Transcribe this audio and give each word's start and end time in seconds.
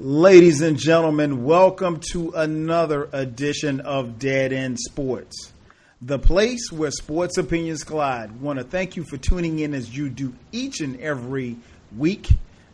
Ladies 0.00 0.62
and 0.62 0.78
gentlemen, 0.78 1.44
welcome 1.44 2.00
to 2.12 2.30
another 2.30 3.10
edition 3.12 3.80
of 3.80 4.18
Dead 4.18 4.50
End 4.50 4.78
Sports, 4.80 5.52
the 6.00 6.18
place 6.18 6.72
where 6.72 6.90
sports 6.90 7.36
opinions 7.36 7.84
collide. 7.84 8.40
Want 8.40 8.58
to 8.58 8.64
thank 8.64 8.96
you 8.96 9.04
for 9.04 9.18
tuning 9.18 9.58
in 9.58 9.74
as 9.74 9.94
you 9.94 10.08
do 10.08 10.32
each 10.50 10.80
and 10.80 10.98
every 10.98 11.58
week. 11.94 12.30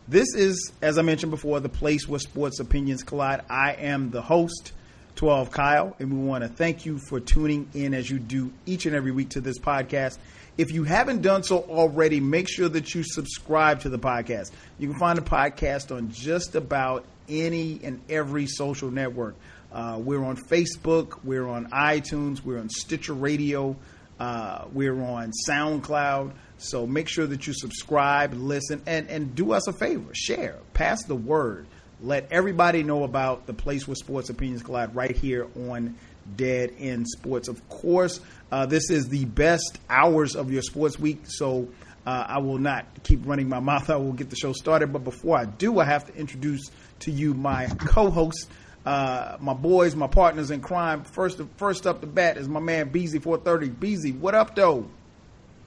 This 0.07 0.33
is, 0.33 0.71
as 0.81 0.97
I 0.97 1.01
mentioned 1.01 1.31
before, 1.31 1.59
the 1.59 1.67
place 1.67 2.07
where 2.07 2.21
sports 2.21 2.61
opinions 2.61 3.03
collide. 3.03 3.43
I 3.49 3.73
am 3.73 4.11
the 4.11 4.21
host, 4.21 4.71
12 5.15 5.51
Kyle, 5.51 5.97
and 5.99 6.13
we 6.13 6.25
want 6.25 6.45
to 6.45 6.47
thank 6.47 6.85
you 6.85 6.99
for 6.99 7.19
tuning 7.19 7.67
in 7.73 7.93
as 7.93 8.09
you 8.09 8.17
do 8.17 8.53
each 8.65 8.85
and 8.85 8.95
every 8.95 9.11
week 9.11 9.29
to 9.31 9.41
this 9.41 9.59
podcast. 9.59 10.19
If 10.59 10.73
you 10.73 10.83
haven't 10.83 11.21
done 11.21 11.43
so 11.43 11.59
already, 11.59 12.19
make 12.19 12.49
sure 12.49 12.67
that 12.67 12.93
you 12.93 13.01
subscribe 13.01 13.79
to 13.83 13.89
the 13.89 13.97
podcast. 13.97 14.51
You 14.77 14.89
can 14.89 14.99
find 14.99 15.17
the 15.17 15.21
podcast 15.21 15.95
on 15.95 16.11
just 16.11 16.53
about 16.53 17.05
any 17.29 17.79
and 17.81 18.01
every 18.09 18.45
social 18.45 18.91
network. 18.91 19.35
Uh, 19.71 20.01
we're 20.03 20.21
on 20.21 20.35
Facebook, 20.35 21.23
we're 21.23 21.47
on 21.47 21.69
iTunes, 21.69 22.43
we're 22.43 22.59
on 22.59 22.67
Stitcher 22.67 23.13
Radio, 23.13 23.77
uh, 24.19 24.65
we're 24.73 25.01
on 25.01 25.31
SoundCloud. 25.47 26.33
So 26.57 26.85
make 26.85 27.07
sure 27.07 27.25
that 27.25 27.47
you 27.47 27.53
subscribe, 27.53 28.33
listen, 28.33 28.81
and, 28.85 29.07
and 29.07 29.33
do 29.33 29.53
us 29.53 29.65
a 29.69 29.71
favor 29.71 30.13
share, 30.13 30.57
pass 30.73 31.05
the 31.05 31.15
word. 31.15 31.67
Let 32.01 32.33
everybody 32.33 32.83
know 32.83 33.05
about 33.05 33.47
the 33.47 33.53
place 33.53 33.87
where 33.87 33.95
sports 33.95 34.29
opinions 34.29 34.63
collide 34.63 34.93
right 34.93 35.15
here 35.15 35.47
on 35.55 35.95
Dead 36.35 36.73
End 36.79 37.07
Sports. 37.07 37.47
Of 37.47 37.67
course, 37.69 38.19
uh, 38.51 38.65
this 38.65 38.89
is 38.89 39.09
the 39.09 39.25
best 39.25 39.79
hours 39.89 40.35
of 40.35 40.51
your 40.51 40.61
sports 40.61 40.99
week, 40.99 41.23
so 41.25 41.69
uh, 42.05 42.25
I 42.27 42.39
will 42.39 42.57
not 42.57 42.85
keep 43.03 43.25
running 43.25 43.49
my 43.49 43.59
mouth. 43.71 43.89
I 43.89 43.97
will 43.97 44.13
get 44.13 44.29
the 44.29 44.35
show 44.35 44.53
started. 44.53 44.91
But 44.91 45.03
before 45.03 45.37
I 45.37 45.45
do, 45.45 45.79
I 45.79 45.85
have 45.85 46.05
to 46.05 46.15
introduce 46.15 46.71
to 47.01 47.11
you 47.11 47.33
my 47.33 47.67
co-hosts, 47.79 48.47
uh, 48.85 49.37
my 49.39 49.53
boys, 49.53 49.95
my 49.95 50.07
partners 50.07 50.51
in 50.51 50.61
crime. 50.61 51.03
First, 51.03 51.41
first 51.57 51.85
up 51.85 52.01
the 52.01 52.07
bat 52.07 52.37
is 52.37 52.47
my 52.47 52.59
man 52.59 52.89
Beezy 52.89 53.19
430. 53.19 53.69
Beezy, 53.69 54.11
what 54.11 54.35
up, 54.35 54.55
though? 54.55 54.87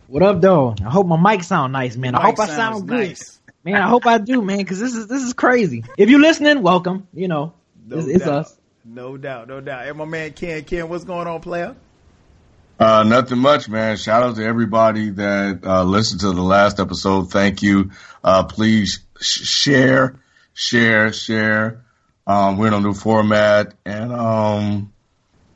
What 0.08 0.22
up, 0.22 0.40
though? 0.40 0.74
I 0.84 0.90
hope 0.90 1.06
my 1.06 1.16
mic 1.16 1.42
sound 1.42 1.72
nice, 1.72 1.96
man. 1.96 2.14
I 2.14 2.22
hope 2.22 2.38
I 2.38 2.46
sound 2.46 2.86
good, 2.86 3.08
nice. 3.08 3.40
man. 3.64 3.76
I 3.76 3.88
hope 3.88 4.06
I 4.06 4.18
do, 4.18 4.42
man, 4.42 4.58
because 4.58 4.78
this 4.78 4.94
is 4.94 5.06
this 5.06 5.22
is 5.22 5.32
crazy. 5.32 5.84
If 5.96 6.10
you're 6.10 6.20
listening, 6.20 6.62
welcome. 6.62 7.06
You 7.14 7.28
know, 7.28 7.54
No 7.86 7.98
it's, 7.98 8.08
it's 8.08 8.26
us. 8.26 8.58
No 8.84 9.16
doubt, 9.16 9.48
no 9.48 9.60
doubt. 9.60 9.86
And 9.86 9.96
my 9.96 10.04
man 10.04 10.32
Ken, 10.32 10.64
Ken, 10.64 10.88
what's 10.88 11.04
going 11.04 11.28
on, 11.28 11.40
player? 11.40 11.76
Uh, 12.78 13.04
nothing 13.04 13.38
much, 13.38 13.68
man. 13.68 13.96
Shout 13.96 14.24
out 14.24 14.36
to 14.36 14.44
everybody 14.44 15.10
that 15.10 15.60
uh, 15.64 15.84
listened 15.84 16.22
to 16.22 16.32
the 16.32 16.42
last 16.42 16.80
episode. 16.80 17.30
Thank 17.30 17.62
you. 17.62 17.92
Uh, 18.24 18.42
please 18.44 19.00
sh- 19.20 19.46
share, 19.46 20.18
share, 20.52 21.12
share. 21.12 21.84
Um, 22.26 22.58
we're 22.58 22.68
in 22.68 22.74
a 22.74 22.80
new 22.80 22.94
format, 22.94 23.74
and 23.84 24.12
um, 24.12 24.92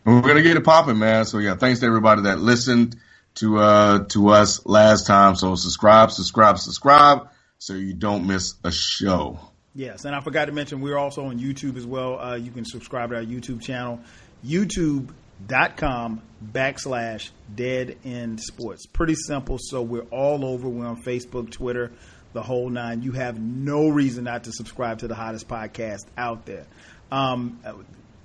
we're 0.05 0.21
gonna 0.21 0.43
get 0.43 0.57
it 0.57 0.65
popping, 0.65 0.99
man. 0.99 1.25
So 1.25 1.39
yeah, 1.39 1.57
thanks 1.57 1.81
to 1.81 1.87
everybody 1.87 2.23
that 2.23 2.39
listened 2.39 2.97
to 3.37 3.59
uh, 3.59 4.05
to 4.11 4.29
us 4.29 4.65
last 4.65 5.06
time. 5.06 5.34
So 5.34 5.56
subscribe, 5.56 6.12
subscribe, 6.12 6.59
subscribe, 6.59 7.29
so 7.59 7.73
you 7.75 7.95
don't 7.95 8.27
miss 8.29 8.55
a 8.62 8.71
show. 8.71 9.41
Yes, 9.76 10.06
and 10.06 10.14
I 10.14 10.20
forgot 10.20 10.47
to 10.47 10.53
mention 10.53 10.81
we're 10.81 10.97
also 10.97 11.26
on 11.26 11.38
YouTube 11.38 11.76
as 11.76 11.87
well. 11.87 12.19
Uh, 12.19 12.37
you 12.37 12.50
can 12.50 12.64
subscribe 12.64 13.10
to 13.10 13.16
our 13.16 13.22
YouTube 13.22 13.60
channel, 13.60 14.00
youtube.com 14.42 16.22
backslash 16.50 17.28
dead 17.54 17.98
end 18.03 18.41
sports. 18.41 18.87
Pretty 18.87 19.14
simple. 19.14 19.59
So 19.60 19.82
we're 19.82 20.06
all 20.10 20.47
over. 20.47 20.66
We're 20.66 20.87
on 20.87 21.03
Facebook, 21.03 21.50
Twitter, 21.50 21.92
the 22.32 22.41
whole 22.41 22.70
nine. 22.70 23.03
You 23.03 23.12
have 23.12 23.38
no 23.38 23.88
reason 23.88 24.25
not 24.25 24.44
to 24.44 24.53
subscribe 24.53 25.00
to 25.00 25.09
the 25.09 25.14
hottest 25.14 25.47
podcast 25.47 26.06
out 26.16 26.47
there. 26.47 26.66
Um, 27.12 27.60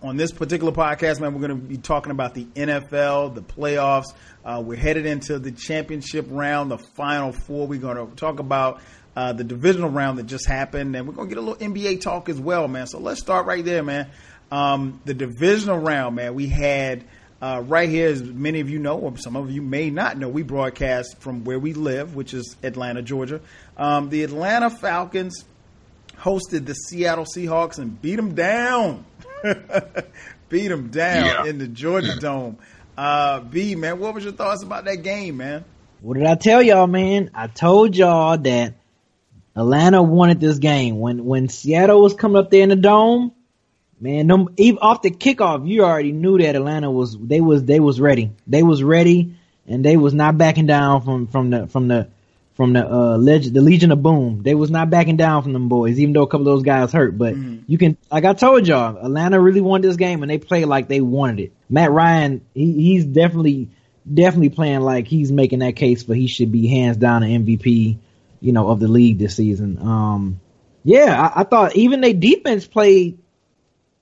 on 0.02 0.16
this 0.16 0.32
particular 0.32 0.72
podcast, 0.72 1.20
man, 1.20 1.34
we're 1.34 1.46
going 1.46 1.60
to 1.60 1.68
be 1.68 1.78
talking 1.78 2.12
about 2.14 2.34
the 2.34 2.46
NFL, 2.46 3.36
the 3.36 3.42
playoffs. 3.42 4.14
Uh, 4.46 4.64
we're 4.66 4.78
headed 4.78 5.06
into 5.06 5.38
the 5.38 5.52
championship 5.52 6.28
round, 6.30 6.72
the 6.72 6.78
final 6.78 7.34
four. 7.34 7.68
We're 7.68 7.82
going 7.82 7.98
to 7.98 8.16
talk 8.16 8.40
about 8.40 8.82
uh, 9.16 9.34
the 9.34 9.44
divisional 9.44 9.90
round 9.90 10.18
that 10.20 10.26
just 10.28 10.48
happened, 10.48 10.96
and 10.96 11.08
we're 11.08 11.14
going 11.14 11.28
to 11.30 11.36
get 11.36 11.42
a 11.42 11.46
little 11.46 11.68
NBA 11.74 12.02
talk 12.02 12.30
as 12.30 12.40
well, 12.40 12.68
man. 12.68 12.88
So 12.88 13.00
let's 13.00 13.20
start 13.20 13.46
right 13.46 13.64
there, 13.64 13.84
man. 13.84 14.10
Um, 14.52 15.02
the 15.06 15.14
divisional 15.14 15.78
round, 15.80 16.16
man, 16.16 16.34
we 16.36 16.48
had 16.48 17.04
uh, 17.42 17.64
right 17.66 17.90
here, 17.90 18.08
as 18.10 18.22
many 18.22 18.60
of 18.60 18.70
you 18.70 18.80
know, 18.80 18.98
or 19.00 19.18
some 19.18 19.36
of 19.36 19.50
you 19.52 19.62
may 19.62 19.90
not 19.90 20.18
know, 20.18 20.30
we 20.30 20.44
broadcast 20.44 21.20
from 21.20 21.44
where 21.44 21.58
we 21.60 21.74
live, 21.74 22.16
which 22.16 22.34
is 22.34 22.56
Atlanta, 22.64 23.02
Georgia. 23.02 23.42
Um, 23.78 24.10
the 24.10 24.24
Atlanta 24.24 24.70
Falcons 24.70 25.44
hosted 26.18 26.66
the 26.66 26.74
Seattle 26.74 27.26
Seahawks 27.26 27.80
and 27.80 28.00
beat 28.02 28.18
them 28.18 28.36
down. 28.36 29.06
beat 30.50 30.68
them 30.68 30.90
down 30.90 31.26
Yeah. 31.26 31.46
in 31.46 31.58
the 31.58 31.68
Georgia 31.68 32.16
Dome. 32.20 32.58
Uh, 32.98 33.40
B, 33.40 33.76
man, 33.76 34.00
what 34.00 34.14
was 34.14 34.24
your 34.24 34.34
thoughts 34.34 34.64
about 34.64 34.86
that 34.86 34.98
game, 34.98 35.38
man? 35.38 35.66
What 36.02 36.18
did 36.18 36.26
I 36.28 36.36
tell 36.36 36.62
y'all, 36.62 36.88
man? 36.88 37.32
I 37.34 37.48
told 37.48 37.96
y'all 37.96 38.38
that 38.38 38.76
Atlanta 39.56 40.02
wanted 40.02 40.40
this 40.40 40.60
game 40.60 41.00
when 41.00 41.26
when 41.26 41.50
Seattle 41.50 42.02
was 42.02 42.14
coming 42.14 42.38
up 42.38 42.50
there 42.50 42.64
in 42.64 42.70
the 42.70 42.76
dome. 42.76 43.34
Man, 44.00 44.26
them, 44.26 44.48
even 44.58 44.80
off 44.80 45.04
the 45.04 45.12
kickoff, 45.12 45.68
you 45.68 45.84
already 45.84 46.12
knew 46.12 46.40
that 46.40 46.56
Atlanta 46.56 46.90
was 46.90 47.16
they 47.18 47.40
was 47.40 47.64
they 47.66 47.80
was 47.80 48.02
ready. 48.02 48.32
They 48.48 48.64
was 48.64 48.82
ready, 48.82 49.36
and 49.68 49.86
they 49.86 49.96
was 49.96 50.14
not 50.14 50.38
backing 50.38 50.66
down 50.66 51.02
from 51.04 51.28
from 51.28 51.50
the 51.52 51.68
from 51.68 51.88
the 51.88 52.08
from 52.56 52.74
the 52.74 52.88
uh 52.88 53.18
leg- 53.18 53.54
the 53.54 53.62
Legion 53.62 53.92
of 53.92 54.02
Boom. 54.02 54.42
They 54.44 54.56
was 54.56 54.72
not 54.72 54.90
backing 54.90 55.18
down 55.18 55.44
from 55.44 55.54
them 55.54 55.70
boys, 55.70 56.00
even 56.00 56.14
though 56.14 56.24
a 56.24 56.28
couple 56.28 56.48
of 56.48 56.54
those 56.54 56.64
guys 56.64 56.92
hurt. 56.92 57.18
But 57.18 57.36
you 57.36 57.78
can, 57.78 57.98
like 58.12 58.26
I 58.26 58.34
told 58.34 58.68
y'all, 58.68 58.98
Atlanta 58.98 59.40
really 59.40 59.62
wanted 59.62 59.88
this 59.88 59.98
game, 59.98 60.24
and 60.24 60.30
they 60.30 60.38
played 60.38 60.66
like 60.66 60.88
they 60.88 61.02
wanted 61.02 61.40
it. 61.40 61.54
Matt 61.70 61.92
Ryan, 61.92 62.42
he, 62.54 62.74
he's 62.74 63.06
definitely 63.06 63.70
definitely 64.12 64.50
playing 64.50 64.82
like 64.82 65.08
he's 65.08 65.32
making 65.32 65.60
that 65.60 65.76
case 65.76 66.04
for 66.04 66.14
he 66.14 66.28
should 66.28 66.52
be 66.52 66.68
hands 66.68 66.98
down 66.98 67.24
an 67.24 67.46
MVP, 67.46 67.98
you 68.42 68.52
know, 68.52 68.68
of 68.68 68.80
the 68.80 68.88
league 68.88 69.20
this 69.20 69.36
season. 69.36 69.78
Um, 69.80 70.42
yeah, 70.84 71.32
I, 71.36 71.42
I 71.42 71.44
thought 71.44 71.76
even 71.76 72.02
their 72.02 72.14
defense 72.14 72.68
played 72.68 73.20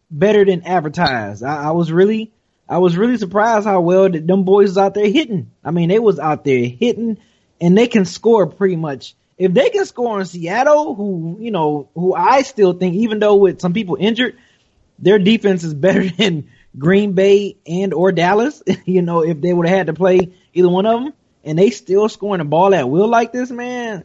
better 0.09 0.45
than 0.45 0.63
advertised. 0.63 1.44
I, 1.44 1.66
I 1.66 1.72
was 1.72 1.91
really, 1.91 2.31
I 2.67 2.79
was 2.79 2.97
really 2.97 3.17
surprised 3.17 3.67
how 3.67 3.81
well 3.81 4.09
that 4.09 4.25
them 4.25 4.45
boys 4.45 4.69
was 4.69 4.78
out 4.78 4.94
there 4.94 5.09
hitting. 5.09 5.51
I 5.63 5.72
mean, 5.72 5.89
they 5.89 5.99
was 5.99 6.19
out 6.19 6.45
there 6.45 6.66
hitting, 6.66 7.17
and 7.59 7.78
they 7.78 7.88
can 7.88 8.05
score 8.05 8.47
pretty 8.47 8.78
much. 8.78 9.13
If 9.38 9.53
they 9.53 9.69
can 9.69 9.85
score 9.85 10.19
in 10.19 10.25
Seattle, 10.25 10.95
who 10.95 11.38
you 11.39 11.51
know, 11.51 11.89
who 11.94 12.16
I 12.16 12.41
still 12.41 12.73
think, 12.73 12.95
even 12.95 13.19
though 13.19 13.35
with 13.35 13.61
some 13.61 13.73
people 13.73 13.97
injured, 13.99 14.38
their 14.97 15.19
defense 15.19 15.63
is 15.63 15.73
better 15.85 16.07
than 16.09 16.49
Green 16.78 17.13
Bay 17.13 17.57
and 17.67 17.94
or 17.94 18.11
Dallas. 18.13 18.63
you 18.85 19.01
know, 19.01 19.23
if 19.23 19.41
they 19.41 19.53
would 19.53 19.67
have 19.67 19.78
had 19.78 19.88
to 19.88 19.94
play 19.94 20.33
either 20.53 20.69
one 20.69 20.85
of 20.85 21.03
them, 21.03 21.13
and 21.44 21.57
they 21.57 21.72
still 21.72 22.07
scoring 22.07 22.39
the 22.39 22.45
ball 22.45 22.73
at 22.73 22.89
will 22.89 23.07
like 23.07 23.33
this, 23.33 23.51
man. 23.51 24.03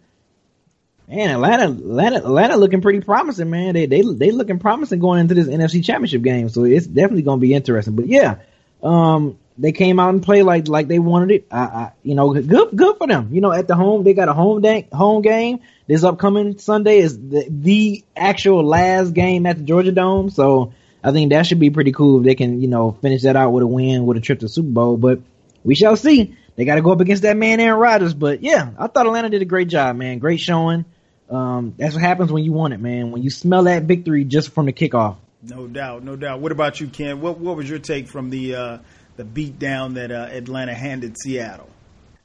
Man, 1.08 1.30
Atlanta, 1.30 1.64
Atlanta, 1.64 2.16
Atlanta 2.16 2.56
looking 2.56 2.80
pretty 2.80 3.00
promising, 3.00 3.50
man. 3.50 3.74
They 3.74 3.86
they 3.86 4.00
they 4.00 4.30
looking 4.30 4.58
promising 4.58 5.00
going 5.00 5.20
into 5.20 5.34
this 5.34 5.48
NFC 5.48 5.84
Championship 5.84 6.22
game, 6.22 6.48
so 6.48 6.64
it's 6.64 6.86
definitely 6.86 7.22
going 7.22 7.40
to 7.40 7.42
be 7.42 7.52
interesting. 7.52 7.94
But 7.94 8.06
yeah, 8.06 8.36
um, 8.82 9.38
they 9.58 9.72
came 9.72 10.00
out 10.00 10.10
and 10.10 10.22
played 10.22 10.44
like 10.44 10.66
like 10.66 10.88
they 10.88 10.98
wanted 10.98 11.30
it. 11.30 11.46
I, 11.50 11.58
I 11.58 11.92
you 12.02 12.14
know, 12.14 12.32
good 12.32 12.74
good 12.74 12.96
for 12.96 13.06
them. 13.06 13.28
You 13.32 13.42
know, 13.42 13.52
at 13.52 13.68
the 13.68 13.74
home 13.74 14.02
they 14.02 14.14
got 14.14 14.28
a 14.28 14.32
home 14.32 14.64
home 14.92 15.22
game. 15.22 15.60
This 15.86 16.02
upcoming 16.02 16.58
Sunday 16.58 16.98
is 17.00 17.18
the, 17.18 17.46
the 17.50 18.04
actual 18.16 18.64
last 18.64 19.12
game 19.12 19.44
at 19.44 19.58
the 19.58 19.64
Georgia 19.64 19.92
Dome, 19.92 20.30
so 20.30 20.72
I 21.02 21.12
think 21.12 21.30
that 21.30 21.46
should 21.46 21.60
be 21.60 21.68
pretty 21.68 21.92
cool 21.92 22.20
if 22.20 22.24
they 22.24 22.34
can 22.34 22.62
you 22.62 22.68
know 22.68 22.92
finish 22.92 23.22
that 23.22 23.36
out 23.36 23.50
with 23.50 23.62
a 23.62 23.66
win 23.66 24.06
with 24.06 24.16
a 24.16 24.20
trip 24.20 24.40
to 24.40 24.46
the 24.46 24.48
Super 24.48 24.70
Bowl. 24.70 24.96
But 24.96 25.20
we 25.62 25.74
shall 25.74 25.96
see. 25.96 26.36
They 26.56 26.64
got 26.64 26.76
to 26.76 26.82
go 26.82 26.92
up 26.92 27.00
against 27.00 27.24
that 27.24 27.36
man 27.36 27.60
Aaron 27.60 27.78
Rodgers. 27.78 28.14
But 28.14 28.42
yeah, 28.42 28.70
I 28.78 28.86
thought 28.86 29.06
Atlanta 29.06 29.28
did 29.28 29.42
a 29.42 29.46
great 29.46 29.68
job, 29.68 29.96
man. 29.96 30.18
Great 30.18 30.40
showing. 30.40 30.84
Um, 31.34 31.74
that's 31.76 31.94
what 31.94 32.02
happens 32.02 32.30
when 32.30 32.44
you 32.44 32.52
want 32.52 32.74
it, 32.74 32.80
man. 32.80 33.10
When 33.10 33.22
you 33.22 33.30
smell 33.30 33.64
that 33.64 33.84
victory 33.84 34.24
just 34.24 34.52
from 34.52 34.66
the 34.66 34.72
kickoff. 34.72 35.16
No 35.42 35.66
doubt, 35.66 36.02
no 36.02 36.16
doubt. 36.16 36.40
What 36.40 36.52
about 36.52 36.80
you, 36.80 36.88
Ken? 36.88 37.20
What 37.20 37.38
what 37.38 37.56
was 37.56 37.68
your 37.68 37.78
take 37.78 38.08
from 38.08 38.30
the 38.30 38.54
uh, 38.54 38.78
the 39.16 39.24
beat 39.24 39.58
down 39.58 39.94
that 39.94 40.10
uh, 40.10 40.28
Atlanta 40.30 40.74
handed 40.74 41.16
Seattle? 41.18 41.68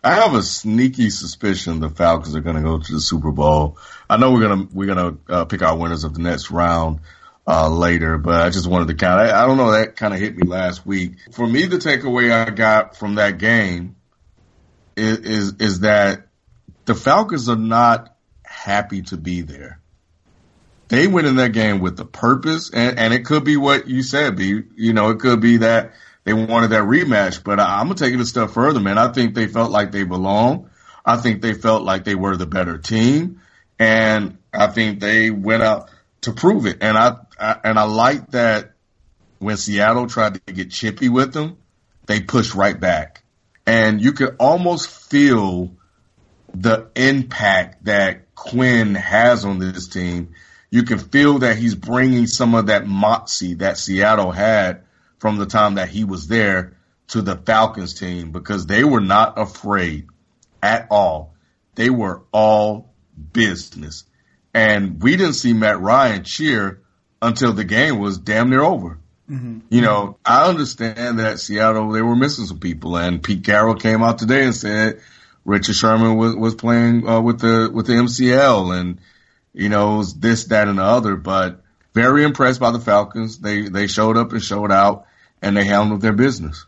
I 0.02 0.16
have 0.16 0.34
a 0.34 0.42
sneaky 0.42 1.10
suspicion 1.10 1.82
the 1.82 1.90
Falcons 1.90 2.34
are 2.34 2.40
going 2.40 2.56
to 2.56 2.62
go 2.62 2.80
to 2.80 2.94
the 2.94 3.02
Super 3.02 3.32
Bowl. 3.32 3.78
I 4.10 4.16
know 4.16 4.32
we're 4.32 4.48
gonna 4.48 4.68
we're 4.72 4.88
gonna 4.88 5.18
uh, 5.28 5.46
pick 5.46 5.62
our 5.62 5.78
winners 5.78 6.06
of 6.06 6.14
the 6.14 6.22
next 6.22 6.52
round 6.52 7.02
uh, 7.46 7.70
later, 7.70 8.18
but 8.18 8.42
I 8.42 8.50
just 8.50 8.68
wanted 8.68 8.88
to 8.90 8.94
kind 8.94 9.30
of 9.30 9.36
I, 9.36 9.44
I 9.44 9.46
don't 9.46 9.58
know 9.58 9.72
that 9.72 9.98
kind 9.98 10.14
of 10.14 10.20
hit 10.20 10.38
me 10.38 10.48
last 10.48 10.86
week. 10.86 11.16
For 11.34 11.46
me, 11.46 11.66
the 11.66 11.78
takeaway 11.78 12.32
I 12.32 12.50
got 12.52 12.96
from 12.96 13.16
that 13.16 13.38
game 13.38 13.98
is 14.96 15.18
is, 15.18 15.54
is 15.60 15.80
that 15.82 16.28
the 16.86 16.96
Falcons 16.96 17.50
are 17.50 17.58
not 17.58 18.16
happy 18.50 19.04
to 19.04 19.18
be 19.18 19.42
there. 19.42 19.80
They 20.88 21.06
went 21.08 21.28
in 21.28 21.36
that 21.36 21.54
game 21.54 21.80
with 21.80 21.98
the 21.98 22.06
purpose, 22.06 22.72
and, 22.72 22.98
and 22.98 23.14
it 23.14 23.24
could 23.24 23.44
be 23.44 23.58
what 23.58 23.88
you 23.88 24.02
said, 24.02 24.36
B. 24.36 24.64
You 24.76 24.94
know, 24.94 25.12
it 25.12 25.20
could 25.20 25.40
be 25.40 25.58
that 25.58 25.94
they 26.24 26.34
wanted 26.34 26.72
that 26.72 26.84
rematch. 26.84 27.44
But 27.44 27.60
I, 27.60 27.80
I'm 27.80 27.86
gonna 27.86 27.96
take 27.96 28.14
it 28.14 28.20
a 28.20 28.26
step 28.26 28.50
further, 28.50 28.80
man. 28.80 28.98
I 28.98 29.12
think 29.12 29.36
they 29.36 29.48
felt 29.48 29.72
like 29.72 29.92
they 29.92 30.04
belong. 30.04 30.70
I 31.06 31.18
think 31.18 31.42
they 31.42 31.54
felt 31.54 31.84
like 31.84 32.06
they 32.06 32.16
were 32.16 32.36
the 32.36 32.48
better 32.48 32.80
team, 32.80 33.42
and 33.78 34.40
I 34.52 34.68
think 34.68 35.00
they 35.00 35.30
went 35.30 35.62
out 35.62 35.92
to 36.22 36.34
prove 36.34 36.66
it. 36.66 36.80
And 36.82 36.98
I, 36.98 37.18
I 37.40 37.58
and 37.64 37.78
I 37.78 37.84
like 37.84 38.32
that 38.32 38.72
when 39.38 39.58
Seattle 39.58 40.08
tried 40.08 40.34
to 40.46 40.54
get 40.54 40.72
chippy 40.72 41.08
with 41.08 41.34
them, 41.34 41.58
they 42.08 42.20
pushed 42.20 42.56
right 42.56 42.78
back, 42.78 43.24
and 43.68 44.02
you 44.02 44.14
could 44.14 44.36
almost 44.40 44.90
feel 44.90 45.76
the 46.54 46.90
impact 46.96 47.86
that 47.86 48.29
Quinn 48.40 48.96
has 48.96 49.44
on 49.44 49.60
this 49.60 49.88
team. 49.88 50.34
You 50.72 50.84
can 50.84 50.98
feel 50.98 51.40
that 51.40 51.58
he's 51.58 51.76
bringing 51.76 52.26
some 52.26 52.56
of 52.56 52.68
that 52.68 52.88
moxie 52.88 53.56
that 53.56 53.78
Seattle 53.78 54.32
had 54.32 54.84
from 55.18 55.38
the 55.38 55.46
time 55.46 55.76
that 55.76 55.90
he 55.90 56.06
was 56.06 56.28
there 56.28 56.78
to 57.10 57.22
the 57.22 57.36
Falcons 57.36 57.94
team 57.94 58.32
because 58.32 58.66
they 58.66 58.84
were 58.84 59.02
not 59.02 59.38
afraid 59.38 60.08
at 60.64 60.88
all. 60.90 61.34
They 61.76 61.90
were 61.90 62.22
all 62.32 62.94
business. 63.34 64.06
And 64.54 65.04
we 65.04 65.18
didn't 65.18 65.34
see 65.34 65.54
Matt 65.54 65.82
Ryan 65.82 66.24
cheer 66.24 66.82
until 67.22 67.52
the 67.52 67.66
game 67.66 68.00
was 68.00 68.18
damn 68.18 68.50
near 68.50 68.62
over. 68.62 69.00
Mm-hmm. 69.30 69.60
You 69.70 69.82
know, 69.82 70.18
I 70.26 70.48
understand 70.48 71.20
that 71.20 71.40
Seattle, 71.40 71.92
they 71.92 72.02
were 72.02 72.16
missing 72.16 72.46
some 72.46 72.60
people 72.60 72.96
and 72.96 73.22
Pete 73.22 73.44
Carroll 73.44 73.76
came 73.76 74.02
out 74.02 74.18
today 74.18 74.46
and 74.46 74.56
said 74.56 75.02
Richard 75.46 75.76
Sherman 75.76 76.18
was, 76.18 76.36
was 76.36 76.56
playing 76.56 77.08
uh, 77.08 77.22
with 77.22 77.40
the, 77.40 77.72
with 77.74 77.88
the 77.88 77.94
MCL 77.94 78.80
and, 78.80 79.00
you 79.54 79.70
know, 79.70 80.04
this, 80.04 80.46
that, 80.46 80.68
and 80.68 80.78
the 80.78 80.84
other, 80.84 81.16
but 81.16 81.62
very 81.94 82.24
impressed 82.24 82.60
by 82.60 82.72
the 82.72 82.80
Falcons. 82.80 83.40
They, 83.40 83.70
they 83.70 83.88
showed 83.88 84.18
up 84.18 84.32
and 84.32 84.44
showed 84.44 84.72
out 84.72 85.06
and 85.42 85.58
they 85.58 85.66
handled 85.66 86.02
their 86.02 86.14
business. 86.14 86.66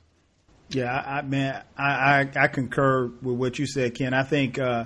Yeah, 0.69 0.93
I, 0.93 1.21
man, 1.21 1.63
I, 1.77 1.83
I, 1.83 2.29
I 2.43 2.47
concur 2.47 3.07
with 3.21 3.35
what 3.35 3.59
you 3.59 3.67
said, 3.67 3.93
Ken. 3.93 4.13
I 4.13 4.23
think 4.23 4.57
uh, 4.57 4.85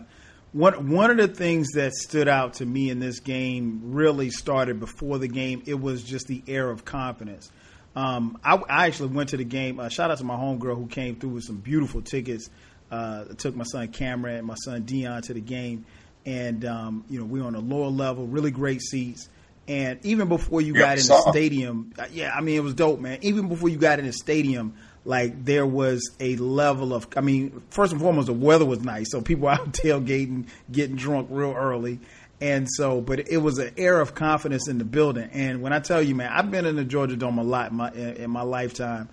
one 0.51 0.89
one 0.89 1.11
of 1.11 1.17
the 1.17 1.27
things 1.27 1.73
that 1.73 1.93
stood 1.93 2.27
out 2.27 2.55
to 2.55 2.65
me 2.65 2.89
in 2.89 2.99
this 2.99 3.19
game 3.19 3.81
really 3.83 4.31
started 4.31 4.79
before 4.79 5.19
the 5.19 5.27
game. 5.27 5.61
It 5.65 5.79
was 5.79 6.01
just 6.03 6.27
the 6.27 6.41
air 6.47 6.69
of 6.69 6.85
confidence. 6.85 7.51
Um, 7.95 8.39
I, 8.43 8.55
I, 8.55 8.87
actually 8.87 9.09
went 9.09 9.29
to 9.29 9.37
the 9.37 9.45
game. 9.45 9.79
Uh, 9.79 9.89
shout 9.89 10.11
out 10.11 10.17
to 10.17 10.23
my 10.23 10.35
homegirl 10.35 10.75
who 10.75 10.87
came 10.87 11.17
through 11.17 11.31
with 11.31 11.43
some 11.43 11.57
beautiful 11.57 12.01
tickets. 12.01 12.49
Uh, 12.91 13.25
took 13.37 13.55
my 13.55 13.63
son 13.63 13.87
Cameron 13.87 14.37
and 14.37 14.47
my 14.47 14.55
son 14.55 14.83
Dion 14.83 15.21
to 15.23 15.33
the 15.33 15.41
game, 15.41 15.85
and 16.25 16.63
um, 16.65 17.05
you 17.09 17.19
know 17.19 17.25
we 17.25 17.41
were 17.41 17.47
on 17.47 17.55
a 17.55 17.59
lower 17.59 17.89
level, 17.89 18.27
really 18.27 18.51
great 18.51 18.81
seats. 18.81 19.29
And 19.67 19.99
even 20.05 20.27
before 20.27 20.61
you 20.61 20.73
got 20.73 20.99
in 20.99 21.07
the 21.07 21.23
stadium, 21.29 21.91
uh, 21.97 22.05
yeah, 22.11 22.31
I 22.35 22.41
mean, 22.41 22.55
it 22.55 22.63
was 22.63 22.75
dope, 22.75 22.99
man. 22.99 23.17
Even 23.21 23.47
before 23.47 23.67
you 23.67 23.77
got 23.77 23.97
in 23.97 24.05
the 24.05 24.13
stadium, 24.13 24.75
like 25.05 25.43
there 25.43 25.65
was 25.65 26.11
a 26.19 26.35
level 26.35 26.93
of, 26.93 27.07
I 27.15 27.21
mean, 27.21 27.63
first 27.71 27.91
and 27.91 27.99
foremost, 27.99 28.27
the 28.27 28.33
weather 28.33 28.65
was 28.65 28.81
nice. 28.81 29.11
So 29.11 29.21
people 29.21 29.47
out 29.49 29.71
tailgating, 29.71 30.47
getting 30.71 30.95
drunk 30.95 31.29
real 31.31 31.53
early. 31.53 31.99
And 32.41 32.67
so, 32.69 33.01
but 33.01 33.27
it 33.29 33.37
was 33.37 33.57
an 33.59 33.73
air 33.77 33.99
of 33.99 34.13
confidence 34.13 34.67
in 34.67 34.77
the 34.77 34.83
building. 34.83 35.29
And 35.31 35.61
when 35.61 35.73
I 35.73 35.79
tell 35.79 36.01
you, 36.01 36.13
man, 36.13 36.31
I've 36.31 36.51
been 36.51 36.65
in 36.65 36.75
the 36.75 36.83
Georgia 36.83 37.15
Dome 37.15 37.39
a 37.39 37.43
lot 37.43 37.71
in 37.71 37.77
my, 37.77 37.91
in 37.91 38.29
my 38.29 38.41
lifetime 38.43 39.09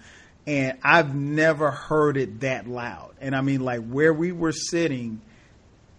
and 0.46 0.78
I've 0.82 1.14
never 1.14 1.70
heard 1.70 2.16
it 2.16 2.40
that 2.40 2.66
loud. 2.66 3.14
And 3.20 3.34
I 3.34 3.40
mean, 3.40 3.60
like 3.60 3.86
where 3.86 4.12
we 4.12 4.32
were 4.32 4.52
sitting, 4.52 5.20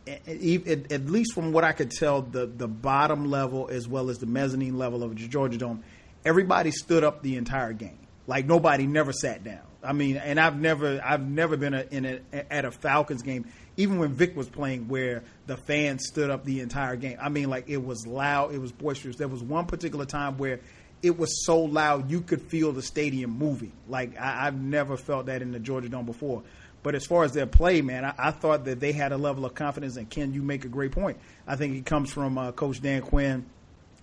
at 0.06 1.06
least 1.06 1.34
from 1.34 1.54
what 1.54 1.63
I 1.63 1.72
could 1.72 1.92
tell, 1.92 2.22
the 2.22 2.45
the 2.45 2.68
bottom 2.68 3.30
level 3.30 3.69
as 3.72 3.88
well 3.88 4.10
as 4.10 4.19
the 4.19 4.25
mezzanine 4.25 4.78
level 4.78 5.04
of 5.04 5.16
Georgia 5.16 5.57
Dome, 5.57 5.84
everybody 6.25 6.72
stood 6.72 7.04
up 7.04 7.22
the 7.22 7.38
entire 7.38 7.74
game. 7.74 8.00
Like 8.28 8.45
nobody 8.45 8.86
never 8.86 9.13
sat 9.13 9.44
down. 9.44 9.62
I 9.81 9.92
mean, 9.92 10.16
and 10.18 10.40
I've 10.40 10.57
never 10.57 11.01
I've 11.04 11.28
never 11.28 11.57
been 11.57 11.74
a, 11.74 11.86
in 11.92 12.06
a, 12.06 12.54
at 12.54 12.63
a 12.66 12.72
Falcons 12.72 13.22
game, 13.22 13.45
even 13.75 13.98
when 14.00 14.13
Vic 14.13 14.36
was 14.36 14.50
playing, 14.50 14.88
where 14.88 15.24
the 15.45 15.57
fans 15.57 16.06
stood 16.07 16.30
up 16.30 16.45
the 16.45 16.62
entire 16.62 16.95
game. 16.95 17.18
I 17.22 17.30
mean, 17.30 17.50
like 17.50 17.69
it 17.69 17.84
was 17.84 18.07
loud, 18.07 18.54
it 18.54 18.60
was 18.60 18.72
boisterous. 18.72 19.18
There 19.18 19.28
was 19.28 19.44
one 19.44 19.66
particular 19.66 20.06
time 20.06 20.38
where 20.38 20.62
it 21.03 21.19
was 21.19 21.45
so 21.45 21.59
loud 21.59 22.09
you 22.09 22.21
could 22.21 22.41
feel 22.41 22.71
the 22.71 22.81
stadium 22.81 23.38
moving. 23.38 23.73
Like 23.88 24.19
I, 24.19 24.47
I've 24.47 24.59
never 24.59 24.97
felt 24.97 25.27
that 25.27 25.41
in 25.41 25.51
the 25.51 25.59
Georgia 25.59 25.89
Dome 25.89 26.05
before. 26.05 26.44
But 26.81 26.95
as 26.95 27.05
far 27.05 27.23
as 27.23 27.33
their 27.33 27.45
play, 27.45 27.81
man, 27.81 28.03
I, 28.03 28.13
I, 28.17 28.31
thought 28.31 28.65
that 28.65 28.79
they 28.79 28.91
had 28.91 29.11
a 29.11 29.17
level 29.17 29.45
of 29.45 29.53
confidence. 29.53 29.95
And 29.95 30.09
Ken, 30.09 30.33
you 30.33 30.41
make 30.41 30.65
a 30.65 30.67
great 30.67 30.91
point. 30.91 31.17
I 31.47 31.55
think 31.55 31.75
it 31.75 31.85
comes 31.85 32.11
from 32.11 32.38
uh, 32.38 32.51
Coach 32.51 32.81
Dan 32.81 33.01
Quinn, 33.01 33.45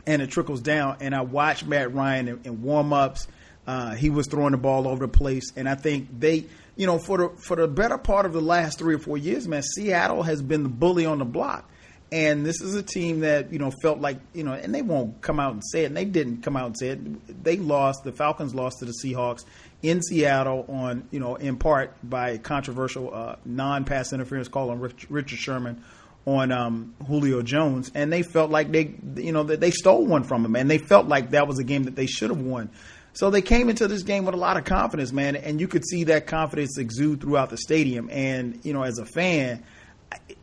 and 0.07 0.23
it 0.23 0.31
trickles 0.31 0.61
down. 0.61 0.99
And 1.01 1.15
I 1.15 1.23
watched 1.23 1.67
Matt 1.67 1.93
Ryan 1.93 2.29
in, 2.29 2.41
in 2.45 2.63
warm 2.63 2.93
ups. 2.93 3.29
Uh, 3.67 3.95
he 3.95 4.09
was 4.09 4.27
throwing 4.27 4.53
the 4.53 4.59
ball 4.59 4.89
over 4.89 5.07
the 5.07 5.13
place, 5.13 5.53
and 5.55 5.69
I 5.69 5.75
think 5.75 6.09
they, 6.19 6.47
you 6.77 6.87
know, 6.87 6.99
for 6.99 7.19
the 7.19 7.29
for 7.37 7.57
the 7.57 7.69
better 7.69 7.99
part 7.99 8.25
of 8.25 8.33
the 8.33 8.41
last 8.41 8.79
three 8.79 8.95
or 8.95 8.99
four 8.99 9.19
years, 9.19 9.47
man, 9.47 9.63
Seattle 9.63 10.23
has 10.23 10.41
been 10.41 10.63
the 10.63 10.71
bully 10.71 11.05
on 11.05 11.19
the 11.19 11.27
block. 11.27 11.71
And 12.13 12.45
this 12.45 12.61
is 12.61 12.75
a 12.75 12.83
team 12.83 13.21
that 13.21 13.53
you 13.53 13.59
know 13.59 13.71
felt 13.83 14.01
like 14.01 14.19
you 14.35 14.43
know, 14.43 14.53
and 14.53 14.75
they 14.75 14.83
won't 14.83 15.21
come 15.21 15.39
out 15.39 15.53
and 15.53 15.63
say 15.65 15.85
it. 15.85 15.87
And 15.87 15.97
they 15.97 16.05
didn't 16.05 16.43
come 16.43 16.57
out 16.57 16.67
and 16.67 16.79
say 16.79 16.89
it. 16.89 17.45
They 17.45 17.57
lost. 17.57 18.05
The 18.05 18.13
Falcons 18.13 18.55
lost 18.55 18.81
to 18.81 18.85
the 18.85 18.95
Seahawks 19.05 19.45
in 19.83 20.03
Seattle 20.03 20.67
on, 20.69 21.09
you 21.11 21.21
know, 21.21 21.37
in 21.37 21.57
part 21.57 21.95
by 22.03 22.31
a 22.31 22.39
controversial 22.39 23.15
uh, 23.15 23.37
non-pass 23.45 24.13
interference 24.13 24.49
call 24.49 24.71
on 24.71 24.81
Rich, 24.81 25.07
Richard 25.09 25.39
Sherman 25.39 25.83
on 26.27 26.53
um, 26.53 26.95
Julio 27.07 27.43
Jones, 27.43 27.91
and 27.95 28.13
they 28.13 28.23
felt 28.23 28.51
like 28.51 28.71
they, 28.71 28.95
you 29.17 29.33
know, 29.33 29.45
that 29.45 29.61
they 29.61 29.71
stole 29.71 30.05
one 30.05 30.23
from 30.23 30.45
him, 30.45 30.55
and 30.55 30.71
they 30.71 30.79
felt 30.79 31.07
like 31.07 31.31
that 31.31 31.49
was 31.49 31.59
a 31.59 31.65
game 31.65 31.85
that 31.85 31.97
they 31.97 32.07
should 32.07 32.31
have 32.31 32.41
won. 32.41 32.71
So 33.13 33.31
they 33.31 33.43
came 33.43 33.69
into 33.69 33.89
this 33.89 34.03
game 34.03 34.25
with 34.25 34.35
a 34.35 34.39
lot 34.39 34.57
of 34.57 34.65
confidence, 34.65 35.13
man, 35.13 35.35
and 35.35 35.61
you 35.61 35.67
could 35.67 35.85
see 35.85 36.05
that 36.05 36.27
confidence 36.27 36.79
exude 36.79 37.21
throughout 37.21 37.51
the 37.51 37.57
stadium. 37.57 38.09
And 38.11 38.61
you 38.65 38.73
know, 38.73 38.83
as 38.83 38.99
a 38.99 39.07
fan, 39.07 39.65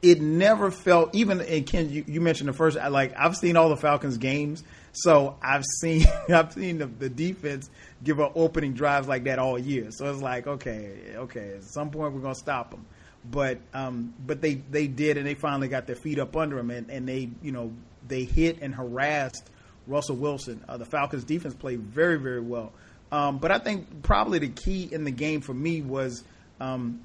it 0.02 0.22
never 0.22 0.72
felt 0.72 1.14
even. 1.16 1.42
And 1.42 1.66
Ken, 1.66 1.90
you, 1.90 2.04
you 2.08 2.22
mentioned 2.22 2.50
the 2.50 2.54
first, 2.54 2.78
like 2.78 3.14
I've 3.18 3.36
seen 3.36 3.58
all 3.58 3.69
the 3.69 3.78
Falcons 3.78 4.18
games, 4.18 4.64
so 4.94 5.38
I've 5.42 5.64
seen 5.81 6.06
I've 6.30 6.54
seen 6.54 6.78
the, 6.80 6.86
the 6.88 7.10
defense 7.10 7.69
give 8.03 8.20
up 8.20 8.34
opening 8.36 8.74
drives 8.74 9.08
like 9.08 9.25
that 9.25 9.39
all 9.39 9.58
year. 9.58 9.89
So 9.91 10.12
it's 10.12 10.22
like, 10.22 10.48
okay, 10.48 10.98
okay, 11.15 11.53
at 11.58 11.63
some 11.63 11.89
point 11.91 12.13
we're 12.13 12.22
gonna 12.22 12.36
stop 12.36 12.72
them. 12.72 12.86
But 13.30 13.60
um, 13.74 14.13
but 14.25 14.41
they 14.41 14.56
they 14.56 14.88
did, 14.88 15.18
and 15.18 15.25
they 15.25 15.34
finally 15.34 15.68
got 15.68 15.88
their 15.88 15.96
feet 15.96 16.20
up 16.20 16.36
under 16.36 16.56
them, 16.56 16.70
and, 16.70 16.89
and 16.89 17.08
they 17.08 17.30
you 17.41 17.51
know 17.51 17.74
they 18.08 18.24
hit 18.24 18.60
and 18.62 18.74
harassed 18.74 19.50
Russell 19.86 20.15
Wilson. 20.15 20.63
Uh, 20.68 20.77
the 20.77 20.86
Falcons 20.86 21.24
defense 21.24 21.56
played 21.56 21.80
very 21.82 22.18
very 22.18 22.41
well. 22.41 22.72
Um, 23.12 23.38
but 23.38 23.51
I 23.51 23.60
think 23.60 24.03
probably 24.03 24.39
the 24.39 24.50
key 24.50 24.89
in 24.91 25.06
the 25.06 25.12
game 25.12 25.39
for 25.41 25.53
me 25.53 25.82
was 25.82 26.24
um, 26.60 27.01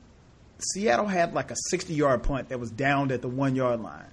Seattle 0.64 1.07
had 1.07 1.35
like 1.35 1.50
a 1.50 1.57
60 1.71 1.95
yard 1.95 2.23
punt 2.23 2.49
that 2.50 2.61
was 2.61 2.71
downed 2.71 3.12
at 3.12 3.23
the 3.23 3.28
one 3.28 3.57
yard 3.57 3.81
line. 3.81 4.07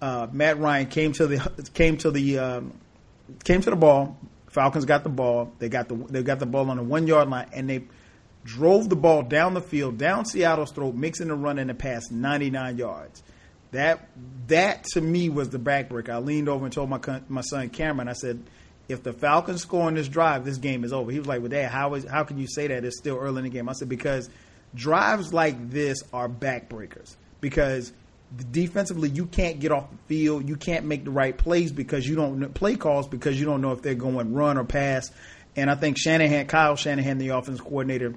Uh, 0.00 0.26
Matt 0.32 0.58
Ryan 0.58 0.86
came 0.86 1.12
to 1.12 1.26
the 1.26 1.70
came 1.74 1.96
to 1.98 2.10
the 2.10 2.38
um, 2.38 2.74
came 3.44 3.60
to 3.62 3.70
the 3.70 3.76
ball, 3.76 4.18
Falcons 4.48 4.84
got 4.84 5.02
the 5.02 5.08
ball. 5.08 5.52
They 5.58 5.68
got 5.68 5.88
the 5.88 5.96
they 5.96 6.22
got 6.22 6.38
the 6.38 6.46
ball 6.46 6.70
on 6.70 6.76
the 6.76 6.82
one 6.82 7.06
yard 7.06 7.28
line, 7.28 7.48
and 7.52 7.68
they 7.68 7.84
drove 8.44 8.88
the 8.88 8.96
ball 8.96 9.22
down 9.22 9.54
the 9.54 9.60
field, 9.60 9.98
down 9.98 10.24
Seattle's 10.26 10.70
throat, 10.70 10.94
mixing 10.94 11.28
the 11.28 11.34
run 11.34 11.58
and 11.58 11.70
the 11.70 11.74
pass, 11.74 12.10
99 12.10 12.78
yards. 12.78 13.22
That 13.72 14.08
that 14.46 14.84
to 14.92 15.00
me 15.00 15.28
was 15.28 15.50
the 15.50 15.58
backbreaker. 15.58 16.10
I 16.10 16.18
leaned 16.18 16.48
over 16.48 16.64
and 16.64 16.72
told 16.72 16.88
my 16.88 17.00
my 17.28 17.40
son 17.40 17.68
Cameron, 17.70 18.08
I 18.08 18.12
said, 18.12 18.44
if 18.88 19.02
the 19.02 19.12
Falcons 19.12 19.62
score 19.62 19.86
on 19.86 19.94
this 19.94 20.08
drive, 20.08 20.44
this 20.44 20.58
game 20.58 20.84
is 20.84 20.92
over. 20.92 21.10
He 21.10 21.18
was 21.18 21.26
like, 21.26 21.40
"Well, 21.40 21.48
Dad, 21.48 21.70
how 21.70 21.94
is 21.94 22.04
how 22.04 22.22
can 22.24 22.38
you 22.38 22.46
say 22.46 22.68
that? 22.68 22.84
It's 22.84 22.98
still 22.98 23.16
early 23.16 23.38
in 23.38 23.44
the 23.44 23.50
game." 23.50 23.68
I 23.68 23.72
said, 23.72 23.88
"Because 23.88 24.28
drives 24.74 25.32
like 25.32 25.70
this 25.70 26.02
are 26.12 26.28
backbreakers. 26.28 27.16
Because 27.40 27.92
defensively 28.50 29.10
you 29.10 29.26
can't 29.26 29.60
get 29.60 29.72
off 29.72 29.90
the 29.90 29.96
field, 30.06 30.48
you 30.48 30.56
can't 30.56 30.86
make 30.86 31.04
the 31.04 31.10
right 31.10 31.36
plays 31.36 31.72
because 31.72 32.06
you 32.06 32.16
don't 32.16 32.52
play 32.54 32.76
calls 32.76 33.06
because 33.06 33.38
you 33.38 33.46
don't 33.46 33.60
know 33.60 33.72
if 33.72 33.82
they're 33.82 33.94
going 33.94 34.34
run 34.34 34.58
or 34.58 34.64
pass. 34.64 35.10
And 35.56 35.70
I 35.70 35.76
think 35.76 35.98
Shanahan, 35.98 36.46
Kyle 36.46 36.76
Shanahan, 36.76 37.18
the 37.18 37.28
offense 37.28 37.60
coordinator, 37.60 38.14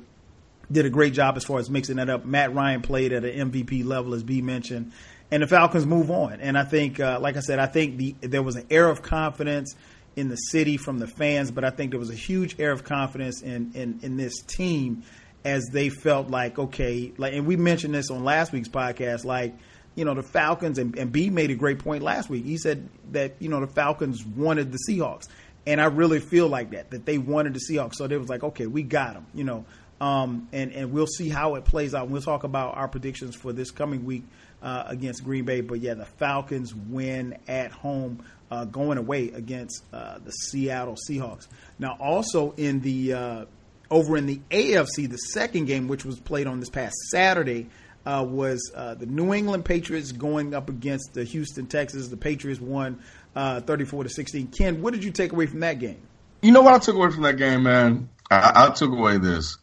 did 0.71 0.85
a 0.85 0.89
great 0.89 1.13
job 1.13 1.37
as 1.37 1.45
far 1.45 1.59
as 1.59 1.69
mixing 1.69 1.97
that 1.97 2.09
up. 2.09 2.25
Matt 2.25 2.53
Ryan 2.53 2.81
played 2.81 3.13
at 3.13 3.23
an 3.23 3.51
MVP 3.51 3.85
level, 3.85 4.13
as 4.13 4.23
B 4.23 4.41
mentioned, 4.41 4.91
and 5.31 5.43
the 5.43 5.47
Falcons 5.47 5.85
move 5.85 6.11
on. 6.11 6.39
And 6.41 6.57
I 6.57 6.63
think, 6.63 6.99
uh, 6.99 7.19
like 7.21 7.37
I 7.37 7.41
said, 7.41 7.59
I 7.59 7.67
think 7.67 7.97
the 7.97 8.15
there 8.21 8.43
was 8.43 8.55
an 8.55 8.65
air 8.69 8.89
of 8.89 9.01
confidence 9.01 9.75
in 10.15 10.29
the 10.29 10.35
city 10.35 10.77
from 10.77 10.99
the 10.99 11.07
fans, 11.07 11.51
but 11.51 11.63
I 11.63 11.69
think 11.69 11.91
there 11.91 11.99
was 11.99 12.09
a 12.09 12.15
huge 12.15 12.59
air 12.59 12.71
of 12.71 12.83
confidence 12.83 13.41
in 13.41 13.71
in, 13.75 13.99
in 14.01 14.17
this 14.17 14.41
team 14.41 15.03
as 15.47 15.69
they 15.71 15.87
felt 15.87 16.29
like 16.29 16.59
okay, 16.59 17.13
like 17.17 17.33
and 17.33 17.47
we 17.47 17.55
mentioned 17.55 17.93
this 17.93 18.11
on 18.11 18.25
last 18.25 18.51
week's 18.51 18.67
podcast, 18.67 19.23
like 19.23 19.55
you 19.95 20.03
know 20.03 20.13
the 20.13 20.21
Falcons 20.21 20.77
and, 20.77 20.97
and 20.97 21.09
B 21.09 21.29
made 21.29 21.51
a 21.51 21.55
great 21.55 21.79
point 21.79 22.03
last 22.03 22.29
week. 22.29 22.43
He 22.43 22.57
said 22.57 22.89
that 23.13 23.35
you 23.39 23.47
know 23.47 23.61
the 23.61 23.67
Falcons 23.67 24.25
wanted 24.25 24.73
the 24.73 24.79
Seahawks, 24.89 25.29
and 25.65 25.79
I 25.79 25.85
really 25.85 26.19
feel 26.19 26.49
like 26.49 26.71
that 26.71 26.91
that 26.91 27.05
they 27.05 27.17
wanted 27.17 27.53
the 27.53 27.61
Seahawks, 27.61 27.95
so 27.95 28.07
they 28.07 28.17
was 28.17 28.27
like 28.27 28.43
okay, 28.43 28.67
we 28.67 28.83
got 28.83 29.13
them, 29.13 29.25
you 29.33 29.45
know. 29.45 29.65
Um, 30.01 30.49
and 30.51 30.73
and 30.73 30.91
we'll 30.91 31.07
see 31.07 31.29
how 31.29 31.55
it 31.55 31.63
plays 31.63 31.95
out. 31.95 32.09
We'll 32.09 32.21
talk 32.21 32.43
about 32.43 32.75
our 32.75 32.89
predictions 32.89 33.33
for 33.33 33.53
this 33.53 33.71
coming 33.71 34.03
week 34.03 34.25
uh, 34.61 34.83
against 34.87 35.23
Green 35.23 35.45
Bay. 35.45 35.61
But 35.61 35.79
yeah, 35.79 35.93
the 35.93 36.05
Falcons 36.05 36.75
win 36.75 37.37
at 37.47 37.71
home, 37.71 38.23
uh, 38.51 38.65
going 38.65 38.97
away 38.97 39.29
against 39.29 39.83
uh, 39.93 40.19
the 40.19 40.31
Seattle 40.31 40.97
Seahawks. 41.09 41.47
Now, 41.79 41.97
also 41.99 42.53
in 42.57 42.81
the 42.81 43.13
uh, 43.13 43.45
over 43.89 44.17
in 44.17 44.25
the 44.25 44.39
AFC, 44.51 45.09
the 45.09 45.17
second 45.17 45.65
game, 45.65 45.87
which 45.87 46.05
was 46.05 46.19
played 46.19 46.47
on 46.47 46.59
this 46.59 46.69
past 46.69 46.95
Saturday, 47.09 47.69
uh, 48.05 48.25
was 48.27 48.71
uh, 48.75 48.95
the 48.95 49.05
New 49.05 49.33
England 49.33 49.65
Patriots 49.65 50.11
going 50.11 50.53
up 50.53 50.69
against 50.69 51.13
the 51.13 51.23
Houston 51.23 51.67
Texans. 51.67 52.09
The 52.09 52.17
Patriots 52.17 52.61
won 52.61 53.01
thirty-four 53.35 54.03
to 54.03 54.09
sixteen. 54.09 54.47
Ken, 54.47 54.81
what 54.81 54.93
did 54.93 55.03
you 55.03 55.11
take 55.11 55.31
away 55.33 55.45
from 55.45 55.59
that 55.61 55.79
game? 55.79 56.01
You 56.41 56.51
know 56.51 56.61
what 56.61 56.73
I 56.73 56.79
took 56.79 56.95
away 56.95 57.11
from 57.11 57.23
that 57.23 57.37
game, 57.37 57.63
man. 57.63 58.09
I, 58.29 58.67
I 58.67 58.69
took 58.73 58.91
away 58.91 59.17
this. 59.17 59.57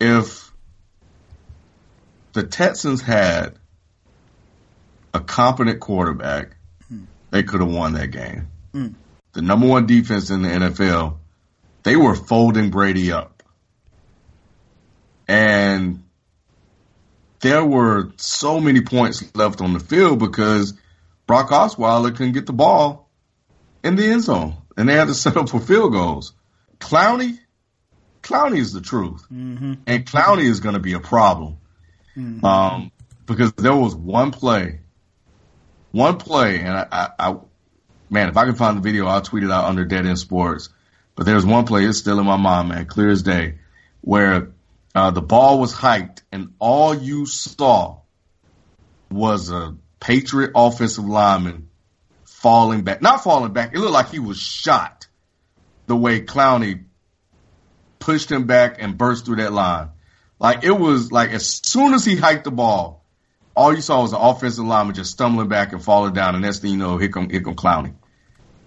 If 0.00 0.52
the 2.32 2.42
Texans 2.42 3.00
had 3.00 3.54
a 5.14 5.20
competent 5.20 5.80
quarterback, 5.80 6.56
mm. 6.92 7.06
they 7.30 7.42
could 7.42 7.60
have 7.60 7.70
won 7.70 7.94
that 7.94 8.10
game. 8.10 8.48
Mm. 8.74 8.94
The 9.32 9.42
number 9.42 9.66
one 9.66 9.86
defense 9.86 10.30
in 10.30 10.42
the 10.42 10.48
NFL, 10.48 11.16
they 11.82 11.96
were 11.96 12.14
folding 12.14 12.70
Brady 12.70 13.12
up. 13.12 13.42
And 15.28 16.04
there 17.40 17.64
were 17.64 18.12
so 18.16 18.60
many 18.60 18.82
points 18.82 19.34
left 19.34 19.60
on 19.60 19.72
the 19.72 19.80
field 19.80 20.18
because 20.18 20.74
Brock 21.26 21.50
Osweiler 21.50 22.14
couldn't 22.14 22.32
get 22.32 22.46
the 22.46 22.52
ball 22.52 23.10
in 23.82 23.96
the 23.96 24.06
end 24.06 24.22
zone. 24.22 24.56
And 24.76 24.88
they 24.88 24.94
had 24.94 25.08
to 25.08 25.14
set 25.14 25.36
up 25.36 25.48
for 25.48 25.60
field 25.60 25.92
goals. 25.92 26.34
Clowney, 26.78 27.38
Clowney 28.22 28.58
is 28.58 28.72
the 28.72 28.80
truth. 28.80 29.24
Mm-hmm. 29.32 29.74
And 29.86 30.06
Clowney 30.06 30.44
is 30.44 30.60
going 30.60 30.74
to 30.74 30.80
be 30.80 30.92
a 30.92 31.00
problem. 31.00 31.58
Mm-hmm. 32.16 32.44
Um, 32.44 32.92
because 33.26 33.52
there 33.54 33.74
was 33.74 33.94
one 33.94 34.32
play 34.32 34.80
one 35.92 36.16
play, 36.16 36.58
and 36.58 36.70
I, 36.70 36.86
I, 36.90 37.08
I, 37.18 37.36
man, 38.10 38.28
if 38.28 38.36
I 38.36 38.46
can 38.46 38.54
find 38.54 38.76
the 38.76 38.80
video, 38.80 39.06
I'll 39.06 39.20
tweet 39.20 39.44
it 39.44 39.50
out 39.50 39.66
under 39.66 39.84
Dead 39.84 40.06
End 40.06 40.18
Sports. 40.18 40.70
But 41.14 41.26
there's 41.26 41.44
one 41.44 41.66
play, 41.66 41.84
it's 41.84 41.98
still 41.98 42.18
in 42.18 42.26
my 42.26 42.36
mind, 42.36 42.68
man, 42.68 42.86
clear 42.86 43.10
as 43.10 43.22
day, 43.22 43.58
where 44.00 44.52
uh, 44.94 45.10
the 45.10 45.22
ball 45.22 45.60
was 45.60 45.72
hiked, 45.72 46.22
and 46.32 46.54
all 46.58 46.94
you 46.94 47.26
saw 47.26 48.00
was 49.10 49.50
a 49.50 49.76
Patriot 50.00 50.52
offensive 50.54 51.04
lineman 51.04 51.68
falling 52.24 52.82
back. 52.82 53.02
Not 53.02 53.22
falling 53.22 53.52
back, 53.52 53.74
it 53.74 53.78
looked 53.78 53.92
like 53.92 54.10
he 54.10 54.18
was 54.18 54.38
shot 54.38 55.06
the 55.86 55.96
way 55.96 56.20
Clowney 56.20 56.84
pushed 57.98 58.30
him 58.30 58.46
back 58.46 58.82
and 58.82 58.98
burst 58.98 59.26
through 59.26 59.36
that 59.36 59.52
line. 59.52 59.90
Like 60.38 60.64
it 60.64 60.72
was 60.72 61.12
like 61.12 61.30
as 61.30 61.60
soon 61.64 61.94
as 61.94 62.04
he 62.04 62.16
hiked 62.16 62.44
the 62.44 62.50
ball, 62.50 63.04
all 63.54 63.72
you 63.74 63.80
saw 63.80 64.02
was 64.02 64.12
an 64.12 64.18
offensive 64.20 64.64
lineman 64.64 64.94
just 64.94 65.12
stumbling 65.12 65.48
back 65.48 65.72
and 65.72 65.82
falling 65.82 66.14
down, 66.14 66.34
and 66.34 66.42
next 66.42 66.60
thing 66.60 66.72
you 66.72 66.76
know, 66.78 66.96
here 66.96 67.10
come 67.10 67.28
here 67.30 67.42
come 67.42 67.54
Clowney. 67.54 67.94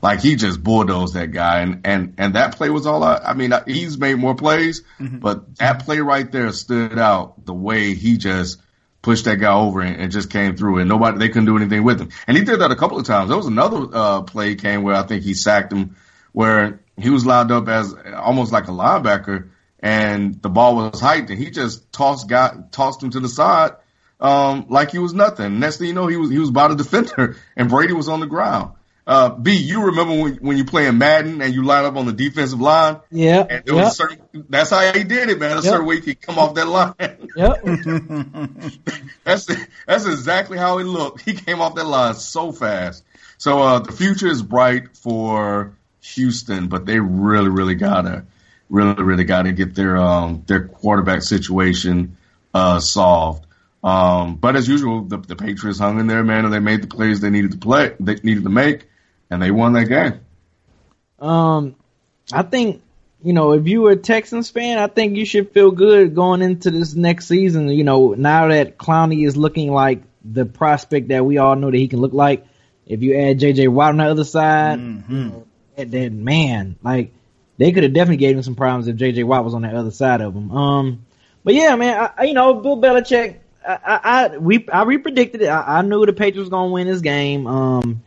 Like 0.05 0.21
he 0.21 0.35
just 0.35 0.63
bulldozed 0.63 1.15
that 1.15 1.31
guy, 1.31 1.61
and 1.61 1.81
and 1.83 2.13
and 2.19 2.35
that 2.35 2.57
play 2.57 2.69
was 2.69 2.85
all. 2.85 3.03
I, 3.03 3.15
I 3.15 3.33
mean, 3.33 3.51
he's 3.65 3.97
made 3.97 4.19
more 4.19 4.35
plays, 4.35 4.83
mm-hmm. 4.99 5.17
but 5.17 5.55
that 5.55 5.83
play 5.83 5.99
right 5.99 6.31
there 6.31 6.51
stood 6.51 6.99
out 6.99 7.43
the 7.43 7.55
way 7.55 7.95
he 7.95 8.17
just 8.17 8.61
pushed 9.01 9.25
that 9.25 9.37
guy 9.37 9.51
over 9.51 9.81
and, 9.81 9.99
and, 9.99 10.11
just 10.11 10.29
came 10.29 10.55
through, 10.55 10.77
and 10.77 10.87
nobody 10.87 11.17
they 11.17 11.29
couldn't 11.29 11.47
do 11.47 11.57
anything 11.57 11.83
with 11.83 11.99
him. 11.99 12.09
And 12.27 12.37
he 12.37 12.43
did 12.43 12.59
that 12.59 12.69
a 12.69 12.75
couple 12.75 12.99
of 12.99 13.07
times. 13.07 13.29
There 13.29 13.37
was 13.37 13.47
another 13.47 13.87
uh, 13.91 14.21
play 14.21 14.53
came 14.53 14.83
where 14.83 14.93
I 14.93 15.01
think 15.07 15.23
he 15.23 15.33
sacked 15.33 15.73
him, 15.73 15.95
where 16.33 16.81
he 16.97 17.09
was 17.09 17.25
lined 17.25 17.51
up 17.51 17.67
as 17.67 17.95
almost 18.15 18.51
like 18.51 18.67
a 18.67 18.71
linebacker, 18.71 19.49
and 19.79 20.39
the 20.39 20.49
ball 20.49 20.75
was 20.75 21.01
hiked, 21.01 21.31
and 21.31 21.39
he 21.39 21.49
just 21.49 21.91
tossed 21.91 22.29
guy 22.29 22.55
tossed 22.71 23.01
him 23.01 23.09
to 23.09 23.19
the 23.19 23.29
side 23.29 23.71
um, 24.19 24.67
like 24.69 24.91
he 24.91 24.99
was 24.99 25.15
nothing. 25.15 25.59
Next 25.59 25.77
thing 25.77 25.87
you 25.87 25.93
know, 25.93 26.05
he 26.05 26.17
was 26.17 26.29
he 26.29 26.37
was 26.37 26.51
by 26.51 26.67
the 26.67 26.75
defender, 26.75 27.37
and 27.55 27.69
Brady 27.69 27.93
was 27.93 28.07
on 28.07 28.19
the 28.19 28.27
ground. 28.27 28.73
Uh, 29.07 29.29
B, 29.29 29.55
you 29.55 29.85
remember 29.85 30.15
when 30.15 30.35
when 30.37 30.57
you 30.57 30.65
playing 30.65 30.97
Madden 30.97 31.39
and 31.41 31.53
you 31.53 31.63
line 31.63 31.85
up 31.85 31.95
on 31.95 32.07
the 32.07 32.13
defensive 32.13 32.59
line? 32.59 33.01
Yeah. 33.11 33.45
And 33.47 33.63
there 33.63 33.75
was 33.75 33.99
yep. 33.99 34.09
certain, 34.09 34.45
that's 34.49 34.71
how 34.71 34.91
he 34.93 35.03
did 35.03 35.29
it, 35.29 35.39
man. 35.39 35.51
A 35.51 35.55
yep. 35.55 35.63
certain 35.63 35.85
way 35.85 35.97
he 35.97 36.01
could 36.01 36.21
come 36.21 36.39
off 36.39 36.55
that 36.55 36.67
line. 36.67 36.95
Yep. 37.35 37.63
that's 39.25 39.45
that's 39.85 40.05
exactly 40.05 40.57
how 40.57 40.77
he 40.77 40.85
looked. 40.85 41.21
He 41.21 41.33
came 41.33 41.59
off 41.59 41.75
that 41.75 41.85
line 41.85 42.13
so 42.13 42.53
fast. 42.53 43.03
So 43.37 43.61
uh, 43.61 43.79
the 43.79 43.91
future 43.91 44.27
is 44.27 44.41
bright 44.41 44.95
for 44.95 45.75
Houston, 46.01 46.69
but 46.69 46.85
they 46.85 46.97
really, 46.97 47.49
really 47.49 47.75
gotta, 47.75 48.23
really, 48.69 49.03
really 49.03 49.25
gotta 49.25 49.51
get 49.51 49.75
their 49.75 49.97
um 49.97 50.43
their 50.47 50.67
quarterback 50.69 51.23
situation 51.23 52.15
uh 52.53 52.79
solved. 52.79 53.45
Um, 53.83 54.37
but 54.37 54.55
as 54.55 54.67
usual, 54.67 55.03
the, 55.03 55.17
the 55.17 55.35
Patriots 55.35 55.77
hung 55.77 55.99
in 55.99 56.07
there, 56.07 56.23
man, 56.23 56.45
and 56.45 56.53
they 56.53 56.59
made 56.59 56.81
the 56.81 56.87
plays 56.87 57.19
they 57.19 57.29
needed 57.29 57.51
to 57.51 57.57
play, 57.57 57.95
they 57.99 58.15
needed 58.15 58.43
to 58.43 58.49
make, 58.49 58.85
and 59.35 59.43
they 59.43 59.51
won 59.51 59.73
that 59.73 59.85
game. 59.85 60.19
Um, 61.19 61.75
I 62.33 62.41
think 62.41 62.81
you 63.23 63.33
know 63.33 63.51
if 63.51 63.67
you 63.67 63.81
were 63.81 63.91
a 63.91 63.95
Texans 63.95 64.49
fan, 64.49 64.77
I 64.77 64.87
think 64.87 65.15
you 65.15 65.25
should 65.25 65.51
feel 65.51 65.71
good 65.71 66.15
going 66.15 66.41
into 66.41 66.71
this 66.71 66.95
next 66.95 67.27
season. 67.27 67.69
You 67.69 67.83
know, 67.83 68.13
now 68.13 68.47
that 68.47 68.77
Clowney 68.77 69.25
is 69.25 69.37
looking 69.37 69.71
like 69.71 70.01
the 70.23 70.45
prospect 70.45 71.09
that 71.09 71.25
we 71.25 71.37
all 71.37 71.55
know 71.55 71.69
that 71.69 71.77
he 71.77 71.87
can 71.87 71.99
look 71.99 72.13
like. 72.13 72.45
If 72.87 73.01
you 73.01 73.15
add 73.15 73.39
J.J. 73.39 73.67
Watt 73.67 73.89
on 73.89 73.97
the 73.97 74.05
other 74.05 74.23
side, 74.23 74.77
mm-hmm. 74.79 75.39
then 75.75 76.23
man, 76.23 76.75
like 76.83 77.13
they 77.57 77.71
could 77.71 77.83
have 77.83 77.93
definitely 77.93 78.17
gave 78.17 78.35
him 78.35 78.43
some 78.43 78.55
problems 78.55 78.87
if 78.87 78.95
J.J. 78.95 79.23
Watt 79.23 79.43
was 79.43 79.55
on 79.55 79.63
the 79.63 79.69
other 79.69 79.91
side 79.91 80.21
of 80.21 80.35
him. 80.35 80.51
Um, 80.51 81.05
but 81.43 81.55
yeah, 81.55 81.75
man, 81.75 82.11
I, 82.17 82.23
you 82.25 82.33
know, 82.33 82.53
Bill 82.55 82.77
Belichick 82.77 83.39
I, 83.67 83.99
I 84.31 84.37
we 84.37 84.67
I 84.71 84.83
repredicted 84.83 85.41
it. 85.41 85.47
I, 85.47 85.79
I 85.79 85.81
knew 85.81 86.05
the 86.05 86.13
Patriots 86.13 86.39
was 86.39 86.49
gonna 86.49 86.71
win 86.71 86.87
this 86.87 87.01
game. 87.01 87.47
Um, 87.47 88.03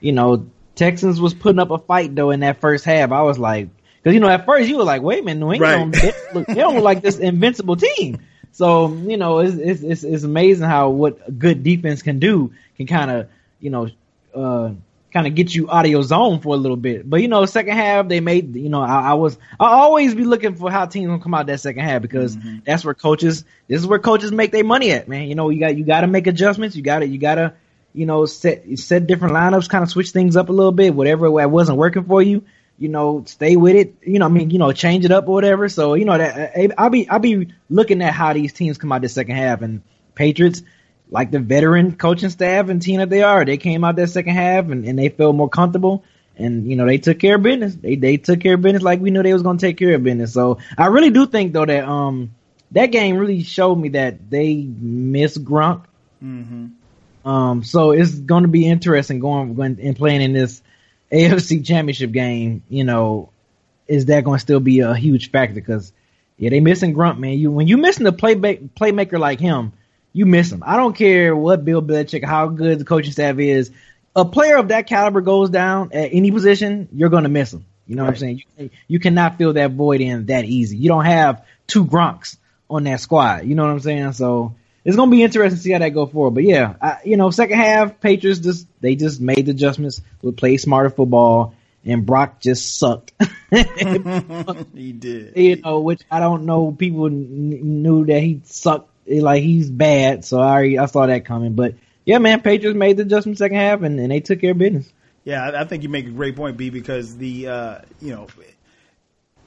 you 0.00 0.12
know, 0.12 0.46
Texans 0.74 1.20
was 1.20 1.34
putting 1.34 1.58
up 1.58 1.70
a 1.70 1.78
fight 1.78 2.14
though 2.14 2.30
in 2.30 2.40
that 2.40 2.60
first 2.60 2.84
half. 2.84 3.12
I 3.12 3.22
was 3.22 3.38
like, 3.38 3.68
because 4.02 4.14
you 4.14 4.20
know 4.20 4.28
at 4.28 4.46
first 4.46 4.68
you 4.68 4.78
were 4.78 4.84
like, 4.84 5.02
wait 5.02 5.20
a 5.20 5.22
minute, 5.22 5.40
New 5.40 5.52
England 5.52 5.94
right. 5.94 6.02
they, 6.02 6.34
look, 6.34 6.46
they 6.46 6.54
don't 6.54 6.74
look 6.74 6.84
like 6.84 7.02
this 7.02 7.18
invincible 7.18 7.76
team. 7.76 8.18
So 8.52 8.92
you 8.92 9.16
know, 9.16 9.38
it's 9.38 9.54
it's 9.54 9.82
it's, 9.82 10.04
it's 10.04 10.24
amazing 10.24 10.66
how 10.66 10.90
what 10.90 11.38
good 11.38 11.62
defense 11.62 12.02
can 12.02 12.18
do 12.18 12.52
can 12.76 12.86
kind 12.86 13.10
of 13.10 13.28
you 13.60 13.70
know 13.70 13.88
uh 14.34 14.72
kind 15.12 15.26
of 15.26 15.34
get 15.34 15.54
you 15.54 15.70
out 15.70 15.84
of 15.84 15.90
your 15.90 16.02
zone 16.02 16.40
for 16.40 16.54
a 16.54 16.58
little 16.58 16.76
bit. 16.76 17.08
But 17.08 17.20
you 17.20 17.28
know, 17.28 17.44
second 17.46 17.74
half 17.76 18.08
they 18.08 18.20
made. 18.20 18.56
You 18.56 18.68
know, 18.68 18.80
I, 18.80 19.10
I 19.10 19.14
was 19.14 19.38
I 19.60 19.66
always 19.66 20.14
be 20.14 20.24
looking 20.24 20.54
for 20.54 20.70
how 20.70 20.86
teams 20.86 21.06
gonna 21.06 21.22
come 21.22 21.34
out 21.34 21.46
that 21.46 21.60
second 21.60 21.84
half 21.84 22.02
because 22.02 22.36
mm-hmm. 22.36 22.58
that's 22.64 22.84
where 22.84 22.94
coaches. 22.94 23.44
This 23.68 23.80
is 23.80 23.86
where 23.86 23.98
coaches 23.98 24.32
make 24.32 24.52
their 24.52 24.64
money 24.64 24.92
at, 24.92 25.08
man. 25.08 25.28
You 25.28 25.34
know, 25.34 25.50
you 25.50 25.60
got 25.60 25.76
you 25.76 25.84
got 25.84 26.00
to 26.00 26.06
make 26.06 26.26
adjustments. 26.26 26.76
You 26.76 26.82
got 26.82 27.00
to 27.00 27.06
you 27.06 27.18
got 27.18 27.36
to 27.36 27.54
you 27.92 28.06
know 28.06 28.26
set 28.26 28.78
set 28.78 29.06
different 29.06 29.34
lineups, 29.34 29.68
kind 29.68 29.82
of 29.82 29.90
switch 29.90 30.10
things 30.10 30.36
up 30.36 30.48
a 30.48 30.52
little 30.52 30.72
bit. 30.72 30.94
Whatever 30.94 31.30
wasn't 31.30 31.78
working 31.78 32.04
for 32.04 32.22
you, 32.22 32.44
you 32.78 32.88
know, 32.88 33.24
stay 33.26 33.56
with 33.56 33.76
it. 33.76 33.94
You 34.02 34.18
know, 34.18 34.26
I 34.26 34.28
mean, 34.28 34.50
you 34.50 34.58
know, 34.58 34.72
change 34.72 35.04
it 35.04 35.12
up 35.12 35.28
or 35.28 35.34
whatever. 35.34 35.68
So 35.68 35.94
you 35.94 36.04
know 36.04 36.18
that 36.18 36.72
I'll 36.78 36.90
be 36.90 37.08
I'll 37.08 37.18
be 37.18 37.48
looking 37.68 38.02
at 38.02 38.12
how 38.12 38.32
these 38.32 38.52
teams 38.52 38.78
come 38.78 38.92
out 38.92 39.02
the 39.02 39.08
second 39.08 39.36
half 39.36 39.62
and 39.62 39.82
Patriots 40.14 40.62
like 41.10 41.30
the 41.30 41.38
veteran 41.38 41.96
coaching 41.96 42.30
staff 42.30 42.68
and 42.68 42.80
team 42.80 42.98
that 42.98 43.10
they 43.10 43.22
are. 43.22 43.44
They 43.44 43.58
came 43.58 43.84
out 43.84 43.96
that 43.96 44.08
second 44.08 44.34
half 44.34 44.68
and, 44.70 44.86
and 44.86 44.98
they 44.98 45.10
felt 45.10 45.36
more 45.36 45.48
comfortable 45.48 46.04
and 46.36 46.68
you 46.68 46.76
know 46.76 46.86
they 46.86 46.98
took 46.98 47.18
care 47.18 47.36
of 47.36 47.42
business. 47.42 47.74
They 47.74 47.96
they 47.96 48.16
took 48.16 48.40
care 48.40 48.54
of 48.54 48.62
business 48.62 48.82
like 48.82 49.00
we 49.00 49.10
knew 49.10 49.22
they 49.22 49.32
was 49.32 49.42
gonna 49.42 49.58
take 49.58 49.76
care 49.76 49.94
of 49.94 50.02
business. 50.02 50.32
So 50.32 50.58
I 50.76 50.86
really 50.86 51.10
do 51.10 51.26
think 51.26 51.52
though 51.52 51.66
that 51.66 51.84
um 51.84 52.34
that 52.72 52.86
game 52.86 53.16
really 53.16 53.42
showed 53.42 53.76
me 53.76 53.90
that 53.90 54.30
they 54.30 54.54
miss 54.56 55.36
Gronk. 55.36 55.84
Mm-hmm. 56.22 56.66
Um, 57.24 57.62
so 57.62 57.92
it's 57.92 58.12
going 58.12 58.42
to 58.42 58.48
be 58.48 58.66
interesting 58.68 59.20
going, 59.20 59.54
going 59.54 59.78
and 59.80 59.96
playing 59.96 60.22
in 60.22 60.32
this 60.32 60.62
AFC 61.10 61.64
Championship 61.64 62.12
game. 62.12 62.62
You 62.68 62.84
know, 62.84 63.30
is 63.86 64.06
that 64.06 64.24
going 64.24 64.38
to 64.38 64.40
still 64.42 64.60
be 64.60 64.80
a 64.80 64.94
huge 64.94 65.30
factor? 65.30 65.54
Because 65.54 65.92
yeah, 66.36 66.50
they 66.50 66.60
missing 66.60 66.94
Gronk, 66.94 67.18
man. 67.18 67.38
You 67.38 67.50
when 67.50 67.68
you 67.68 67.76
missing 67.76 68.06
a 68.06 68.12
play 68.12 68.34
playmaker 68.34 69.18
like 69.18 69.40
him, 69.40 69.72
you 70.12 70.26
miss 70.26 70.50
him. 70.50 70.62
I 70.66 70.76
don't 70.76 70.94
care 70.94 71.34
what 71.36 71.64
Bill 71.64 71.82
Belichick, 71.82 72.24
how 72.24 72.48
good 72.48 72.78
the 72.78 72.84
coaching 72.84 73.12
staff 73.12 73.38
is. 73.38 73.70
A 74.14 74.24
player 74.24 74.56
of 74.56 74.68
that 74.68 74.86
caliber 74.86 75.22
goes 75.22 75.50
down 75.50 75.90
at 75.92 76.10
any 76.12 76.30
position, 76.30 76.88
you're 76.92 77.08
going 77.08 77.22
to 77.22 77.30
miss 77.30 77.52
him. 77.52 77.64
You 77.86 77.96
know 77.96 78.02
right. 78.02 78.08
what 78.08 78.14
I'm 78.14 78.18
saying? 78.18 78.42
You, 78.58 78.70
you, 78.88 79.00
cannot 79.00 79.38
fill 79.38 79.54
that 79.54 79.72
void 79.72 80.00
in 80.00 80.26
that 80.26 80.44
easy. 80.44 80.76
You 80.76 80.88
don't 80.88 81.04
have 81.04 81.44
two 81.66 81.84
Gronks 81.84 82.36
on 82.68 82.84
that 82.84 83.00
squad. 83.00 83.44
You 83.44 83.54
know 83.54 83.62
what 83.62 83.70
I'm 83.70 83.80
saying? 83.80 84.12
So 84.12 84.54
it's 84.84 84.96
going 84.96 85.10
to 85.10 85.16
be 85.16 85.22
interesting 85.22 85.56
to 85.56 85.62
see 85.62 85.72
how 85.72 85.78
that 85.78 85.90
go 85.90 86.06
forward. 86.06 86.34
But 86.34 86.44
yeah, 86.44 86.74
I, 86.80 86.98
you 87.04 87.16
know, 87.16 87.30
second 87.30 87.58
half, 87.58 88.00
Patriots 88.00 88.40
just, 88.40 88.66
they 88.80 88.96
just 88.96 89.20
made 89.20 89.46
the 89.46 89.52
adjustments, 89.52 90.02
would 90.22 90.36
play 90.36 90.56
smarter 90.56 90.90
football, 90.90 91.54
and 91.84 92.04
Brock 92.04 92.40
just 92.40 92.78
sucked. 92.78 93.12
he 93.50 94.92
did. 94.92 95.36
You 95.36 95.56
know, 95.56 95.80
which 95.80 96.02
I 96.10 96.20
don't 96.20 96.46
know. 96.46 96.72
People 96.72 97.08
kn- 97.08 97.82
knew 97.82 98.06
that 98.06 98.20
he 98.20 98.40
sucked. 98.44 98.88
Like 99.06 99.42
he's 99.42 99.68
bad, 99.68 100.24
so 100.24 100.38
I 100.38 100.76
I 100.80 100.86
saw 100.86 101.06
that 101.06 101.24
coming. 101.24 101.54
But 101.54 101.74
yeah, 102.04 102.18
man, 102.18 102.40
Patriots 102.40 102.78
made 102.78 102.96
the 102.96 103.02
adjustment 103.02 103.36
second 103.36 103.56
half, 103.56 103.82
and, 103.82 103.98
and 103.98 104.12
they 104.12 104.20
took 104.20 104.40
care 104.40 104.52
of 104.52 104.58
business. 104.58 104.90
Yeah, 105.24 105.42
I, 105.42 105.62
I 105.62 105.64
think 105.64 105.82
you 105.82 105.88
make 105.88 106.06
a 106.06 106.10
great 106.10 106.36
point, 106.36 106.56
B, 106.56 106.70
because 106.70 107.16
the 107.16 107.48
uh, 107.48 107.78
you 108.00 108.14
know 108.14 108.28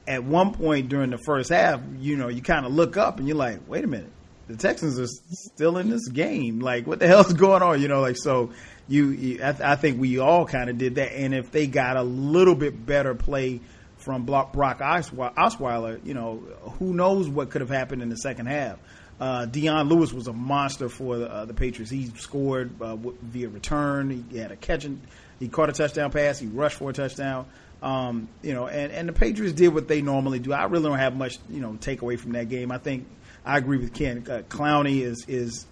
at 0.08 0.24
one 0.24 0.54
point 0.54 0.90
during 0.90 1.10
the 1.10 1.18
first 1.18 1.50
half, 1.50 1.82
you 2.00 2.16
know, 2.16 2.28
you 2.28 2.42
kind 2.42 2.66
of 2.66 2.74
look 2.74 2.98
up 2.98 3.18
and 3.18 3.28
you're 3.28 3.38
like, 3.38 3.60
wait 3.68 3.84
a 3.84 3.88
minute, 3.88 4.12
the 4.48 4.56
Texans 4.56 5.00
are 5.00 5.08
still 5.08 5.78
in 5.78 5.90
this 5.90 6.08
game. 6.08 6.60
Like, 6.60 6.86
what 6.88 7.00
the 7.00 7.08
hell's 7.10 7.34
going 7.34 7.64
on? 7.64 7.82
You 7.82 7.88
know, 7.88 8.02
like 8.02 8.18
so. 8.18 8.52
You, 8.88 9.10
you 9.10 9.44
I, 9.44 9.56
I 9.72 9.76
think 9.78 10.00
we 10.00 10.20
all 10.20 10.46
kind 10.46 10.70
of 10.70 10.78
did 10.78 10.96
that, 10.96 11.12
and 11.14 11.34
if 11.34 11.52
they 11.52 11.66
got 11.66 11.98
a 11.98 12.04
little 12.04 12.54
bit 12.54 12.86
better 12.86 13.16
play 13.16 13.62
from 13.98 14.26
Brock 14.26 14.54
Osweiler, 14.54 16.06
you 16.06 16.14
know, 16.14 16.36
who 16.78 16.94
knows 16.94 17.28
what 17.28 17.50
could 17.50 17.62
have 17.62 17.72
happened 17.72 18.04
in 18.04 18.10
the 18.10 18.18
second 18.18 18.46
half. 18.46 18.78
Uh, 19.20 19.46
Dion 19.46 19.88
Lewis 19.90 20.14
was 20.14 20.28
a 20.28 20.34
monster 20.34 20.90
for 20.90 21.18
the, 21.18 21.32
uh, 21.32 21.46
the 21.46 21.54
Patriots. 21.54 21.90
He 21.90 22.08
scored 22.18 22.80
uh, 22.82 22.98
via 22.98 23.50
return. 23.50 24.26
He 24.30 24.38
had 24.38 24.52
a 24.52 24.56
catch 24.56 24.86
and 24.86 25.02
he 25.40 25.48
caught 25.48 25.70
a 25.70 25.74
touchdown 25.74 26.12
pass. 26.12 26.38
He 26.38 26.48
rushed 26.48 26.78
for 26.78 26.90
a 26.90 26.94
touchdown. 26.94 27.48
Um, 27.82 28.28
you 28.42 28.54
know, 28.54 28.68
and, 28.68 28.92
and 28.92 29.08
the 29.08 29.14
Patriots 29.14 29.56
did 29.56 29.74
what 29.74 29.88
they 29.88 30.02
normally 30.02 30.40
do. 30.40 30.54
I 30.54 30.66
really 30.66 30.90
don't 30.90 31.00
have 31.00 31.16
much, 31.16 31.38
you 31.50 31.62
know, 31.62 31.78
take 31.80 32.02
away 32.02 32.18
from 32.18 32.34
that 32.34 32.50
game. 32.50 32.72
I 32.72 32.78
think 32.78 33.08
I 33.46 33.58
agree 33.58 33.78
with 33.78 33.94
Ken. 33.94 34.26
Uh, 34.30 34.42
Clowney 34.50 35.02
is 35.02 35.26
is 35.28 35.66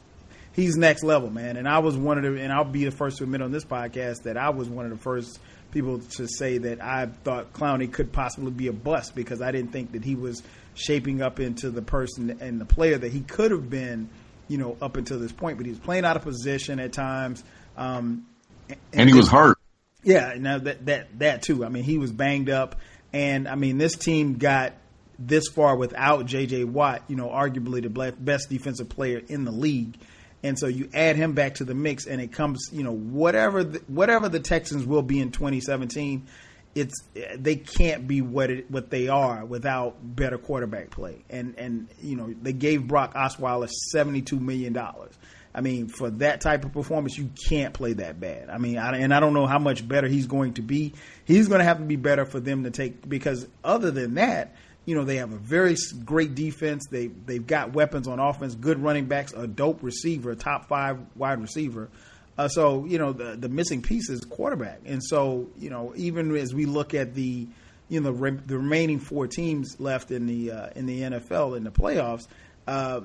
he's 0.54 0.76
next 0.76 1.04
level, 1.04 1.30
man. 1.30 1.58
And 1.58 1.68
I 1.68 1.80
was 1.80 1.98
one 1.98 2.18
of 2.18 2.24
the, 2.24 2.40
and 2.40 2.54
I'll 2.54 2.64
be 2.64 2.86
the 2.86 2.92
first 2.92 3.18
to 3.18 3.24
admit 3.24 3.42
on 3.42 3.52
this 3.52 3.66
podcast 3.66 4.24
that 4.24 4.38
I 4.38 4.50
was 4.52 4.70
one 4.70 4.86
of 4.86 4.92
the 4.92 4.98
first 4.98 5.40
people 5.72 6.00
to 6.00 6.28
say 6.28 6.60
that 6.60 6.82
I 6.82 7.08
thought 7.08 7.52
Clowney 7.54 7.92
could 7.92 8.12
possibly 8.12 8.52
be 8.52 8.68
a 8.68 8.74
bust 8.74 9.16
because 9.16 9.42
I 9.42 9.52
didn't 9.52 9.72
think 9.72 9.94
that 9.94 10.04
he 10.04 10.16
was 10.16 10.44
shaping 10.76 11.22
up 11.22 11.40
into 11.40 11.72
the 11.72 11.82
person 11.82 12.38
and 12.40 12.62
the 12.62 12.66
player 12.66 12.98
that 12.98 13.12
he 13.12 13.22
could 13.22 13.52
have 13.52 13.70
been, 13.70 14.10
you 14.48 14.58
know, 14.58 14.78
up 14.82 14.96
until 14.96 15.20
this 15.20 15.32
point. 15.32 15.58
But 15.58 15.66
he 15.66 15.72
was 15.72 15.80
playing 15.80 16.06
out 16.06 16.16
of 16.16 16.22
position 16.22 16.80
at 16.80 16.94
times. 16.94 17.44
Um, 17.76 18.28
and, 18.70 18.78
and 18.94 19.10
he 19.10 19.16
was 19.16 19.28
hurt. 19.28 19.58
Yeah, 20.04 20.36
now 20.38 20.58
that 20.60 20.86
that 20.86 21.20
that 21.20 21.42
too. 21.42 21.66
I 21.66 21.70
mean, 21.70 21.84
he 21.84 21.98
was 21.98 22.12
banged 22.12 22.50
up, 22.50 22.76
and 23.14 23.48
I 23.48 23.56
mean, 23.56 23.78
this 23.78 23.96
team 23.96 24.38
got 24.38 24.74
this 25.20 25.48
far 25.48 25.76
without 25.76 26.26
J.J. 26.26 26.66
Watt. 26.66 27.04
You 27.08 27.16
know, 27.16 27.30
arguably 27.30 27.82
the 27.82 28.12
best 28.12 28.50
defensive 28.50 28.90
player 28.90 29.22
in 29.28 29.46
the 29.46 29.52
league, 29.52 29.98
and 30.44 30.58
so 30.58 30.68
you 30.68 30.90
add 30.94 31.16
him 31.16 31.34
back 31.34 31.56
to 31.56 31.64
the 31.64 31.74
mix, 31.74 32.06
and 32.06 32.22
it 32.22 32.32
comes. 32.32 32.70
You 32.72 32.84
know, 32.84 32.94
whatever 32.94 33.64
the, 33.64 33.80
whatever 33.88 34.30
the 34.30 34.40
Texans 34.40 34.86
will 34.86 35.02
be 35.02 35.20
in 35.20 35.32
2017, 35.32 36.28
it's 36.76 36.96
they 37.36 37.56
can't 37.56 38.08
be 38.08 38.22
what 38.22 38.50
it, 38.50 38.72
what 38.72 38.90
they 38.90 39.08
are 39.08 39.46
without 39.46 39.96
better 40.16 40.38
quarterback 40.38 40.90
play. 40.90 41.24
And 41.30 41.56
and 41.58 41.88
you 42.02 42.16
know, 42.16 42.34
they 42.42 42.54
gave 42.54 42.88
Brock 42.88 43.14
Osweiler 43.14 43.70
72 43.70 44.40
million 44.40 44.74
dollars. 44.74 45.18
I 45.56 45.62
mean, 45.62 45.88
for 45.88 46.10
that 46.10 46.42
type 46.42 46.66
of 46.66 46.74
performance, 46.74 47.18
you 47.18 47.30
can't 47.48 47.74
play 47.74 47.94
that 47.94 48.20
bad. 48.20 48.50
I 48.50 48.58
mean, 48.58 48.78
I, 48.80 48.98
and 48.98 49.14
I 49.14 49.20
don't 49.20 49.34
know 49.34 49.46
how 49.46 49.60
much 49.60 49.88
better 49.88 50.08
he's 50.08 50.26
going 50.26 50.56
to 50.56 50.64
be. 50.64 50.94
He's 51.26 51.48
going 51.48 51.60
to 51.60 51.66
have 51.66 51.78
to 51.78 51.84
be 51.84 51.96
better 51.96 52.26
for 52.26 52.40
them 52.40 52.64
to 52.64 52.72
take 52.72 53.08
because 53.08 53.48
other 53.64 53.92
than 53.92 54.16
that, 54.16 54.56
you 54.86 54.96
know, 54.96 55.06
they 55.06 55.18
have 55.18 55.32
a 55.32 55.38
very 55.38 55.76
great 56.04 56.36
defense. 56.36 56.88
They 56.90 57.08
they've 57.08 57.46
got 57.46 57.74
weapons 57.74 58.08
on 58.08 58.20
offense, 58.20 58.56
good 58.56 58.80
running 58.80 59.06
backs, 59.06 59.34
a 59.34 59.48
dope 59.48 59.82
receiver, 59.82 60.32
a 60.32 60.36
top 60.36 60.68
five 60.68 61.00
wide 61.16 61.40
receiver. 61.40 61.90
Uh, 62.38 62.48
so 62.48 62.86
you 62.86 62.98
know, 62.98 63.14
the 63.14 63.36
the 63.36 63.50
missing 63.50 63.82
piece 63.82 64.10
is 64.10 64.22
quarterback. 64.22 64.82
And 64.86 65.04
so 65.04 65.50
you 65.58 65.70
know, 65.70 65.94
even 65.96 66.36
as 66.36 66.54
we 66.54 66.66
look 66.66 66.94
at 66.94 67.14
the 67.14 67.48
you 67.90 68.00
know 68.02 68.12
the, 68.12 68.14
re- 68.14 68.40
the 68.46 68.58
remaining 68.58 69.00
four 69.00 69.28
teams 69.28 69.80
left 69.80 70.12
in 70.12 70.26
the 70.28 70.52
uh, 70.52 70.70
in 70.76 70.86
the 70.86 71.02
NFL 71.02 71.56
in 71.56 71.64
the 71.64 71.72
playoffs. 71.72 72.28
Uh, 72.68 73.02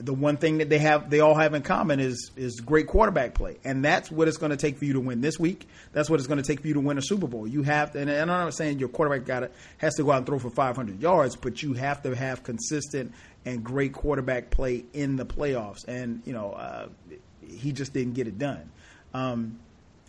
the 0.00 0.14
one 0.14 0.36
thing 0.36 0.58
that 0.58 0.68
they 0.68 0.78
have 0.78 1.10
they 1.10 1.20
all 1.20 1.34
have 1.34 1.54
in 1.54 1.62
common 1.62 2.00
is 2.00 2.30
is 2.36 2.60
great 2.60 2.86
quarterback 2.86 3.34
play. 3.34 3.58
And 3.64 3.84
that's 3.84 4.10
what 4.10 4.28
it's 4.28 4.36
going 4.36 4.50
to 4.50 4.56
take 4.56 4.78
for 4.78 4.84
you 4.84 4.94
to 4.94 5.00
win 5.00 5.20
this 5.20 5.38
week. 5.38 5.66
That's 5.92 6.08
what 6.08 6.20
it's 6.20 6.26
going 6.26 6.42
to 6.42 6.46
take 6.46 6.60
for 6.60 6.68
you 6.68 6.74
to 6.74 6.80
win 6.80 6.98
a 6.98 7.02
super 7.02 7.26
bowl. 7.26 7.46
You 7.46 7.62
have 7.62 7.92
to 7.92 8.00
and 8.00 8.10
i'm 8.10 8.26
not 8.28 8.54
saying 8.54 8.78
your 8.78 8.88
quarterback 8.88 9.26
got 9.26 9.50
has 9.78 9.94
to 9.96 10.04
go 10.04 10.12
out 10.12 10.18
and 10.18 10.26
throw 10.26 10.38
for 10.38 10.50
500 10.50 11.00
yards 11.00 11.36
but 11.36 11.62
you 11.62 11.74
have 11.74 12.02
to 12.02 12.14
have 12.14 12.42
consistent 12.42 13.12
and 13.44 13.64
great 13.64 13.92
quarterback 13.92 14.50
play 14.50 14.84
in 14.92 15.16
the 15.16 15.26
playoffs. 15.26 15.86
And 15.86 16.22
you 16.24 16.32
know 16.32 16.52
uh, 16.52 16.88
he 17.46 17.72
just 17.72 17.92
didn't 17.92 18.14
get 18.14 18.26
it 18.28 18.38
done. 18.38 18.70
Um, 19.14 19.58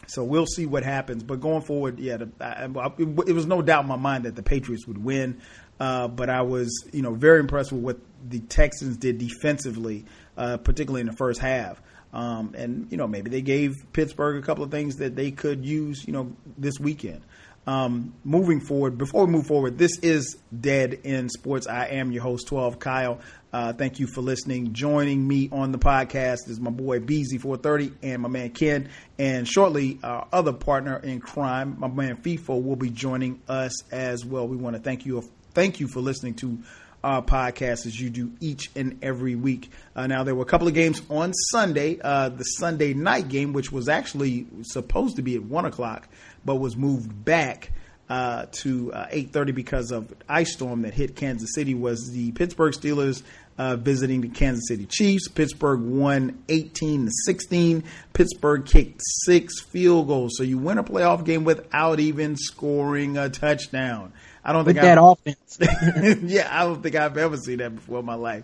so 0.10 0.24
we'll 0.24 0.48
see 0.48 0.66
what 0.66 0.84
happens. 0.84 1.24
But 1.24 1.40
going 1.40 1.62
forward, 1.62 2.00
yeah, 2.00 2.18
the, 2.18 2.30
I, 2.42 2.66
I, 2.66 2.92
it 2.98 3.34
was 3.34 3.46
no 3.46 3.62
doubt 3.62 3.84
in 3.84 3.90
my 3.90 3.96
mind 3.96 4.26
that 4.26 4.36
the 4.36 4.44
Patriots 4.44 4.88
would 4.88 5.04
win. 5.04 5.42
Uh, 5.80 6.08
but 6.08 6.30
I 6.30 6.42
was, 6.42 6.86
you 6.92 7.02
know, 7.02 7.14
very 7.14 7.40
impressed 7.40 7.72
with 7.72 7.82
what 7.82 8.00
the 8.28 8.40
Texans 8.40 8.98
did 8.98 9.18
defensively, 9.18 10.06
uh, 10.36 10.58
particularly 10.58 11.02
in 11.02 11.08
the 11.08 11.14
first 11.14 11.40
half. 11.40 11.82
Um, 12.12 12.56
and 12.58 12.92
you 12.92 12.98
know, 12.98 13.08
maybe 13.08 13.30
they 13.30 13.42
gave 13.42 13.86
Pittsburgh 13.94 14.42
a 14.42 14.46
couple 14.46 14.64
of 14.64 14.72
things 14.72 14.98
that 14.98 15.16
they 15.16 15.32
could 15.32 15.64
use, 15.64 16.04
you 16.06 16.14
know, 16.14 16.36
this 16.58 16.80
weekend. 16.80 17.22
Um, 17.68 18.16
moving 18.24 18.62
forward, 18.62 18.98
before 18.98 19.26
we 19.26 19.32
move 19.32 19.46
forward, 19.46 19.78
this 19.78 20.00
is 20.00 20.38
Dead 20.60 21.00
End 21.04 21.32
Sports. 21.32 21.68
I 21.68 21.88
am 21.88 22.12
your 22.12 22.24
host, 22.24 22.48
12 22.48 22.80
Kyle. 22.80 23.20
Uh, 23.52 23.74
thank 23.74 24.00
you 24.00 24.08
for 24.08 24.22
listening. 24.22 24.74
Joining 24.74 25.28
me 25.28 25.50
on 25.52 25.72
the 25.72 25.78
podcast 25.78 26.48
is 26.48 26.60
my 26.60 26.72
boy 26.72 27.00
Beezy 27.00 27.38
430 27.38 28.08
and 28.08 28.22
my 28.22 28.30
man 28.30 28.50
Ken. 28.52 28.90
And 29.18 29.48
shortly, 29.48 30.00
our 30.04 30.28
other 30.32 30.54
partner 30.54 30.98
in 30.98 31.20
crime, 31.20 31.76
my 31.80 31.88
man 31.88 32.18
FIFO, 32.18 32.64
will 32.64 32.76
be 32.76 32.90
joining 32.90 33.42
us 33.48 33.84
as 33.92 34.26
well. 34.26 34.48
We 34.48 34.58
want 34.58 34.76
to 34.76 34.82
thank 34.82 35.06
you 35.06 35.24
thank 35.54 35.80
you 35.80 35.88
for 35.88 36.00
listening 36.00 36.36
to 36.36 36.60
our 37.04 37.22
podcast 37.22 37.86
as 37.86 38.00
you 38.00 38.10
do 38.10 38.32
each 38.40 38.70
and 38.76 39.00
every 39.02 39.36
week. 39.36 39.72
Uh, 39.96 40.08
now, 40.08 40.24
there 40.24 40.36
were 40.36 40.44
a 40.44 40.48
couple 40.48 40.68
of 40.68 40.74
games 40.74 41.02
on 41.10 41.34
Sunday. 41.34 42.00
Uh, 42.00 42.30
the 42.30 42.44
Sunday 42.44 42.94
night 42.94 43.30
game, 43.30 43.54
which 43.54 43.72
was 43.72 43.88
actually 43.88 44.48
supposed 44.64 45.16
to 45.16 45.22
be 45.22 45.36
at 45.36 45.44
1 45.44 45.66
o'clock, 45.66 46.08
but 46.46 46.56
was 46.56 46.76
moved 46.76 47.26
back 47.26 47.72
uh, 48.10 48.48
to 48.52 48.92
8.30 48.94 49.36
uh, 49.50 49.52
because 49.52 49.92
of 49.92 50.14
ice 50.28 50.54
storm 50.54 50.82
that 50.82 50.94
hit 50.94 51.16
Kansas 51.16 51.54
City, 51.54 51.76
was 51.76 52.10
the 52.12 52.32
Pittsburgh 52.32 52.74
Steelers 52.74 53.22
uh, 53.60 53.76
visiting 53.76 54.22
the 54.22 54.30
Kansas 54.30 54.68
City 54.68 54.86
Chiefs. 54.86 55.28
Pittsburgh 55.28 55.82
won 55.82 56.44
18 56.50 57.06
to 57.06 57.12
16. 57.26 57.84
Pittsburgh 58.14 58.66
kicked 58.66 59.02
six 59.26 59.60
field 59.62 60.08
goals. 60.08 60.32
So 60.38 60.44
you 60.44 60.58
win 60.58 60.78
a 60.78 60.84
playoff 60.84 61.26
game 61.26 61.44
without 61.44 62.00
even 62.00 62.36
scoring 62.38 63.18
a 63.18 63.30
touchdown. 63.30 64.14
I 64.44 64.54
don't 64.54 64.66
with 64.66 64.78
think 64.78 64.84
that 64.84 64.98
I've, 64.98 65.04
offense. 65.04 65.60
yeah, 66.24 66.48
I 66.50 66.64
don't 66.64 66.82
think 66.82 66.96
I've 66.96 67.18
ever 67.18 67.38
seen 67.38 67.58
that 67.58 67.76
before 67.76 68.00
in 68.00 68.06
my 68.06 68.16
life. 68.16 68.44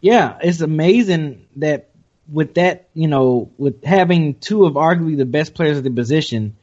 Yeah, 0.00 0.38
it's 0.42 0.60
amazing 0.60 1.46
that 1.56 1.90
with 2.30 2.54
that, 2.54 2.88
you 2.94 3.06
know, 3.06 3.50
with 3.58 3.84
having 3.84 4.34
two 4.34 4.64
of 4.64 4.74
arguably 4.74 5.16
the 5.16 5.26
best 5.26 5.54
players 5.54 5.76
at 5.76 5.84
the 5.84 5.90
position, 5.90 6.56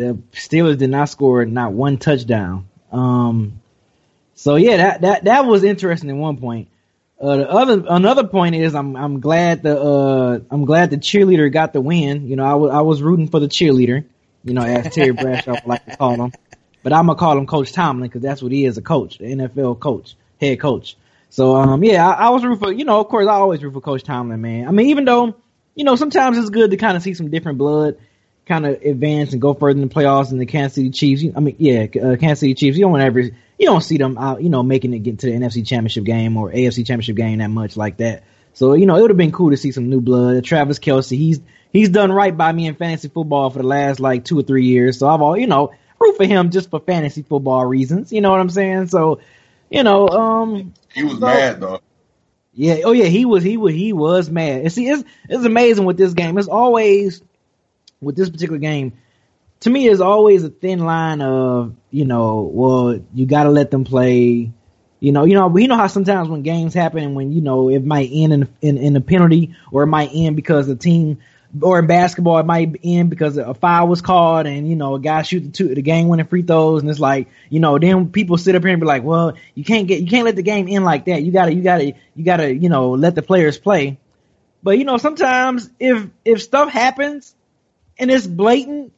the 0.00 0.18
Steelers 0.32 0.78
did 0.78 0.90
not 0.90 1.08
score 1.10 1.44
not 1.44 1.72
one 1.72 1.98
touchdown. 1.98 2.66
Um, 2.90 3.60
so 4.34 4.56
yeah, 4.56 4.78
that 4.78 5.00
that 5.02 5.24
that 5.24 5.46
was 5.46 5.62
interesting 5.62 6.08
at 6.08 6.16
one 6.16 6.38
point. 6.38 6.68
Uh, 7.20 7.36
the 7.36 7.50
other 7.50 7.84
another 7.88 8.26
point 8.26 8.54
is 8.54 8.74
I'm 8.74 8.96
I'm 8.96 9.20
glad 9.20 9.62
the 9.62 9.78
uh 9.78 10.40
I'm 10.50 10.64
glad 10.64 10.88
the 10.88 10.96
cheerleader 10.96 11.52
got 11.52 11.74
the 11.74 11.82
win. 11.82 12.26
You 12.26 12.36
know, 12.36 12.44
I 12.44 12.54
was 12.54 12.70
I 12.72 12.80
was 12.80 13.02
rooting 13.02 13.28
for 13.28 13.40
the 13.40 13.48
cheerleader. 13.48 14.04
You 14.42 14.54
know, 14.54 14.62
as 14.62 14.94
Terry 14.94 15.10
Bradshaw 15.10 15.52
would 15.52 15.66
like 15.66 15.84
to 15.84 15.96
call 15.96 16.14
him. 16.14 16.32
But 16.82 16.94
I'm 16.94 17.06
gonna 17.06 17.18
call 17.18 17.36
him 17.36 17.46
Coach 17.46 17.72
Tomlin 17.72 18.08
because 18.08 18.22
that's 18.22 18.42
what 18.42 18.52
he 18.52 18.64
is—a 18.64 18.80
coach, 18.80 19.18
the 19.18 19.26
NFL 19.26 19.80
coach, 19.80 20.16
head 20.40 20.58
coach. 20.60 20.96
So 21.28 21.54
um, 21.56 21.84
yeah, 21.84 22.08
I, 22.08 22.28
I 22.28 22.30
was 22.30 22.42
rooting 22.42 22.58
for 22.58 22.72
you 22.72 22.86
know, 22.86 23.00
of 23.00 23.08
course, 23.08 23.26
I 23.28 23.34
always 23.34 23.62
root 23.62 23.74
for 23.74 23.82
Coach 23.82 24.02
Tomlin, 24.02 24.40
man. 24.40 24.66
I 24.66 24.70
mean, 24.70 24.86
even 24.86 25.04
though 25.04 25.34
you 25.74 25.84
know 25.84 25.96
sometimes 25.96 26.38
it's 26.38 26.48
good 26.48 26.70
to 26.70 26.78
kind 26.78 26.96
of 26.96 27.02
see 27.02 27.12
some 27.12 27.30
different 27.30 27.58
blood, 27.58 27.98
kind 28.50 28.66
of 28.66 28.82
advance 28.82 29.32
and 29.32 29.40
go 29.40 29.54
further 29.54 29.80
in 29.80 29.88
the 29.88 29.94
playoffs. 29.94 30.30
And 30.30 30.40
the 30.40 30.46
Kansas 30.46 30.74
City 30.74 30.90
Chiefs, 30.90 31.24
I 31.34 31.40
mean, 31.40 31.56
yeah, 31.58 31.84
uh, 31.84 32.16
Kansas 32.16 32.40
City 32.40 32.54
Chiefs. 32.54 32.76
You 32.76 32.84
don't 32.84 33.00
ever, 33.00 33.20
you 33.20 33.32
don't 33.58 33.80
see 33.80 33.96
them 33.96 34.18
out, 34.18 34.42
you 34.42 34.50
know, 34.50 34.62
making 34.62 34.92
it 34.92 34.98
get 34.98 35.20
to 35.20 35.26
the 35.26 35.32
NFC 35.32 35.66
Championship 35.66 36.04
game 36.04 36.36
or 36.36 36.50
AFC 36.50 36.86
Championship 36.86 37.16
game 37.16 37.38
that 37.38 37.48
much 37.48 37.76
like 37.76 37.96
that. 37.98 38.24
So 38.54 38.74
you 38.74 38.86
know, 38.86 38.96
it 38.96 39.02
would 39.02 39.10
have 39.10 39.16
been 39.16 39.32
cool 39.32 39.50
to 39.50 39.56
see 39.56 39.72
some 39.72 39.88
new 39.88 40.00
blood. 40.00 40.44
Travis 40.44 40.78
Kelce, 40.78 41.16
he's 41.16 41.40
he's 41.72 41.88
done 41.88 42.12
right 42.12 42.36
by 42.36 42.52
me 42.52 42.66
in 42.66 42.74
fantasy 42.74 43.08
football 43.08 43.50
for 43.50 43.58
the 43.58 43.66
last 43.66 44.00
like 44.00 44.24
two 44.24 44.38
or 44.38 44.42
three 44.42 44.66
years. 44.66 44.98
So 44.98 45.08
I've 45.08 45.22
all, 45.22 45.36
you 45.36 45.46
know, 45.46 45.72
root 45.98 46.16
for 46.16 46.26
him 46.26 46.50
just 46.50 46.70
for 46.70 46.80
fantasy 46.80 47.22
football 47.22 47.64
reasons. 47.64 48.12
You 48.12 48.20
know 48.20 48.30
what 48.30 48.40
I'm 48.40 48.50
saying? 48.50 48.88
So, 48.88 49.20
you 49.70 49.82
know, 49.82 50.08
um, 50.08 50.74
he 50.92 51.04
was 51.04 51.14
so, 51.14 51.20
mad 51.20 51.60
though. 51.60 51.80
Yeah. 52.52 52.80
Oh 52.84 52.92
yeah. 52.92 53.06
He 53.06 53.24
was. 53.24 53.44
He 53.44 53.56
was. 53.56 53.72
He 53.72 53.92
was 53.92 54.28
mad. 54.28 54.62
And 54.62 54.72
see, 54.72 54.88
it's 54.88 55.04
it's 55.28 55.44
amazing 55.44 55.84
with 55.84 55.96
this 55.96 56.14
game. 56.14 56.36
It's 56.36 56.48
always 56.48 57.22
with 58.00 58.16
this 58.16 58.30
particular 58.30 58.58
game. 58.58 58.94
To 59.60 59.70
me, 59.70 59.88
it's 59.88 60.00
always 60.00 60.42
a 60.42 60.48
thin 60.48 60.80
line 60.80 61.20
of 61.20 61.74
you 61.90 62.04
know, 62.04 62.50
well, 62.52 63.00
you 63.14 63.26
got 63.26 63.44
to 63.44 63.50
let 63.50 63.70
them 63.70 63.84
play. 63.84 64.52
You 65.00 65.12
know, 65.12 65.24
you 65.24 65.34
know, 65.34 65.56
you 65.56 65.68
know 65.68 65.76
how 65.76 65.86
sometimes 65.86 66.28
when 66.28 66.42
games 66.42 66.74
happen 66.74 67.14
when 67.14 67.32
you 67.32 67.40
know 67.40 67.70
it 67.70 67.84
might 67.84 68.10
end 68.12 68.32
in 68.32 68.48
in, 68.60 68.78
in 68.78 68.96
a 68.96 69.00
penalty 69.00 69.54
or 69.72 69.82
it 69.82 69.86
might 69.86 70.10
end 70.12 70.36
because 70.36 70.66
the 70.66 70.76
team 70.76 71.18
or 71.60 71.78
in 71.78 71.86
basketball 71.86 72.38
it 72.38 72.46
might 72.46 72.76
end 72.84 73.10
because 73.10 73.36
a 73.36 73.54
foul 73.54 73.88
was 73.88 74.00
called 74.00 74.46
and 74.46 74.68
you 74.68 74.76
know 74.76 74.94
a 74.94 75.00
guy 75.00 75.22
shoot 75.22 75.40
the 75.40 75.50
two 75.50 75.74
the 75.74 75.82
game 75.82 76.08
winning 76.08 76.26
free 76.26 76.42
throws 76.42 76.80
and 76.80 76.90
it's 76.90 77.00
like 77.00 77.28
you 77.48 77.58
know 77.58 77.78
then 77.78 78.10
people 78.10 78.38
sit 78.38 78.54
up 78.54 78.62
here 78.62 78.70
and 78.70 78.80
be 78.80 78.86
like 78.86 79.02
well 79.02 79.34
you 79.54 79.64
can't 79.64 79.88
get 79.88 80.00
you 80.00 80.06
can't 80.06 80.24
let 80.24 80.36
the 80.36 80.42
game 80.42 80.68
end 80.68 80.84
like 80.84 81.06
that 81.06 81.22
you 81.22 81.32
gotta 81.32 81.52
you 81.52 81.62
gotta 81.62 81.92
you 82.14 82.24
gotta 82.24 82.54
you 82.54 82.68
know 82.68 82.90
let 82.90 83.14
the 83.14 83.22
players 83.22 83.58
play 83.58 83.98
but 84.62 84.78
you 84.78 84.84
know 84.84 84.96
sometimes 84.96 85.68
if 85.80 86.06
if 86.24 86.40
stuff 86.40 86.70
happens 86.70 87.34
and 88.00 88.10
it's 88.10 88.26
blatant 88.26 88.92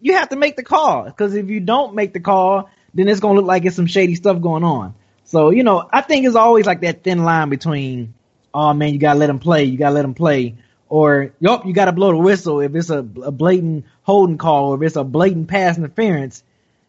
you 0.00 0.14
have 0.14 0.28
to 0.28 0.36
make 0.36 0.56
the 0.56 0.62
call 0.62 1.04
because 1.04 1.34
if 1.34 1.48
you 1.48 1.60
don't 1.60 1.94
make 1.94 2.12
the 2.12 2.20
call 2.20 2.68
then 2.94 3.08
it's 3.08 3.20
gonna 3.20 3.34
look 3.34 3.46
like 3.46 3.64
it's 3.64 3.76
some 3.76 3.86
shady 3.86 4.14
stuff 4.14 4.40
going 4.40 4.64
on 4.64 4.94
so 5.24 5.50
you 5.50 5.62
know 5.62 5.88
I 5.92 6.00
think 6.00 6.26
it's 6.26 6.36
always 6.36 6.66
like 6.66 6.80
that 6.80 7.02
thin 7.04 7.24
line 7.24 7.48
between 7.48 8.14
oh 8.52 8.72
man 8.74 8.92
you 8.92 8.98
gotta 8.98 9.18
let 9.18 9.28
them 9.28 9.38
play 9.38 9.64
you 9.64 9.78
gotta 9.78 9.94
let 9.94 10.02
them 10.02 10.14
play 10.14 10.56
or 10.88 11.32
yup, 11.40 11.66
you 11.66 11.72
got 11.72 11.86
to 11.86 11.92
blow 11.92 12.12
the 12.12 12.18
whistle 12.18 12.60
if 12.60 12.74
it's 12.74 12.90
a, 12.90 12.98
a 12.98 13.32
blatant 13.32 13.86
holding 14.02 14.38
call 14.38 14.70
or 14.70 14.76
if 14.76 14.82
it's 14.82 14.96
a 14.96 15.04
blatant 15.04 15.48
pass 15.48 15.76
interference. 15.76 16.42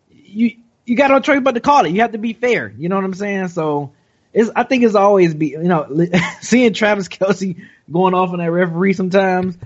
You 0.09 0.57
you 0.85 0.95
got 0.95 1.09
no 1.09 1.19
choice 1.19 1.41
but 1.41 1.53
to 1.53 1.59
call 1.59 1.85
it. 1.85 1.91
You 1.91 2.01
have 2.01 2.11
to 2.11 2.17
be 2.17 2.33
fair. 2.33 2.71
You 2.77 2.89
know 2.89 2.95
what 2.95 3.05
I'm 3.05 3.13
saying? 3.13 3.49
So 3.49 3.93
it's 4.33 4.49
I 4.55 4.63
think 4.63 4.83
it's 4.83 4.95
always 4.95 5.33
be 5.33 5.47
you 5.47 5.63
know 5.63 6.07
seeing 6.41 6.73
Travis 6.73 7.07
Kelce 7.07 7.61
going 7.91 8.13
off 8.13 8.31
on 8.31 8.39
that 8.39 8.51
referee 8.51 8.93
sometimes. 8.93 9.57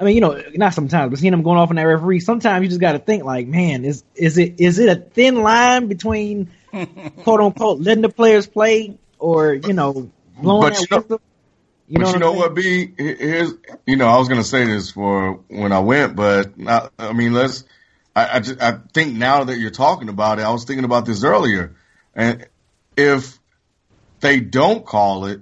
I 0.00 0.04
mean, 0.04 0.14
you 0.14 0.20
know, 0.20 0.40
not 0.54 0.74
sometimes, 0.74 1.10
but 1.10 1.18
seeing 1.18 1.32
him 1.32 1.42
going 1.42 1.58
off 1.58 1.70
on 1.70 1.76
that 1.76 1.82
referee, 1.82 2.20
sometimes 2.20 2.62
you 2.62 2.68
just 2.68 2.80
got 2.80 2.92
to 2.92 2.98
think 3.00 3.24
like, 3.24 3.46
man, 3.48 3.84
is 3.84 4.04
is 4.14 4.38
it 4.38 4.60
is 4.60 4.78
it 4.78 4.88
a 4.88 4.96
thin 5.00 5.42
line 5.42 5.88
between 5.88 6.50
quote 7.22 7.40
unquote 7.40 7.80
letting 7.80 8.02
the 8.02 8.08
players 8.08 8.46
play 8.46 8.96
or 9.18 9.54
you 9.54 9.72
know 9.72 10.10
blowing 10.40 10.62
But 10.70 10.74
that 10.74 10.80
you 10.80 10.86
know- 10.90 11.02
whistle? 11.02 11.20
You 11.90 11.98
know 12.00 12.04
but 12.04 12.08
you 12.08 12.12
what 12.12 12.20
know 12.20 12.32
I'm 12.32 12.38
what, 12.38 12.54
B? 12.54 12.92
Here's, 12.98 13.54
you 13.86 13.96
know, 13.96 14.08
I 14.08 14.18
was 14.18 14.28
gonna 14.28 14.44
say 14.44 14.66
this 14.66 14.90
for 14.90 15.40
when 15.48 15.72
I 15.72 15.78
went, 15.80 16.16
but 16.16 16.58
not, 16.58 16.92
I 16.98 17.14
mean, 17.14 17.32
let's. 17.32 17.64
I, 18.14 18.36
I, 18.36 18.40
just, 18.40 18.60
I 18.60 18.78
think 18.92 19.14
now 19.14 19.44
that 19.44 19.58
you're 19.58 19.70
talking 19.70 20.10
about 20.10 20.38
it, 20.38 20.42
I 20.42 20.50
was 20.50 20.64
thinking 20.64 20.84
about 20.84 21.06
this 21.06 21.24
earlier, 21.24 21.76
and 22.14 22.46
if 22.94 23.38
they 24.20 24.40
don't 24.40 24.84
call 24.84 25.24
it, 25.26 25.40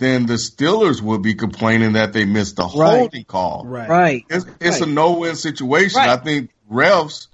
then 0.00 0.26
the 0.26 0.34
Steelers 0.34 1.00
would 1.00 1.22
be 1.22 1.34
complaining 1.34 1.92
that 1.92 2.12
they 2.12 2.24
missed 2.24 2.56
the 2.56 2.64
Right. 2.64 2.98
holding 2.98 3.24
call. 3.24 3.64
Right. 3.66 3.88
Right. 3.88 4.24
It's, 4.28 4.44
it's 4.60 4.80
Right. 4.80 4.88
a 4.88 4.92
no-win 4.92 5.36
situation. 5.36 5.98
Right. 5.98 6.08
I 6.08 6.16
think 6.16 6.50
refs 6.70 7.28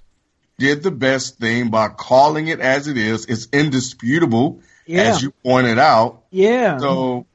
did 0.59 0.83
the 0.83 0.91
best 0.91 1.37
thing 1.39 1.69
by 1.69 1.87
calling 1.87 2.47
it 2.47 2.59
as 2.59 2.87
it 2.87 2.97
is. 2.97 3.25
It's 3.25 3.47
indisputable, 3.53 4.59
Yeah. 4.85 5.03
as 5.03 5.21
you 5.23 5.31
pointed 5.43 5.79
out. 5.79 6.23
Yeah. 6.29 6.77
So 6.77 7.25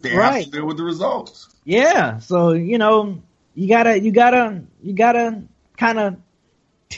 they 0.00 0.10
have 0.10 0.44
to 0.44 0.50
deal 0.50 0.66
with 0.66 0.76
the 0.76 0.82
results. 0.84 1.48
Yeah, 1.64 2.18
so 2.18 2.52
you 2.52 2.76
know, 2.78 3.22
you 3.54 3.68
gotta, 3.68 4.00
you 4.00 4.10
gotta, 4.10 4.62
you 4.82 4.92
gotta 4.94 5.42
kind 5.76 5.98
of 6.00 6.16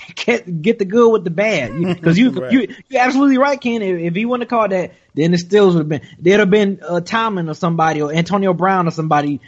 get 0.17 0.63
get 0.63 0.79
the 0.79 0.85
good 0.85 1.11
with 1.11 1.25
the 1.25 1.31
bad, 1.31 1.73
because 1.79 2.19
you, 2.19 2.31
Right. 2.31 2.53
you 2.53 2.75
you're 2.89 3.01
absolutely 3.03 3.39
right, 3.39 3.61
Ken. 3.61 3.83
If, 3.83 4.01
if 4.01 4.15
he 4.15 4.25
wouldn't 4.25 4.51
have 4.51 4.57
called 4.59 4.71
that, 4.73 4.93
then 5.15 5.31
the 5.33 5.37
Steelers 5.37 5.75
would 5.75 5.79
have 5.79 5.89
been 5.89 6.03
there'd 6.19 6.41
have 6.41 6.51
been 6.51 6.81
uh, 6.87 7.01
Tomlin 7.01 7.49
or 7.49 7.55
somebody 7.55 8.03
or 8.03 8.13
Antonio 8.13 8.53
Brown 8.55 8.87
or 8.89 8.91
somebody. 8.91 9.41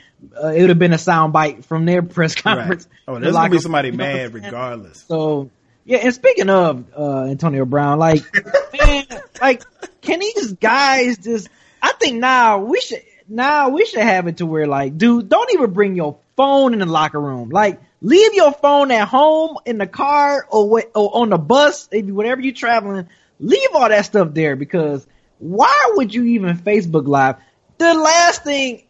Uh, 0.42 0.48
it 0.48 0.60
would 0.62 0.70
have 0.70 0.78
been 0.78 0.92
a 0.92 0.98
sound 0.98 1.32
bite 1.32 1.64
from 1.64 1.84
their 1.84 2.02
press 2.16 2.34
Right. 2.36 2.42
conference. 2.56 2.88
Oh, 3.06 3.14
The 3.14 3.20
there's 3.20 3.34
gonna 3.34 3.50
be 3.50 3.58
somebody 3.58 3.88
you 3.90 3.96
know 3.96 4.04
mad 4.04 4.34
regardless. 4.34 5.04
So 5.08 5.50
yeah, 5.84 5.98
and 5.98 6.14
speaking 6.14 6.48
of 6.50 6.84
uh, 6.96 7.24
Antonio 7.24 7.64
Brown, 7.64 7.98
like 7.98 8.22
man, 8.86 9.04
like 9.40 9.62
can 10.02 10.20
these 10.20 10.52
guys 10.54 11.18
just? 11.18 11.48
I 11.82 11.92
think 12.00 12.18
now 12.18 12.58
we 12.58 12.80
should 12.80 13.02
now 13.28 13.68
we 13.68 13.84
should 13.86 14.00
have 14.02 14.26
it 14.26 14.38
to 14.38 14.46
where 14.46 14.66
like, 14.66 14.96
dude, 14.98 15.28
don't 15.28 15.52
even 15.52 15.72
bring 15.72 15.94
your 15.94 16.18
phone 16.36 16.72
in 16.72 16.80
the 16.80 16.86
locker 16.86 17.20
room. 17.20 17.50
Like, 17.50 17.80
leave 18.06 18.34
your 18.34 18.52
phone 18.52 18.92
at 18.92 19.08
home 19.08 19.58
in 19.66 19.78
the 19.78 19.86
car 19.86 20.46
or 20.48 20.84
or 20.94 21.16
on 21.16 21.30
the 21.30 21.38
bus 21.38 21.88
if 21.90 22.06
whatever 22.06 22.40
you're 22.40 22.54
traveling. 22.54 23.08
Leave 23.40 23.68
all 23.74 23.88
that 23.88 24.04
stuff 24.04 24.32
there 24.32 24.56
because 24.56 25.06
why 25.38 25.92
would 25.94 26.14
you 26.14 26.22
even 26.24 26.56
Facebook 26.56 27.06
Live? 27.06 27.36
The 27.78 27.92
last 27.92 28.44
thing 28.44 28.84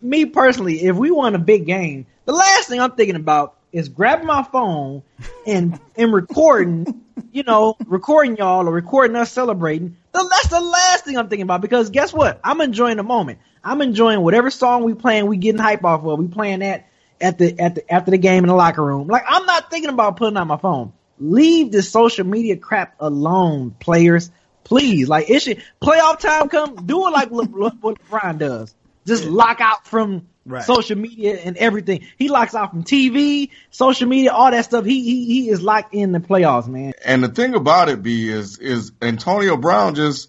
me 0.00 0.26
personally, 0.26 0.84
if 0.84 0.96
we 0.96 1.10
won 1.10 1.34
a 1.34 1.38
big 1.38 1.66
game, 1.66 2.06
the 2.26 2.32
last 2.32 2.68
thing 2.68 2.80
I'm 2.80 2.92
thinking 2.92 3.16
about 3.16 3.56
is 3.72 3.88
grabbing 3.88 4.26
my 4.26 4.44
phone 4.44 5.02
and 5.46 5.78
and 5.96 6.12
recording, 6.12 7.02
you 7.32 7.42
know, 7.42 7.76
recording 7.86 8.36
y'all 8.36 8.68
or 8.68 8.72
recording 8.72 9.16
us 9.16 9.32
celebrating. 9.32 9.96
The, 10.12 10.28
that's 10.30 10.48
the 10.48 10.60
last 10.60 11.04
thing 11.04 11.18
I'm 11.18 11.28
thinking 11.28 11.42
about 11.42 11.60
because 11.60 11.90
guess 11.90 12.12
what? 12.12 12.38
I'm 12.44 12.60
enjoying 12.60 12.98
the 12.98 13.02
moment. 13.02 13.40
I'm 13.64 13.82
enjoying 13.82 14.20
whatever 14.20 14.50
song 14.50 14.84
we 14.84 14.94
playing. 14.94 15.26
We 15.26 15.38
getting 15.38 15.60
hype 15.60 15.84
off 15.84 16.04
of. 16.04 16.18
We 16.20 16.28
playing 16.28 16.60
that 16.60 16.86
at 17.20 17.38
the 17.38 17.58
at 17.58 17.74
the 17.76 17.92
after 17.92 18.10
the 18.10 18.18
game 18.18 18.44
in 18.44 18.48
the 18.48 18.54
locker 18.54 18.84
room. 18.84 19.08
Like 19.08 19.24
I'm 19.26 19.46
not 19.46 19.70
thinking 19.70 19.90
about 19.90 20.16
putting 20.16 20.36
on 20.36 20.48
my 20.48 20.56
phone. 20.56 20.92
Leave 21.18 21.70
this 21.70 21.90
social 21.90 22.26
media 22.26 22.56
crap 22.56 22.96
alone, 23.00 23.70
players. 23.78 24.30
Please, 24.64 25.08
like 25.08 25.28
it 25.30 25.42
should 25.42 25.62
playoff 25.82 26.18
time 26.20 26.48
come. 26.48 26.86
Do 26.86 27.06
it 27.06 27.10
like 27.10 27.30
what, 27.30 27.50
what 27.50 27.74
what 27.80 27.98
LeBron 28.08 28.38
does. 28.38 28.74
Just 29.06 29.24
lock 29.24 29.60
out 29.60 29.86
from 29.86 30.28
Right. 30.46 30.62
social 30.62 30.98
media 30.98 31.38
and 31.42 31.56
everything. 31.56 32.06
He 32.18 32.28
locks 32.28 32.54
out 32.54 32.70
from 32.70 32.84
TV, 32.84 33.48
social 33.70 34.06
media, 34.06 34.30
all 34.30 34.50
that 34.50 34.66
stuff. 34.66 34.84
He 34.84 35.02
he 35.02 35.24
he 35.24 35.48
is 35.48 35.62
locked 35.62 35.94
in 35.94 36.12
the 36.12 36.18
playoffs, 36.18 36.68
man. 36.68 36.92
And 37.02 37.24
the 37.24 37.28
thing 37.28 37.54
about 37.54 37.88
it, 37.88 38.02
B, 38.02 38.28
is 38.28 38.58
is 38.58 38.92
Antonio 39.00 39.56
Brown 39.56 39.94
just 39.94 40.28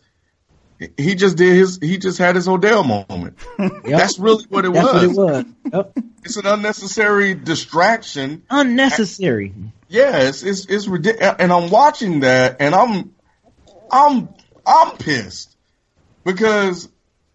he 0.98 1.16
just 1.16 1.38
did 1.38 1.56
his 1.56 1.80
he 1.82 1.98
just 1.98 2.18
had 2.18 2.36
his 2.36 2.48
Odell 2.48 2.84
moment. 2.84 3.38
Yep. 3.60 3.82
That's 3.84 4.20
really 4.20 4.44
what 4.50 4.66
it 4.66 4.74
That's 4.74 4.94
was. 4.94 5.16
what 5.16 5.30
it 5.30 5.46
was. 5.46 5.46
Yep. 5.74 5.98
It's 6.26 6.38
an 6.38 6.48
unnecessary 6.48 7.36
distraction. 7.36 8.42
Unnecessary. 8.50 9.54
Yeah, 9.90 10.24
it's 10.24 10.42
it's, 10.42 10.66
it's 10.66 10.88
ridiculous. 10.88 11.36
And 11.38 11.54
I'm 11.54 11.70
watching 11.70 12.22
that, 12.22 12.58
and 12.60 12.74
I'm 12.74 13.14
I'm 13.92 14.30
I'm 14.66 14.98
pissed 14.98 15.56
because 16.24 16.90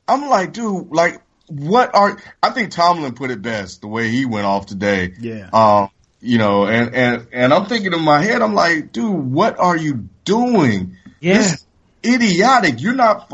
I'm 0.08 0.28
like, 0.28 0.52
dude, 0.52 0.90
like, 0.90 1.22
what 1.46 1.94
are? 1.94 2.20
I 2.42 2.50
think 2.50 2.72
Tomlin 2.72 3.14
put 3.14 3.30
it 3.30 3.40
best 3.42 3.80
the 3.82 3.86
way 3.86 4.08
he 4.10 4.24
went 4.26 4.46
off 4.46 4.66
today. 4.66 5.14
Yeah. 5.20 5.48
Um, 5.52 5.90
you 6.20 6.38
know, 6.38 6.66
and 6.66 6.92
and 6.92 7.26
and 7.32 7.54
I'm 7.54 7.66
thinking 7.66 7.92
in 7.92 8.02
my 8.02 8.20
head, 8.20 8.42
I'm 8.42 8.54
like, 8.54 8.90
dude, 8.90 9.14
what 9.14 9.58
are 9.60 9.76
you 9.76 10.08
doing? 10.24 10.96
Yeah. 11.20 11.38
This 11.38 11.66
idiotic. 12.04 12.80
You're 12.80 12.94
not. 12.94 13.32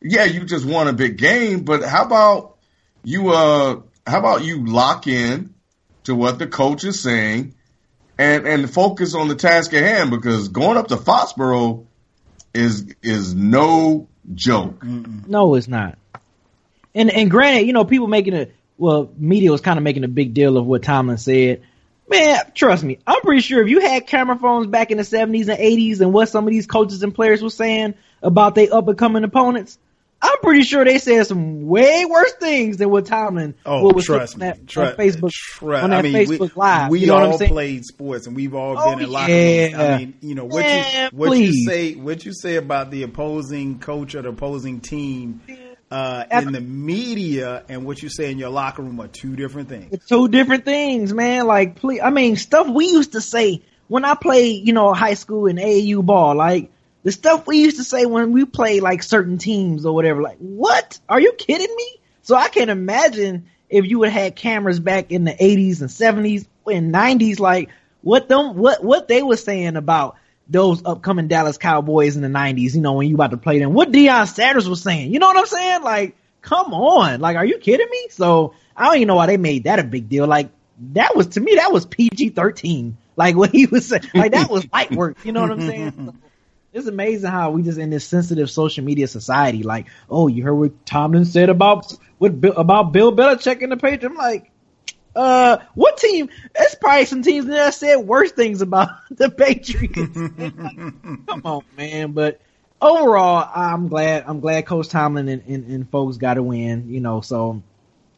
Yeah, 0.00 0.24
you 0.24 0.44
just 0.44 0.64
won 0.64 0.88
a 0.88 0.92
big 0.92 1.16
game, 1.16 1.64
but 1.64 1.82
how 1.82 2.04
about 2.04 2.56
you? 3.04 3.30
Uh, 3.30 3.80
how 4.06 4.18
about 4.18 4.44
you 4.44 4.66
lock 4.66 5.06
in 5.06 5.54
to 6.04 6.14
what 6.14 6.38
the 6.38 6.46
coach 6.46 6.84
is 6.84 7.00
saying, 7.00 7.54
and 8.18 8.46
and 8.46 8.70
focus 8.70 9.14
on 9.14 9.28
the 9.28 9.34
task 9.34 9.72
at 9.74 9.82
hand 9.82 10.10
because 10.10 10.48
going 10.48 10.76
up 10.76 10.88
to 10.88 10.96
Foxborough 10.96 11.86
is 12.54 12.94
is 13.02 13.34
no 13.34 14.08
joke. 14.34 14.82
No, 14.84 15.54
it's 15.54 15.68
not. 15.68 15.98
And 16.94 17.10
and 17.10 17.30
granted, 17.30 17.66
you 17.66 17.72
know, 17.72 17.84
people 17.84 18.06
making 18.06 18.34
a 18.34 18.48
well, 18.78 19.10
media 19.16 19.50
was 19.50 19.60
kind 19.60 19.78
of 19.78 19.84
making 19.84 20.04
a 20.04 20.08
big 20.08 20.34
deal 20.34 20.56
of 20.56 20.66
what 20.66 20.82
Tomlin 20.82 21.18
said. 21.18 21.62
Man, 22.08 22.38
trust 22.54 22.84
me, 22.84 22.98
I'm 23.06 23.20
pretty 23.22 23.40
sure 23.40 23.62
if 23.62 23.68
you 23.68 23.80
had 23.80 24.06
camera 24.06 24.36
phones 24.36 24.68
back 24.68 24.90
in 24.90 24.96
the 24.96 25.02
70s 25.02 25.48
and 25.48 25.58
80s 25.58 26.00
and 26.00 26.12
what 26.12 26.28
some 26.28 26.46
of 26.46 26.52
these 26.52 26.66
coaches 26.66 27.02
and 27.02 27.14
players 27.14 27.42
were 27.42 27.50
saying 27.50 27.94
about 28.26 28.54
their 28.54 28.72
up 28.74 28.88
and 28.88 28.98
coming 28.98 29.24
opponents, 29.24 29.78
I'm 30.20 30.38
pretty 30.38 30.62
sure 30.62 30.84
they 30.84 30.98
said 30.98 31.26
some 31.26 31.66
way 31.66 32.04
worse 32.06 32.32
things 32.40 32.78
than 32.78 32.88
what 32.90 33.04
Tomlin 33.06 33.54
Oh, 33.66 33.82
what 33.84 33.94
was 33.94 34.06
trust 34.06 34.34
on 34.34 34.40
me. 34.40 34.46
that, 34.46 34.66
Trust, 34.66 34.98
on 34.98 35.06
Facebook 35.06 35.30
trust- 35.32 35.84
on 35.84 35.90
that 35.90 35.98
I 35.98 36.02
mean, 36.02 36.14
Facebook 36.14 36.40
we, 36.56 36.60
Live. 36.62 36.90
We 36.90 37.00
you 37.00 37.06
know 37.08 37.30
all 37.32 37.38
played 37.38 37.84
sports, 37.84 38.26
and 38.26 38.34
we've 38.34 38.54
all 38.54 38.76
Oh, 38.78 38.90
been 38.90 39.04
in 39.04 39.10
locker 39.10 39.32
rooms. 39.32 39.74
I 39.74 39.98
mean, 39.98 40.14
you 40.22 40.34
know 40.34 40.44
what 40.46 40.64
Man, 40.64 41.10
you 41.12 41.18
what 41.18 41.26
please. 41.28 41.54
you 41.54 41.64
say 41.70 41.94
what 41.94 42.24
you 42.24 42.32
say 42.32 42.56
about 42.56 42.90
the 42.90 43.02
opposing 43.02 43.78
coach 43.78 44.14
or 44.14 44.22
the 44.22 44.30
opposing 44.30 44.80
team 44.80 45.42
uh, 45.90 46.24
in 46.32 46.50
the 46.52 46.60
media, 46.62 47.62
and 47.68 47.84
what 47.84 48.02
you 48.02 48.08
say 48.08 48.30
in 48.32 48.38
your 48.38 48.50
locker 48.50 48.82
room 48.82 48.98
are 49.00 49.08
two 49.08 49.36
different 49.36 49.68
things. 49.68 49.92
It's 49.92 50.06
two 50.06 50.28
different 50.28 50.64
things, 50.64 51.12
man. 51.12 51.46
Like, 51.46 51.76
please, 51.76 52.00
I 52.02 52.10
mean, 52.10 52.36
stuff 52.36 52.66
we 52.68 52.86
used 52.86 53.12
to 53.12 53.20
say 53.20 53.62
when 53.88 54.04
I 54.04 54.14
played, 54.14 54.66
you 54.66 54.72
know, 54.72 54.92
high 54.94 55.14
school 55.14 55.46
and 55.46 55.58
AAU 55.58 56.04
ball. 56.04 56.34
Like 56.34 56.70
the 57.06 57.12
stuff 57.12 57.46
we 57.46 57.58
used 57.58 57.76
to 57.76 57.84
say 57.84 58.04
when 58.04 58.32
we 58.32 58.44
played 58.44 58.82
like 58.82 59.00
certain 59.00 59.38
teams 59.38 59.86
or 59.86 59.94
whatever. 59.94 60.20
Like, 60.20 60.38
what? 60.38 60.98
Are 61.08 61.20
you 61.20 61.34
kidding 61.34 61.72
me? 61.76 62.00
So 62.22 62.34
I 62.34 62.48
can't 62.48 62.68
imagine 62.68 63.46
if 63.70 63.86
you 63.86 64.00
would 64.00 64.08
have 64.08 64.22
had 64.24 64.34
cameras 64.34 64.80
back 64.80 65.12
in 65.12 65.22
the 65.22 65.30
80s 65.30 65.82
and 65.82 65.88
70s 65.88 66.48
and 66.66 66.92
90s, 66.92 67.38
like 67.38 67.70
what 68.02 68.28
them, 68.28 68.56
what 68.56 68.82
what 68.82 69.06
they 69.06 69.22
were 69.22 69.36
saying 69.36 69.76
about 69.76 70.16
those 70.48 70.84
upcoming 70.84 71.28
Dallas 71.28 71.58
Cowboys 71.58 72.16
in 72.16 72.22
the 72.22 72.28
90s. 72.28 72.74
You 72.74 72.80
know, 72.80 72.94
when 72.94 73.06
you 73.06 73.14
about 73.14 73.30
to 73.30 73.36
play 73.36 73.60
them, 73.60 73.72
what 73.72 73.92
Deion 73.92 74.26
Sanders 74.26 74.68
was 74.68 74.82
saying. 74.82 75.12
You 75.12 75.20
know 75.20 75.28
what 75.28 75.38
I'm 75.38 75.46
saying? 75.46 75.84
Like, 75.84 76.16
come 76.42 76.74
on. 76.74 77.20
Like, 77.20 77.36
are 77.36 77.46
you 77.46 77.58
kidding 77.58 77.88
me? 77.88 78.08
So 78.10 78.54
I 78.76 78.86
don't 78.86 78.96
even 78.96 79.06
know 79.06 79.14
why 79.14 79.26
they 79.26 79.36
made 79.36 79.62
that 79.62 79.78
a 79.78 79.84
big 79.84 80.08
deal. 80.08 80.26
Like, 80.26 80.50
that 80.94 81.14
was 81.14 81.28
to 81.28 81.40
me, 81.40 81.54
that 81.54 81.72
was 81.72 81.86
PG 81.86 82.30
13. 82.30 82.96
Like 83.14 83.36
what 83.36 83.50
he 83.50 83.66
was 83.66 83.86
saying, 83.86 84.10
like 84.12 84.32
that 84.32 84.50
was 84.50 84.66
light 84.72 84.90
work. 84.90 85.24
You 85.24 85.30
know 85.30 85.42
what 85.42 85.52
I'm 85.52 85.60
saying? 85.60 86.18
It's 86.76 86.86
amazing 86.86 87.30
how 87.30 87.52
we 87.52 87.62
just 87.62 87.78
in 87.78 87.88
this 87.88 88.06
sensitive 88.06 88.50
social 88.50 88.84
media 88.84 89.08
society. 89.08 89.62
Like, 89.62 89.86
oh, 90.10 90.28
you 90.28 90.42
heard 90.42 90.54
what 90.54 90.84
Tomlin 90.84 91.24
said 91.24 91.48
about 91.48 91.90
what 92.18 92.32
about 92.54 92.92
Bill 92.92 93.16
Belichick 93.16 93.62
in 93.62 93.70
the 93.70 93.78
page? 93.78 94.04
I'm 94.04 94.14
like, 94.14 94.50
Uh, 95.14 95.56
what 95.74 95.96
team? 95.96 96.28
There's 96.54 96.74
probably 96.74 97.06
some 97.06 97.22
teams 97.22 97.46
that 97.46 97.72
said 97.72 97.96
worse 97.96 98.32
things 98.32 98.60
about 98.60 98.90
the 99.10 99.30
Patriots. 99.30 100.14
like, 100.14 100.56
come 101.26 101.42
on, 101.44 101.62
man. 101.78 102.12
But 102.12 102.42
overall, 102.82 103.48
I'm 103.54 103.88
glad. 103.88 104.24
I'm 104.26 104.40
glad 104.40 104.66
Coach 104.66 104.90
Tomlin 104.90 105.28
and, 105.28 105.42
and, 105.48 105.66
and 105.68 105.90
folks 105.90 106.18
got 106.18 106.34
to 106.34 106.42
win. 106.42 106.90
You 106.90 107.00
know, 107.00 107.22
so 107.22 107.62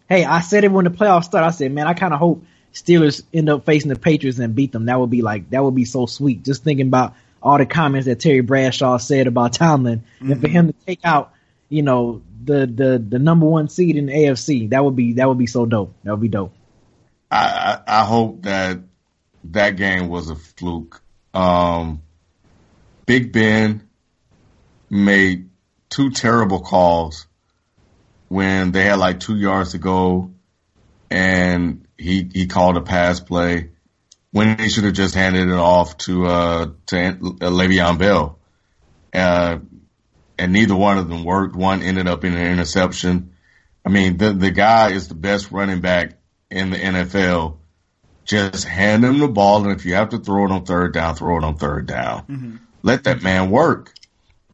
hey, 0.08 0.24
I 0.24 0.40
said 0.40 0.64
it 0.64 0.72
when 0.72 0.84
the 0.84 0.90
playoffs 0.90 1.26
started. 1.26 1.46
I 1.46 1.50
said, 1.50 1.70
man, 1.70 1.86
I 1.86 1.94
kind 1.94 2.12
of 2.12 2.18
hope 2.18 2.44
Steelers 2.74 3.22
end 3.32 3.48
up 3.48 3.64
facing 3.66 3.90
the 3.90 3.98
Patriots 3.98 4.40
and 4.40 4.56
beat 4.56 4.72
them. 4.72 4.86
That 4.86 4.98
would 4.98 5.10
be 5.10 5.22
like 5.22 5.50
that 5.50 5.62
would 5.62 5.76
be 5.76 5.84
so 5.84 6.06
sweet. 6.06 6.44
Just 6.44 6.64
thinking 6.64 6.88
about 6.88 7.14
all 7.42 7.58
the 7.58 7.66
comments 7.66 8.06
that 8.06 8.20
Terry 8.20 8.40
Bradshaw 8.40 8.98
said 8.98 9.26
about 9.26 9.52
Tomlin, 9.52 10.00
mm-hmm. 10.20 10.32
and 10.32 10.40
for 10.40 10.48
him 10.48 10.66
to 10.68 10.74
take 10.86 11.00
out, 11.04 11.32
you 11.68 11.82
know, 11.82 12.22
the 12.44 12.66
the 12.66 13.04
the 13.06 13.18
number 13.18 13.46
one 13.46 13.68
seed 13.68 13.96
in 13.96 14.06
the 14.06 14.12
AFC, 14.12 14.70
that 14.70 14.84
would 14.84 14.96
be 14.96 15.14
that 15.14 15.28
would 15.28 15.38
be 15.38 15.46
so 15.46 15.66
dope. 15.66 15.94
That 16.04 16.12
would 16.12 16.20
be 16.20 16.28
dope. 16.28 16.54
I, 17.30 17.80
I, 17.86 18.04
hope 18.04 18.44
that 18.44 18.78
that 19.44 19.76
game 19.76 20.08
was 20.08 20.30
a 20.30 20.34
fluke. 20.34 21.02
Um, 21.34 22.00
Big 23.04 23.32
Ben 23.32 23.86
made 24.88 25.50
two 25.90 26.10
terrible 26.10 26.60
calls 26.60 27.26
when 28.28 28.72
they 28.72 28.84
had 28.84 28.98
like 28.98 29.20
two 29.20 29.36
yards 29.36 29.72
to 29.72 29.78
go, 29.78 30.32
and 31.10 31.86
he 31.98 32.30
he 32.32 32.46
called 32.46 32.78
a 32.78 32.82
pass 32.82 33.20
play 33.20 33.70
when 34.30 34.58
he 34.58 34.68
should 34.68 34.84
have 34.84 34.94
just 34.94 35.14
handed 35.14 35.48
it 35.48 35.54
off 35.54 35.96
to 35.98 36.26
uh 36.26 36.66
to 36.86 36.96
Le'Veon 36.96 37.98
Bell. 37.98 38.38
Uh, 39.12 39.58
and 40.38 40.52
neither 40.52 40.76
one 40.76 40.98
of 40.98 41.08
them 41.08 41.24
worked. 41.24 41.56
One 41.56 41.82
ended 41.82 42.06
up 42.06 42.24
in 42.24 42.34
an 42.34 42.52
interception. 42.52 43.32
I 43.84 43.88
mean, 43.88 44.16
the 44.18 44.32
the 44.32 44.50
guy 44.50 44.90
is 44.90 45.08
the 45.08 45.14
best 45.14 45.50
running 45.50 45.80
back 45.80 46.18
in 46.50 46.70
the 46.70 46.76
NFL, 46.76 47.58
just 48.24 48.64
hand 48.64 49.04
him 49.04 49.18
the 49.18 49.28
ball, 49.28 49.64
and 49.64 49.72
if 49.72 49.84
you 49.84 49.94
have 49.94 50.10
to 50.10 50.18
throw 50.18 50.44
it 50.44 50.50
on 50.50 50.64
third 50.64 50.92
down, 50.92 51.14
throw 51.14 51.38
it 51.38 51.44
on 51.44 51.56
third 51.56 51.86
down. 51.86 52.20
Mm-hmm. 52.22 52.56
Let 52.82 53.04
that 53.04 53.22
man 53.22 53.50
work. 53.50 53.92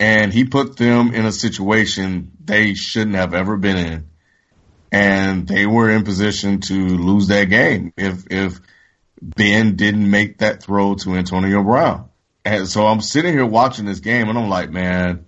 And 0.01 0.33
he 0.33 0.45
put 0.45 0.77
them 0.77 1.15
in 1.15 1.25
a 1.25 1.33
situation 1.33 2.33
they 2.45 2.75
shouldn't 2.75 3.17
have 3.17 3.33
ever 3.33 3.57
been 3.57 3.77
in. 3.77 4.09
And 4.91 5.47
they 5.47 5.67
were 5.67 5.91
in 5.91 6.05
position 6.05 6.61
to 6.63 6.75
lose 6.75 7.29
that 7.29 7.45
game 7.45 7.93
if 7.97 8.25
if 8.31 8.61
Ben 9.25 9.77
didn't 9.77 10.11
make 10.11 10.39
that 10.39 10.63
throw 10.63 10.95
to 10.97 11.15
Antonio 11.15 11.63
Brown. 11.63 12.11
And 12.45 12.69
so 12.69 12.87
I'm 12.87 13.01
sitting 13.01 13.33
here 13.33 13.47
watching 13.47 13.87
this 13.87 14.01
game 14.01 14.29
and 14.29 14.39
I'm 14.39 14.51
like, 14.51 14.71
man, 14.71 15.25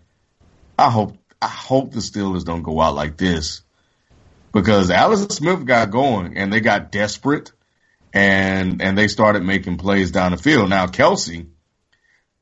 I 0.78 0.90
hope 0.90 1.16
I 1.40 1.48
hope 1.48 1.92
the 1.92 2.00
Steelers 2.00 2.44
don't 2.44 2.62
go 2.62 2.80
out 2.80 2.94
like 2.94 3.16
this 3.16 3.62
because 4.52 4.90
Alex 4.90 5.34
Smith 5.34 5.64
got 5.64 5.90
going 5.90 6.36
and 6.36 6.52
they 6.52 6.60
got 6.60 6.92
desperate 6.92 7.52
and 8.12 8.82
and 8.82 8.98
they 8.98 9.08
started 9.08 9.42
making 9.42 9.78
plays 9.78 10.10
down 10.10 10.32
the 10.32 10.38
field. 10.38 10.68
Now 10.68 10.86
Kelce, 10.86 11.46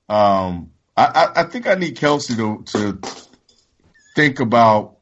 um, 0.08 0.72
I, 0.96 1.28
I 1.36 1.42
think 1.44 1.68
I 1.68 1.74
need 1.74 1.96
Kelce 1.96 2.36
to 2.36 2.64
to 2.72 2.98
think 4.16 4.40
about 4.40 4.96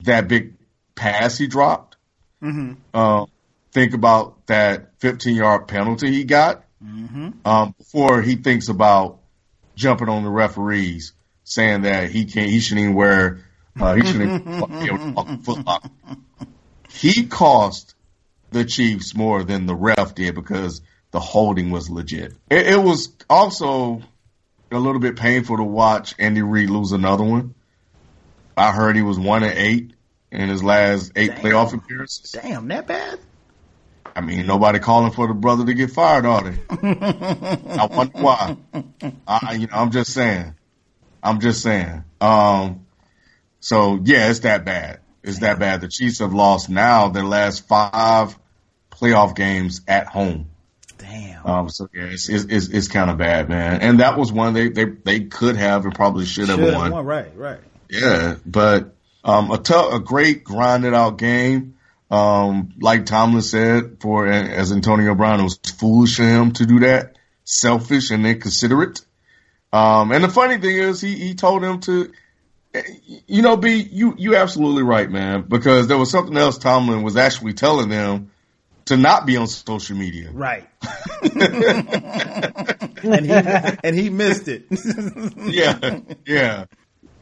that 0.00 0.28
big 0.28 0.54
pass 0.94 1.38
he 1.38 1.46
dropped. 1.46 1.96
Mm-hmm. 2.42 2.74
Uh, 2.92 3.26
think 3.74 3.92
about 3.92 4.46
that 4.46 4.92
15 5.00 5.36
yard 5.36 5.68
penalty 5.68 6.10
he 6.12 6.24
got 6.24 6.64
mm-hmm. 6.82 7.30
um, 7.44 7.74
before 7.76 8.22
he 8.22 8.36
thinks 8.36 8.68
about 8.68 9.18
jumping 9.74 10.08
on 10.08 10.22
the 10.22 10.30
referees, 10.30 11.12
saying 11.42 11.82
that 11.82 12.10
he 12.10 12.24
can't, 12.24 12.48
he 12.48 12.60
shouldn't 12.60 12.84
even 12.84 12.94
wear 12.94 13.40
uh, 13.78 13.94
he 13.94 14.06
shouldn't 14.06 14.44
be 14.70 14.86
able 14.86 15.24
to 15.24 15.38
foot 15.38 15.66
lock. 15.66 15.90
He 16.88 17.26
cost 17.26 17.94
the 18.50 18.64
Chiefs 18.64 19.16
more 19.16 19.42
than 19.42 19.66
the 19.66 19.74
ref 19.74 20.14
did 20.14 20.36
because 20.36 20.80
the 21.10 21.18
holding 21.18 21.70
was 21.70 21.90
legit. 21.90 22.32
It, 22.48 22.68
it 22.68 22.82
was 22.82 23.12
also 23.28 24.00
a 24.70 24.78
little 24.78 25.00
bit 25.00 25.16
painful 25.16 25.56
to 25.56 25.64
watch 25.64 26.14
Andy 26.20 26.42
Reid 26.42 26.70
lose 26.70 26.92
another 26.92 27.24
one. 27.24 27.54
I 28.56 28.70
heard 28.70 28.94
he 28.94 29.02
was 29.02 29.18
one 29.18 29.42
and 29.42 29.58
eight 29.58 29.94
in 30.30 30.48
his 30.48 30.62
last 30.62 31.12
eight 31.16 31.30
Damn. 31.30 31.40
playoff 31.40 31.74
appearances. 31.74 32.30
Damn, 32.30 32.68
that 32.68 32.86
bad? 32.86 33.18
I 34.16 34.20
mean, 34.20 34.46
nobody 34.46 34.78
calling 34.78 35.10
for 35.10 35.26
the 35.26 35.34
brother 35.34 35.64
to 35.66 35.74
get 35.74 35.90
fired, 35.90 36.24
are 36.24 36.50
they? 36.50 36.58
I 36.70 37.88
wonder 37.90 38.18
why. 38.18 38.56
I, 39.26 39.54
you 39.54 39.66
know, 39.66 39.74
I'm 39.74 39.90
just 39.90 40.12
saying. 40.12 40.54
I'm 41.22 41.40
just 41.40 41.62
saying. 41.62 42.04
Um, 42.20 42.86
so 43.60 43.98
yeah, 44.04 44.30
it's 44.30 44.40
that 44.40 44.64
bad. 44.64 45.00
It's 45.22 45.40
that 45.40 45.58
bad. 45.58 45.80
The 45.80 45.88
Chiefs 45.88 46.18
have 46.18 46.34
lost 46.34 46.68
now 46.68 47.08
their 47.08 47.24
last 47.24 47.66
five 47.66 48.38
playoff 48.90 49.34
games 49.34 49.80
at 49.88 50.06
home. 50.06 50.50
Damn. 50.98 51.46
Um, 51.46 51.68
so 51.70 51.88
yeah, 51.92 52.04
it's, 52.04 52.28
it's, 52.28 52.44
it's, 52.44 52.68
it's 52.68 52.88
kind 52.88 53.10
of 53.10 53.18
bad, 53.18 53.48
man. 53.48 53.80
And 53.80 54.00
that 54.00 54.18
was 54.18 54.30
one 54.30 54.52
they, 54.52 54.68
they, 54.68 54.84
they 54.84 55.20
could 55.20 55.56
have 55.56 55.84
and 55.84 55.94
probably 55.94 56.26
should 56.26 56.48
have 56.48 56.60
won. 56.60 56.92
won. 56.92 57.04
Right, 57.04 57.36
right. 57.36 57.60
Yeah, 57.88 58.36
but, 58.46 58.94
um, 59.24 59.50
a 59.50 59.58
tough, 59.58 59.94
a 59.94 59.98
great 60.00 60.44
grinded 60.44 60.94
out 60.94 61.18
game. 61.18 61.76
Um, 62.10 62.70
like 62.80 63.06
Tomlin 63.06 63.42
said, 63.42 63.96
for 64.00 64.26
as 64.26 64.72
Antonio 64.72 65.14
Brown, 65.14 65.40
it 65.40 65.44
was 65.44 65.56
foolish 65.56 66.18
of 66.18 66.26
him 66.26 66.52
to 66.52 66.66
do 66.66 66.80
that, 66.80 67.16
selfish 67.44 68.10
and 68.10 68.26
inconsiderate. 68.26 69.00
Um, 69.72 70.12
and 70.12 70.22
the 70.22 70.28
funny 70.28 70.58
thing 70.58 70.76
is, 70.76 71.00
he 71.00 71.14
he 71.14 71.34
told 71.34 71.64
him 71.64 71.80
to 71.80 72.12
you 73.26 73.42
know, 73.42 73.56
B, 73.56 73.86
you 73.90 74.14
you 74.18 74.36
absolutely 74.36 74.82
right, 74.82 75.10
man. 75.10 75.42
Because 75.42 75.86
there 75.86 75.98
was 75.98 76.10
something 76.10 76.36
else 76.36 76.58
Tomlin 76.58 77.02
was 77.02 77.16
actually 77.16 77.54
telling 77.54 77.88
them 77.88 78.30
to 78.86 78.96
not 78.96 79.26
be 79.26 79.36
on 79.36 79.46
social 79.46 79.96
media. 79.96 80.30
Right. 80.32 80.68
and 81.22 83.26
he 83.26 83.32
and 83.32 83.98
he 83.98 84.10
missed 84.10 84.48
it. 84.48 84.66
yeah, 85.36 86.00
yeah. 86.26 86.64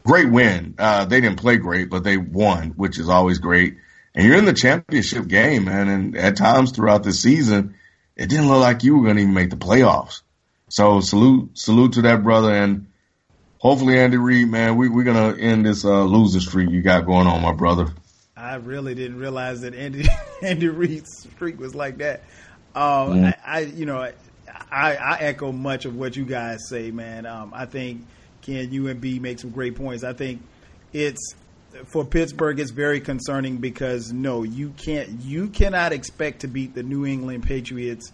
Great 0.05 0.31
win. 0.31 0.75
Uh, 0.77 1.05
they 1.05 1.21
didn't 1.21 1.39
play 1.39 1.57
great, 1.57 1.89
but 1.89 2.03
they 2.03 2.17
won, 2.17 2.71
which 2.71 2.99
is 2.99 3.07
always 3.07 3.37
great. 3.37 3.77
And 4.15 4.25
you're 4.25 4.37
in 4.37 4.45
the 4.45 4.53
championship 4.53 5.27
game, 5.27 5.65
man. 5.65 5.89
And 5.89 6.17
at 6.17 6.37
times 6.37 6.71
throughout 6.71 7.03
the 7.03 7.13
season, 7.13 7.75
it 8.15 8.29
didn't 8.29 8.47
look 8.47 8.61
like 8.61 8.83
you 8.83 8.97
were 8.97 9.03
going 9.03 9.15
to 9.15 9.23
even 9.23 9.33
make 9.33 9.49
the 9.49 9.55
playoffs. 9.55 10.21
So 10.69 11.01
salute, 11.01 11.57
salute 11.57 11.93
to 11.93 12.03
that 12.03 12.23
brother. 12.23 12.51
And 12.51 12.87
hopefully, 13.63 13.99
Andy 13.99 14.17
Reid, 14.17 14.49
man, 14.49 14.75
we, 14.75 14.89
we're 14.89 15.03
gonna 15.03 15.37
end 15.37 15.65
this 15.65 15.85
uh, 15.85 16.03
losing 16.03 16.41
streak 16.41 16.69
you 16.69 16.81
got 16.81 17.05
going 17.05 17.27
on, 17.27 17.41
my 17.41 17.53
brother. 17.53 17.93
I 18.35 18.55
really 18.55 18.95
didn't 18.95 19.19
realize 19.19 19.61
that 19.61 19.73
Andy 19.73 20.07
Andy 20.41 20.67
Reid's 20.67 21.29
streak 21.35 21.59
was 21.59 21.73
like 21.73 21.99
that. 21.99 22.23
Um, 22.75 23.21
mm. 23.21 23.33
I, 23.45 23.57
I, 23.57 23.59
you 23.61 23.85
know, 23.85 23.99
I, 23.99 24.95
I 24.95 25.17
echo 25.19 25.51
much 25.51 25.85
of 25.85 25.95
what 25.95 26.15
you 26.15 26.25
guys 26.25 26.67
say, 26.67 26.91
man. 26.91 27.25
Um, 27.25 27.51
I 27.55 27.65
think 27.65 28.05
Ken, 28.41 28.71
you 28.71 28.87
and 28.87 28.99
B 28.99 29.19
make 29.19 29.39
some 29.39 29.51
great 29.51 29.75
points. 29.75 30.03
I 30.03 30.13
think 30.13 30.41
it's 30.91 31.35
for 31.85 32.05
Pittsburgh. 32.05 32.59
It's 32.59 32.71
very 32.71 32.99
concerning 32.99 33.57
because 33.57 34.11
no, 34.11 34.43
you 34.43 34.73
can't, 34.77 35.21
you 35.21 35.47
cannot 35.47 35.91
expect 35.93 36.41
to 36.41 36.47
beat 36.47 36.73
the 36.73 36.83
New 36.83 37.05
England 37.05 37.43
Patriots 37.43 38.11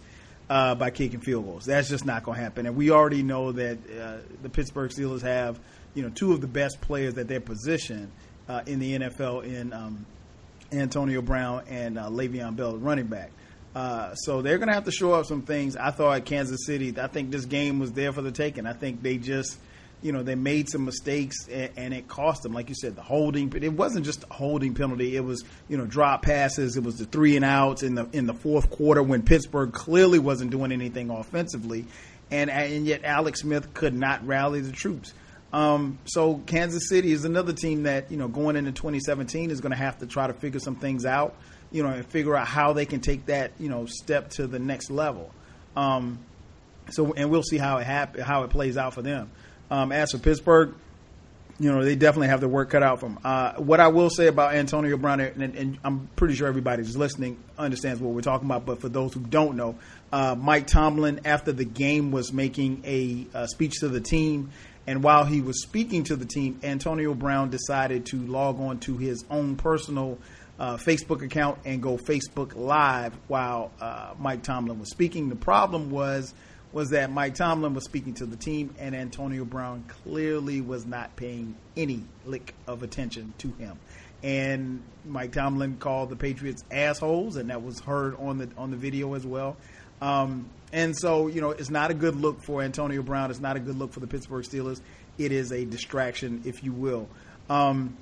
uh, 0.48 0.74
by 0.74 0.90
kicking 0.90 1.20
field 1.20 1.44
goals. 1.44 1.64
That's 1.64 1.88
just 1.88 2.04
not 2.04 2.24
going 2.24 2.36
to 2.36 2.42
happen. 2.42 2.66
And 2.66 2.76
we 2.76 2.90
already 2.90 3.22
know 3.22 3.52
that 3.52 3.78
uh, 3.90 4.16
the 4.42 4.48
Pittsburgh 4.48 4.90
Steelers 4.90 5.22
have, 5.22 5.60
you 5.94 6.02
know, 6.02 6.10
two 6.10 6.32
of 6.32 6.40
the 6.40 6.48
best 6.48 6.80
players 6.80 7.16
at 7.18 7.28
their 7.28 7.40
position 7.40 8.10
uh, 8.48 8.62
in 8.66 8.80
the 8.80 8.98
NFL 8.98 9.44
in 9.44 9.72
um, 9.72 10.06
Antonio 10.72 11.22
Brown 11.22 11.62
and 11.68 11.98
uh, 11.98 12.08
Le'Veon 12.08 12.56
Bell, 12.56 12.76
running 12.76 13.06
back. 13.06 13.30
Uh, 13.74 14.14
so 14.14 14.42
they're 14.42 14.58
going 14.58 14.68
to 14.68 14.74
have 14.74 14.84
to 14.84 14.90
show 14.90 15.12
up 15.12 15.26
some 15.26 15.42
things. 15.42 15.76
I 15.76 15.92
thought 15.92 16.24
Kansas 16.24 16.66
City. 16.66 16.92
I 16.98 17.06
think 17.06 17.30
this 17.30 17.44
game 17.44 17.78
was 17.78 17.92
there 17.92 18.12
for 18.12 18.22
the 18.22 18.32
taking. 18.32 18.66
I 18.66 18.72
think 18.72 19.02
they 19.02 19.16
just 19.16 19.56
you 20.02 20.12
know, 20.12 20.22
they 20.22 20.34
made 20.34 20.68
some 20.68 20.84
mistakes 20.84 21.48
and, 21.48 21.70
and, 21.76 21.94
it 21.94 22.08
cost 22.08 22.42
them. 22.42 22.52
Like 22.52 22.68
you 22.68 22.74
said, 22.74 22.96
the 22.96 23.02
holding, 23.02 23.48
but 23.48 23.62
it 23.62 23.72
wasn't 23.72 24.06
just 24.06 24.24
a 24.30 24.32
holding 24.32 24.74
penalty. 24.74 25.16
It 25.16 25.24
was, 25.24 25.44
you 25.68 25.76
know, 25.76 25.84
drop 25.84 26.22
passes. 26.22 26.76
It 26.76 26.82
was 26.82 26.96
the 26.96 27.04
three 27.04 27.36
and 27.36 27.44
outs 27.44 27.82
in 27.82 27.94
the, 27.94 28.08
in 28.12 28.26
the 28.26 28.34
fourth 28.34 28.70
quarter 28.70 29.02
when 29.02 29.22
Pittsburgh 29.22 29.72
clearly 29.72 30.18
wasn't 30.18 30.50
doing 30.50 30.72
anything 30.72 31.10
offensively. 31.10 31.86
And, 32.30 32.50
and 32.50 32.86
yet 32.86 33.04
Alex 33.04 33.40
Smith 33.40 33.74
could 33.74 33.94
not 33.94 34.26
rally 34.26 34.60
the 34.60 34.72
troops. 34.72 35.12
Um, 35.52 35.98
so 36.04 36.36
Kansas 36.46 36.88
City 36.88 37.12
is 37.12 37.24
another 37.24 37.52
team 37.52 37.82
that, 37.82 38.10
you 38.10 38.16
know, 38.16 38.28
going 38.28 38.56
into 38.56 38.72
2017 38.72 39.50
is 39.50 39.60
going 39.60 39.72
to 39.72 39.76
have 39.76 39.98
to 39.98 40.06
try 40.06 40.26
to 40.26 40.32
figure 40.32 40.60
some 40.60 40.76
things 40.76 41.04
out, 41.04 41.34
you 41.72 41.82
know, 41.82 41.90
and 41.90 42.06
figure 42.06 42.36
out 42.36 42.46
how 42.46 42.72
they 42.72 42.86
can 42.86 43.00
take 43.00 43.26
that, 43.26 43.52
you 43.58 43.68
know, 43.68 43.86
step 43.86 44.30
to 44.30 44.46
the 44.46 44.60
next 44.60 44.90
level. 44.90 45.32
Um, 45.76 46.20
so, 46.90 47.12
and 47.12 47.30
we'll 47.30 47.42
see 47.42 47.58
how 47.58 47.78
it 47.78 47.84
how 47.84 48.44
it 48.44 48.50
plays 48.50 48.76
out 48.76 48.94
for 48.94 49.02
them. 49.02 49.30
Um, 49.70 49.92
as 49.92 50.12
for 50.12 50.18
Pittsburgh, 50.18 50.74
you 51.60 51.70
know, 51.70 51.84
they 51.84 51.94
definitely 51.94 52.28
have 52.28 52.40
their 52.40 52.48
work 52.48 52.70
cut 52.70 52.82
out 52.82 53.00
for 53.00 53.10
them. 53.10 53.18
Uh, 53.22 53.52
what 53.54 53.80
I 53.80 53.88
will 53.88 54.08
say 54.08 54.28
about 54.28 54.54
Antonio 54.54 54.96
Brown, 54.96 55.20
and, 55.20 55.42
and, 55.42 55.78
I'm 55.84 56.08
pretty 56.16 56.34
sure 56.34 56.48
everybody 56.48 56.82
who's 56.82 56.96
listening 56.96 57.36
understands 57.58 58.00
what 58.00 58.14
we're 58.14 58.22
talking 58.22 58.46
about, 58.46 58.64
but 58.64 58.80
for 58.80 58.88
those 58.88 59.12
who 59.12 59.20
don't 59.20 59.56
know, 59.56 59.76
uh, 60.10 60.34
Mike 60.34 60.66
Tomlin, 60.66 61.20
after 61.26 61.52
the 61.52 61.66
game, 61.66 62.12
was 62.12 62.32
making 62.32 62.82
a, 62.86 63.26
a, 63.34 63.46
speech 63.46 63.80
to 63.80 63.88
the 63.88 64.00
team. 64.00 64.50
And 64.86 65.02
while 65.02 65.24
he 65.24 65.42
was 65.42 65.62
speaking 65.62 66.04
to 66.04 66.16
the 66.16 66.24
team, 66.24 66.58
Antonio 66.62 67.12
Brown 67.12 67.50
decided 67.50 68.06
to 68.06 68.16
log 68.16 68.58
on 68.58 68.78
to 68.80 68.96
his 68.96 69.24
own 69.30 69.56
personal 69.56 70.18
uh, 70.58 70.78
Facebook 70.78 71.22
account 71.22 71.58
and 71.66 71.82
go 71.82 71.98
Facebook 71.98 72.56
Live 72.56 73.14
while 73.28 73.70
uh, 73.80 74.14
Mike 74.18 74.42
Tomlin 74.42 74.80
was 74.80 74.90
speaking. 74.90 75.28
The 75.28 75.36
problem 75.36 75.90
was 75.90 76.32
was 76.72 76.90
that 76.90 77.10
Mike 77.10 77.34
Tomlin 77.34 77.74
was 77.74 77.84
speaking 77.84 78.14
to 78.14 78.26
the 78.26 78.36
team, 78.36 78.74
and 78.78 78.94
Antonio 78.94 79.44
Brown 79.44 79.84
clearly 80.04 80.60
was 80.60 80.86
not 80.86 81.16
paying 81.16 81.56
any 81.76 82.04
lick 82.24 82.54
of 82.66 82.82
attention 82.82 83.34
to 83.38 83.48
him. 83.52 83.78
And 84.22 84.82
Mike 85.04 85.32
Tomlin 85.32 85.78
called 85.78 86.10
the 86.10 86.16
Patriots 86.16 86.62
assholes, 86.70 87.36
and 87.36 87.50
that 87.50 87.62
was 87.62 87.80
heard 87.80 88.16
on 88.18 88.38
the 88.38 88.48
on 88.56 88.70
the 88.70 88.76
video 88.76 89.14
as 89.14 89.26
well. 89.26 89.56
Um, 90.00 90.48
and 90.72 90.96
so, 90.96 91.26
you 91.26 91.40
know, 91.40 91.50
it's 91.50 91.70
not 91.70 91.90
a 91.90 91.94
good 91.94 92.16
look 92.16 92.42
for 92.42 92.62
Antonio 92.62 93.02
Brown. 93.02 93.30
It's 93.30 93.40
not 93.40 93.56
a 93.56 93.60
good 93.60 93.76
look 93.76 93.92
for 93.92 94.00
the 94.00 94.06
Pittsburgh 94.06 94.44
Steelers. 94.44 94.80
It 95.18 95.32
is 95.32 95.52
a 95.52 95.64
distraction, 95.64 96.42
if 96.44 96.62
you 96.62 96.72
will. 96.72 97.08
Um, 97.48 97.96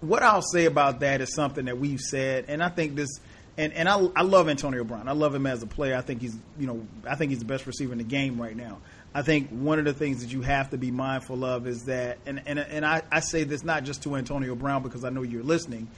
what 0.00 0.22
I'll 0.22 0.42
say 0.42 0.64
about 0.64 1.00
that 1.00 1.20
is 1.20 1.32
something 1.32 1.66
that 1.66 1.78
we've 1.78 2.00
said, 2.00 2.46
and 2.48 2.62
I 2.62 2.68
think 2.68 2.96
this, 2.96 3.08
and, 3.56 3.72
and 3.72 3.88
I, 3.88 4.00
I 4.16 4.22
love 4.22 4.48
Antonio 4.48 4.84
Brown. 4.84 5.08
I 5.08 5.12
love 5.12 5.34
him 5.34 5.46
as 5.46 5.62
a 5.62 5.66
player. 5.66 5.96
I 5.96 6.00
think 6.00 6.20
he's, 6.20 6.36
you 6.58 6.66
know, 6.66 6.86
I 7.06 7.16
think 7.16 7.30
he's 7.30 7.38
the 7.38 7.44
best 7.44 7.66
receiver 7.66 7.92
in 7.92 7.98
the 7.98 8.04
game 8.04 8.40
right 8.40 8.56
now. 8.56 8.78
I 9.14 9.22
think 9.22 9.50
one 9.50 9.78
of 9.78 9.84
the 9.84 9.92
things 9.92 10.22
that 10.22 10.32
you 10.32 10.40
have 10.40 10.70
to 10.70 10.78
be 10.78 10.90
mindful 10.90 11.44
of 11.44 11.66
is 11.66 11.84
that, 11.84 12.18
and 12.24 12.42
and, 12.46 12.58
and 12.58 12.86
I, 12.86 13.02
I 13.10 13.20
say 13.20 13.44
this 13.44 13.62
not 13.62 13.84
just 13.84 14.02
to 14.04 14.16
Antonio 14.16 14.54
Brown 14.54 14.82
because 14.82 15.04
I 15.04 15.10
know 15.10 15.22
you're 15.22 15.42
listening, 15.42 15.88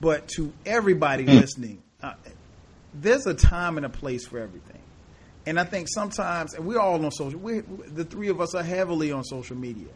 but 0.00 0.28
to 0.36 0.52
everybody 0.64 1.26
mm. 1.26 1.40
listening. 1.40 1.82
Uh, 2.02 2.14
there's 2.94 3.26
a 3.26 3.34
time 3.34 3.76
and 3.76 3.84
a 3.84 3.90
place 3.90 4.26
for 4.26 4.38
everything. 4.38 4.80
And 5.44 5.60
I 5.60 5.64
think 5.64 5.88
sometimes, 5.88 6.54
and 6.54 6.66
we're 6.66 6.80
all 6.80 7.04
on 7.04 7.10
social. 7.12 7.38
We, 7.38 7.60
the 7.60 8.04
three 8.04 8.28
of 8.28 8.40
us 8.40 8.54
are 8.54 8.62
heavily 8.62 9.12
on 9.12 9.22
social 9.22 9.56
media, 9.56 9.92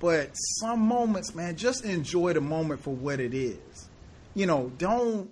but 0.00 0.30
some 0.34 0.80
moments, 0.80 1.34
man, 1.34 1.56
just 1.56 1.84
enjoy 1.84 2.32
the 2.32 2.40
moment 2.40 2.80
for 2.80 2.94
what 2.94 3.20
it 3.20 3.34
is. 3.34 3.58
You 4.34 4.46
know, 4.46 4.72
don't, 4.78 5.30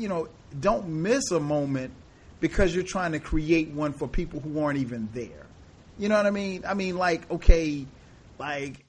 you 0.00 0.08
know, 0.08 0.28
don't 0.58 0.88
miss 0.88 1.30
a 1.30 1.40
moment 1.40 1.92
because 2.40 2.74
you're 2.74 2.84
trying 2.84 3.12
to 3.12 3.20
create 3.20 3.68
one 3.68 3.92
for 3.92 4.08
people 4.08 4.40
who 4.40 4.60
aren't 4.60 4.78
even 4.78 5.08
there. 5.12 5.46
You 5.98 6.08
know 6.08 6.16
what 6.16 6.26
I 6.26 6.30
mean? 6.30 6.64
I 6.66 6.74
mean, 6.74 6.96
like, 6.96 7.30
okay, 7.30 7.86
like, 8.38 8.84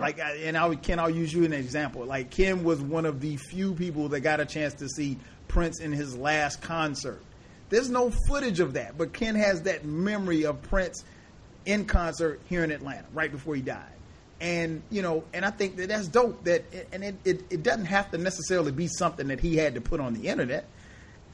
like, 0.00 0.18
and 0.18 0.56
I 0.56 0.74
Ken, 0.76 0.98
I'll 0.98 1.10
use 1.10 1.32
you 1.32 1.44
an 1.44 1.52
example. 1.52 2.04
Like, 2.04 2.30
Ken 2.30 2.64
was 2.64 2.80
one 2.80 3.04
of 3.04 3.20
the 3.20 3.36
few 3.36 3.74
people 3.74 4.08
that 4.10 4.20
got 4.20 4.40
a 4.40 4.46
chance 4.46 4.74
to 4.74 4.88
see 4.88 5.18
Prince 5.48 5.80
in 5.80 5.92
his 5.92 6.16
last 6.16 6.62
concert. 6.62 7.22
There's 7.68 7.90
no 7.90 8.10
footage 8.28 8.60
of 8.60 8.74
that, 8.74 8.96
but 8.96 9.12
Ken 9.12 9.34
has 9.34 9.62
that 9.62 9.84
memory 9.84 10.46
of 10.46 10.62
Prince 10.62 11.04
in 11.66 11.84
concert 11.84 12.40
here 12.48 12.64
in 12.64 12.70
Atlanta 12.70 13.06
right 13.12 13.30
before 13.30 13.54
he 13.54 13.62
died. 13.62 13.92
And 14.42 14.82
you 14.90 15.02
know, 15.02 15.22
and 15.32 15.44
I 15.44 15.50
think 15.50 15.76
that 15.76 15.88
that's 15.88 16.08
dope. 16.08 16.42
That 16.44 16.64
and 16.92 17.04
it, 17.04 17.14
it, 17.24 17.42
it 17.48 17.62
doesn't 17.62 17.86
have 17.86 18.10
to 18.10 18.18
necessarily 18.18 18.72
be 18.72 18.88
something 18.88 19.28
that 19.28 19.38
he 19.38 19.56
had 19.56 19.76
to 19.76 19.80
put 19.80 20.00
on 20.00 20.14
the 20.14 20.28
internet. 20.28 20.66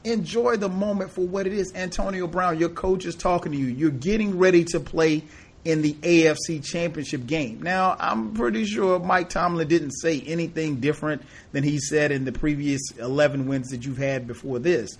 Enjoy 0.03 0.57
the 0.57 0.69
moment 0.69 1.09
for 1.09 1.25
what 1.25 1.47
it 1.47 1.53
is. 1.53 1.73
Antonio 1.73 2.27
Brown, 2.27 2.59
your 2.59 2.69
coach 2.69 3.05
is 3.05 3.15
talking 3.15 3.51
to 3.51 3.57
you. 3.57 3.65
You're 3.65 3.89
getting 3.89 4.37
ready 4.37 4.63
to 4.65 4.79
play 4.79 5.23
in 5.65 5.81
the 5.81 5.93
AFC 5.93 6.63
Championship 6.63 7.25
game. 7.25 7.63
Now, 7.63 7.97
I'm 7.99 8.33
pretty 8.33 8.63
sure 8.63 8.99
Mike 8.99 9.29
Tomlin 9.29 9.67
didn't 9.67 9.91
say 9.91 10.21
anything 10.21 10.75
different 10.75 11.23
than 11.51 11.63
he 11.63 11.79
said 11.79 12.11
in 12.11 12.25
the 12.25 12.31
previous 12.31 12.91
11 12.99 13.47
wins 13.47 13.69
that 13.69 13.85
you've 13.85 13.97
had 13.97 14.27
before 14.27 14.59
this. 14.59 14.97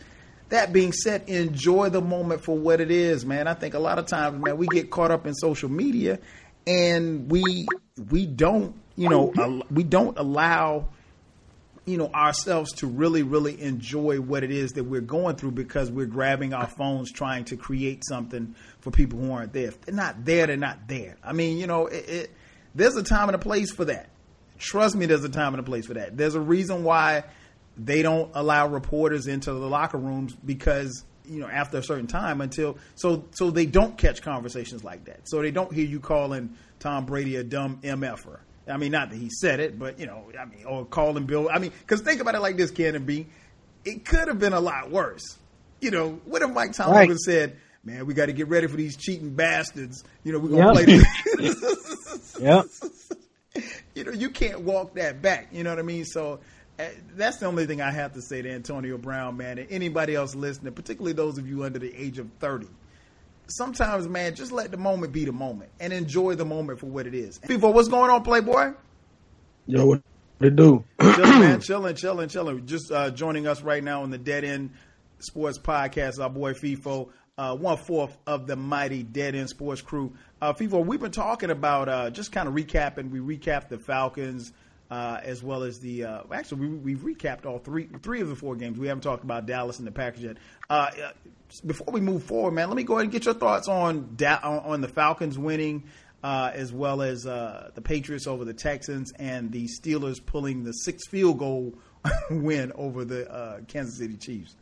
That 0.50 0.74
being 0.74 0.94
said, 0.94 1.30
enjoy 1.30 1.90
the 1.90 2.02
moment 2.02 2.44
for 2.44 2.58
what 2.58 2.82
it 2.82 2.90
is, 2.90 3.24
man. 3.24 3.48
I 3.48 3.54
think 3.54 3.76
a 3.76 3.80
lot 3.80 4.00
of 4.00 4.08
times, 4.08 4.44
man, 4.44 4.58
we 4.58 4.66
get 4.66 4.90
caught 4.90 5.12
up 5.12 5.28
in 5.28 5.36
social 5.36 5.70
media 5.70 6.20
and 6.70 7.32
we 7.32 7.68
we 8.00 8.26
don't, 8.26 8.76
you 8.96 9.10
know, 9.10 9.64
we 9.72 9.84
don't 9.84 10.18
allow 10.18 10.90
you 11.90 11.98
know 11.98 12.10
ourselves 12.14 12.72
to 12.74 12.88
really 12.88 13.24
really 13.24 13.60
enjoy 13.60 14.22
what 14.22 14.44
it 14.44 14.52
is 14.52 14.74
that 14.74 14.84
we're 14.84 15.02
going 15.02 15.36
through 15.36 15.52
because 15.52 15.90
we're 15.90 16.06
grabbing 16.06 16.54
our 16.54 16.68
phones 16.68 17.12
trying 17.12 17.46
to 17.46 17.58
create 17.58 18.04
something 18.08 18.54
for 18.80 18.92
people 18.92 19.20
who 19.20 19.32
aren't 19.32 19.54
there. 19.54 19.70
If 19.70 19.82
they're 19.82 19.96
not 19.96 20.24
there, 20.24 20.46
they're 20.46 20.58
not 20.58 20.88
there. 20.88 21.18
I 21.24 21.34
mean, 21.34 21.58
you 21.58 21.66
know, 21.66 21.88
it, 21.88 22.10
it, 22.10 22.32
there's 22.76 22.96
a 22.96 23.04
time 23.04 23.30
and 23.30 23.36
a 23.36 23.40
place 23.40 23.72
for 23.72 23.86
that. 23.86 24.10
Trust 24.60 24.96
me, 24.96 25.08
there's 25.08 25.24
a 25.24 25.30
time 25.30 25.54
and 25.54 25.62
a 25.62 25.64
place 25.64 25.88
for 25.88 25.96
that. 25.96 26.16
There's 26.16 26.36
a 26.36 26.42
reason 26.42 26.84
why 26.84 27.24
they 27.78 28.02
don't 28.02 28.30
allow 28.36 28.68
reporters 28.68 29.26
into 29.26 29.52
the 29.52 29.68
locker 29.68 29.98
rooms 29.98 30.36
because 30.36 31.04
you 31.30 31.40
know 31.40 31.48
after 31.48 31.78
a 31.78 31.84
certain 31.84 32.08
time 32.08 32.42
until 32.42 32.78
so 32.96 33.26
so 33.32 33.52
they 33.52 33.66
don't 33.66 33.98
catch 33.98 34.22
conversations 34.22 34.84
like 34.84 35.06
that. 35.06 35.22
So 35.30 35.42
they 35.42 35.52
don't 35.52 35.74
hear 35.74 35.86
you 35.86 36.00
calling 36.00 36.56
Tom 36.80 37.06
Brady 37.06 37.36
a 37.36 37.44
dumb 37.44 37.80
mf'er. 37.82 38.40
I 38.68 38.78
mean, 38.78 38.92
not 38.92 39.10
that 39.10 39.16
he 39.16 39.30
said 39.30 39.60
it, 39.60 39.80
but 39.80 40.00
you 40.00 40.06
know, 40.06 40.32
I 40.40 40.46
mean, 40.46 40.66
or 40.66 40.86
calling 40.86 41.26
Bill. 41.26 41.50
I 41.52 41.60
mean, 41.60 41.72
because 41.80 42.02
think 42.02 42.22
about 42.22 42.36
it 42.36 42.40
like 42.40 42.58
this, 42.58 42.72
Cannon 42.72 43.06
B. 43.06 43.28
It 43.86 44.06
could 44.06 44.28
have 44.28 44.40
been 44.40 44.54
a 44.54 44.60
lot 44.60 44.92
worse. 44.92 45.38
You 45.80 45.92
know, 45.92 46.20
what 46.26 46.42
if 46.42 46.50
Mike 46.52 46.74
Tomlin 46.74 47.10
right. 47.10 47.18
said, 47.18 47.58
"Man, 47.84 48.06
we 48.06 48.14
got 48.14 48.28
to 48.28 48.34
get 48.34 48.48
ready 48.50 48.68
for 48.68 48.78
these 48.78 48.98
cheating 48.98 49.34
bastards." 49.34 50.04
You 50.24 50.34
know, 50.34 50.40
we're 50.40 50.50
gonna 50.50 50.82
yep. 50.82 51.06
play. 51.38 51.50
yep. 52.42 52.66
You 53.96 54.06
know, 54.06 54.12
you 54.14 54.30
can't 54.30 54.62
walk 54.62 54.94
that 54.94 55.22
back. 55.22 55.50
You 55.52 55.64
know 55.64 55.72
what 55.72 55.80
I 55.80 55.82
mean? 55.82 56.06
So 56.06 56.40
that's 57.16 57.38
the 57.38 57.46
only 57.46 57.66
thing 57.66 57.82
I 57.82 57.92
have 57.92 58.14
to 58.14 58.22
say 58.22 58.42
to 58.42 58.50
Antonio 58.50 58.98
Brown, 58.98 59.38
man, 59.38 59.58
and 59.58 59.68
anybody 59.70 60.16
else 60.16 60.36
listening, 60.36 60.74
particularly 60.74 61.14
those 61.14 61.38
of 61.38 61.48
you 61.48 61.64
under 61.64 61.80
the 61.80 61.94
age 61.96 62.20
of 62.20 62.30
30. 62.40 62.68
Sometimes, 63.48 64.08
man, 64.08 64.36
just 64.36 64.52
let 64.52 64.72
the 64.72 64.78
moment 64.78 65.12
be 65.12 65.26
the 65.26 65.32
moment 65.32 65.72
and 65.80 65.92
enjoy 65.92 66.36
the 66.36 66.46
moment 66.46 66.80
for 66.80 66.86
what 66.86 67.08
it 67.08 67.16
is. 67.16 67.40
People, 67.40 67.74
what's 67.74 67.88
going 67.88 68.12
on, 68.12 68.24
Playboy? 68.24 68.74
Yo, 69.66 69.86
what 69.86 70.02
to 70.40 70.52
do? 70.52 70.84
chilling, 71.02 71.40
man, 71.40 71.60
chilling, 71.62 71.96
chilling, 71.96 72.30
chilling. 72.30 72.66
Just 72.66 72.92
uh, 72.92 73.10
joining 73.10 73.48
us 73.48 73.62
right 73.62 73.84
now 73.84 74.04
on 74.04 74.12
the 74.12 74.18
Dead 74.18 74.44
End 74.44 74.72
Sports 75.20 75.58
Podcast, 75.58 76.20
our 76.22 76.30
boy 76.30 76.54
FIFO, 76.54 77.10
uh, 77.38 77.56
one 77.56 77.78
fourth 77.78 78.16
of 78.26 78.48
the 78.48 78.56
mighty 78.56 79.04
Dead 79.04 79.36
End 79.36 79.50
Sports 79.50 79.82
crew. 79.82 80.14
Uh, 80.42 80.54
FIFO, 80.54 80.86
we've 80.86 81.02
been 81.02 81.12
talking 81.12 81.50
about 81.50 81.90
uh, 81.90 82.10
just 82.10 82.32
kind 82.32 82.48
of 82.48 82.54
recapping. 82.54 83.10
We 83.10 83.20
recapped 83.20 83.70
the 83.70 83.80
Falcons 83.80 84.54
uh, 84.92 85.20
as 85.24 85.44
well 85.44 85.64
as 85.64 85.80
the 85.80 86.06
uh, 86.06 86.24
actually 86.32 86.68
we, 86.68 86.94
have 86.94 87.02
recapped 87.02 87.46
all 87.46 87.60
three 87.60 87.88
three 88.02 88.22
of 88.22 88.30
the 88.30 88.36
four 88.36 88.56
games. 88.56 88.80
We 88.80 88.88
haven't 88.88 89.04
talked 89.04 89.24
about 89.24 89.46
Dallas 89.46 89.78
and 89.78 89.88
the 89.88 89.92
Packers 89.92 90.24
yet. 90.24 90.38
Uh, 90.70 90.90
uh, 91.04 91.12
before 91.66 91.92
we 91.92 92.02
move 92.02 92.24
forward, 92.24 92.52
man, 92.52 92.68
let 92.68 92.78
me 92.78 92.84
go 92.84 92.94
ahead 92.96 93.04
and 93.04 93.12
get 93.12 93.26
your 93.26 93.34
thoughts 93.34 93.68
on 93.68 94.16
da- 94.16 94.40
on, 94.44 94.82
the 94.82 94.88
Falcons 94.88 95.38
winning, 95.38 95.84
uh, 96.24 96.52
as 96.54 96.72
well 96.72 97.02
as 97.02 97.26
uh, 97.26 97.72
the 97.76 97.82
Patriots 97.82 98.28
over 98.28 98.46
the 98.46 98.54
Texans 98.54 99.12
and 99.18 99.52
the 99.52 99.68
Steelers 99.68 100.24
pulling 100.24 100.64
the 100.64 100.74
six 100.74 101.08
field 101.08 101.40
goal 101.40 101.74
win 102.30 102.72
over 102.76 103.06
the 103.06 103.64
Kansas 103.68 103.98
City 103.98 104.16
Chiefs. 104.18 104.56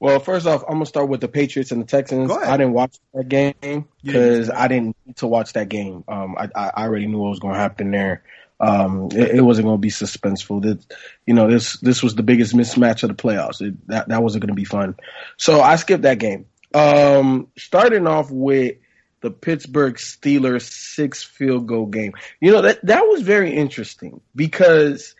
Well, 0.00 0.18
first 0.20 0.46
off, 0.46 0.62
I'm 0.64 0.74
gonna 0.74 0.86
start 0.86 1.08
with 1.08 1.20
the 1.20 1.28
Patriots 1.28 1.72
and 1.72 1.80
the 1.80 1.86
Texans. 1.86 2.30
I 2.30 2.56
didn't 2.56 2.74
watch 2.74 2.98
that 3.14 3.28
game 3.28 3.88
because 4.02 4.50
I 4.50 4.68
didn't 4.68 4.96
need 5.06 5.16
to 5.16 5.26
watch 5.26 5.54
that 5.54 5.68
game. 5.68 6.04
Um, 6.08 6.36
I, 6.36 6.48
I 6.54 6.84
already 6.84 7.06
knew 7.06 7.18
what 7.18 7.30
was 7.30 7.38
going 7.38 7.54
to 7.54 7.60
happen 7.60 7.90
there. 7.90 8.22
Um, 8.64 9.08
it, 9.12 9.36
it, 9.36 9.40
wasn't 9.42 9.66
going 9.66 9.76
to 9.76 9.80
be 9.80 9.90
suspenseful. 9.90 10.62
That 10.62 10.84
you 11.26 11.34
know 11.34 11.50
this 11.50 11.78
this 11.80 12.02
was 12.02 12.14
the 12.14 12.22
biggest 12.22 12.54
mismatch 12.54 13.02
of 13.02 13.08
the 13.08 13.14
playoffs. 13.14 13.60
It, 13.60 13.74
that 13.88 14.08
that 14.08 14.22
wasn't 14.22 14.42
going 14.42 14.54
to 14.54 14.60
be 14.60 14.64
fun. 14.64 14.96
So 15.36 15.60
I 15.60 15.76
skipped 15.76 16.02
that 16.02 16.18
game. 16.18 16.46
Um, 16.72 17.48
starting 17.58 18.06
off 18.06 18.30
with 18.30 18.76
the 19.20 19.30
Pittsburgh 19.30 19.96
Steelers 19.96 20.62
six 20.62 21.22
field 21.22 21.66
goal 21.66 21.86
game. 21.86 22.14
You 22.40 22.52
know 22.52 22.62
that 22.62 22.84
that 22.86 23.02
was 23.02 23.20
very 23.20 23.54
interesting 23.54 24.22
because 24.34 25.14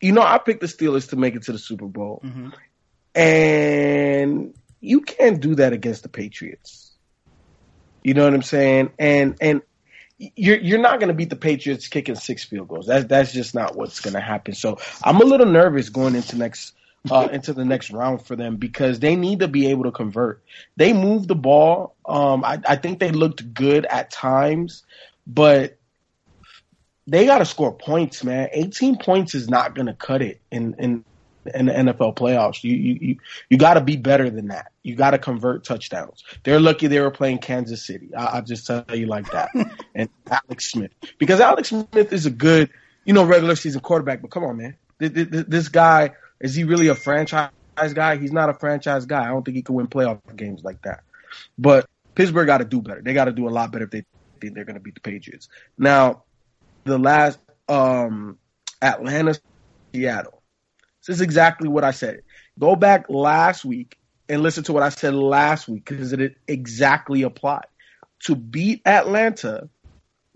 you 0.00 0.12
know 0.12 0.22
I 0.22 0.38
picked 0.38 0.60
the 0.60 0.66
Steelers 0.66 1.08
to 1.10 1.16
make 1.16 1.36
it 1.36 1.44
to 1.44 1.52
the 1.52 1.58
Super 1.58 1.86
Bowl, 1.86 2.20
mm-hmm. 2.22 2.50
and 3.14 4.54
you 4.80 5.00
can't 5.00 5.40
do 5.40 5.54
that 5.54 5.72
against 5.72 6.02
the 6.02 6.10
Patriots. 6.10 6.92
You 8.04 8.14
know 8.14 8.24
what 8.24 8.34
I'm 8.34 8.42
saying? 8.42 8.90
And 8.98 9.36
and 9.40 9.62
you're 10.36 10.58
you're 10.58 10.78
not 10.78 11.00
going 11.00 11.08
to 11.08 11.14
beat 11.14 11.30
the 11.30 11.36
Patriots 11.36 11.88
kicking 11.88 12.14
six 12.14 12.44
field 12.44 12.68
goals. 12.68 12.86
That's 12.86 13.06
that's 13.06 13.32
just 13.32 13.54
not 13.54 13.76
what's 13.76 14.00
going 14.00 14.14
to 14.14 14.20
happen. 14.20 14.54
So 14.54 14.78
I'm 15.02 15.20
a 15.20 15.24
little 15.24 15.46
nervous 15.46 15.88
going 15.88 16.14
into 16.14 16.36
next 16.36 16.74
uh, 17.10 17.28
into 17.32 17.54
the 17.54 17.64
next 17.64 17.90
round 17.90 18.26
for 18.26 18.36
them 18.36 18.56
because 18.56 19.00
they 19.00 19.16
need 19.16 19.40
to 19.40 19.48
be 19.48 19.68
able 19.68 19.84
to 19.84 19.92
convert. 19.92 20.42
They 20.76 20.92
move 20.92 21.26
the 21.26 21.34
ball. 21.34 21.94
Um, 22.04 22.44
I, 22.44 22.60
I 22.68 22.76
think 22.76 22.98
they 22.98 23.10
looked 23.10 23.54
good 23.54 23.86
at 23.86 24.10
times, 24.10 24.84
but 25.26 25.78
they 27.06 27.24
got 27.24 27.38
to 27.38 27.46
score 27.46 27.72
points, 27.72 28.22
man. 28.22 28.50
18 28.52 28.98
points 28.98 29.34
is 29.34 29.48
not 29.48 29.74
going 29.74 29.86
to 29.86 29.94
cut 29.94 30.20
it 30.20 30.40
in 30.50 30.74
in 30.78 31.04
in 31.46 31.66
the 31.66 31.72
NFL 31.72 32.16
playoffs. 32.16 32.62
You 32.62 32.76
you 32.76 32.98
you, 33.00 33.16
you 33.48 33.58
got 33.58 33.74
to 33.74 33.80
be 33.80 33.96
better 33.96 34.30
than 34.30 34.48
that. 34.48 34.72
You 34.82 34.94
got 34.94 35.12
to 35.12 35.18
convert 35.18 35.64
touchdowns. 35.64 36.24
They're 36.44 36.60
lucky 36.60 36.86
they 36.86 37.00
were 37.00 37.10
playing 37.10 37.38
Kansas 37.38 37.84
City. 37.84 38.14
I, 38.14 38.36
will 38.36 38.44
just 38.44 38.66
tell 38.66 38.84
you 38.92 39.06
like 39.06 39.30
that. 39.32 39.50
and 39.94 40.08
Alex 40.30 40.70
Smith, 40.70 40.92
because 41.18 41.40
Alex 41.40 41.68
Smith 41.68 42.12
is 42.12 42.26
a 42.26 42.30
good, 42.30 42.70
you 43.04 43.12
know, 43.12 43.24
regular 43.24 43.56
season 43.56 43.80
quarterback. 43.80 44.22
But 44.22 44.30
come 44.30 44.44
on, 44.44 44.56
man, 44.56 44.76
this 44.98 45.68
guy 45.68 46.12
is 46.40 46.54
he 46.54 46.64
really 46.64 46.88
a 46.88 46.94
franchise 46.94 47.50
guy? 47.94 48.16
He's 48.16 48.32
not 48.32 48.48
a 48.50 48.54
franchise 48.54 49.06
guy. 49.06 49.24
I 49.24 49.28
don't 49.28 49.44
think 49.44 49.56
he 49.56 49.62
can 49.62 49.74
win 49.74 49.86
playoff 49.86 50.20
games 50.36 50.62
like 50.64 50.82
that. 50.82 51.02
But 51.58 51.88
Pittsburgh 52.14 52.46
got 52.46 52.58
to 52.58 52.64
do 52.64 52.80
better. 52.80 53.02
They 53.02 53.14
got 53.14 53.26
to 53.26 53.32
do 53.32 53.48
a 53.48 53.50
lot 53.50 53.72
better 53.72 53.84
if 53.84 53.90
they 53.90 54.04
think 54.40 54.54
they're 54.54 54.64
going 54.64 54.74
to 54.74 54.80
beat 54.80 54.94
the 54.94 55.00
Patriots. 55.00 55.48
Now, 55.78 56.24
the 56.84 56.98
last 56.98 57.38
um, 57.68 58.38
Atlanta, 58.82 59.38
Seattle 59.92 60.39
This 61.10 61.16
is 61.16 61.22
exactly 61.22 61.68
what 61.68 61.82
I 61.82 61.90
said. 61.90 62.20
Go 62.56 62.76
back 62.76 63.06
last 63.08 63.64
week 63.64 63.98
and 64.28 64.44
listen 64.44 64.62
to 64.62 64.72
what 64.72 64.84
I 64.84 64.90
said 64.90 65.12
last 65.12 65.66
week 65.66 65.84
because 65.84 66.12
it 66.12 66.36
exactly 66.46 67.22
applied. 67.22 67.66
To 68.26 68.36
beat 68.36 68.82
Atlanta, 68.86 69.68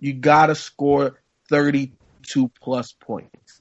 you 0.01 0.15
got 0.15 0.47
to 0.47 0.57
score 0.57 1.21
32 1.49 2.51
plus 2.61 2.91
points. 2.91 3.61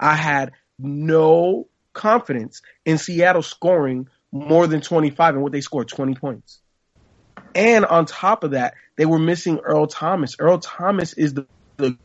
I 0.00 0.16
had 0.16 0.50
no 0.80 1.68
confidence 1.92 2.60
in 2.84 2.98
Seattle 2.98 3.42
scoring 3.42 4.08
more 4.32 4.66
than 4.66 4.80
25 4.80 5.34
and 5.34 5.44
what 5.44 5.52
they 5.52 5.60
scored 5.60 5.86
20 5.86 6.16
points. 6.16 6.58
And 7.54 7.84
on 7.84 8.04
top 8.04 8.42
of 8.42 8.50
that, 8.50 8.74
they 8.96 9.06
were 9.06 9.20
missing 9.20 9.60
Earl 9.60 9.86
Thomas. 9.86 10.34
Earl 10.40 10.58
Thomas 10.58 11.12
is 11.12 11.34
the, 11.34 11.46
the 11.76 11.96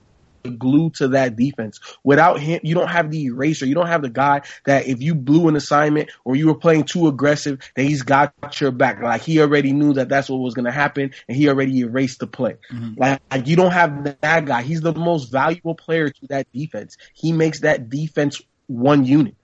glue 0.48 0.90
to 0.92 1.10
that 1.10 1.36
defense. 1.36 1.80
Without 2.04 2.40
him, 2.40 2.60
you 2.64 2.76
don't 2.76 2.90
have 2.90 3.12
the 3.12 3.26
eraser. 3.26 3.66
You 3.66 3.76
don't 3.76 3.88
have 3.88 4.02
the 4.02 4.10
guy 4.10 4.42
that 4.66 4.88
if 4.88 5.02
you 5.02 5.16
blew 5.16 5.48
an 5.48 5.56
assignment 5.56 6.10
or 6.24 6.36
you 6.36 6.48
were 6.48 6.56
playing 6.56 6.84
too 6.84 7.08
aggressive, 7.08 7.60
that 7.76 7.84
he's 7.84 8.04
got 8.04 8.34
your 8.60 8.72
back. 8.72 9.02
Like 9.02 9.22
he 9.22 9.40
already 9.42 9.74
knew 9.74 9.94
that 9.94 10.10
that's 10.10 10.30
what 10.30 10.38
was 10.38 10.54
going 10.54 10.66
to 10.66 10.72
happen 10.72 11.12
and 11.28 11.38
he 11.38 11.50
already 11.50 11.80
erased 11.80 12.20
the 12.20 12.28
play. 12.28 12.58
Mm-hmm. 12.72 13.00
Like, 13.00 13.22
like 13.32 13.48
you 13.48 13.56
don't 13.56 13.72
have 13.72 14.18
that 14.22 14.46
guy. 14.46 14.62
He's 14.62 14.82
the 14.82 14.94
most 14.94 15.32
valuable 15.32 15.76
player 15.76 16.10
to 16.10 16.28
that 16.28 16.52
defense. 16.52 16.98
He 17.14 17.32
makes 17.32 17.62
that 17.62 17.90
defense 17.90 18.42
one 18.68 19.06
unit. 19.06 19.36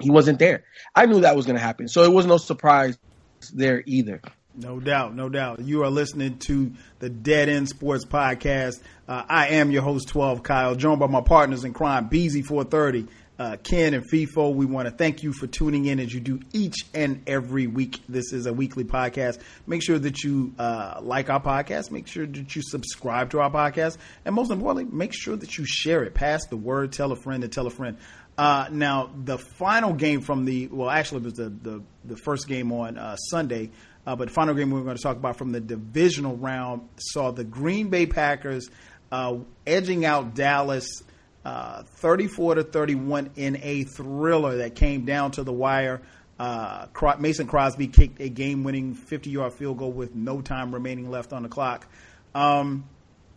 He 0.00 0.10
wasn't 0.10 0.38
there. 0.38 0.64
I 0.94 1.06
knew 1.06 1.20
that 1.20 1.36
was 1.36 1.46
going 1.46 1.56
to 1.56 1.62
happen. 1.62 1.88
So 1.88 2.04
it 2.04 2.12
was 2.12 2.26
no 2.26 2.38
surprise 2.38 2.98
there 3.52 3.82
either. 3.86 4.20
No 4.54 4.80
doubt, 4.80 5.14
no 5.14 5.28
doubt. 5.28 5.60
You 5.60 5.84
are 5.84 5.90
listening 5.90 6.38
to 6.38 6.72
the 6.98 7.08
Dead 7.08 7.48
End 7.48 7.68
Sports 7.68 8.04
Podcast. 8.04 8.80
Uh, 9.06 9.22
I 9.28 9.48
am 9.48 9.70
your 9.70 9.82
host, 9.82 10.08
12 10.08 10.42
Kyle, 10.42 10.74
joined 10.74 10.98
by 10.98 11.06
my 11.06 11.20
partners 11.20 11.64
in 11.64 11.72
crime, 11.72 12.08
Beezy 12.08 12.42
430, 12.42 13.06
uh, 13.38 13.56
Ken 13.62 13.94
and 13.94 14.04
FIFO. 14.04 14.52
We 14.52 14.66
want 14.66 14.88
to 14.88 14.90
thank 14.90 15.22
you 15.22 15.32
for 15.32 15.46
tuning 15.46 15.86
in 15.86 16.00
as 16.00 16.12
you 16.12 16.18
do 16.18 16.40
each 16.52 16.84
and 16.92 17.22
every 17.28 17.68
week. 17.68 18.00
This 18.08 18.32
is 18.32 18.46
a 18.46 18.52
weekly 18.52 18.82
podcast. 18.82 19.38
Make 19.68 19.84
sure 19.84 20.00
that 20.00 20.24
you 20.24 20.52
uh, 20.58 20.98
like 21.00 21.30
our 21.30 21.40
podcast. 21.40 21.92
Make 21.92 22.08
sure 22.08 22.26
that 22.26 22.56
you 22.56 22.62
subscribe 22.62 23.30
to 23.30 23.40
our 23.40 23.52
podcast. 23.52 23.98
And 24.24 24.34
most 24.34 24.50
importantly, 24.50 24.92
make 24.92 25.12
sure 25.14 25.36
that 25.36 25.58
you 25.58 25.64
share 25.64 26.02
it. 26.02 26.12
Pass 26.12 26.46
the 26.46 26.56
word, 26.56 26.92
tell 26.92 27.12
a 27.12 27.16
friend 27.16 27.42
to 27.42 27.48
tell 27.48 27.68
a 27.68 27.70
friend. 27.70 27.98
Uh, 28.36 28.68
now, 28.72 29.10
the 29.24 29.38
final 29.38 29.92
game 29.92 30.22
from 30.22 30.44
the 30.44 30.66
well, 30.68 30.90
actually, 30.90 31.20
it 31.20 31.24
was 31.24 31.34
the 31.34 31.50
the, 31.50 31.82
the 32.04 32.16
first 32.16 32.48
game 32.48 32.72
on 32.72 32.98
uh, 32.98 33.14
Sunday 33.16 33.70
uh, 34.10 34.16
but 34.16 34.26
the 34.26 34.34
final 34.34 34.56
game 34.56 34.72
we 34.72 34.80
are 34.80 34.82
going 34.82 34.96
to 34.96 35.02
talk 35.02 35.16
about 35.16 35.36
from 35.36 35.52
the 35.52 35.60
divisional 35.60 36.36
round 36.36 36.88
saw 36.96 37.30
the 37.30 37.44
Green 37.44 37.90
Bay 37.90 38.06
Packers 38.06 38.68
uh, 39.12 39.36
edging 39.64 40.04
out 40.04 40.34
Dallas 40.34 41.04
uh, 41.44 41.84
34 41.84 42.56
to 42.56 42.64
31 42.64 43.30
in 43.36 43.60
a 43.62 43.84
thriller 43.84 44.56
that 44.56 44.74
came 44.74 45.04
down 45.04 45.30
to 45.30 45.44
the 45.44 45.52
wire. 45.52 46.02
Uh, 46.40 46.86
Mason 47.20 47.46
Crosby 47.46 47.86
kicked 47.86 48.20
a 48.20 48.28
game-winning 48.28 48.96
50-yard 48.96 49.52
field 49.52 49.78
goal 49.78 49.92
with 49.92 50.12
no 50.16 50.40
time 50.40 50.74
remaining 50.74 51.08
left 51.08 51.32
on 51.32 51.44
the 51.44 51.48
clock. 51.48 51.86
Um, 52.34 52.88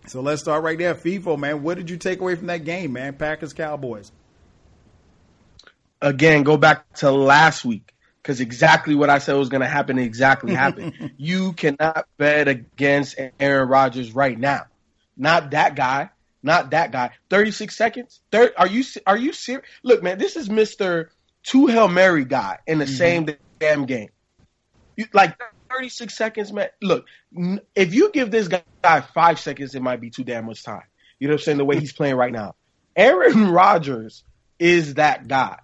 so 0.07 0.21
let's 0.21 0.41
start 0.41 0.63
right 0.63 0.79
there. 0.79 0.95
FIFO, 0.95 1.37
man, 1.37 1.61
what 1.61 1.77
did 1.77 1.91
you 1.91 1.97
take 1.97 2.19
away 2.19 2.33
from 2.33 2.47
that 2.47 2.65
game, 2.65 2.93
man? 2.93 3.13
Packers 3.13 3.53
Cowboys. 3.53 4.11
Again, 6.01 6.41
go 6.41 6.57
back 6.57 6.91
to 6.95 7.11
last 7.11 7.63
week 7.63 7.92
because 8.23 8.39
exactly 8.39 8.95
what 8.95 9.09
I 9.09 9.17
said 9.17 9.35
was 9.35 9.49
going 9.49 9.61
to 9.61 9.67
happen 9.67 9.99
exactly 9.99 10.53
happened. 10.55 11.11
you 11.17 11.51
cannot 11.53 12.07
bet 12.17 12.47
against 12.47 13.19
Aaron 13.39 13.67
Rodgers 13.67 14.15
right 14.15 14.39
now. 14.39 14.63
Not 15.17 15.51
that 15.51 15.75
guy. 15.75 16.09
Not 16.41 16.71
that 16.71 16.91
guy. 16.91 17.11
36 17.29 17.75
seconds? 17.75 18.21
Thir- 18.31 18.53
are 18.57 18.67
you 18.67 18.83
are 19.05 19.17
you 19.17 19.33
serious? 19.33 19.65
Look, 19.83 20.03
man, 20.03 20.17
this 20.17 20.35
is 20.35 20.49
Mr. 20.49 21.07
Two 21.43 21.67
Hail 21.67 21.87
Mary 21.87 22.25
guy 22.25 22.59
in 22.65 22.79
the 22.79 22.85
mm-hmm. 22.85 22.93
same 22.93 23.29
damn 23.59 23.85
game. 23.85 24.09
You, 24.95 25.05
like 25.13 25.37
36 25.69 26.15
seconds, 26.15 26.51
man. 26.51 26.69
Look, 26.81 27.05
if 27.75 27.93
you 27.93 28.11
give 28.11 28.31
this 28.31 28.47
guy 28.47 29.01
five 29.13 29.39
seconds, 29.39 29.75
it 29.75 29.81
might 29.81 30.01
be 30.01 30.09
too 30.09 30.23
damn 30.23 30.45
much 30.45 30.63
time. 30.63 30.83
You 31.19 31.27
know 31.27 31.33
what 31.33 31.41
I'm 31.41 31.43
saying? 31.45 31.57
The 31.57 31.65
way 31.65 31.79
he's 31.79 31.93
playing 31.93 32.15
right 32.15 32.31
now. 32.31 32.55
Aaron 32.95 33.51
Rodgers 33.51 34.23
is 34.59 34.95
that 34.95 35.27
guy. 35.27 35.59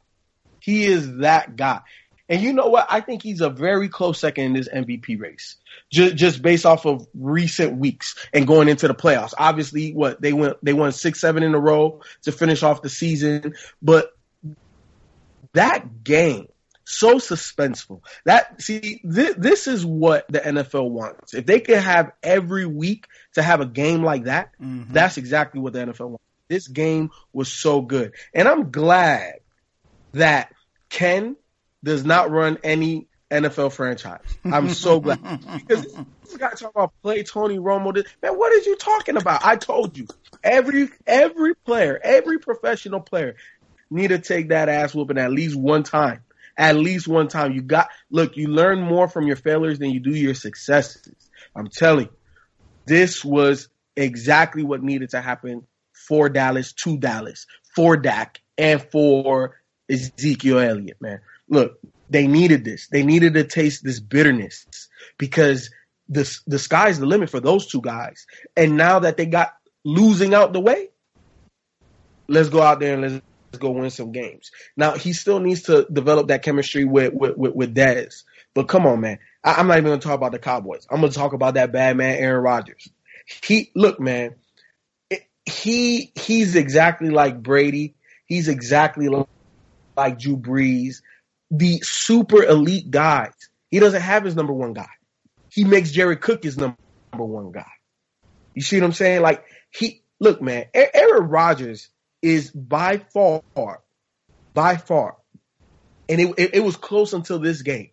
He 0.61 0.85
is 0.85 1.17
that 1.17 1.55
guy. 1.55 1.81
And 2.29 2.41
you 2.41 2.53
know 2.53 2.67
what? 2.67 2.85
I 2.89 3.01
think 3.01 3.23
he's 3.23 3.41
a 3.41 3.49
very 3.49 3.89
close 3.89 4.19
second 4.19 4.45
in 4.45 4.53
this 4.53 4.69
MVP 4.69 5.19
race, 5.19 5.55
just, 5.91 6.15
just 6.15 6.41
based 6.43 6.65
off 6.65 6.85
of 6.85 7.07
recent 7.15 7.77
weeks 7.77 8.15
and 8.31 8.45
going 8.45 8.69
into 8.69 8.87
the 8.87 8.93
playoffs. 8.93 9.33
Obviously, 9.35 9.93
what 9.93 10.21
they 10.21 10.31
went, 10.31 10.57
they 10.63 10.73
won 10.73 10.91
six, 10.91 11.19
seven 11.19 11.41
in 11.41 11.55
a 11.55 11.59
row 11.59 12.01
to 12.23 12.31
finish 12.31 12.61
off 12.61 12.83
the 12.83 12.89
season. 12.89 13.55
But 13.81 14.11
that 15.53 16.03
game, 16.03 16.47
so 16.85 17.15
suspenseful. 17.15 18.01
That 18.25 18.61
see, 18.61 19.01
th- 19.01 19.35
this 19.37 19.67
is 19.67 19.83
what 19.85 20.25
the 20.27 20.39
NFL 20.39 20.89
wants. 20.89 21.33
If 21.33 21.47
they 21.47 21.59
could 21.59 21.77
have 21.77 22.11
every 22.21 22.65
week 22.65 23.07
to 23.33 23.41
have 23.41 23.61
a 23.61 23.65
game 23.65 24.03
like 24.03 24.25
that, 24.25 24.51
mm-hmm. 24.61 24.93
that's 24.93 25.17
exactly 25.17 25.61
what 25.61 25.73
the 25.73 25.79
NFL 25.79 26.09
wants. 26.09 26.23
This 26.47 26.67
game 26.67 27.11
was 27.31 27.51
so 27.51 27.81
good, 27.81 28.13
and 28.33 28.47
I'm 28.47 28.71
glad 28.71 29.39
that 30.13 30.51
Ken 30.89 31.35
does 31.83 32.03
not 32.05 32.31
run 32.31 32.57
any 32.63 33.07
NFL 33.31 33.71
franchise. 33.73 34.21
I'm 34.43 34.69
so 34.69 34.99
glad 34.99 35.19
because 35.67 35.85
this 36.23 36.37
guy 36.37 36.49
talking 36.49 36.69
about 36.75 36.93
play 37.01 37.23
Tony 37.23 37.57
Romo. 37.57 37.93
Man, 38.21 38.33
what 38.33 38.51
are 38.51 38.69
you 38.69 38.75
talking 38.75 39.17
about? 39.17 39.45
I 39.45 39.55
told 39.55 39.97
you 39.97 40.07
every 40.43 40.89
every 41.05 41.55
player, 41.55 41.99
every 42.03 42.39
professional 42.39 43.01
player 43.01 43.35
need 43.91 44.09
to 44.09 44.19
take 44.19 44.49
that 44.49 44.69
ass 44.69 44.93
whooping 44.93 45.17
at 45.17 45.31
least 45.31 45.55
one 45.55 45.83
time. 45.83 46.21
At 46.57 46.75
least 46.75 47.07
one 47.07 47.29
time. 47.29 47.53
You 47.53 47.61
got 47.61 47.89
look. 48.09 48.35
You 48.35 48.47
learn 48.47 48.81
more 48.81 49.07
from 49.07 49.27
your 49.27 49.37
failures 49.37 49.79
than 49.79 49.91
you 49.91 49.99
do 49.99 50.11
your 50.11 50.33
successes. 50.33 51.15
I'm 51.55 51.69
telling 51.69 52.05
you, 52.05 52.11
this 52.85 53.23
was 53.23 53.69
exactly 53.95 54.63
what 54.63 54.83
needed 54.83 55.11
to 55.11 55.21
happen 55.21 55.65
for 55.93 56.27
Dallas, 56.27 56.73
to 56.73 56.97
Dallas, 56.97 57.45
for 57.75 57.95
Dak, 57.95 58.41
and 58.57 58.81
for 58.81 59.55
Ezekiel 59.89 60.59
Elliott. 60.59 60.97
Man, 60.99 61.21
look, 61.49 61.79
they 62.09 62.27
needed 62.27 62.63
this. 62.63 62.87
They 62.87 63.03
needed 63.03 63.33
to 63.35 63.43
taste 63.43 63.83
this 63.83 63.99
bitterness 63.99 64.65
because 65.17 65.69
the 66.07 66.39
the 66.47 66.59
sky's 66.59 66.99
the 66.99 67.05
limit 67.05 67.29
for 67.29 67.39
those 67.39 67.67
two 67.67 67.81
guys. 67.81 68.25
And 68.57 68.77
now 68.77 68.99
that 68.99 69.17
they 69.17 69.25
got 69.25 69.53
losing 69.83 70.33
out 70.33 70.53
the 70.53 70.59
way, 70.59 70.89
let's 72.27 72.49
go 72.49 72.61
out 72.61 72.79
there 72.79 72.93
and 72.93 73.01
let's, 73.01 73.13
let's 73.51 73.57
go 73.59 73.71
win 73.71 73.89
some 73.89 74.11
games. 74.11 74.51
Now 74.75 74.93
he 74.93 75.13
still 75.13 75.39
needs 75.39 75.63
to 75.63 75.85
develop 75.91 76.27
that 76.29 76.43
chemistry 76.43 76.85
with 76.85 77.13
with 77.13 77.37
with, 77.37 77.53
with 77.53 77.75
Dez. 77.75 78.23
But 78.55 78.67
come 78.67 78.85
on, 78.85 79.01
man. 79.01 79.19
I, 79.43 79.59
am 79.59 79.67
not 79.67 79.77
even 79.77 79.91
gonna 79.91 80.01
talk 80.01 80.15
about 80.15 80.31
the 80.31 80.39
Cowboys. 80.39 80.87
I'm 80.89 81.01
gonna 81.01 81.13
talk 81.13 81.33
about 81.33 81.53
that 81.53 81.71
bad 81.71 81.95
man, 81.95 82.17
Aaron 82.17 82.43
Rodgers. 82.43 82.89
He 83.43 83.71
look, 83.75 83.99
man. 83.99 84.35
He 85.45 86.11
he's 86.15 86.55
exactly 86.55 87.09
like 87.09 87.41
Brady. 87.41 87.95
He's 88.25 88.47
exactly 88.47 89.07
like, 89.07 89.27
like 89.95 90.19
Drew 90.19 90.37
Brees 90.37 91.01
the 91.51 91.79
super 91.81 92.43
elite 92.43 92.91
guys. 92.91 93.33
He 93.71 93.79
doesn't 93.79 94.01
have 94.01 94.23
his 94.23 94.35
number 94.35 94.53
one 94.53 94.73
guy. 94.73 94.89
He 95.51 95.63
makes 95.63 95.91
Jared 95.91 96.21
Cook 96.21 96.43
his 96.43 96.57
number 96.57 96.77
one 97.11 97.51
guy. 97.51 97.71
You 98.53 98.61
see 98.61 98.79
what 98.79 98.85
I'm 98.85 98.93
saying? 98.93 99.21
Like 99.21 99.43
he 99.71 100.03
look, 100.19 100.41
man, 100.41 100.65
Aaron 100.73 101.29
Rodgers 101.29 101.89
is 102.21 102.51
by 102.51 102.97
far, 103.13 103.41
by 104.53 104.77
far, 104.77 105.17
and 106.07 106.19
it, 106.19 106.33
it, 106.37 106.55
it 106.55 106.59
was 106.59 106.75
close 106.75 107.13
until 107.13 107.39
this 107.39 107.61
game, 107.61 107.91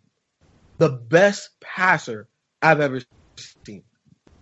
the 0.78 0.88
best 0.88 1.50
passer 1.60 2.28
I've 2.60 2.80
ever 2.80 3.00
seen. 3.64 3.84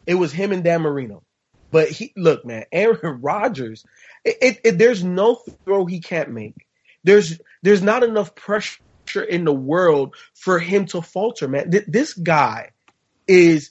It 0.07 0.15
was 0.15 0.33
him 0.33 0.53
and 0.53 0.65
Dan 0.65 0.83
Marino. 0.83 1.23
But 1.71 1.91
he 1.91 2.13
look, 2.17 2.45
man, 2.45 2.65
Aaron 2.73 3.21
Rodgers, 3.21 3.85
it, 4.25 4.61
it, 4.65 4.79
there's 4.79 5.03
no 5.03 5.35
throw 5.65 5.87
he 5.87 6.01
can't 6.01 6.31
make. 6.31 6.67
There's 7.03 7.41
there's 7.63 7.83
not 7.83 8.03
enough 8.03 8.35
pressure 8.35 8.81
in 9.17 9.45
the 9.45 9.53
world 9.53 10.15
for 10.35 10.59
him 10.59 10.87
to 10.87 11.03
falter, 11.03 11.49
man. 11.49 11.71
Th- 11.71 11.85
this 11.87 12.15
guy 12.15 12.71
is 13.27 13.71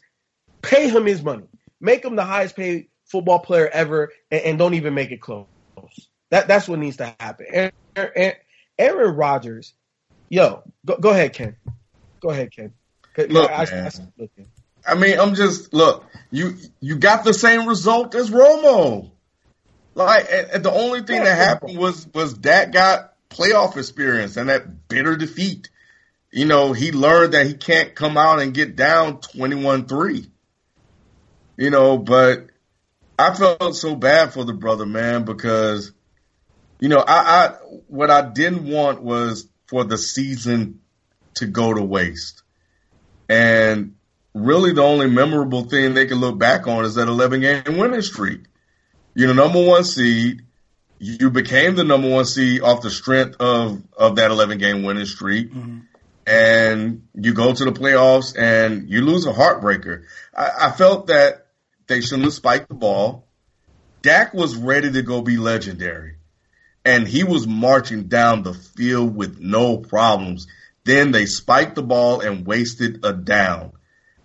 pay 0.62 0.90
him 0.90 1.06
his 1.06 1.22
money, 1.22 1.48
make 1.80 2.04
him 2.04 2.16
the 2.16 2.24
highest 2.24 2.56
paid 2.56 2.88
football 3.06 3.40
player 3.40 3.68
ever, 3.68 4.12
and, 4.32 4.42
and 4.42 4.60
don't 4.60 4.74
even 4.74 4.94
make 4.94 5.12
it 5.12 5.22
close. 5.22 5.48
That 6.32 6.48
that's 6.48 6.68
what 6.68 6.80
needs 6.80 6.98
to 6.98 7.16
happen. 7.20 7.46
Aaron, 7.50 7.72
Aaron, 7.96 8.34
Aaron 8.80 9.16
Rodgers, 9.16 9.74
yo, 10.30 10.64
go, 10.86 10.98
go, 10.98 11.10
ahead, 11.12 11.34
Ken. 11.34 11.56
Go 12.22 12.30
ahead, 12.30 12.52
Ken. 12.52 12.74
Look, 13.30 13.52
I, 13.52 13.66
man. 13.66 13.92
I, 14.88 14.92
I 14.94 14.96
mean, 14.96 15.20
I'm 15.20 15.36
just 15.36 15.74
look. 15.74 16.06
You 16.32 16.56
you 16.80 16.98
got 16.98 17.24
the 17.24 17.34
same 17.34 17.68
result 17.68 18.16
as 18.16 18.32
Romo. 18.32 19.12
Like, 19.96 20.26
and, 20.32 20.48
and 20.52 20.66
the 20.66 20.72
only 20.72 21.04
thing 21.04 21.24
that 21.24 21.38
happened 21.38 21.78
was 21.78 22.08
was 22.14 22.34
Dak 22.34 22.72
got 22.72 23.13
playoff 23.34 23.78
experience 23.78 24.38
and 24.38 24.50
that 24.50 24.88
bitter 24.88 25.16
defeat. 25.16 25.70
You 26.32 26.46
know, 26.46 26.74
he 26.74 26.92
learned 26.92 27.34
that 27.34 27.46
he 27.46 27.54
can't 27.54 27.94
come 27.94 28.18
out 28.18 28.42
and 28.42 28.54
get 28.54 28.76
down 28.76 29.20
21 29.20 29.88
3. 29.88 30.26
You 31.58 31.70
know, 31.70 31.98
but 31.98 32.48
I 33.20 33.34
felt 33.34 33.76
so 33.76 33.96
bad 33.96 34.34
for 34.34 34.44
the 34.44 34.54
brother, 34.54 34.86
man, 34.86 35.24
because 35.24 35.92
you 36.80 36.90
know, 36.90 37.00
I, 37.00 37.14
I 37.14 37.50
what 37.88 38.12
I 38.12 38.30
didn't 38.30 38.66
want 38.66 39.02
was 39.02 39.48
for 39.68 39.84
the 39.84 39.98
season 39.98 40.82
to 41.36 41.46
go 41.46 41.74
to 41.74 41.82
waste. 41.82 42.44
And 43.30 43.96
really 44.34 44.74
the 44.74 44.84
only 44.84 45.10
memorable 45.10 45.64
thing 45.64 45.94
they 45.94 46.08
can 46.08 46.18
look 46.18 46.38
back 46.38 46.68
on 46.68 46.86
is 46.86 46.96
that 46.96 47.08
11 47.08 47.42
game 47.42 47.78
winning 47.78 48.02
streak. 48.02 48.42
You 49.16 49.28
know, 49.28 49.34
number 49.34 49.66
one 49.66 49.84
seed. 49.84 50.42
You 51.04 51.30
became 51.30 51.76
the 51.76 51.84
number 51.84 52.10
one 52.10 52.26
seed 52.26 52.62
off 52.62 52.82
the 52.82 52.90
strength 52.90 53.36
of, 53.40 53.82
of 53.98 54.16
that 54.16 54.32
11 54.32 54.58
game 54.58 54.84
winning 54.84 55.06
streak. 55.06 55.52
Mm-hmm. 55.52 55.80
And 56.26 57.08
you 57.14 57.34
go 57.34 57.54
to 57.54 57.66
the 57.66 57.74
playoffs 57.74 58.38
and 58.38 58.90
you 58.90 59.02
lose 59.02 59.26
a 59.26 59.34
heartbreaker. 59.34 60.04
I, 60.36 60.50
I 60.62 60.72
felt 60.72 61.08
that 61.08 61.48
they 61.88 62.00
shouldn't 62.00 62.24
have 62.24 62.34
spiked 62.34 62.70
the 62.70 62.76
ball. 62.76 63.28
Dak 64.02 64.34
was 64.34 64.56
ready 64.56 64.92
to 64.92 65.02
go 65.02 65.22
be 65.22 65.36
legendary 65.36 66.16
and 66.86 67.08
he 67.08 67.24
was 67.24 67.48
marching 67.48 68.04
down 68.04 68.44
the 68.44 68.54
field 68.54 69.16
with 69.16 69.40
no 69.40 69.78
problems. 69.78 70.48
Then 70.84 71.12
they 71.12 71.26
spiked 71.26 71.76
the 71.76 71.84
ball 71.84 72.22
and 72.22 72.46
wasted 72.46 73.06
a 73.06 73.14
down. 73.14 73.74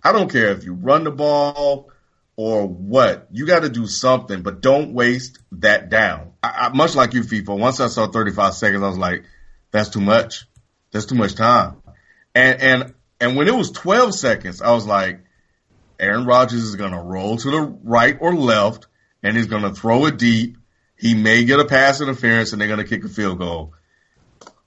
I 0.03 0.13
don't 0.13 0.31
care 0.31 0.51
if 0.51 0.65
you 0.65 0.75
run 0.75 1.05
the 1.05 1.11
ball 1.11 1.91
or 2.39 2.69
what. 2.69 3.27
You 3.33 3.47
got 3.47 3.63
to 3.63 3.69
do 3.69 3.89
something, 3.89 4.43
but 4.43 4.61
don't 4.61 4.95
waste 4.95 5.41
that 5.53 5.91
down. 5.91 6.35
I, 6.41 6.49
I, 6.49 6.69
much 6.69 6.95
like 6.95 7.13
you, 7.13 7.23
FIFO. 7.23 7.59
Once 7.59 7.81
I 7.81 7.89
saw 7.89 8.07
35 8.07 8.55
seconds, 8.55 8.83
I 8.83 8.89
was 8.89 8.97
like, 8.97 9.25
"That's 9.73 9.89
too 9.91 10.01
much. 10.01 10.47
That's 10.93 11.07
too 11.07 11.17
much 11.17 11.35
time." 11.35 11.83
And 12.37 12.63
and 12.63 12.95
and 13.21 13.37
when 13.37 13.49
it 13.49 13.55
was 13.55 13.73
12 13.73 14.15
seconds, 14.15 14.63
I 14.63 14.71
was 14.71 14.87
like, 14.87 15.19
Aaron 15.99 16.27
Rodgers 16.27 16.63
is 16.63 16.77
going 16.77 16.93
to 16.93 17.01
roll 17.01 17.37
to 17.39 17.51
the 17.51 17.61
right 17.61 18.17
or 18.21 18.33
left, 18.33 18.87
and 19.21 19.37
he's 19.37 19.47
going 19.47 19.65
to 19.65 19.73
throw 19.73 20.07
it 20.07 20.17
deep. 20.17 20.59
He 20.97 21.15
may 21.15 21.45
get 21.45 21.59
a 21.59 21.65
pass 21.65 22.01
interference, 22.01 22.53
and 22.53 22.61
they're 22.61 22.69
going 22.69 22.79
to 22.79 22.87
kick 22.87 23.05
a 23.05 23.09
field 23.09 23.39
goal. 23.39 23.75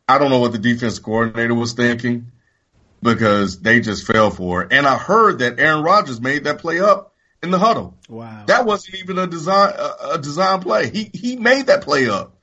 I 0.10 0.18
don't 0.18 0.30
know 0.30 0.40
what 0.40 0.52
the 0.52 0.58
defense 0.58 1.00
coordinator 1.00 1.56
was 1.56 1.72
thinking 1.72 2.34
because 3.02 3.62
they 3.62 3.80
just 3.80 4.06
fell 4.06 4.30
for 4.30 4.64
it. 4.64 4.74
And 4.74 4.86
I 4.86 4.98
heard 4.98 5.40
that 5.40 5.58
Aaron 5.58 5.84
Rodgers 5.84 6.20
made 6.20 6.44
that 6.44 6.60
play 6.60 6.82
up 6.82 7.11
in 7.44 7.52
the 7.52 7.60
huddle. 7.60 7.98
Wow. 8.08 8.44
That 8.48 8.66
wasn't 8.66 9.00
even 9.00 9.18
a 9.18 9.28
design 9.28 9.74
a, 9.78 10.14
a 10.14 10.18
design 10.20 10.62
play. 10.62 10.90
He 10.90 11.10
he 11.14 11.36
made 11.36 11.68
that 11.68 11.84
play 11.84 12.10
up, 12.10 12.36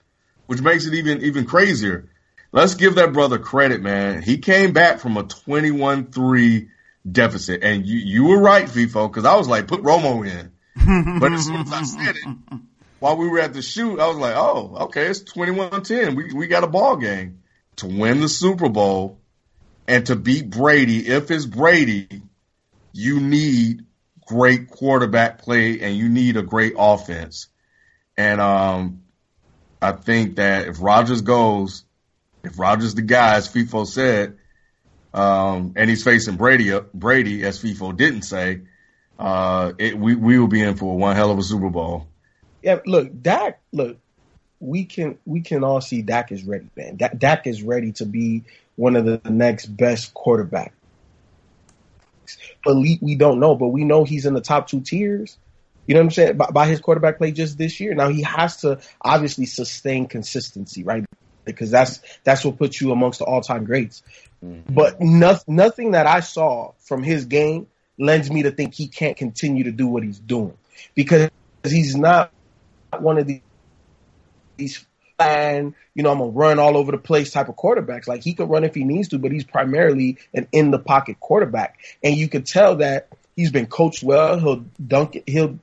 which 0.46 0.60
makes 0.60 0.86
it 0.86 0.94
even 0.94 1.22
even 1.22 1.44
crazier. 1.44 2.08
Let's 2.50 2.74
give 2.74 2.94
that 2.94 3.12
brother 3.12 3.38
credit, 3.38 3.82
man. 3.82 4.22
He 4.22 4.38
came 4.38 4.72
back 4.72 5.00
from 5.00 5.18
a 5.18 5.24
21-3 5.24 6.68
deficit. 7.10 7.62
And 7.62 7.86
you 7.86 7.98
you 7.98 8.24
were 8.26 8.38
right, 8.38 8.66
FIFO, 8.66 9.10
because 9.10 9.24
I 9.24 9.36
was 9.36 9.48
like, 9.48 9.68
put 9.68 9.82
Romo 9.82 10.26
in. 10.26 10.52
but 11.20 11.32
as 11.32 11.44
soon 11.44 11.60
as 11.60 11.72
I 11.72 11.82
said 11.82 12.16
it, 12.16 12.60
while 13.00 13.16
we 13.16 13.28
were 13.28 13.40
at 13.40 13.52
the 13.52 13.62
shoot, 13.62 14.00
I 14.00 14.08
was 14.08 14.16
like, 14.16 14.34
oh, 14.36 14.76
okay, 14.84 15.06
it's 15.06 15.22
21-10. 15.22 16.16
We 16.16 16.32
we 16.32 16.46
got 16.46 16.64
a 16.64 16.68
ball 16.68 16.96
game. 16.96 17.42
To 17.76 17.86
win 17.86 18.20
the 18.20 18.28
Super 18.28 18.68
Bowl, 18.68 19.20
and 19.86 20.04
to 20.06 20.16
beat 20.16 20.50
Brady, 20.50 21.06
if 21.06 21.30
it's 21.30 21.46
Brady, 21.46 22.08
you 22.92 23.20
need 23.20 23.84
great 24.28 24.68
quarterback 24.68 25.38
play 25.38 25.80
and 25.80 25.96
you 25.96 26.08
need 26.08 26.36
a 26.36 26.42
great 26.42 26.74
offense. 26.78 27.48
And 28.16 28.40
um, 28.40 29.02
I 29.80 29.92
think 29.92 30.36
that 30.36 30.68
if 30.68 30.82
Rodgers 30.82 31.22
goes, 31.22 31.84
if 32.44 32.58
Rodgers 32.58 32.94
the 32.94 33.02
guy, 33.02 33.36
as 33.36 33.48
FIFO 33.48 33.86
said, 33.86 34.36
um, 35.14 35.72
and 35.76 35.88
he's 35.88 36.04
facing 36.04 36.36
Brady, 36.36 36.78
Brady 36.92 37.42
as 37.44 37.62
FIFO 37.62 37.96
didn't 37.96 38.22
say, 38.22 38.62
uh, 39.18 39.72
it, 39.78 39.98
we 39.98 40.14
we 40.14 40.38
will 40.38 40.46
be 40.46 40.60
in 40.60 40.76
for 40.76 40.96
one 40.96 41.16
hell 41.16 41.30
of 41.30 41.38
a 41.38 41.42
Super 41.42 41.70
Bowl. 41.70 42.06
Yeah, 42.62 42.78
look, 42.86 43.22
Dak, 43.22 43.60
look, 43.72 43.98
we 44.60 44.84
can 44.84 45.18
we 45.24 45.40
can 45.40 45.64
all 45.64 45.80
see 45.80 46.02
Dak 46.02 46.30
is 46.30 46.44
ready, 46.44 46.68
man. 46.76 46.96
Dak, 46.96 47.18
Dak 47.18 47.46
is 47.46 47.62
ready 47.62 47.92
to 47.92 48.04
be 48.04 48.44
one 48.76 48.94
of 48.94 49.04
the 49.04 49.20
next 49.28 49.66
best 49.66 50.14
quarterbacks. 50.14 50.70
Elite, 52.66 53.02
we 53.02 53.14
don't 53.14 53.40
know, 53.40 53.54
but 53.54 53.68
we 53.68 53.84
know 53.84 54.04
he's 54.04 54.26
in 54.26 54.34
the 54.34 54.40
top 54.40 54.68
two 54.68 54.80
tiers. 54.80 55.36
You 55.86 55.94
know 55.94 56.00
what 56.00 56.04
I'm 56.04 56.10
saying? 56.10 56.36
By, 56.36 56.46
by, 56.46 56.66
his 56.66 56.80
quarterback 56.80 57.18
play 57.18 57.32
just 57.32 57.56
this 57.56 57.80
year. 57.80 57.94
Now 57.94 58.10
he 58.10 58.22
has 58.22 58.58
to 58.58 58.80
obviously 59.00 59.46
sustain 59.46 60.06
consistency, 60.06 60.84
right? 60.84 61.04
Because 61.44 61.70
that's 61.70 62.00
that's 62.24 62.44
what 62.44 62.58
puts 62.58 62.78
you 62.80 62.92
amongst 62.92 63.20
the 63.20 63.24
all 63.24 63.40
time 63.40 63.64
greats. 63.64 64.02
Mm-hmm. 64.44 64.74
But 64.74 65.00
no, 65.00 65.38
nothing 65.46 65.92
that 65.92 66.06
I 66.06 66.20
saw 66.20 66.72
from 66.80 67.02
his 67.02 67.24
game 67.24 67.68
lends 67.98 68.30
me 68.30 68.42
to 68.42 68.50
think 68.50 68.74
he 68.74 68.88
can't 68.88 69.16
continue 69.16 69.64
to 69.64 69.72
do 69.72 69.86
what 69.86 70.02
he's 70.02 70.18
doing 70.18 70.56
because 70.94 71.30
he's 71.64 71.96
not 71.96 72.32
one 72.98 73.18
of 73.18 73.26
these, 73.26 73.40
these 74.56 74.86
and 75.18 75.74
you 75.94 76.02
know 76.02 76.12
I'm 76.12 76.18
gonna 76.18 76.30
run 76.30 76.58
all 76.58 76.76
over 76.76 76.92
the 76.92 76.98
place 76.98 77.30
type 77.30 77.48
of 77.48 77.56
quarterbacks. 77.56 78.06
Like 78.06 78.22
he 78.22 78.34
could 78.34 78.48
run 78.48 78.64
if 78.64 78.74
he 78.74 78.84
needs 78.84 79.08
to, 79.08 79.18
but 79.18 79.32
he's 79.32 79.44
primarily 79.44 80.18
an 80.34 80.48
in 80.52 80.70
the 80.70 80.78
pocket 80.78 81.18
quarterback, 81.20 81.78
and 82.02 82.16
you 82.16 82.28
could 82.28 82.46
tell 82.46 82.76
that 82.76 83.08
he's 83.36 83.50
been 83.50 83.66
coached 83.66 84.02
well. 84.02 84.38
He'll 84.38 84.64
dunk, 84.84 85.22
he'll 85.26 85.58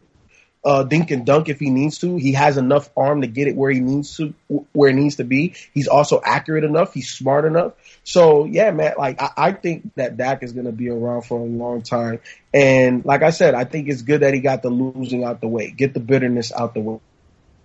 uh, 0.66 0.84
dink 0.84 1.12
and 1.12 1.26
dunk 1.26 1.48
if 1.48 1.60
he 1.60 1.70
needs 1.70 2.00
to. 2.00 2.18
He 2.18 2.34
has 2.34 2.58
enough 2.58 2.90
arm 2.98 3.22
to 3.22 3.28
get 3.28 3.48
it 3.48 3.56
where 3.56 3.70
he 3.70 3.80
needs 3.80 4.18
to, 4.18 4.34
where 4.74 4.90
it 4.90 4.96
needs 4.96 5.18
to 5.18 5.24
be. 5.24 5.54
He's 5.74 5.88
also 5.88 6.20
accurate 6.24 6.64
enough. 6.64 6.94
He's 6.94 7.12
smart 7.12 7.46
enough. 7.46 7.74
So 8.04 8.46
yeah, 8.46 8.72
man, 8.72 8.96
like 8.98 9.22
I, 9.22 9.32
I 9.38 9.52
think 9.52 9.94
that 9.96 10.18
Dak 10.18 10.42
is 10.42 10.54
going 10.54 10.66
to 10.66 10.72
be 10.72 10.90
around 10.90 11.22
for 11.22 11.40
a 11.40 11.44
long 11.44 11.84
time. 11.84 12.20
And 12.54 13.06
like 13.06 13.22
I 13.22 13.30
said, 13.30 13.54
I 13.54 13.66
think 13.66 13.88
it's 13.88 14.02
good 14.02 14.22
that 14.22 14.34
he 14.34 14.40
got 14.40 14.64
the 14.64 14.70
losing 14.70 15.24
out 15.24 15.40
the 15.40 15.48
way, 15.48 15.70
get 15.70 15.94
the 15.94 16.00
bitterness 16.00 16.52
out 16.52 16.74
the 16.74 17.00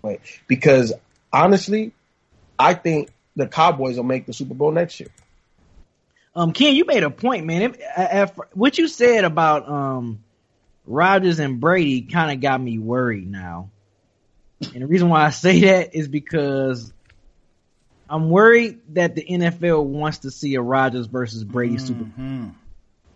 way, 0.03 0.21
because 0.47 0.93
honestly, 1.33 1.93
I 2.59 2.75
think 2.75 3.11
the 3.37 3.47
Cowboys 3.47 3.97
will 3.97 4.05
make 4.05 4.27
the 4.27 4.33
Super 4.33 4.55
Bowl 4.55 4.71
next 4.71 5.01
year. 5.01 5.11
Um, 6.35 6.53
Ken, 6.53 6.75
you 6.75 6.85
made 6.85 7.03
a 7.03 7.11
point, 7.11 7.45
man. 7.47 7.63
If, 7.63 7.77
if, 7.97 8.31
what 8.53 8.79
you 8.79 8.87
said 8.87 9.25
about 9.25 9.69
um 9.69 10.23
Rodgers 10.87 11.39
and 11.39 11.61
Brady 11.61 12.03
kind 12.03 12.33
of 12.33 12.41
got 12.41 12.61
me 12.61 12.79
worried 12.79 13.31
now. 13.31 13.71
And 14.61 14.83
the 14.83 14.87
reason 14.87 15.09
why 15.09 15.25
I 15.25 15.31
say 15.31 15.61
that 15.65 15.95
is 15.95 16.09
because 16.09 16.93
I'm 18.09 18.31
worried 18.31 18.81
that 18.91 19.15
the 19.15 19.25
NFL 19.25 19.85
wants 19.85 20.19
to 20.19 20.31
see 20.31 20.55
a 20.57 20.63
Rodgers 20.63 21.07
versus 21.07 21.45
Brady 21.45 21.77
mm-hmm. 21.77 21.87
Super 21.87 22.05
Bowl. 22.05 22.53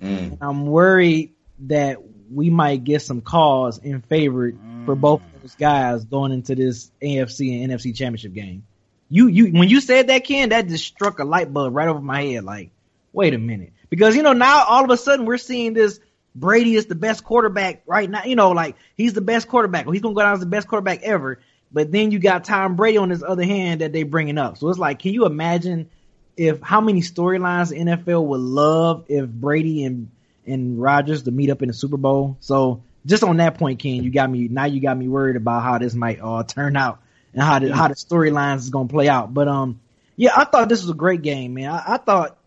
Mm. 0.03 0.39
I'm 0.41 0.67
worried 0.67 1.33
that 1.61 1.99
we 2.33 2.51
might 2.51 2.85
get 2.85 3.03
some 3.03 3.20
calls 3.20 3.79
in 3.79 4.01
favor 4.03 4.53
mm. 4.53 4.87
for 4.87 4.95
both 4.95 5.20
of 5.20 5.43
those 5.43 5.55
guys 5.55 6.05
going 6.05 6.33
into 6.33 6.55
this 6.55 6.91
AFC 7.03 7.62
and 7.62 7.72
NFC 7.72 7.95
championship 7.95 8.33
game. 8.33 8.64
You 9.09 9.29
you 9.29 9.47
when 9.49 9.68
you 9.68 9.81
said 9.81 10.09
that, 10.09 10.25
Ken, 10.25 10.49
that 10.49 10.68
just 10.68 10.85
struck 10.85 11.18
a 11.18 11.25
light 11.25 11.53
bulb 11.53 11.75
right 11.75 11.89
over 11.89 12.01
my 12.01 12.22
head. 12.22 12.45
Like, 12.45 12.70
wait 13.12 13.35
a 13.35 13.39
minute, 13.39 13.72
because 13.91 14.16
you 14.16 14.22
know 14.22 14.33
now 14.33 14.64
all 14.64 14.85
of 14.85 14.91
a 14.91 14.97
sudden 14.97 15.27
we're 15.27 15.39
seeing 15.39 15.75
this 15.75 16.01
Brady 16.35 16.75
is 16.75 16.87
the 16.87 16.95
best 16.95 17.22
quarterback 17.22 17.83
right 17.87 18.09
now. 18.09 18.25
You 18.25 18.37
know, 18.37 18.51
like 18.51 18.77
he's 18.97 19.12
the 19.12 19.20
best 19.20 19.49
quarterback. 19.49 19.87
He's 19.89 20.01
gonna 20.01 20.14
go 20.14 20.22
down 20.22 20.33
as 20.33 20.41
the 20.41 20.47
best 20.47 20.68
quarterback 20.68 21.03
ever. 21.03 21.39
But 21.70 21.91
then 21.91 22.12
you 22.12 22.18
got 22.18 22.45
Tom 22.45 22.77
Brady 22.77 22.99
on 22.99 23.11
his 23.11 23.22
other 23.22 23.45
hand 23.45 23.81
that 23.81 23.93
they 23.93 24.05
bringing 24.05 24.39
up. 24.39 24.59
So 24.59 24.68
it's 24.68 24.79
like, 24.79 25.01
can 25.01 25.12
you 25.12 25.27
imagine 25.27 25.91
if 26.37 26.61
how 26.61 26.81
many 26.81 27.01
storylines 27.01 27.70
the 27.70 27.77
NFL 27.77 28.27
would 28.27 28.41
love 28.41 29.05
if 29.09 29.29
Brady 29.29 29.85
and 29.85 30.11
and 30.47 30.80
Rodgers 30.80 31.24
to 31.24 31.30
meet 31.30 31.51
up 31.51 31.62
in 31.62 31.68
the 31.68 31.74
Super 31.74 31.97
Bowl? 31.97 32.36
So 32.40 32.82
just 33.07 33.22
on 33.22 33.38
that 33.38 33.59
point, 33.59 33.78
Ken, 33.78 34.03
you 34.03 34.11
got 34.11 34.30
me 34.30 34.49
now. 34.49 34.64
You 34.64 34.80
got 34.80 34.97
me 34.97 35.09
worried 35.09 35.36
about 35.36 35.62
how 35.62 35.78
this 35.78 35.95
might 35.95 36.20
all 36.20 36.45
turn 36.45 36.76
out 36.76 37.01
and 37.32 37.42
how 37.42 37.59
the 37.59 37.74
how 37.74 37.88
the 37.88 37.95
storylines 37.95 38.59
is 38.59 38.70
gonna 38.70 38.88
play 38.88 39.09
out. 39.09 39.32
But 39.32 39.49
um, 39.49 39.80
yeah, 40.16 40.32
I 40.36 40.45
thought 40.45 40.68
this 40.68 40.82
was 40.82 40.90
a 40.90 40.95
great 40.95 41.22
game, 41.22 41.55
man. 41.55 41.70
I, 41.70 41.95
I 41.95 41.97
thought 41.99 42.38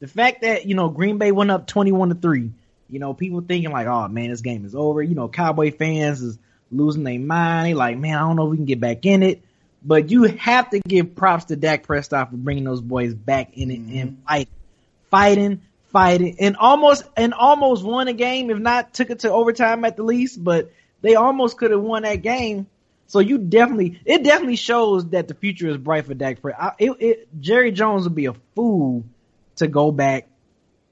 the 0.00 0.08
fact 0.08 0.42
that 0.42 0.66
you 0.66 0.74
know 0.74 0.88
Green 0.88 1.18
Bay 1.18 1.32
went 1.32 1.50
up 1.50 1.66
twenty 1.66 1.92
one 1.92 2.08
to 2.10 2.14
three 2.14 2.52
you 2.88 2.98
know, 2.98 3.14
people 3.14 3.40
thinking 3.40 3.70
like, 3.70 3.86
oh 3.86 4.08
man, 4.08 4.30
this 4.30 4.40
game 4.40 4.64
is 4.64 4.74
over. 4.74 5.02
You 5.02 5.14
know, 5.14 5.28
Cowboy 5.28 5.72
fans 5.72 6.22
is 6.22 6.38
losing 6.70 7.04
their 7.04 7.18
mind. 7.18 7.66
They 7.66 7.74
like, 7.74 7.98
man, 7.98 8.16
I 8.16 8.20
don't 8.20 8.36
know 8.36 8.46
if 8.46 8.50
we 8.50 8.56
can 8.56 8.66
get 8.66 8.80
back 8.80 9.06
in 9.06 9.22
it. 9.22 9.42
But 9.84 10.10
you 10.10 10.24
have 10.24 10.70
to 10.70 10.80
give 10.80 11.14
props 11.14 11.46
to 11.46 11.56
Dak 11.56 11.84
Prescott 11.84 12.30
for 12.30 12.36
bringing 12.36 12.64
those 12.64 12.80
boys 12.80 13.14
back 13.14 13.56
in 13.56 13.70
it 13.70 13.80
mm-hmm. 13.80 13.98
and 13.98 14.22
fight, 14.26 14.48
fighting, 15.10 15.62
fighting, 15.96 16.36
and 16.40 16.56
almost 16.58 17.04
and 17.16 17.32
almost 17.32 17.82
won 17.82 18.06
a 18.08 18.12
game. 18.12 18.50
If 18.50 18.58
not, 18.58 18.92
took 18.92 19.08
it 19.08 19.20
to 19.20 19.32
overtime 19.32 19.84
at 19.86 19.96
the 19.96 20.02
least. 20.02 20.42
But 20.42 20.70
they 21.00 21.14
almost 21.14 21.56
could 21.56 21.70
have 21.70 21.80
won 21.80 22.02
that 22.02 22.16
game. 22.16 22.66
So 23.06 23.20
you 23.20 23.38
definitely, 23.38 24.00
it 24.04 24.22
definitely 24.24 24.56
shows 24.56 25.08
that 25.10 25.28
the 25.28 25.34
future 25.34 25.68
is 25.68 25.76
bright 25.76 26.06
for 26.06 26.14
Dak 26.14 26.42
Prescott. 26.42 26.80
Jerry 27.40 27.72
Jones 27.72 28.04
would 28.04 28.14
be 28.14 28.26
a 28.26 28.34
fool 28.54 29.04
to 29.56 29.68
go 29.68 29.90
back 29.90 30.28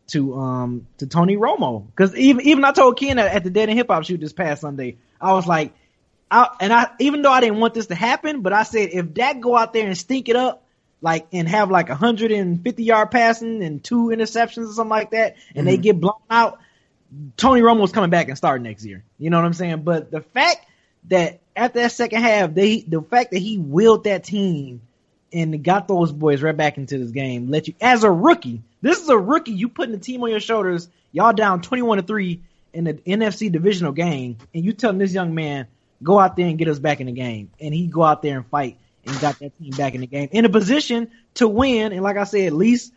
to 0.07 0.35
um 0.35 0.87
to 0.99 1.07
Tony 1.07 1.37
Romo 1.37 1.87
because 1.87 2.15
even 2.17 2.47
even 2.47 2.65
I 2.65 2.73
told 2.73 2.99
Ken 2.99 3.19
at, 3.19 3.27
at 3.27 3.45
the 3.45 3.51
Dead 3.51 3.69
End 3.69 3.79
Hip 3.79 3.89
Hop 3.89 4.05
shoot 4.05 4.21
this 4.21 4.35
past 4.35 4.61
Sunday 4.61 4.99
I 5.19 5.33
was 5.33 5.47
like 5.47 5.73
I 6.31 6.49
and 6.61 6.75
I 6.75 6.91
even 7.01 7.23
though 7.23 7.33
I 7.33 7.41
didn't 7.41 7.59
want 7.59 7.73
this 7.73 7.87
to 7.87 7.95
happen 7.95 8.43
but 8.43 8.53
I 8.53 8.65
said 8.65 8.91
if 8.93 9.15
Dak 9.15 9.41
go 9.41 9.57
out 9.57 9.73
there 9.73 9.87
and 9.87 9.97
stink 9.97 10.29
it 10.29 10.37
up 10.37 10.64
like 11.05 11.27
and 11.33 11.49
have 11.49 11.71
like 11.71 11.89
a 11.89 11.93
150 11.93 12.83
yard 12.83 13.11
passing 13.11 13.63
and 13.63 13.85
two 13.85 14.07
interceptions 14.07 14.71
or 14.71 14.73
something 14.73 14.89
like 14.89 15.11
that 15.11 15.37
and 15.55 15.59
mm-hmm. 15.59 15.67
they 15.67 15.77
get 15.77 16.01
blown 16.01 16.15
out 16.31 16.59
Tony 17.37 17.61
Romo's 17.61 17.93
coming 17.93 18.11
back 18.11 18.29
and 18.29 18.37
start 18.37 18.63
next 18.63 18.85
year 18.85 19.05
you 19.19 19.31
know 19.31 19.37
what 19.37 19.47
I'm 19.47 19.53
saying 19.53 19.83
but 19.83 20.11
the 20.11 20.23
fact 20.23 20.67
that 21.09 21.41
after 21.55 21.81
that 21.81 21.93
second 21.93 22.23
half 22.23 22.55
they 22.55 22.81
the 22.81 23.03
fact 23.03 23.33
that 23.33 23.39
he 23.39 23.59
willed 23.59 24.05
that 24.05 24.25
team 24.25 24.81
and 25.35 25.65
got 25.65 25.89
those 25.89 26.13
boys 26.13 26.43
right 26.43 26.57
back 26.57 26.79
into 26.79 26.97
this 26.97 27.11
game. 27.11 27.51
Let 27.51 27.67
you 27.67 27.75
as 27.81 28.05
a 28.05 28.11
rookie. 28.11 28.63
This 28.81 29.01
is 29.01 29.09
a 29.09 29.19
rookie. 29.19 29.53
You 29.53 29.69
putting 29.69 29.93
the 29.93 30.01
team 30.01 30.23
on 30.23 30.31
your 30.31 30.41
shoulders. 30.41 30.89
Y'all 31.13 31.33
down 31.33 31.61
twenty 31.61 31.83
one 31.83 31.99
to 31.99 32.05
three 32.05 32.41
in 32.73 32.85
the 32.85 32.95
NFC 32.95 33.51
divisional 33.51 33.93
game, 33.93 34.39
and 34.55 34.65
you 34.65 34.73
telling 34.73 34.99
this 34.99 35.13
young 35.13 35.35
man 35.35 35.67
go 36.03 36.19
out 36.19 36.37
there 36.37 36.47
and 36.47 36.59
get 36.59 36.69
us 36.69 36.79
back 36.79 37.01
in 37.01 37.07
the 37.07 37.13
game, 37.13 37.51
and 37.61 37.75
he 37.75 37.89
go 37.89 38.03
out 38.03 38.23
there 38.23 38.37
and 38.37 38.47
fight 38.47 38.79
and 39.07 39.21
got 39.21 39.39
that 39.39 39.59
team 39.59 39.71
back 39.77 39.95
in 39.95 40.01
the 40.01 40.07
game 40.07 40.29
in 40.33 40.45
a 40.45 40.49
position 40.49 41.11
to 41.35 41.49
win. 41.49 41.93
And 41.93 42.03
like 42.03 42.17
I 42.17 42.25
said, 42.25 42.47
at 42.47 42.53
least 42.53 42.93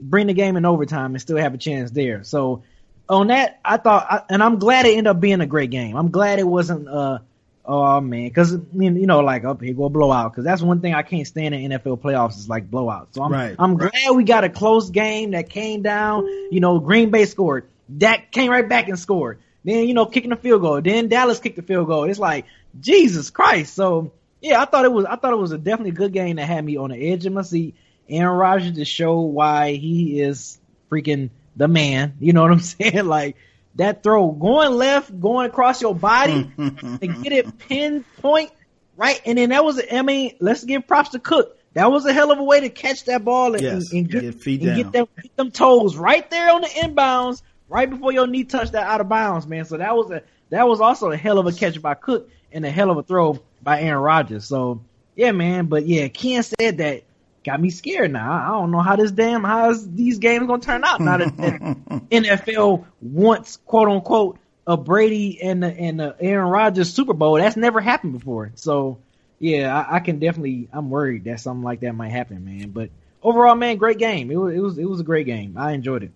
bring 0.00 0.26
the 0.26 0.34
game 0.34 0.56
in 0.56 0.64
overtime 0.64 1.14
and 1.14 1.20
still 1.20 1.36
have 1.36 1.54
a 1.54 1.58
chance 1.58 1.90
there. 1.90 2.24
So 2.24 2.62
on 3.08 3.28
that, 3.28 3.60
I 3.64 3.76
thought, 3.76 4.26
and 4.28 4.42
I'm 4.42 4.58
glad 4.58 4.86
it 4.86 4.90
ended 4.90 5.06
up 5.08 5.20
being 5.20 5.40
a 5.40 5.46
great 5.46 5.70
game. 5.70 5.96
I'm 5.96 6.10
glad 6.10 6.38
it 6.38 6.46
wasn't, 6.46 6.88
uh, 6.88 7.18
oh 7.64 8.00
man, 8.00 8.28
because 8.28 8.52
you 8.52 8.90
know, 8.90 9.20
like 9.20 9.44
up 9.44 9.60
here 9.60 9.74
go 9.74 9.88
blowout. 9.88 10.32
Because 10.32 10.44
that's 10.44 10.62
one 10.62 10.80
thing 10.80 10.94
I 10.94 11.02
can't 11.02 11.26
stand 11.26 11.54
in 11.54 11.70
NFL 11.70 12.00
playoffs 12.00 12.38
is 12.38 12.48
like 12.48 12.70
blowouts. 12.70 13.08
So 13.12 13.22
I'm, 13.22 13.32
right. 13.32 13.56
I'm 13.58 13.76
glad 13.76 13.92
we 14.14 14.24
got 14.24 14.44
a 14.44 14.48
close 14.48 14.90
game 14.90 15.32
that 15.32 15.48
came 15.48 15.82
down. 15.82 16.26
You 16.50 16.60
know, 16.60 16.78
Green 16.78 17.10
Bay 17.10 17.26
scored, 17.26 17.68
Dak 17.94 18.30
came 18.30 18.50
right 18.50 18.68
back 18.68 18.88
and 18.88 18.98
scored. 18.98 19.40
Then 19.64 19.86
you 19.86 19.94
know, 19.94 20.06
kicking 20.06 20.30
the 20.30 20.36
field 20.36 20.62
goal. 20.62 20.80
Then 20.80 21.08
Dallas 21.08 21.38
kicked 21.38 21.56
the 21.56 21.62
field 21.62 21.86
goal. 21.86 22.04
It's 22.04 22.18
like 22.18 22.46
Jesus 22.80 23.30
Christ. 23.30 23.74
So 23.74 24.12
yeah, 24.42 24.60
I 24.60 24.64
thought 24.64 24.84
it 24.84 24.92
was, 24.92 25.06
I 25.06 25.16
thought 25.16 25.32
it 25.32 25.38
was 25.38 25.52
a 25.52 25.58
definitely 25.58 25.92
good 25.92 26.12
game 26.12 26.36
that 26.36 26.46
had 26.46 26.64
me 26.64 26.76
on 26.76 26.90
the 26.90 27.12
edge 27.12 27.24
of 27.24 27.32
my 27.32 27.42
seat. 27.42 27.76
Aaron 28.08 28.36
Rodgers 28.36 28.72
to 28.72 28.84
show 28.84 29.20
why 29.20 29.74
he 29.74 30.20
is 30.20 30.58
freaking 30.90 31.30
the 31.56 31.68
man. 31.68 32.16
You 32.20 32.32
know 32.32 32.42
what 32.42 32.50
I'm 32.50 32.60
saying? 32.60 33.06
Like 33.06 33.36
that 33.76 34.02
throw 34.02 34.30
going 34.32 34.72
left, 34.72 35.18
going 35.18 35.46
across 35.46 35.80
your 35.80 35.94
body 35.94 36.52
and 36.58 37.22
get 37.22 37.32
it 37.32 37.58
pinpoint 37.58 38.50
right. 38.96 39.20
And 39.24 39.38
then 39.38 39.50
that 39.50 39.64
was, 39.64 39.80
I 39.90 40.02
mean, 40.02 40.36
let's 40.40 40.64
give 40.64 40.86
props 40.86 41.10
to 41.10 41.18
Cook. 41.18 41.56
That 41.74 41.90
was 41.90 42.04
a 42.04 42.12
hell 42.12 42.30
of 42.32 42.38
a 42.38 42.44
way 42.44 42.60
to 42.60 42.68
catch 42.68 43.04
that 43.04 43.24
ball 43.24 43.54
and, 43.54 43.62
yes, 43.62 43.92
and, 43.92 44.08
get, 44.10 44.22
and 44.24 44.42
get, 44.44 44.92
them, 44.92 45.06
get 45.22 45.36
them 45.36 45.50
toes 45.50 45.96
right 45.96 46.28
there 46.30 46.52
on 46.52 46.60
the 46.60 46.68
inbounds, 46.68 47.40
right 47.68 47.88
before 47.88 48.12
your 48.12 48.26
knee 48.26 48.44
touched 48.44 48.72
that 48.72 48.86
out 48.86 49.00
of 49.00 49.08
bounds, 49.08 49.46
man. 49.46 49.64
So 49.64 49.78
that 49.78 49.96
was 49.96 50.10
a 50.10 50.22
that 50.50 50.68
was 50.68 50.82
also 50.82 51.10
a 51.10 51.16
hell 51.16 51.38
of 51.38 51.46
a 51.46 51.52
catch 51.52 51.80
by 51.80 51.94
Cook 51.94 52.28
and 52.52 52.66
a 52.66 52.70
hell 52.70 52.90
of 52.90 52.98
a 52.98 53.02
throw 53.02 53.40
by 53.62 53.80
Aaron 53.80 54.02
Rodgers. 54.02 54.44
So 54.44 54.82
yeah, 55.16 55.32
man. 55.32 55.66
But 55.66 55.86
yeah, 55.86 56.08
Ken 56.08 56.42
said 56.42 56.78
that 56.78 57.02
got 57.44 57.60
me 57.60 57.70
scared 57.70 58.12
now. 58.12 58.32
I 58.32 58.48
don't 58.60 58.70
know 58.70 58.80
how 58.80 58.96
this 58.96 59.10
damn 59.10 59.44
how's 59.44 59.88
these 59.90 60.18
games 60.18 60.46
gonna 60.46 60.62
turn 60.62 60.84
out 60.84 61.00
now 61.00 61.18
that, 61.18 61.36
that 61.36 61.60
NFL 62.10 62.84
wants 63.00 63.56
quote 63.58 63.88
unquote 63.88 64.38
a 64.66 64.76
Brady 64.76 65.42
and 65.42 65.62
the, 65.62 65.68
and 65.68 65.98
the 65.98 66.16
Aaron 66.20 66.48
Rodgers 66.48 66.92
Super 66.92 67.14
Bowl. 67.14 67.34
That's 67.34 67.56
never 67.56 67.80
happened 67.80 68.12
before. 68.12 68.52
So 68.54 68.98
yeah, 69.38 69.76
I, 69.76 69.96
I, 69.96 70.00
can 70.00 70.20
definitely. 70.20 70.68
I'm 70.72 70.88
worried 70.88 71.24
that 71.24 71.40
something 71.40 71.64
like 71.64 71.80
that 71.80 71.94
might 71.94 72.12
happen, 72.12 72.44
man. 72.44 72.70
But 72.70 72.90
overall, 73.22 73.56
man, 73.56 73.76
great 73.76 73.98
game. 73.98 74.30
It 74.30 74.36
was 74.36 74.54
it 74.54 74.60
was 74.60 74.78
it 74.78 74.84
was 74.84 75.00
a 75.00 75.04
great 75.04 75.26
game. 75.26 75.56
I 75.56 75.72
enjoyed 75.72 76.04
it. 76.04 76.12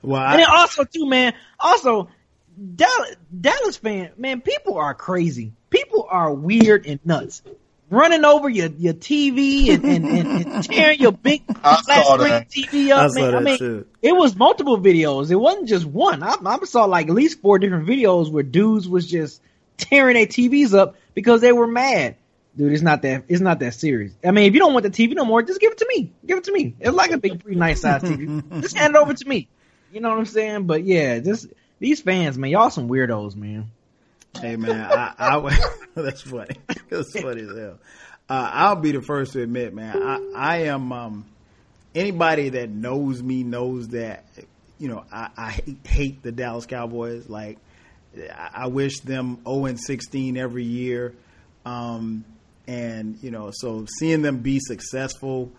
Well, 0.00 0.20
I, 0.20 0.32
and 0.32 0.40
then 0.40 0.48
also 0.50 0.84
too, 0.84 1.06
man. 1.06 1.34
Also, 1.60 2.08
Dallas, 2.76 3.16
Dallas 3.40 3.76
fan, 3.76 4.12
man, 4.16 4.40
people 4.40 4.78
are 4.78 4.94
crazy. 4.94 5.52
People 5.70 6.06
are 6.10 6.32
weird 6.32 6.86
and 6.86 7.00
nuts 7.04 7.42
running 7.92 8.24
over 8.24 8.48
your, 8.48 8.68
your 8.68 8.94
TV 8.94 9.68
and, 9.68 9.84
and, 9.84 10.06
and, 10.06 10.46
and 10.46 10.64
tearing 10.70 10.98
your 10.98 11.12
big 11.12 11.44
flat 11.44 11.84
screen 11.84 12.46
TV 12.74 12.90
up. 12.90 13.10
I, 13.10 13.20
man. 13.20 13.34
I 13.34 13.40
mean, 13.40 13.58
too. 13.58 13.86
it 14.00 14.16
was 14.16 14.34
multiple 14.34 14.78
videos. 14.78 15.30
It 15.30 15.36
wasn't 15.36 15.68
just 15.68 15.84
one. 15.84 16.22
I, 16.22 16.36
I 16.44 16.58
saw 16.64 16.86
like 16.86 17.08
at 17.08 17.14
least 17.14 17.40
four 17.40 17.58
different 17.58 17.86
videos 17.86 18.30
where 18.30 18.42
dudes 18.42 18.88
was 18.88 19.08
just 19.08 19.42
tearing 19.76 20.14
their 20.14 20.26
TVs 20.26 20.74
up 20.76 20.96
because 21.14 21.42
they 21.42 21.52
were 21.52 21.66
mad. 21.66 22.16
Dude, 22.56 22.72
it's 22.72 22.82
not 22.82 23.02
that 23.02 23.24
it's 23.28 23.40
not 23.40 23.60
that 23.60 23.74
serious. 23.74 24.12
I 24.24 24.30
mean, 24.30 24.44
if 24.44 24.54
you 24.54 24.60
don't 24.60 24.74
want 24.74 24.84
the 24.84 24.90
TV 24.90 25.14
no 25.14 25.24
more, 25.24 25.42
just 25.42 25.60
give 25.60 25.72
it 25.72 25.78
to 25.78 25.86
me. 25.88 26.12
Give 26.26 26.38
it 26.38 26.44
to 26.44 26.52
me. 26.52 26.74
It's 26.80 26.94
like 26.94 27.10
a 27.10 27.18
big, 27.18 27.42
pretty 27.42 27.58
nice 27.58 27.80
size 27.80 28.02
TV. 28.02 28.60
just 28.62 28.76
hand 28.76 28.94
it 28.94 28.98
over 28.98 29.14
to 29.14 29.28
me. 29.28 29.48
You 29.90 30.00
know 30.00 30.10
what 30.10 30.18
I'm 30.18 30.26
saying? 30.26 30.66
But 30.66 30.84
yeah, 30.84 31.18
just 31.18 31.46
these 31.82 32.00
fans, 32.00 32.38
man, 32.38 32.48
y'all 32.52 32.70
some 32.70 32.88
weirdos, 32.88 33.34
man. 33.34 33.68
Hey 34.40 34.54
man, 34.54 34.80
I, 34.80 35.14
I 35.18 35.58
that's 36.00 36.22
funny. 36.22 36.56
That's 36.88 37.18
funny 37.18 37.42
as 37.42 37.56
hell. 37.56 37.78
Uh, 38.28 38.50
I'll 38.52 38.76
be 38.76 38.92
the 38.92 39.02
first 39.02 39.32
to 39.32 39.42
admit, 39.42 39.74
man, 39.74 40.00
I, 40.00 40.32
I 40.34 40.56
am. 40.66 40.92
Um, 40.92 41.26
anybody 41.94 42.50
that 42.50 42.70
knows 42.70 43.20
me 43.20 43.42
knows 43.42 43.88
that 43.88 44.24
you 44.78 44.88
know 44.88 45.04
I, 45.12 45.30
I 45.36 45.50
hate, 45.50 45.78
hate 45.84 46.22
the 46.22 46.30
Dallas 46.30 46.66
Cowboys. 46.66 47.28
Like 47.28 47.58
I, 48.32 48.68
wish 48.68 49.00
them 49.00 49.36
zero 49.36 49.40
oh 49.46 49.64
and 49.66 49.80
sixteen 49.80 50.36
every 50.36 50.64
year, 50.64 51.14
um, 51.66 52.24
and 52.68 53.18
you 53.22 53.32
know, 53.32 53.50
so 53.52 53.86
seeing 53.98 54.22
them 54.22 54.38
be 54.38 54.60
successful, 54.60 55.50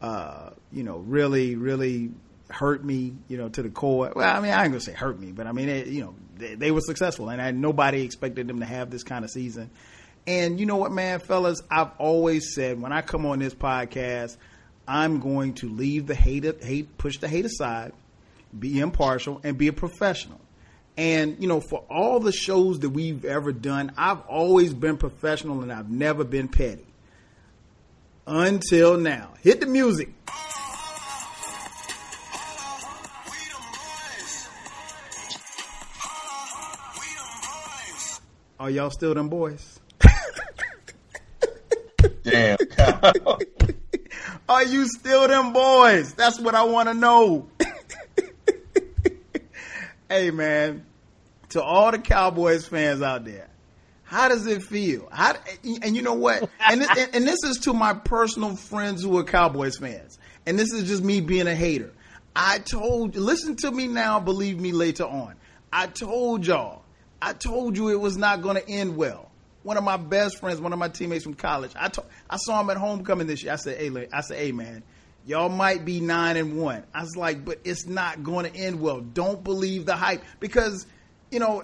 uh, 0.00 0.50
you 0.70 0.84
know, 0.84 0.98
really, 0.98 1.56
really 1.56 2.12
hurt 2.52 2.84
me, 2.84 3.14
you 3.28 3.36
know, 3.36 3.48
to 3.48 3.62
the 3.62 3.70
core. 3.70 4.12
Well, 4.14 4.28
I 4.28 4.40
mean, 4.40 4.52
I 4.52 4.62
ain't 4.62 4.72
gonna 4.72 4.80
say 4.80 4.92
hurt 4.92 5.18
me, 5.18 5.32
but 5.32 5.46
I 5.46 5.52
mean, 5.52 5.68
it, 5.68 5.86
you 5.88 6.02
know, 6.02 6.14
they, 6.36 6.54
they, 6.54 6.70
were 6.70 6.80
successful, 6.80 7.28
and 7.28 7.40
I, 7.40 7.50
nobody 7.50 8.02
expected 8.02 8.48
them 8.48 8.60
to 8.60 8.66
have 8.66 8.90
this 8.90 9.02
kind 9.02 9.24
of 9.24 9.30
season. 9.30 9.70
And 10.26 10.60
you 10.60 10.66
know 10.66 10.76
what, 10.76 10.92
man, 10.92 11.18
fellas, 11.18 11.60
I've 11.70 11.90
always 11.98 12.54
said 12.54 12.80
when 12.80 12.92
I 12.92 13.02
come 13.02 13.26
on 13.26 13.40
this 13.40 13.54
podcast, 13.54 14.36
I'm 14.86 15.20
going 15.20 15.54
to 15.54 15.68
leave 15.68 16.06
the 16.06 16.14
hate, 16.14 16.44
hate, 16.62 16.96
push 16.98 17.18
the 17.18 17.28
hate 17.28 17.44
aside, 17.44 17.92
be 18.56 18.78
impartial, 18.78 19.40
and 19.42 19.58
be 19.58 19.68
a 19.68 19.72
professional. 19.72 20.40
And 20.96 21.38
you 21.40 21.48
know, 21.48 21.60
for 21.60 21.84
all 21.90 22.20
the 22.20 22.32
shows 22.32 22.80
that 22.80 22.90
we've 22.90 23.24
ever 23.24 23.52
done, 23.52 23.92
I've 23.96 24.20
always 24.26 24.74
been 24.74 24.98
professional, 24.98 25.62
and 25.62 25.72
I've 25.72 25.90
never 25.90 26.24
been 26.24 26.48
petty. 26.48 26.86
Until 28.26 28.98
now, 28.98 29.30
hit 29.40 29.60
the 29.60 29.66
music. 29.66 30.10
Are 38.62 38.70
y'all 38.70 38.90
still 38.90 39.12
them 39.12 39.28
boys? 39.28 39.80
Damn. 42.22 42.56
Are 44.48 44.62
you 44.62 44.86
still 44.86 45.26
them 45.26 45.52
boys? 45.52 46.14
That's 46.14 46.38
what 46.38 46.54
I 46.54 46.62
want 46.62 46.88
to 46.88 46.94
know. 46.94 47.48
hey, 50.08 50.30
man, 50.30 50.86
to 51.48 51.60
all 51.60 51.90
the 51.90 51.98
Cowboys 51.98 52.64
fans 52.64 53.02
out 53.02 53.24
there, 53.24 53.48
how 54.04 54.28
does 54.28 54.46
it 54.46 54.62
feel? 54.62 55.08
How, 55.10 55.34
and 55.82 55.96
you 55.96 56.02
know 56.02 56.14
what? 56.14 56.48
And 56.60 56.82
this, 56.82 57.08
and 57.12 57.26
this 57.26 57.42
is 57.42 57.58
to 57.62 57.72
my 57.72 57.94
personal 57.94 58.54
friends 58.54 59.02
who 59.02 59.18
are 59.18 59.24
Cowboys 59.24 59.78
fans. 59.78 60.20
And 60.46 60.56
this 60.56 60.72
is 60.72 60.84
just 60.84 61.02
me 61.02 61.20
being 61.20 61.48
a 61.48 61.54
hater. 61.56 61.90
I 62.36 62.60
told 62.60 63.16
you, 63.16 63.22
listen 63.22 63.56
to 63.56 63.72
me 63.72 63.88
now, 63.88 64.20
believe 64.20 64.60
me 64.60 64.70
later 64.70 65.06
on. 65.06 65.34
I 65.72 65.88
told 65.88 66.46
y'all 66.46 66.81
I 67.22 67.32
told 67.34 67.76
you 67.76 67.88
it 67.90 68.00
was 68.00 68.16
not 68.16 68.42
going 68.42 68.56
to 68.56 68.68
end 68.68 68.96
well. 68.96 69.30
One 69.62 69.76
of 69.76 69.84
my 69.84 69.96
best 69.96 70.40
friends, 70.40 70.60
one 70.60 70.72
of 70.72 70.78
my 70.80 70.88
teammates 70.88 71.22
from 71.22 71.34
college, 71.34 71.70
I, 71.78 71.88
I 72.28 72.36
saw 72.36 72.60
him 72.60 72.68
at 72.70 72.76
homecoming 72.76 73.28
this 73.28 73.44
year. 73.44 73.52
I 73.52 73.56
said, 73.56 73.78
"Hey, 73.78 74.08
I 74.12 74.20
said, 74.22 74.38
hey, 74.38 74.50
man, 74.50 74.82
y'all 75.24 75.48
might 75.48 75.84
be 75.84 76.00
nine 76.00 76.36
and 76.36 76.58
one." 76.58 76.82
I 76.92 77.02
was 77.02 77.16
like, 77.16 77.44
"But 77.44 77.60
it's 77.62 77.86
not 77.86 78.24
going 78.24 78.50
to 78.50 78.58
end 78.58 78.80
well. 78.80 79.00
Don't 79.00 79.44
believe 79.44 79.86
the 79.86 79.94
hype 79.94 80.22
because, 80.40 80.86
you 81.30 81.38
know." 81.38 81.62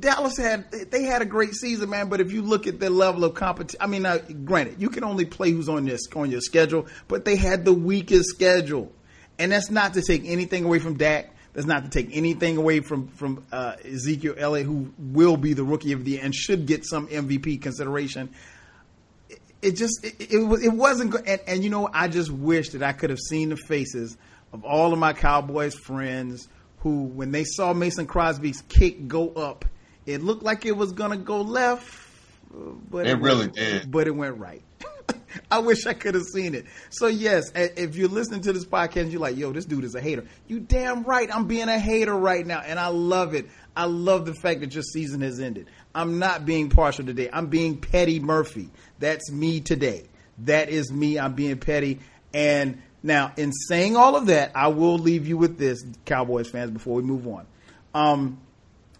Dallas 0.00 0.38
had 0.38 0.70
they 0.70 1.02
had 1.02 1.20
a 1.20 1.26
great 1.26 1.52
season, 1.52 1.90
man. 1.90 2.08
But 2.08 2.22
if 2.22 2.32
you 2.32 2.40
look 2.40 2.66
at 2.66 2.80
their 2.80 2.88
level 2.88 3.24
of 3.24 3.34
competition, 3.34 3.78
I 3.78 3.86
mean, 3.86 4.06
uh, 4.06 4.20
granted, 4.42 4.80
you 4.80 4.88
can 4.88 5.04
only 5.04 5.26
play 5.26 5.50
who's 5.50 5.68
on 5.68 5.86
your 5.86 5.98
on 6.16 6.30
your 6.30 6.40
schedule, 6.40 6.86
but 7.08 7.26
they 7.26 7.36
had 7.36 7.66
the 7.66 7.74
weakest 7.74 8.30
schedule, 8.30 8.90
and 9.38 9.52
that's 9.52 9.70
not 9.70 9.92
to 9.92 10.00
take 10.00 10.22
anything 10.24 10.64
away 10.64 10.78
from 10.78 10.94
Dak. 10.94 11.28
That's 11.52 11.66
not 11.66 11.84
to 11.84 11.90
take 11.90 12.16
anything 12.16 12.56
away 12.56 12.80
from 12.80 13.08
from 13.08 13.44
uh, 13.52 13.76
Ezekiel 13.84 14.34
Elliott, 14.38 14.66
who 14.66 14.92
will 14.98 15.36
be 15.36 15.52
the 15.52 15.64
rookie 15.64 15.92
of 15.92 16.04
the 16.04 16.12
year 16.12 16.20
and 16.22 16.34
should 16.34 16.66
get 16.66 16.86
some 16.86 17.08
MVP 17.08 17.60
consideration. 17.60 18.30
It, 19.28 19.40
it 19.60 19.72
just 19.72 20.02
it, 20.02 20.32
it, 20.32 20.38
was 20.38 20.64
it 20.64 20.72
wasn't 20.72 21.10
good, 21.10 21.26
and, 21.26 21.40
and 21.46 21.64
you 21.64 21.68
know 21.68 21.90
I 21.92 22.08
just 22.08 22.30
wish 22.30 22.70
that 22.70 22.82
I 22.82 22.92
could 22.92 23.10
have 23.10 23.18
seen 23.18 23.50
the 23.50 23.56
faces 23.56 24.16
of 24.52 24.64
all 24.64 24.92
of 24.94 24.98
my 24.98 25.12
Cowboys 25.12 25.74
friends 25.74 26.48
who, 26.78 27.04
when 27.04 27.30
they 27.30 27.44
saw 27.44 27.72
Mason 27.72 28.06
Crosby's 28.06 28.62
kick 28.68 29.06
go 29.06 29.28
up, 29.30 29.64
it 30.06 30.22
looked 30.22 30.42
like 30.42 30.64
it 30.64 30.76
was 30.76 30.92
gonna 30.92 31.18
go 31.18 31.42
left, 31.42 32.08
but 32.90 33.06
it, 33.06 33.10
it 33.10 33.20
really 33.20 33.40
went, 33.40 33.54
did. 33.54 33.90
But 33.90 34.06
it 34.06 34.12
went 34.12 34.38
right. 34.38 34.62
I 35.50 35.58
wish 35.58 35.86
I 35.86 35.92
could 35.92 36.14
have 36.14 36.24
seen 36.24 36.54
it. 36.54 36.66
So 36.90 37.06
yes, 37.06 37.50
if 37.54 37.96
you're 37.96 38.08
listening 38.08 38.42
to 38.42 38.52
this 38.52 38.64
podcast, 38.64 39.10
you're 39.10 39.20
like, 39.20 39.36
"Yo, 39.36 39.52
this 39.52 39.64
dude 39.64 39.84
is 39.84 39.94
a 39.94 40.00
hater." 40.00 40.24
You 40.48 40.60
damn 40.60 41.02
right, 41.04 41.28
I'm 41.34 41.46
being 41.46 41.68
a 41.68 41.78
hater 41.78 42.14
right 42.14 42.46
now, 42.46 42.60
and 42.60 42.78
I 42.78 42.88
love 42.88 43.34
it. 43.34 43.46
I 43.76 43.84
love 43.84 44.26
the 44.26 44.34
fact 44.34 44.60
that 44.60 44.74
your 44.74 44.82
season 44.82 45.20
has 45.22 45.40
ended. 45.40 45.68
I'm 45.94 46.18
not 46.18 46.44
being 46.44 46.68
partial 46.68 47.04
today. 47.04 47.28
I'm 47.32 47.46
being 47.46 47.78
petty 47.78 48.20
Murphy. 48.20 48.70
That's 48.98 49.30
me 49.30 49.60
today. 49.60 50.04
That 50.38 50.68
is 50.68 50.92
me. 50.92 51.18
I'm 51.18 51.34
being 51.34 51.58
petty. 51.58 52.00
And 52.34 52.82
now, 53.02 53.32
in 53.36 53.52
saying 53.52 53.96
all 53.96 54.16
of 54.16 54.26
that, 54.26 54.52
I 54.54 54.68
will 54.68 54.98
leave 54.98 55.26
you 55.26 55.36
with 55.36 55.58
this, 55.58 55.82
Cowboys 56.04 56.48
fans, 56.48 56.70
before 56.70 56.94
we 56.94 57.02
move 57.02 57.26
on. 57.26 57.46
Um, 57.94 58.38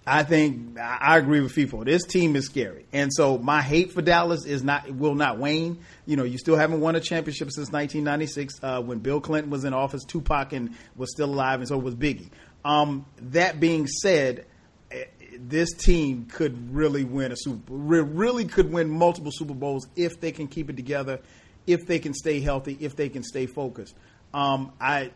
I 0.05 0.24
think 0.24 0.78
I 0.80 1.16
agree 1.16 1.40
with 1.40 1.55
FIFO. 1.55 1.84
This 1.84 2.05
team 2.05 2.34
is 2.34 2.46
scary, 2.46 2.86
and 2.92 3.12
so 3.12 3.38
my 3.38 3.62
hate 3.62 3.92
for 3.92 4.03
Dallas 4.03 4.44
is 4.44 4.64
not 4.64 4.90
will 4.90 5.14
not 5.14 5.38
wane. 5.38 5.78
You 6.07 6.16
know, 6.16 6.24
you 6.24 6.38
still 6.38 6.57
haven't 6.57 6.80
won 6.80 6.96
a 6.96 7.00
championship 7.00 7.53
since 7.53 7.70
1996 7.70 8.55
uh, 8.62 8.82
when 8.82 8.98
Bill 8.98 9.20
Clinton 9.20 9.50
was 9.50 9.64
in 9.64 9.72
office. 9.72 10.03
Tupac 10.05 10.53
and 10.53 10.74
was 10.96 11.12
still 11.12 11.30
alive, 11.30 11.61
and 11.61 11.68
so 11.68 11.78
was 11.78 11.94
Biggie. 11.94 12.30
Um, 12.64 13.07
that 13.18 13.61
being 13.61 13.86
said, 13.86 14.46
eh, 14.90 15.05
this 15.38 15.72
team 15.72 16.26
could 16.26 16.74
really 16.74 17.05
win 17.05 17.30
a 17.30 17.36
super, 17.36 17.72
really 17.72 18.44
could 18.46 18.72
win 18.72 18.90
multiple 18.90 19.30
Super 19.32 19.55
Bowls 19.55 19.86
if 19.94 20.20
they 20.20 20.32
can 20.32 20.48
keep 20.48 20.68
it 20.68 20.76
together, 20.76 21.20
if 21.68 21.86
they 21.86 22.00
can 22.00 22.12
stay 22.12 22.40
healthy, 22.40 22.76
if 22.80 22.96
they 22.96 23.09
can 23.09 23.22
stay 23.22 23.46
focused. 23.46 23.94
Um, 24.34 24.72
I 24.80 25.12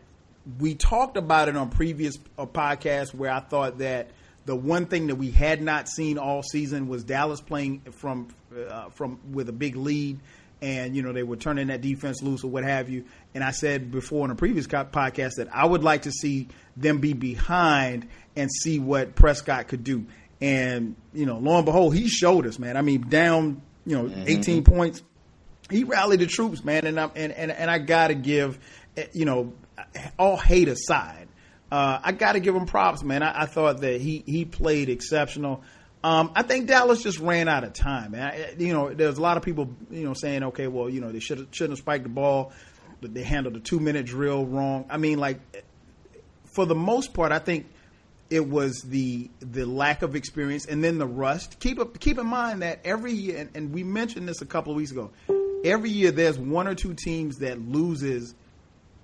we 0.59 0.75
talked 0.75 1.17
about 1.17 1.49
it 1.49 1.57
on 1.57 1.69
previous 1.71 2.15
uh, 2.37 2.45
podcasts 2.45 3.13
where 3.13 3.31
I 3.31 3.41
thought 3.41 3.79
that 3.79 4.11
the 4.47 4.55
one 4.55 4.85
thing 4.85 5.07
that 5.07 5.15
we 5.15 5.29
had 5.29 5.61
not 5.61 5.89
seen 5.89 6.17
all 6.17 6.41
season 6.41 6.87
was 6.87 7.03
Dallas 7.03 7.41
playing 7.41 7.81
from 7.91 8.29
uh, 8.57 8.89
from 8.91 9.19
with 9.33 9.49
a 9.49 9.51
big 9.51 9.75
lead, 9.75 10.19
and 10.61 10.95
you 10.95 11.01
know 11.03 11.11
they 11.11 11.23
were 11.23 11.35
turning 11.35 11.67
that 11.67 11.81
defense 11.81 12.23
loose 12.23 12.45
or 12.45 12.49
what 12.49 12.63
have 12.63 12.89
you. 12.89 13.03
And 13.35 13.43
I 13.43 13.51
said 13.51 13.91
before 13.91 14.23
in 14.23 14.31
a 14.31 14.35
previous 14.35 14.65
podcast 14.65 15.35
that 15.35 15.49
I 15.53 15.65
would 15.65 15.83
like 15.83 16.03
to 16.03 16.11
see 16.11 16.47
them 16.77 16.99
be 16.99 17.11
behind 17.11 18.07
and 18.37 18.49
see 18.49 18.79
what 18.79 19.15
Prescott 19.15 19.67
could 19.67 19.83
do. 19.83 20.05
And 20.39 20.95
you 21.13 21.25
know, 21.25 21.39
lo 21.39 21.57
and 21.57 21.65
behold, 21.65 21.93
he 21.93 22.07
showed 22.07 22.47
us, 22.47 22.57
man. 22.57 22.77
I 22.77 22.81
mean, 22.81 23.01
down 23.09 23.61
you 23.85 23.97
know, 23.97 24.05
mm-hmm. 24.05 24.23
18 24.27 24.63
points, 24.63 25.03
he 25.69 25.83
rallied 25.83 26.21
the 26.21 26.25
troops, 26.25 26.63
man. 26.63 26.85
And 26.85 26.97
I 26.97 27.11
and 27.17 27.33
and, 27.33 27.51
and 27.51 27.69
I 27.69 27.79
got 27.79 28.07
to 28.07 28.15
give, 28.15 28.59
eh, 28.95 29.07
you 29.11 29.25
know, 29.25 29.51
all 30.17 30.37
hate 30.37 30.69
aside 30.69 31.26
uh, 31.71 31.99
I 32.01 32.11
got 32.13 32.33
to 32.33 32.39
give 32.39 32.55
him 32.55 32.65
props, 32.65 33.03
man. 33.03 33.23
I, 33.23 33.43
I, 33.43 33.45
thought 33.45 33.81
that 33.81 33.99
he 33.99 34.23
he 34.25 34.45
played 34.45 34.89
exceptional. 34.89 35.63
Um, 36.03 36.31
I 36.35 36.43
think 36.43 36.67
Dallas 36.67 37.03
just 37.03 37.19
ran 37.19 37.49
out 37.49 37.63
of 37.63 37.73
time. 37.73 38.15
I, 38.15 38.53
you 38.57 38.71
know, 38.71 38.93
there's 38.93 39.17
a 39.17 39.21
lot 39.21 39.35
of 39.35 39.43
people, 39.43 39.75
you 39.91 40.03
know, 40.03 40.13
saying, 40.13 40.43
okay, 40.43 40.67
well, 40.67 40.89
you 40.89 41.01
know, 41.01 41.11
they 41.11 41.19
should 41.19 41.47
shouldn't 41.51 41.77
have 41.77 41.79
spiked 41.79 42.03
the 42.03 42.09
ball, 42.09 42.53
but 43.01 43.13
they 43.13 43.23
handled 43.23 43.55
the 43.55 43.59
two 43.59 43.79
minute 43.79 44.05
drill 44.05 44.45
wrong. 44.45 44.85
I 44.89 44.97
mean, 44.97 45.19
like, 45.19 45.39
for 46.45 46.65
the 46.65 46.75
most 46.75 47.13
part, 47.13 47.31
I 47.31 47.39
think 47.39 47.65
it 48.29 48.47
was 48.47 48.81
the 48.85 49.29
the 49.39 49.65
lack 49.65 50.01
of 50.01 50.15
experience 50.15 50.65
and 50.65 50.83
then 50.83 50.97
the 50.97 51.07
rust. 51.07 51.59
Keep 51.59 51.99
keep 51.99 52.17
in 52.17 52.27
mind 52.27 52.61
that 52.61 52.79
every 52.85 53.13
year, 53.13 53.39
and, 53.39 53.49
and 53.55 53.73
we 53.73 53.83
mentioned 53.83 54.27
this 54.27 54.41
a 54.41 54.45
couple 54.45 54.71
of 54.71 54.77
weeks 54.77 54.91
ago. 54.91 55.11
Every 55.65 55.89
year, 55.89 56.11
there's 56.11 56.37
one 56.37 56.67
or 56.67 56.75
two 56.75 56.93
teams 56.93 57.37
that 57.39 57.59
loses 57.59 58.35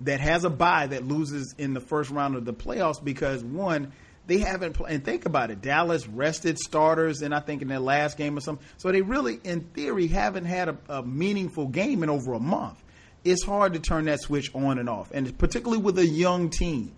that 0.02 0.20
has 0.20 0.44
a 0.44 0.50
bye 0.50 0.86
that 0.86 1.06
loses 1.06 1.54
in 1.58 1.74
the 1.74 1.80
first 1.80 2.10
round 2.10 2.36
of 2.36 2.44
the 2.44 2.52
playoffs 2.52 3.02
because 3.02 3.42
one, 3.42 3.92
they 4.26 4.38
haven't. 4.38 4.76
And 4.88 5.04
think 5.04 5.26
about 5.26 5.50
it, 5.50 5.60
Dallas 5.60 6.06
rested 6.08 6.58
starters, 6.58 7.22
and 7.22 7.34
I 7.34 7.40
think 7.40 7.62
in 7.62 7.68
their 7.68 7.78
last 7.78 8.16
game 8.16 8.36
or 8.36 8.40
something. 8.40 8.64
So 8.76 8.90
they 8.90 9.02
really, 9.02 9.38
in 9.44 9.60
theory, 9.60 10.06
haven't 10.06 10.46
had 10.46 10.68
a, 10.68 10.78
a 10.88 11.02
meaningful 11.02 11.68
game 11.68 12.02
in 12.02 12.10
over 12.10 12.34
a 12.34 12.40
month. 12.40 12.82
It's 13.24 13.44
hard 13.44 13.72
to 13.72 13.78
turn 13.78 14.04
that 14.04 14.20
switch 14.20 14.54
on 14.54 14.78
and 14.78 14.88
off, 14.88 15.10
and 15.12 15.36
particularly 15.38 15.82
with 15.82 15.98
a 15.98 16.06
young 16.06 16.50
team. 16.50 16.94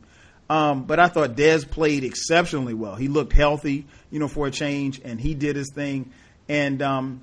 Um, 0.48 0.84
but 0.84 1.00
I 1.00 1.08
thought 1.08 1.36
Dez 1.36 1.68
played 1.68 2.04
exceptionally 2.04 2.74
well. 2.74 2.94
He 2.94 3.08
looked 3.08 3.32
healthy, 3.32 3.86
you 4.10 4.18
know, 4.20 4.28
for 4.28 4.46
a 4.46 4.50
change, 4.50 5.00
and 5.04 5.20
he 5.20 5.34
did 5.34 5.56
his 5.56 5.72
thing. 5.74 6.12
And 6.48 6.82
um, 6.82 7.22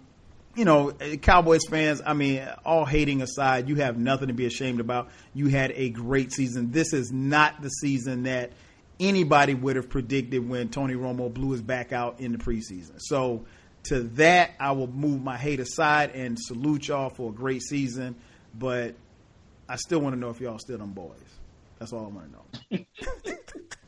you 0.56 0.66
know, 0.66 0.94
eh, 1.00 1.18
Cowboys 1.18 1.62
fans, 1.70 2.02
I 2.06 2.14
mean, 2.14 2.48
all 2.66 2.86
hating 2.86 3.22
aside, 3.22 3.68
you 3.70 3.76
have 3.76 3.98
nothing 3.98 4.28
to 4.28 4.34
be 4.34 4.46
ashamed 4.46 4.80
about. 4.80 5.10
You 5.34 5.48
had 5.48 5.72
a 5.72 5.90
great 5.90 6.32
season. 6.32 6.72
This 6.72 6.94
is 6.94 7.12
not 7.12 7.62
the 7.62 7.70
season 7.70 8.24
that 8.24 8.52
anybody 9.00 9.54
would 9.54 9.76
have 9.76 9.90
predicted 9.90 10.48
when 10.48 10.70
Tony 10.70 10.94
Romo 10.94 11.34
blew 11.34 11.52
his 11.52 11.62
back 11.62 11.92
out 11.92 12.20
in 12.20 12.32
the 12.32 12.38
preseason. 12.38 13.00
So, 13.00 13.46
to 13.86 14.04
that, 14.04 14.52
I 14.60 14.72
will 14.72 14.88
move 14.88 15.22
my 15.22 15.38
hate 15.38 15.60
aside 15.60 16.12
and 16.12 16.40
salute 16.40 16.88
y'all 16.88 17.10
for 17.10 17.32
a 17.32 17.34
great 17.34 17.62
season. 17.62 18.16
But 18.58 18.96
I 19.68 19.76
still 19.76 20.00
want 20.00 20.16
to 20.16 20.20
know 20.20 20.30
if 20.30 20.40
y'all 20.40 20.60
still 20.60 20.78
them 20.78 20.94
boys. 20.94 21.18
That's 21.80 21.92
all 21.92 22.06
I 22.06 22.10
want 22.10 22.32
to 22.72 22.78
know. 22.78 22.86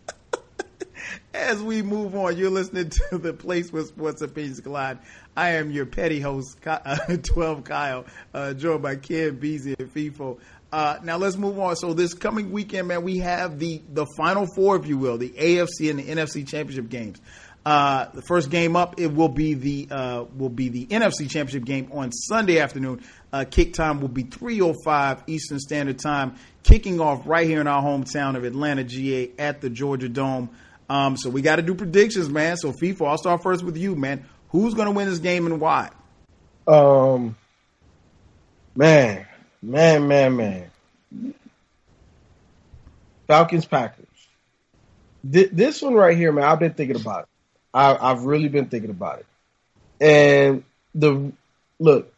As 1.34 1.62
we 1.62 1.82
move 1.82 2.16
on, 2.16 2.38
you're 2.38 2.50
listening 2.50 2.90
to 3.10 3.18
the 3.18 3.34
place 3.34 3.72
where 3.72 3.84
sports 3.84 4.22
opinions 4.22 4.60
collide. 4.60 5.00
I 5.36 5.52
am 5.52 5.72
your 5.72 5.86
petty 5.86 6.20
host, 6.20 6.58
uh, 6.66 6.98
12 7.24 7.64
Kyle, 7.64 8.06
uh, 8.34 8.54
joined 8.54 8.82
by 8.82 8.96
Ken 8.96 9.36
Beezy 9.36 9.76
and 9.78 9.94
FIFO. 9.94 10.40
Uh, 10.72 11.00
now 11.04 11.18
let's 11.18 11.38
move 11.38 11.60
on. 11.60 11.76
So 11.76 11.94
this 11.94 12.14
coming 12.14 12.52
weekend, 12.52 12.88
man, 12.88 13.04
we 13.04 13.20
have 13.20 13.60
the 13.60 13.82
the 13.94 14.06
final 14.18 14.46
four, 14.46 14.76
if 14.76 14.88
you 14.88 14.98
will, 14.98 15.18
the 15.18 15.30
AFC 15.30 15.90
and 15.90 16.00
the 16.00 16.04
NFC 16.04 16.46
championship 16.48 16.90
games. 16.90 17.22
Uh, 17.66 18.10
the 18.14 18.22
first 18.22 18.52
game 18.52 18.76
up, 18.76 19.00
it 19.00 19.08
will 19.08 19.30
be 19.30 19.56
the 19.56 19.88
uh, 19.90 20.26
will 20.38 20.50
be 20.50 20.70
the 20.70 20.86
NFC 20.86 21.30
championship 21.30 21.66
game 21.66 21.90
on 21.94 22.12
Sunday 22.12 22.60
afternoon. 22.60 23.02
Uh, 23.34 23.44
kick 23.50 23.74
time 23.74 24.02
will 24.02 24.08
be 24.08 24.24
3:05 24.24 25.24
Eastern 25.28 25.60
Standard 25.60 25.98
Time, 25.98 26.36
kicking 26.62 27.00
off 27.00 27.26
right 27.26 27.48
here 27.48 27.62
in 27.62 27.68
our 27.68 27.82
hometown 27.82 28.36
of 28.36 28.44
Atlanta, 28.44 28.84
GA, 28.84 29.32
at 29.40 29.62
the 29.62 29.70
Georgia 29.70 30.10
Dome. 30.10 30.50
Um, 30.90 31.18
so 31.18 31.30
we 31.30 31.42
got 31.42 31.56
to 31.58 31.62
do 31.62 31.74
predictions, 31.74 32.30
man. 32.30 32.58
So 32.58 32.72
FIFO, 32.72 33.08
I'll 33.08 33.18
start 33.18 33.42
first 33.42 33.64
with 33.64 33.78
you, 33.78 33.96
man. 33.96 34.26
Who's 34.50 34.74
going 34.74 34.88
to 34.88 34.92
win 34.92 35.10
this 35.10 35.20
game 35.20 35.46
and 35.46 35.60
why? 35.60 35.90
Um, 36.68 37.36
man, 38.76 39.26
man, 39.62 40.08
man, 40.08 40.36
man. 40.36 40.72
Falcons 43.28 43.66
Packers. 43.66 44.06
Th- 45.30 45.50
this 45.52 45.82
one 45.82 45.96
right 45.96 46.16
here, 46.16 46.32
man. 46.32 46.44
I've 46.44 46.60
been 46.60 46.74
thinking 46.74 46.96
about 46.96 47.24
it. 47.24 47.30
I, 47.74 47.98
I've 48.00 48.24
really 48.24 48.48
been 48.48 48.68
thinking 48.68 48.92
about 48.92 49.20
it. 49.20 49.26
And 50.00 50.64
the 50.94 51.32
look, 51.80 52.14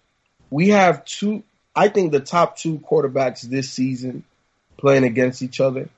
we 0.49 0.69
have 0.69 1.05
two. 1.05 1.43
I 1.75 1.87
think 1.87 2.11
the 2.11 2.19
top 2.19 2.57
two 2.57 2.79
quarterbacks 2.79 3.41
this 3.41 3.69
season 3.69 4.23
playing 4.77 5.03
against 5.03 5.41
each 5.41 5.59
other 5.59 5.89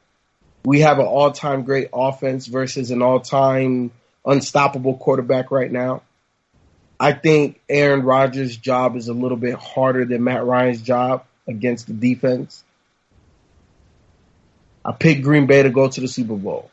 we 0.64 0.82
have 0.82 1.00
an 1.00 1.06
all 1.06 1.32
time 1.32 1.64
great 1.64 1.90
offense 1.94 2.48
versus 2.48 2.92
an 2.92 3.02
all 3.02 3.20
time 3.20 3.92
unstoppable 4.26 4.98
quarterback 4.98 5.52
right 5.52 5.72
now. 5.72 6.04
I 7.00 7.14
think 7.14 7.62
Aaron 7.70 8.04
Rodgers' 8.04 8.58
job 8.58 8.98
is 8.98 9.08
a 9.08 9.14
little 9.14 9.38
bit 9.38 9.56
harder 9.56 10.04
than 10.04 10.24
Matt 10.24 10.44
Ryan's 10.44 10.82
job 10.82 11.24
against 11.48 11.88
the 11.88 11.94
defense. 11.94 12.64
I 14.84 14.92
picked 14.92 15.24
Green 15.24 15.48
Bay 15.48 15.64
to 15.64 15.70
go 15.70 15.88
to 15.88 16.02
the 16.02 16.08
Super 16.08 16.36
Bowl. 16.36 16.70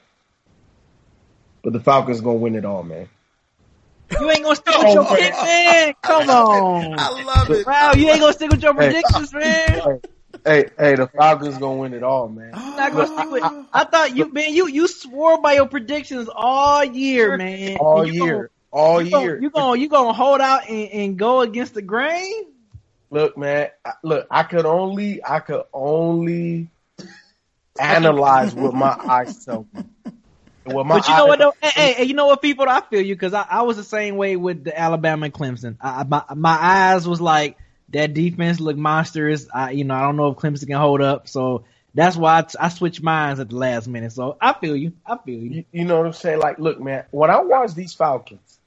But 1.63 1.73
the 1.73 1.81
Falcons 1.81 2.21
gonna 2.21 2.37
win 2.37 2.55
it 2.55 2.65
all, 2.65 2.83
man. 2.83 3.09
You 4.21 4.31
ain't 4.31 4.43
gonna 4.43 4.57
stick 4.57 4.77
with 4.79 4.87
oh 4.87 4.93
your 4.93 5.17
pick, 5.17 5.33
man. 5.33 5.95
Come 6.03 6.31
on. 6.31 6.95
I 6.99 7.23
love 7.23 7.51
it. 7.51 7.67
Wow, 7.67 7.93
you 7.95 8.09
ain't 8.09 8.21
gonna 8.21 8.33
stick 8.33 8.51
with 8.51 8.63
your 8.63 8.75
predictions, 8.75 9.33
man 9.33 10.01
hey, 10.47 10.71
hey, 10.79 10.95
the 10.95 11.09
Falcons 11.09 11.59
gonna 11.59 11.77
win 11.77 11.95
it 11.95 12.03
all, 12.03 12.29
man. 12.29 12.51
Not 12.77 12.93
gonna 12.93 13.07
stick 13.07 13.31
with, 13.31 13.43
I, 13.43 13.65
I, 13.73 13.85
thought 13.85 14.17
you, 14.17 14.33
man, 14.33 14.55
you 14.55 14.69
you 14.69 14.89
swore 14.89 15.41
by 15.41 15.55
your 15.55 15.67
predictions 15.67 16.29
all 16.33 16.85
year, 16.85 17.37
man. 17.37 17.77
All 17.79 18.07
year, 18.07 18.37
gonna, 18.37 18.49
all 18.71 19.03
you 19.03 19.19
year. 19.19 19.35
Gonna, 19.37 19.43
you 19.43 19.51
gonna 19.51 19.81
you 19.81 19.89
gonna 19.89 20.13
hold 20.13 20.41
out 20.41 20.69
and, 20.69 20.91
and 20.91 21.19
go 21.19 21.41
against 21.41 21.75
the 21.75 21.83
grain? 21.83 22.47
Look, 23.11 23.37
man. 23.37 23.71
Look, 24.03 24.27
I 24.31 24.45
could 24.45 24.67
only 24.67 25.25
I 25.25 25.41
could 25.41 25.65
only 25.73 26.69
analyze 27.79 28.55
what 28.55 28.75
my 28.75 28.97
eyes 29.09 29.45
tell 29.45 29.67
me. 29.73 29.85
but 30.65 31.09
you 31.09 31.17
know 31.17 31.27
what 31.27 31.39
though? 31.39 31.55
Hey, 31.63 31.93
hey, 31.93 32.05
you 32.05 32.15
know 32.15 32.27
what, 32.27 32.43
people? 32.43 32.69
I 32.69 32.81
feel 32.81 33.01
you 33.01 33.15
because 33.15 33.35
I, 33.35 33.47
I 33.49 33.63
was 33.63 33.77
the 33.77 33.85
same 33.85 34.17
way 34.17 34.37
with 34.37 34.65
the 34.65 34.79
Alabama 34.79 35.27
and 35.27 35.35
Clemson. 35.35 35.77
I, 35.81 36.05
my 36.05 36.25
my 36.35 36.59
eyes 36.61 37.07
was 37.07 37.21
like 37.21 37.57
that 37.91 38.15
defense 38.15 38.61
looked 38.61 38.79
monstrous. 38.79 39.47
I, 39.53 39.71
you 39.73 39.85
know, 39.85 39.95
I 39.95 40.03
don't 40.03 40.17
know 40.17 40.29
if 40.29 40.37
Clemson 40.37 40.67
can 40.67 40.77
hold 40.77 41.01
up, 41.01 41.29
so 41.29 41.65
that's 41.95 42.17
why 42.17 42.39
I, 42.39 42.43
t- 42.43 42.59
I 42.61 42.69
switched 42.69 43.03
minds 43.03 43.41
at 43.41 43.49
the 43.49 43.57
last 43.57 43.89
minute. 43.89 44.13
So 44.13 44.37
I 44.41 44.53
feel 44.53 44.77
you. 44.77 44.93
I 45.05 45.17
feel 45.19 45.41
you. 45.41 45.65
you. 45.73 45.85
Know 45.85 45.99
what 45.99 46.07
I'm 46.07 46.13
saying? 46.13 46.41
Like, 46.41 46.59
look, 46.59 46.81
man, 46.81 47.05
when 47.11 47.31
I 47.31 47.41
watch 47.41 47.75
these 47.75 47.95
Falcons, 47.95 48.59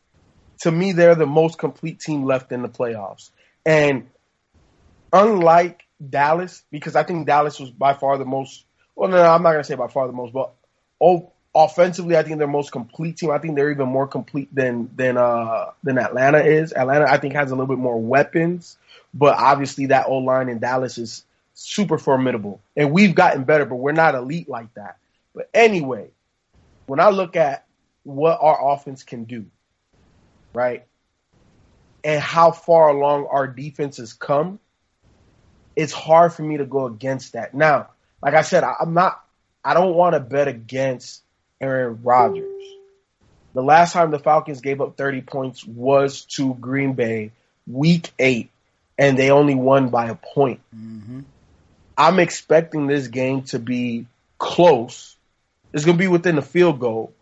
to 0.61 0.71
me, 0.71 0.93
they're 0.93 1.15
the 1.15 1.25
most 1.25 1.57
complete 1.57 1.99
team 1.99 2.25
left 2.25 2.51
in 2.51 2.61
the 2.61 2.69
playoffs. 2.69 3.29
And 3.65 4.07
unlike 5.13 5.85
Dallas, 6.07 6.63
because 6.71 6.95
I 6.95 7.03
think 7.03 7.27
Dallas 7.27 7.59
was 7.59 7.69
by 7.69 7.93
far 7.93 8.17
the 8.17 8.25
most. 8.25 8.65
Well, 8.95 9.09
no, 9.09 9.17
no 9.17 9.29
I'm 9.31 9.43
not 9.43 9.51
gonna 9.51 9.63
say 9.63 9.75
by 9.75 9.87
far 9.87 10.07
the 10.07 10.13
most, 10.13 10.33
but 10.33 10.53
oh, 10.99 11.31
offensively, 11.53 12.17
I 12.17 12.23
think 12.23 12.37
they're 12.37 12.47
the 12.47 12.51
most 12.51 12.71
complete 12.71 13.17
team. 13.17 13.31
I 13.31 13.37
think 13.37 13.55
they're 13.55 13.71
even 13.71 13.89
more 13.89 14.07
complete 14.07 14.53
than 14.53 14.89
than 14.95 15.17
uh 15.17 15.71
than 15.83 15.97
Atlanta 15.97 16.39
is. 16.39 16.73
Atlanta, 16.73 17.05
I 17.09 17.17
think, 17.17 17.33
has 17.33 17.51
a 17.51 17.55
little 17.55 17.67
bit 17.67 17.77
more 17.77 17.99
weapons. 17.99 18.77
But 19.13 19.37
obviously, 19.37 19.87
that 19.87 20.07
O 20.07 20.17
line 20.17 20.49
in 20.49 20.59
Dallas 20.59 20.97
is 20.97 21.23
super 21.53 21.97
formidable. 21.97 22.61
And 22.75 22.91
we've 22.91 23.15
gotten 23.15 23.43
better, 23.43 23.65
but 23.65 23.75
we're 23.75 23.91
not 23.91 24.15
elite 24.15 24.49
like 24.49 24.73
that. 24.75 24.97
But 25.33 25.49
anyway, 25.53 26.09
when 26.85 26.99
I 26.99 27.09
look 27.09 27.35
at 27.35 27.65
what 28.03 28.39
our 28.41 28.73
offense 28.73 29.03
can 29.03 29.25
do, 29.25 29.45
right, 30.53 30.85
and 32.03 32.21
how 32.21 32.51
far 32.51 32.89
along 32.89 33.27
our 33.27 33.47
defense 33.47 33.97
has 33.97 34.13
come, 34.13 34.59
it's 35.75 35.93
hard 35.93 36.33
for 36.33 36.43
me 36.43 36.57
to 36.57 36.65
go 36.65 36.85
against 36.85 37.33
that. 37.33 37.53
Now, 37.53 37.89
like 38.21 38.33
I 38.33 38.41
said, 38.41 38.63
I'm 38.63 38.93
not, 38.93 39.23
I 39.63 39.73
don't 39.73 39.95
want 39.95 40.13
to 40.13 40.19
bet 40.19 40.47
against 40.47 41.21
Aaron 41.61 41.99
Rodgers. 42.03 42.45
The 43.53 43.63
last 43.63 43.93
time 43.93 44.11
the 44.11 44.19
Falcons 44.19 44.61
gave 44.61 44.81
up 44.81 44.97
30 44.97 45.21
points 45.21 45.65
was 45.65 46.25
to 46.25 46.53
Green 46.55 46.93
Bay, 46.93 47.31
week 47.67 48.11
eight, 48.19 48.49
and 48.99 49.17
they 49.17 49.31
only 49.31 49.55
won 49.55 49.89
by 49.89 50.09
a 50.09 50.15
point. 50.15 50.59
Mm-hmm. 50.75 51.21
I'm 51.97 52.19
expecting 52.19 52.85
this 52.85 53.07
game 53.07 53.43
to 53.43 53.57
be 53.57 54.05
close. 54.37 55.15
It's 55.73 55.85
going 55.85 55.97
to 55.97 56.01
be 56.01 56.07
within 56.07 56.35
the 56.35 56.41
field 56.41 56.79
goal, 56.79 57.13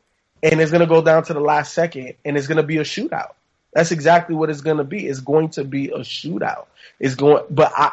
and 0.41 0.59
it's 0.59 0.71
going 0.71 0.81
to 0.81 0.87
go 0.87 1.01
down 1.01 1.23
to 1.25 1.33
the 1.33 1.39
last 1.39 1.73
second, 1.73 2.15
and 2.25 2.35
it's 2.35 2.47
going 2.47 2.57
to 2.57 2.63
be 2.63 2.77
a 2.77 2.83
shootout. 2.83 3.33
That's 3.73 3.91
exactly 3.91 4.35
what 4.35 4.49
it's 4.49 4.61
going 4.61 4.77
to 4.77 4.83
be. 4.83 5.07
It's 5.07 5.19
going 5.19 5.49
to 5.49 5.63
be 5.63 5.89
a 5.89 5.99
shootout. 5.99 6.65
It's 6.99 7.15
going, 7.15 7.43
but 7.51 7.71
I, 7.75 7.91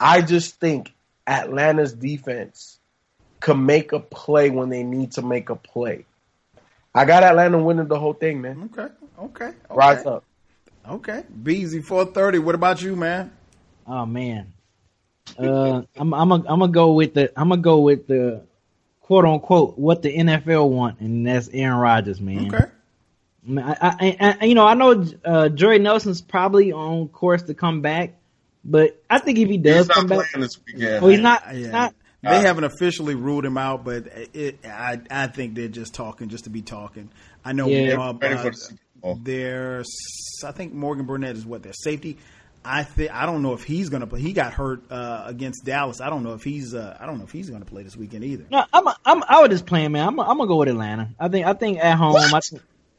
I 0.00 0.22
just 0.22 0.58
think 0.58 0.94
Atlanta's 1.26 1.92
defense 1.92 2.78
can 3.40 3.66
make 3.66 3.92
a 3.92 4.00
play 4.00 4.48
when 4.48 4.70
they 4.70 4.82
need 4.82 5.12
to 5.12 5.22
make 5.22 5.50
a 5.50 5.56
play. 5.56 6.06
I 6.94 7.04
got 7.04 7.22
Atlanta 7.22 7.62
winning 7.62 7.88
the 7.88 7.98
whole 7.98 8.14
thing, 8.14 8.40
man. 8.40 8.70
Okay, 8.72 8.92
okay, 9.18 9.44
okay. 9.44 9.56
Rise 9.68 10.06
up. 10.06 10.24
Okay, 10.88 11.24
Beezy 11.42 11.82
four 11.82 12.04
thirty. 12.04 12.38
What 12.38 12.54
about 12.54 12.80
you, 12.80 12.94
man? 12.96 13.32
Oh 13.86 14.06
man, 14.06 14.52
uh, 15.38 15.82
I'm 15.96 16.14
I'm 16.14 16.30
a, 16.32 16.34
I'm 16.34 16.60
gonna 16.60 16.68
go 16.68 16.92
with 16.92 17.14
the 17.14 17.32
I'm 17.38 17.48
gonna 17.48 17.60
go 17.60 17.80
with 17.80 18.06
the 18.06 18.42
quote 19.00 19.24
unquote 19.24 19.78
what 19.78 20.02
the 20.02 20.16
NFL 20.16 20.68
want, 20.70 21.00
and 21.00 21.26
that's 21.26 21.48
Aaron 21.52 21.78
Rodgers, 21.78 22.20
man. 22.20 22.54
Okay. 22.54 22.64
I, 22.64 23.48
mean, 23.48 23.64
I, 23.64 23.76
I, 23.80 24.36
I 24.40 24.44
you 24.44 24.54
know 24.54 24.66
I 24.66 24.74
know 24.74 25.04
uh, 25.24 25.48
Jordy 25.48 25.78
Nelson's 25.80 26.20
probably 26.20 26.72
on 26.72 27.08
course 27.08 27.42
to 27.44 27.54
come 27.54 27.80
back, 27.80 28.14
but 28.64 29.00
I 29.10 29.18
think 29.18 29.38
if 29.38 29.48
he 29.48 29.58
does 29.58 29.86
He's 29.86 29.94
come 29.94 30.06
back, 30.06 30.32
this 30.32 30.58
weekend. 30.66 31.04
oh, 31.04 31.08
he's 31.08 31.20
not. 31.20 31.42
Yeah. 31.48 31.52
He's 31.54 31.68
not. 31.68 31.94
They 32.22 32.40
haven't 32.40 32.64
officially 32.64 33.14
ruled 33.14 33.44
him 33.44 33.56
out, 33.56 33.84
but 33.84 34.06
it, 34.34 34.58
I 34.64 35.00
I 35.10 35.26
think 35.28 35.54
they're 35.54 35.68
just 35.68 35.94
talking 35.94 36.28
just 36.28 36.44
to 36.44 36.50
be 36.50 36.60
talking. 36.62 37.08
I 37.44 37.52
know 37.52 37.68
Yeah. 37.68 38.00
uh, 38.00 38.14
Ready 38.14 38.36
for 38.36 38.48
uh, 38.48 38.76
the 39.14 39.14
Super 39.14 39.24
there's 39.24 39.88
I 40.44 40.52
think 40.52 40.72
Morgan 40.72 41.06
Burnett 41.06 41.36
is 41.36 41.46
what 41.46 41.62
their 41.62 41.72
safety. 41.72 42.18
I 42.64 42.82
think 42.82 43.12
I 43.12 43.26
don't 43.26 43.42
know 43.42 43.52
if 43.52 43.62
he's 43.62 43.88
going 43.88 44.00
to 44.00 44.06
play. 44.06 44.20
He 44.20 44.32
got 44.32 44.52
hurt 44.52 44.90
uh, 44.90 45.22
against 45.26 45.64
Dallas. 45.64 46.00
I 46.00 46.10
don't 46.10 46.24
know 46.24 46.34
if 46.34 46.42
he's 46.42 46.74
uh, 46.74 46.96
I 47.00 47.06
don't 47.06 47.18
know 47.18 47.24
if 47.24 47.30
he's 47.30 47.48
going 47.48 47.62
to 47.62 47.66
play 47.66 47.84
this 47.84 47.96
weekend 47.96 48.24
either. 48.24 48.44
No, 48.50 48.64
I'm 48.72 48.86
a, 48.86 48.96
I'm 49.04 49.22
I 49.28 49.40
was 49.40 49.50
just 49.50 49.66
playing, 49.66 49.92
man. 49.92 50.08
I'm 50.08 50.18
a, 50.18 50.22
I'm 50.22 50.36
gonna 50.36 50.48
go 50.48 50.56
with 50.56 50.68
Atlanta. 50.68 51.10
I 51.18 51.28
think 51.28 51.46
I 51.46 51.52
think 51.52 51.78
at 51.78 51.96
home. 51.96 52.16
I 52.16 52.40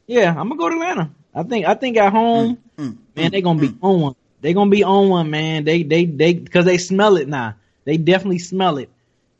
yeah, 0.06 0.30
I'm 0.30 0.48
gonna 0.48 0.56
go 0.56 0.70
to 0.70 0.74
Atlanta. 0.74 1.10
I 1.34 1.42
think 1.42 1.66
I 1.66 1.74
think 1.74 1.96
at 1.98 2.12
home, 2.12 2.58
Mm, 2.78 2.96
man, 3.14 3.30
they're 3.30 3.42
gonna 3.42 3.60
be 3.60 3.74
on 3.82 4.00
one. 4.00 4.14
They're 4.40 4.54
gonna 4.54 4.70
be 4.70 4.84
on 4.84 5.08
one, 5.08 5.30
man. 5.30 5.64
They 5.64 5.82
they 5.82 6.04
they 6.06 6.32
because 6.32 6.64
they 6.64 6.78
smell 6.78 7.16
it 7.16 7.28
now. 7.28 7.56
They 7.84 7.96
definitely 7.96 8.38
smell 8.38 8.78
it, 8.78 8.88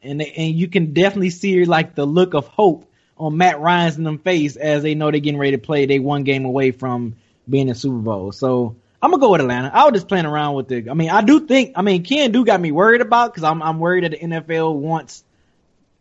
and 0.03 0.21
they, 0.21 0.33
and 0.33 0.55
you 0.55 0.69
can 0.69 0.93
definitely 0.93 1.31
see 1.31 1.65
like 1.65 1.95
the 1.95 2.05
look 2.05 2.35
of 2.35 2.47
hope 2.49 2.85
on 3.19 3.37
Matt 3.37 3.61
Ryan's 3.61 3.97
in 3.97 4.05
them 4.05 4.19
face 4.19 4.57
as 4.57 4.83
they 4.83 4.95
know 4.95 5.11
they're 5.11 5.21
getting 5.21 5.41
ready 5.41 5.53
to 5.53 5.63
play. 5.63 5.87
They 5.87 5.99
one 5.99 6.25
game 6.25 6.45
away 6.45 6.71
from 6.71 7.17
being 7.49 7.69
in 7.69 7.75
Super 7.75 7.97
Bowl. 7.97 8.33
So 8.33 8.77
I'm 9.01 9.11
gonna 9.11 9.21
go 9.21 9.33
with 9.33 9.41
Atlanta. 9.41 9.71
I 9.73 9.85
was 9.85 9.93
just 9.93 10.09
playing 10.09 10.27
around 10.27 10.55
with 10.55 10.69
the. 10.69 10.91
I 10.91 10.95
mean, 10.95 11.11
I 11.11 11.23
do 11.23 11.47
think. 11.47 11.73
I 11.77 11.83
mean, 11.83 12.03
Ken 12.03 12.33
do 12.33 12.45
got 12.45 12.61
me 12.61 12.73
worried 12.73 13.01
about 13.01 13.33
because 13.33 13.45
I'm 13.45 13.63
I'm 13.63 13.79
worried 13.79 14.05
that 14.05 14.11
the 14.11 14.19
NFL 14.19 14.75
wants 14.75 15.23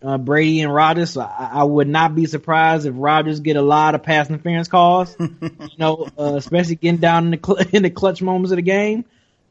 uh, 0.01 0.17
Brady 0.17 0.61
and 0.61 0.73
Rodgers. 0.73 1.11
So 1.11 1.21
I, 1.21 1.49
I 1.53 1.63
would 1.63 1.87
not 1.87 2.15
be 2.15 2.25
surprised 2.25 2.85
if 2.85 2.93
Rodgers 2.97 3.39
get 3.39 3.55
a 3.55 3.61
lot 3.61 3.95
of 3.95 4.03
pass 4.03 4.29
interference 4.29 4.67
calls. 4.67 5.15
you 5.19 5.51
know, 5.77 6.07
uh, 6.17 6.35
especially 6.35 6.75
getting 6.75 6.99
down 6.99 7.25
in 7.25 7.31
the 7.31 7.39
cl- 7.43 7.67
in 7.71 7.83
the 7.83 7.89
clutch 7.89 8.21
moments 8.21 8.51
of 8.51 8.57
the 8.57 8.63
game. 8.63 9.05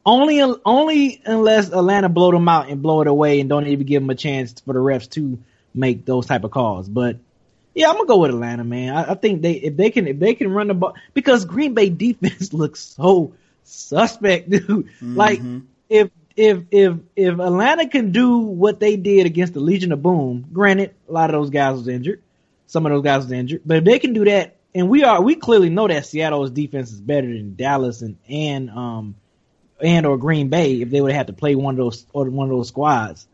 Only 0.05 0.41
only 0.41 1.21
unless 1.25 1.67
Atlanta 1.69 2.07
blow 2.07 2.31
them 2.31 2.47
out 2.47 2.69
and 2.69 2.81
blow 2.81 3.01
it 3.01 3.07
away 3.07 3.41
and 3.41 3.49
don't 3.49 3.67
even 3.67 3.85
give 3.85 4.01
them 4.01 4.09
a 4.09 4.15
chance 4.15 4.59
for 4.61 4.73
the 4.73 4.79
refs 4.79 5.09
to 5.11 5.37
make 5.73 6.05
those 6.05 6.25
type 6.25 6.45
of 6.45 6.51
calls. 6.51 6.87
But 6.87 7.17
yeah, 7.77 7.89
I'm 7.89 7.95
gonna 7.95 8.07
go 8.07 8.17
with 8.17 8.31
Atlanta, 8.31 8.63
man. 8.63 8.95
I, 8.95 9.11
I 9.11 9.13
think 9.13 9.43
they 9.43 9.53
if 9.53 9.77
they 9.77 9.91
can 9.91 10.07
if 10.07 10.17
they 10.17 10.33
can 10.33 10.51
run 10.51 10.67
the 10.67 10.73
ball 10.73 10.95
because 11.13 11.45
Green 11.45 11.75
Bay 11.75 11.89
defense 12.05 12.51
looks 12.51 12.79
so 12.79 13.33
suspect, 13.63 14.49
dude. 14.49 14.89
Like 14.99 15.41
if 15.87 16.09
if 16.35 16.63
if 16.71 16.95
if 17.15 17.33
Atlanta 17.33 17.87
can 17.87 18.11
do 18.11 18.39
what 18.39 18.79
they 18.79 18.95
did 18.95 19.27
against 19.27 19.53
the 19.53 19.59
Legion 19.59 19.91
of 19.91 20.01
Boom, 20.01 20.47
granted 20.51 20.95
a 21.07 21.11
lot 21.11 21.29
of 21.29 21.39
those 21.39 21.51
guys 21.51 21.77
was 21.77 21.87
injured, 21.87 22.23
some 22.65 22.87
of 22.87 22.91
those 22.91 23.03
guys 23.03 23.23
was 23.23 23.31
injured, 23.31 23.61
but 23.63 23.77
if 23.77 23.83
they 23.83 23.99
can 23.99 24.13
do 24.13 24.25
that, 24.25 24.55
and 24.73 24.89
we 24.89 25.03
are 25.03 25.21
we 25.21 25.35
clearly 25.35 25.69
know 25.69 25.87
that 25.87 26.07
Seattle's 26.07 26.49
defense 26.49 26.91
is 26.91 26.99
better 26.99 27.27
than 27.27 27.55
Dallas 27.55 28.01
and 28.01 28.17
and 28.27 28.71
um 28.71 29.15
and 29.79 30.07
or 30.07 30.17
Green 30.17 30.49
Bay 30.49 30.81
if 30.81 30.89
they 30.89 30.99
would 30.99 31.11
have 31.11 31.17
had 31.17 31.27
to 31.27 31.33
play 31.33 31.53
one 31.53 31.75
of 31.75 31.77
those 31.77 32.07
or 32.11 32.25
one 32.25 32.49
of 32.49 32.57
those 32.57 32.69
squads. 32.69 33.27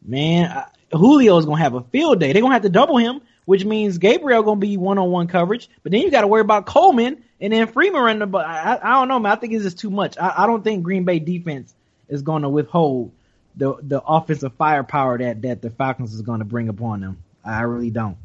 Man, 0.00 0.48
I, 0.48 0.66
Julio's 0.96 1.44
gonna 1.44 1.60
have 1.60 1.74
a 1.74 1.82
field 1.82 2.20
day. 2.20 2.32
They're 2.32 2.42
gonna 2.42 2.54
have 2.54 2.62
to 2.62 2.68
double 2.68 2.98
him, 2.98 3.20
which 3.44 3.64
means 3.64 3.98
Gabriel 3.98 4.42
gonna 4.42 4.60
be 4.60 4.76
one 4.76 4.98
on 4.98 5.10
one 5.10 5.26
coverage. 5.26 5.68
But 5.82 5.92
then 5.92 6.00
you 6.02 6.10
got 6.10 6.22
to 6.22 6.26
worry 6.26 6.40
about 6.40 6.66
Coleman 6.66 7.22
and 7.40 7.52
then 7.52 7.66
Freeman 7.66 8.02
running 8.02 8.18
the. 8.20 8.26
But 8.26 8.46
I, 8.46 8.78
I 8.82 8.90
don't 8.92 9.08
know, 9.08 9.18
man. 9.18 9.32
I 9.32 9.36
think 9.36 9.52
it's 9.52 9.64
just 9.64 9.78
too 9.78 9.90
much. 9.90 10.16
I, 10.18 10.44
I 10.44 10.46
don't 10.46 10.62
think 10.62 10.82
Green 10.82 11.04
Bay 11.04 11.18
defense 11.18 11.74
is 12.08 12.22
gonna 12.22 12.48
withhold 12.48 13.12
the 13.56 13.76
the 13.82 14.02
offensive 14.02 14.54
firepower 14.54 15.18
that 15.18 15.42
that 15.42 15.62
the 15.62 15.70
Falcons 15.70 16.14
is 16.14 16.22
gonna 16.22 16.44
bring 16.44 16.68
upon 16.68 17.00
them. 17.00 17.18
I 17.44 17.62
really 17.62 17.90
don't. 17.90 18.16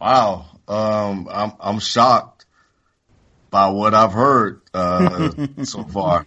Wow. 0.00 0.46
Um, 0.68 1.28
I'm 1.30 1.52
I'm 1.60 1.78
shocked 1.80 2.46
by 3.50 3.70
what 3.70 3.94
I've 3.94 4.12
heard 4.12 4.62
uh, 4.72 5.30
so 5.64 5.84
far. 5.84 6.26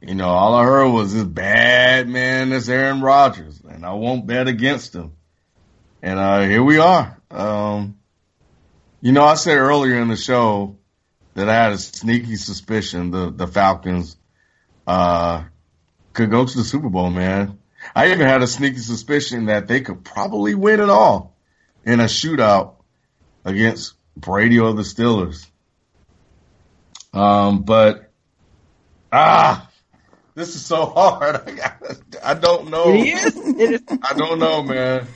You 0.00 0.14
know, 0.14 0.28
all 0.28 0.54
I 0.54 0.64
heard 0.64 0.90
was 0.90 1.14
this 1.14 1.24
bad 1.24 2.08
man, 2.08 2.50
this 2.50 2.68
Aaron 2.68 3.00
Rodgers, 3.00 3.60
and 3.68 3.84
I 3.86 3.94
won't 3.94 4.26
bet 4.26 4.46
against 4.46 4.94
him. 4.94 5.12
And 6.02 6.18
uh, 6.18 6.42
here 6.42 6.62
we 6.62 6.78
are. 6.78 7.15
Um, 7.30 7.98
you 9.00 9.12
know, 9.12 9.24
I 9.24 9.34
said 9.34 9.56
earlier 9.56 10.00
in 10.00 10.08
the 10.08 10.16
show 10.16 10.78
that 11.34 11.48
I 11.48 11.54
had 11.54 11.72
a 11.72 11.78
sneaky 11.78 12.36
suspicion 12.36 13.10
the 13.10 13.30
the 13.30 13.46
Falcons 13.46 14.16
uh, 14.86 15.44
could 16.12 16.30
go 16.30 16.46
to 16.46 16.56
the 16.56 16.64
Super 16.64 16.88
Bowl. 16.88 17.10
Man, 17.10 17.58
I 17.94 18.12
even 18.12 18.26
had 18.26 18.42
a 18.42 18.46
sneaky 18.46 18.78
suspicion 18.78 19.46
that 19.46 19.68
they 19.68 19.80
could 19.80 20.04
probably 20.04 20.54
win 20.54 20.80
it 20.80 20.88
all 20.88 21.36
in 21.84 22.00
a 22.00 22.04
shootout 22.04 22.76
against 23.44 23.94
Brady 24.16 24.58
or 24.58 24.72
the 24.72 24.82
Steelers. 24.82 25.46
Um, 27.12 27.62
but 27.62 28.10
ah, 29.12 29.70
this 30.34 30.54
is 30.54 30.64
so 30.64 30.86
hard. 30.96 31.36
I, 31.46 31.72
I 32.22 32.34
don't 32.34 32.70
know. 32.70 32.92
It 32.92 33.06
is. 33.06 33.36
It 33.36 33.72
is. 33.72 33.82
I 34.02 34.14
don't 34.14 34.38
know, 34.38 34.62
man. 34.62 35.06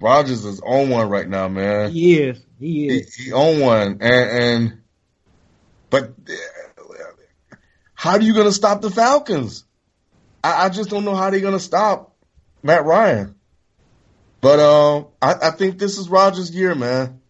Rodgers 0.00 0.44
is 0.44 0.60
on 0.60 0.88
one 0.90 1.08
right 1.08 1.28
now, 1.28 1.48
man. 1.48 1.90
He 1.90 2.20
is. 2.20 2.44
He 2.58 2.88
He, 2.88 2.98
is. 2.98 3.14
he 3.14 3.32
on 3.32 3.60
one, 3.60 3.98
and, 4.00 4.02
and 4.02 4.80
but 5.90 6.14
how 7.94 8.12
are 8.12 8.20
you 8.20 8.32
going 8.32 8.46
to 8.46 8.52
stop 8.52 8.80
the 8.80 8.90
Falcons? 8.90 9.64
I, 10.42 10.66
I 10.66 10.68
just 10.70 10.88
don't 10.90 11.04
know 11.04 11.14
how 11.14 11.30
they're 11.30 11.40
going 11.40 11.52
to 11.54 11.60
stop 11.60 12.16
Matt 12.62 12.84
Ryan. 12.84 13.34
But 14.40 14.58
um, 14.60 15.08
I, 15.20 15.34
I 15.48 15.50
think 15.50 15.78
this 15.78 15.98
is 15.98 16.08
Rodgers' 16.08 16.50
year, 16.50 16.74
man. 16.74 17.20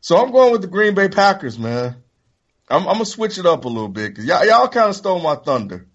So 0.00 0.16
I'm 0.16 0.30
going 0.30 0.52
with 0.52 0.60
the 0.60 0.68
Green 0.68 0.94
Bay 0.94 1.08
Packers, 1.08 1.58
man. 1.58 1.96
I'm, 2.68 2.82
I'm 2.86 2.94
gonna 2.94 3.04
switch 3.06 3.38
it 3.38 3.46
up 3.46 3.64
a 3.64 3.68
little 3.68 3.88
bit 3.88 4.10
because 4.10 4.24
y'all, 4.24 4.44
y'all 4.46 4.68
kind 4.68 4.88
of 4.88 4.96
stole 4.96 5.20
my 5.20 5.34
thunder. 5.34 5.88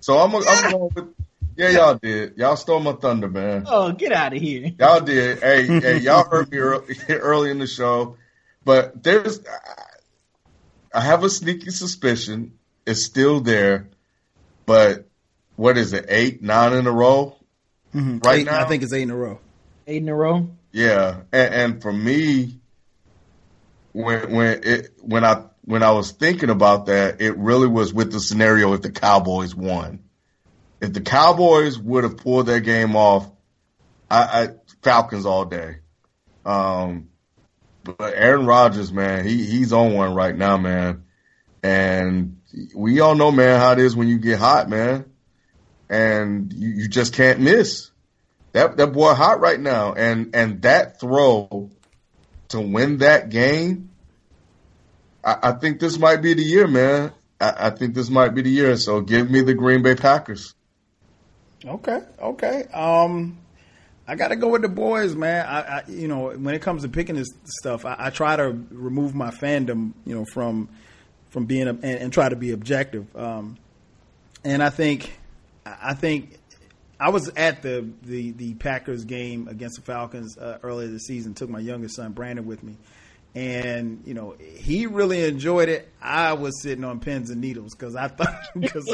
So 0.00 0.18
I'm, 0.18 0.30
gonna- 0.32 0.46
I'm 0.48 0.66
going 0.66 0.90
with 0.94 1.14
yeah, 1.56 1.70
y'all 1.70 1.94
did. 2.00 2.36
Y'all 2.36 2.56
stole 2.56 2.80
my 2.80 2.92
thunder, 2.92 3.28
man. 3.28 3.64
Oh, 3.66 3.92
get 3.92 4.12
out 4.12 4.34
of 4.34 4.40
here. 4.40 4.72
Y'all 4.78 5.00
did. 5.00 5.40
Hey, 5.40 5.66
hey, 5.80 5.98
y'all 5.98 6.28
heard 6.28 6.50
me 6.50 6.58
early, 6.58 6.96
early 7.08 7.50
in 7.50 7.58
the 7.58 7.66
show, 7.66 8.16
but 8.64 9.02
there's, 9.02 9.40
I 10.92 11.00
have 11.00 11.24
a 11.24 11.30
sneaky 11.30 11.70
suspicion 11.70 12.58
it's 12.86 13.04
still 13.04 13.40
there, 13.40 13.88
but 14.66 15.08
what 15.56 15.78
is 15.78 15.92
it, 15.92 16.06
eight, 16.08 16.42
nine 16.42 16.72
in 16.74 16.86
a 16.86 16.92
row? 16.92 17.36
Mhm. 17.94 18.24
Right 18.24 18.40
Eight- 18.40 18.46
now? 18.46 18.60
I 18.60 18.68
think 18.68 18.82
it's 18.82 18.92
eight 18.92 19.02
in 19.02 19.10
a 19.10 19.16
row. 19.16 19.38
Eight 19.86 20.02
in 20.02 20.08
a 20.08 20.14
row. 20.14 20.50
Yeah, 20.72 21.22
and, 21.32 21.54
and 21.54 21.82
for 21.82 21.92
me, 21.92 22.60
when 23.92 24.32
when 24.32 24.60
it 24.64 24.90
when 25.00 25.24
I 25.24 25.44
when 25.62 25.82
I 25.82 25.92
was 25.92 26.10
thinking 26.10 26.50
about 26.50 26.86
that, 26.86 27.20
it 27.20 27.36
really 27.36 27.68
was 27.68 27.94
with 27.94 28.12
the 28.12 28.20
scenario 28.20 28.72
if 28.72 28.82
the 28.82 28.90
Cowboys 28.90 29.54
won. 29.54 30.00
If 30.84 30.92
the 30.92 31.00
Cowboys 31.00 31.78
would 31.78 32.04
have 32.04 32.18
pulled 32.18 32.44
their 32.44 32.60
game 32.60 32.94
off, 32.94 33.26
I, 34.10 34.22
I 34.22 34.48
Falcons 34.82 35.24
all 35.24 35.46
day. 35.46 35.76
Um, 36.44 37.08
but 37.82 38.12
Aaron 38.14 38.44
Rodgers, 38.44 38.92
man, 38.92 39.24
he 39.24 39.46
he's 39.46 39.72
on 39.72 39.94
one 39.94 40.14
right 40.14 40.36
now, 40.36 40.58
man, 40.58 41.04
and 41.62 42.36
we 42.74 43.00
all 43.00 43.14
know, 43.14 43.32
man, 43.32 43.58
how 43.58 43.72
it 43.72 43.78
is 43.78 43.96
when 43.96 44.08
you 44.08 44.18
get 44.18 44.38
hot, 44.38 44.68
man, 44.68 45.06
and 45.88 46.52
you, 46.52 46.68
you 46.68 46.88
just 46.88 47.14
can't 47.14 47.40
miss. 47.40 47.90
That 48.52 48.76
that 48.76 48.88
boy 48.88 49.14
hot 49.14 49.40
right 49.40 49.58
now, 49.58 49.94
and 49.94 50.36
and 50.36 50.60
that 50.62 51.00
throw 51.00 51.70
to 52.48 52.60
win 52.60 52.98
that 52.98 53.30
game, 53.30 53.88
I, 55.24 55.36
I 55.44 55.52
think 55.52 55.80
this 55.80 55.98
might 55.98 56.20
be 56.20 56.34
the 56.34 56.44
year, 56.44 56.66
man. 56.66 57.12
I, 57.40 57.68
I 57.68 57.70
think 57.70 57.94
this 57.94 58.10
might 58.10 58.34
be 58.34 58.42
the 58.42 58.50
year. 58.50 58.76
So 58.76 59.00
give 59.00 59.30
me 59.30 59.40
the 59.40 59.54
Green 59.54 59.82
Bay 59.82 59.94
Packers. 59.94 60.54
Okay, 61.66 62.00
okay. 62.20 62.64
Um, 62.72 63.38
I 64.06 64.16
got 64.16 64.28
to 64.28 64.36
go 64.36 64.48
with 64.48 64.62
the 64.62 64.68
boys, 64.68 65.14
man. 65.14 65.46
I, 65.46 65.60
I, 65.60 65.82
you 65.88 66.08
know, 66.08 66.30
when 66.30 66.54
it 66.54 66.60
comes 66.60 66.82
to 66.82 66.88
picking 66.88 67.16
this 67.16 67.28
stuff, 67.60 67.86
I, 67.86 67.96
I 67.98 68.10
try 68.10 68.36
to 68.36 68.50
remove 68.70 69.14
my 69.14 69.30
fandom, 69.30 69.94
you 70.04 70.14
know, 70.14 70.24
from 70.26 70.68
from 71.30 71.46
being 71.46 71.66
a, 71.66 71.70
and, 71.70 71.84
and 71.84 72.12
try 72.12 72.28
to 72.28 72.36
be 72.36 72.52
objective. 72.52 73.06
Um, 73.16 73.56
and 74.44 74.62
I 74.62 74.70
think, 74.70 75.18
I 75.66 75.94
think 75.94 76.38
I 77.00 77.08
was 77.08 77.28
at 77.30 77.62
the, 77.62 77.88
the, 78.02 78.30
the 78.32 78.54
Packers 78.54 79.04
game 79.04 79.48
against 79.48 79.76
the 79.76 79.82
Falcons 79.82 80.38
uh, 80.38 80.58
earlier 80.62 80.86
this 80.88 81.06
season. 81.06 81.34
Took 81.34 81.50
my 81.50 81.58
youngest 81.58 81.96
son 81.96 82.12
Brandon 82.12 82.46
with 82.46 82.62
me, 82.62 82.76
and 83.34 84.02
you 84.06 84.14
know 84.14 84.36
he 84.38 84.86
really 84.86 85.24
enjoyed 85.24 85.68
it. 85.68 85.88
I 86.00 86.34
was 86.34 86.62
sitting 86.62 86.84
on 86.84 87.00
pins 87.00 87.30
and 87.30 87.40
needles 87.40 87.74
because 87.74 87.96
I 87.96 88.08
thought 88.08 88.38
because 88.58 88.88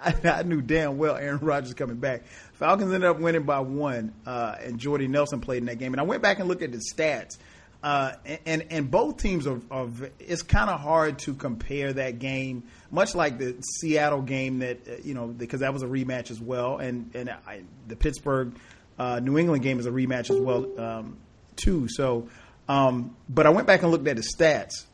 I, 0.04 0.14
I, 0.24 0.42
knew 0.42 0.60
damn 0.62 0.98
well 0.98 1.16
Aaron 1.16 1.38
Rodgers 1.38 1.74
coming 1.74 1.96
back. 1.96 2.24
Falcons 2.54 2.92
ended 2.92 3.08
up 3.08 3.18
winning 3.18 3.42
by 3.42 3.60
one, 3.60 4.14
uh, 4.26 4.56
and 4.62 4.78
Jordy 4.78 5.08
Nelson 5.08 5.40
played 5.40 5.58
in 5.58 5.66
that 5.66 5.78
game. 5.78 5.92
And 5.92 6.00
I 6.00 6.04
went 6.04 6.22
back 6.22 6.38
and 6.38 6.48
looked 6.48 6.62
at 6.62 6.72
the 6.72 6.80
stats. 6.94 7.38
Uh, 7.82 8.12
and 8.44 8.66
and 8.68 8.90
both 8.90 9.16
teams 9.16 9.46
are, 9.46 9.58
are 9.70 9.88
it's 10.18 10.42
kind 10.42 10.68
of 10.68 10.78
hard 10.78 11.18
to 11.20 11.32
compare 11.32 11.94
that 11.94 12.18
game, 12.18 12.64
much 12.90 13.14
like 13.14 13.38
the 13.38 13.56
Seattle 13.62 14.20
game 14.20 14.58
that 14.58 14.86
uh, 14.86 14.92
you 15.02 15.14
know 15.14 15.28
because 15.28 15.60
that 15.60 15.72
was 15.72 15.82
a 15.82 15.86
rematch 15.86 16.30
as 16.30 16.38
well, 16.38 16.76
and 16.76 17.10
and 17.14 17.30
I, 17.30 17.62
the 17.88 17.96
Pittsburgh 17.96 18.54
uh, 18.98 19.18
New 19.20 19.38
England 19.38 19.62
game 19.62 19.80
is 19.80 19.86
a 19.86 19.90
rematch 19.90 20.28
as 20.28 20.38
well 20.38 20.78
um, 20.78 21.16
too. 21.56 21.88
So, 21.88 22.28
um, 22.68 23.16
but 23.30 23.46
I 23.46 23.50
went 23.50 23.66
back 23.66 23.82
and 23.82 23.90
looked 23.90 24.06
at 24.06 24.16
the 24.16 24.26
stats, 24.36 24.84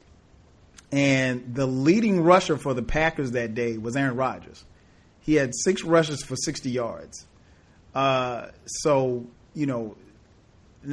and 0.93 1.57
the 1.57 1.67
leading 1.67 2.23
rusher 2.23 2.57
for 2.57 2.73
the 2.73 2.85
Packers 2.85 3.33
that 3.33 3.57
day 3.57 3.79
was 3.79 3.97
Aaron 3.97 4.15
Rodgers. 4.15 4.65
He 5.27 5.35
had 5.35 5.53
six 5.55 5.83
rushes 5.85 6.23
for 6.23 6.37
sixty 6.37 6.71
yards. 6.71 7.27
Uh, 7.95 8.49
so 8.65 9.27
you 9.55 9.67
know 9.67 9.97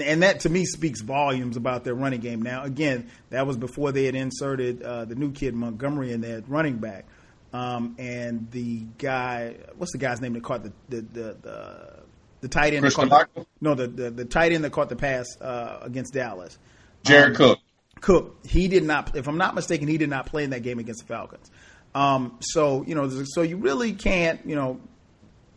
and 0.02 0.24
that 0.24 0.42
to 0.42 0.50
me 0.50 0.66
speaks 0.66 1.02
volumes 1.02 1.58
about 1.58 1.84
their 1.84 1.94
running 1.94 2.20
game. 2.20 2.42
Now, 2.42 2.64
again, 2.64 3.10
that 3.30 3.46
was 3.46 3.58
before 3.58 3.92
they 3.92 4.06
had 4.06 4.16
inserted 4.16 4.82
uh, 4.82 5.06
the 5.06 5.16
new 5.16 5.32
kid 5.32 5.54
Montgomery 5.54 6.12
in 6.12 6.22
there 6.22 6.42
running 6.48 6.78
back, 6.78 7.06
um, 7.52 7.96
and 8.00 8.50
the 8.52 8.86
guy, 8.98 9.56
what's 9.78 9.92
the 9.92 9.98
guy's 9.98 10.22
name 10.22 10.34
that 10.34 10.44
caught 10.44 10.64
the 10.64 10.74
the 10.90 11.02
the, 11.02 11.38
the, 11.42 11.94
the 12.42 12.48
tight 12.48 12.74
end? 12.74 12.84
The, 12.86 13.46
no, 13.62 13.76
the, 13.76 13.88
the 13.88 14.10
the 14.10 14.26
tight 14.26 14.52
end 14.52 14.64
that 14.64 14.72
caught 14.72 14.90
the 14.90 14.96
pass 14.96 15.28
uh, 15.40 15.80
against 15.82 16.14
Dallas. 16.14 16.58
Jared 17.04 17.32
um, 17.32 17.36
Cook. 17.36 17.60
Cook. 18.02 18.38
He 18.46 18.68
did 18.68 18.84
not. 18.84 19.16
If 19.16 19.28
I'm 19.28 19.38
not 19.38 19.56
mistaken, 19.56 19.88
he 19.88 19.98
did 19.98 20.10
not 20.10 20.26
play 20.26 20.44
in 20.44 20.50
that 20.52 20.64
game 20.64 20.80
against 20.80 21.02
the 21.02 21.08
Falcons. 21.08 21.52
Um, 21.96 22.38
so 22.42 22.84
you 22.88 22.96
know, 22.96 23.10
so 23.26 23.42
you 23.42 23.58
really 23.58 23.94
can't, 23.94 24.46
you 24.46 24.56
know, 24.56 24.80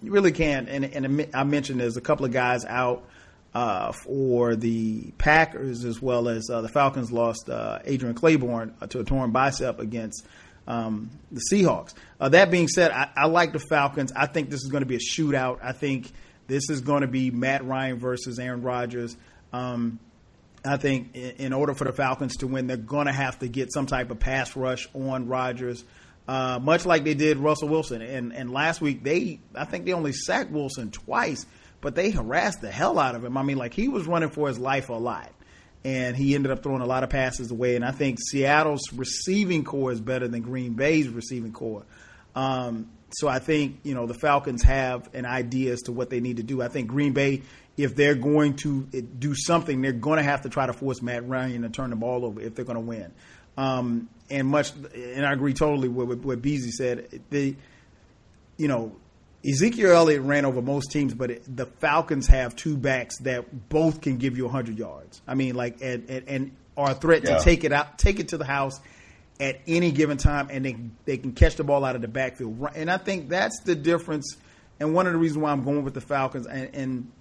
you 0.03 0.13
really 0.13 0.33
can't. 0.33 0.69
And, 0.69 0.85
and 0.85 1.29
I 1.35 1.45
mentioned 1.45 1.81
there's 1.81 1.97
a 1.97 2.03
couple 2.03 2.27
of 2.27 2.33
guys 2.33 2.65
out 2.65 3.05
uh, 3.55 3.93
for 3.93 4.55
the 4.55 5.13
Packers 5.19 5.85
as 5.85 6.03
well 6.03 6.29
as 6.29 6.51
uh, 6.51 6.61
the 6.61 6.69
Falcons 6.69 7.11
lost 7.11 7.49
uh, 7.49 7.79
Adrian 7.85 8.15
Clayborn 8.15 8.89
to 8.91 9.01
a 9.01 9.05
torn 9.05 9.31
bicep 9.31 9.81
against 9.81 10.27
um, 10.67 11.11
the 11.33 11.41
Seahawks. 11.51 11.95
Uh, 12.21 12.29
that 12.29 12.51
being 12.51 12.69
said, 12.69 12.91
I, 12.91 13.09
I, 13.17 13.27
like 13.27 13.53
the 13.53 13.59
Falcons. 13.59 14.13
I 14.15 14.27
think 14.27 14.51
this 14.51 14.63
is 14.63 14.69
going 14.69 14.83
to 14.83 14.87
be 14.87 14.97
a 14.97 14.99
shootout. 14.99 15.61
I 15.63 15.73
think 15.73 16.13
this 16.49 16.69
is 16.69 16.83
going 16.83 17.01
to 17.01 17.07
be 17.07 17.31
Matt 17.31 17.65
Ryan 17.65 17.99
versus 17.99 18.39
Aaron 18.39 18.63
Rodgers. 18.63 19.17
Um, 19.53 20.01
I 20.65 20.77
think 20.77 21.15
in, 21.15 21.31
in, 21.37 21.53
order 21.53 21.73
for 21.73 21.85
the 21.85 21.93
Falcons 21.93 22.37
to 22.39 22.47
win, 22.47 22.67
they're 22.67 22.77
going 22.77 23.07
to 23.07 23.13
have 23.13 23.39
to 23.39 23.49
get 23.49 23.73
some 23.73 23.87
type 23.87 24.11
of 24.11 24.19
pass 24.19 24.57
rush 24.57 24.89
on 24.93 25.29
Rodgers. 25.29 25.85
Uh, 26.29 26.59
much 26.61 26.85
like 26.85 27.05
they 27.05 27.15
did 27.15 27.39
Russell 27.39 27.69
Wilson, 27.69 28.03
and 28.03 28.33
and 28.33 28.51
last 28.51 28.81
week 28.81 29.05
they, 29.05 29.39
I 29.55 29.65
think 29.65 29.85
they 29.85 29.93
only 29.93 30.13
sacked 30.13 30.51
Wilson 30.51 30.91
twice, 30.91 31.47
but 31.81 31.95
they 31.95 32.11
harassed 32.11 32.61
the 32.61 32.71
hell 32.71 32.99
out 32.99 33.15
of 33.15 33.25
him. 33.25 33.37
I 33.37 33.43
mean, 33.43 33.59
like 33.59 33.75
he 33.75 33.89
was 33.89 34.07
running 34.07 34.31
for 34.31 34.49
his 34.49 34.59
life 34.59 34.89
a 34.89 34.95
lot. 34.95 35.31
And 35.85 36.17
he 36.17 36.35
ended 36.35 36.51
up 36.51 36.65
throwing 36.65 36.83
a 36.83 36.87
lot 36.87 37.05
of 37.05 37.11
passes 37.11 37.53
away. 37.53 37.77
And 37.77 37.85
I 37.85 37.93
think 37.93 38.19
Seattle's 38.21 38.93
receiving 38.93 39.63
corps 39.63 39.93
is 39.93 40.01
better 40.01 40.27
than 40.27 40.43
Green 40.43 40.73
Bay's 40.73 41.09
receiving 41.09 41.53
corps. 41.53 41.85
Um, 42.35 42.91
so 43.11 43.29
I 43.29 43.39
think, 43.39 43.81
you 43.85 43.95
know, 43.95 44.07
the 44.07 44.15
Falcons 44.15 44.65
have 44.65 45.09
an 45.15 45.27
idea 45.27 45.73
as 45.73 45.83
to 45.83 45.93
what 45.93 46.11
they 46.11 46.19
need 46.19 46.39
to 46.39 46.43
do. 46.43 46.61
I 46.61 46.67
think 46.67 46.89
Green 46.89 47.13
Bay, 47.13 47.43
if 47.77 47.95
they're 47.95 48.17
going 48.17 48.57
to 48.57 48.83
do 48.83 49.37
something, 49.37 49.81
they're 49.81 49.93
going 49.93 50.17
to 50.17 50.25
have 50.25 50.43
to 50.43 50.49
try 50.49 50.67
to 50.67 50.73
force 50.73 51.01
Matt 51.03 51.29
Ryan 51.29 51.63
to 51.63 51.69
turn 51.69 51.91
the 51.91 51.97
ball 51.97 52.25
over 52.25 52.41
if 52.41 52.57
they're 52.57 52.65
going 52.65 52.75
to 52.75 52.81
win. 52.81 53.13
Um, 53.57 54.09
and 54.31 54.49
much, 54.49 54.73
and 54.95 55.25
I 55.25 55.33
agree 55.33 55.55
totally 55.55 55.89
with 55.89 56.23
what 56.23 56.43
Beasley 56.43 56.71
said. 56.71 57.23
They, 57.31 57.57
you 58.57 58.69
know, 58.69 58.97
Ezekiel 59.47 59.93
Elliott 59.93 60.23
ran 60.23 60.45
over 60.45 60.61
most 60.61 60.91
teams, 60.91 61.15
but 61.15 61.31
it, 61.31 61.57
the 61.57 61.67
Falcons 61.67 62.27
have 62.27 62.57
two 62.57 62.77
backs 62.77 63.19
that 63.19 63.69
both 63.69 64.01
can 64.01 64.17
give 64.17 64.37
you 64.37 64.45
100 64.45 64.79
yards. 64.79 65.23
I 65.27 65.35
mean, 65.35 65.55
like, 65.55 65.81
and, 65.83 66.09
and, 66.11 66.29
and 66.29 66.57
are 66.77 66.91
a 66.91 66.95
threat 66.95 67.23
yeah. 67.25 67.39
to 67.39 67.45
take 67.45 67.65
it 67.65 67.73
out, 67.73 67.99
take 67.99 68.19
it 68.19 68.29
to 68.29 68.39
the 68.39 68.45
house 68.45 68.81
at 69.39 69.61
any 69.67 69.93
given 69.93 70.17
time, 70.17 70.49
and 70.51 70.65
they 70.65 70.77
they 71.05 71.17
can 71.17 71.33
catch 71.33 71.57
the 71.57 71.65
ball 71.65 71.85
out 71.85 71.95
of 71.95 72.03
the 72.03 72.09
backfield. 72.09 72.69
And 72.75 72.91
I 72.91 72.99
think 72.99 73.29
that's 73.29 73.61
the 73.61 73.75
difference. 73.75 74.37
And 74.81 74.95
one 74.95 75.07
of 75.07 75.13
the 75.13 75.19
reasons 75.19 75.39
why 75.39 75.53
I'm 75.53 75.65
going 75.65 75.85
with 75.85 75.95
the 75.95 76.01
Falcons, 76.01 76.47
and, 76.47 76.75
and 76.75 77.13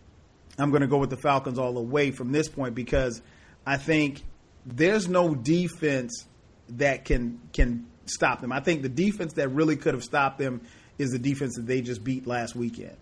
I'm 0.58 0.72
going 0.72 0.82
to 0.82 0.88
go 0.88 0.98
with 0.98 1.10
the 1.10 1.18
Falcons 1.18 1.60
all 1.60 1.74
the 1.74 1.82
way 1.82 2.12
from 2.12 2.32
this 2.32 2.50
point 2.50 2.76
because 2.76 3.22
I 3.66 3.78
think 3.78 4.24
there's 4.66 5.08
no 5.08 5.36
defense 5.36 6.26
that 6.70 7.06
can 7.06 7.40
can 7.54 7.86
stop 8.06 8.42
them. 8.42 8.52
I 8.52 8.60
think 8.60 8.82
the 8.82 8.90
defense 8.90 9.34
that 9.34 9.50
really 9.50 9.76
could 9.76 9.94
have 9.94 10.04
stopped 10.04 10.38
them 10.38 10.62
is 10.98 11.12
the 11.12 11.20
defense 11.20 11.56
that 11.56 11.66
they 11.66 11.82
just 11.82 12.04
beat 12.04 12.28
last 12.28 12.56
weekend. 12.56 12.96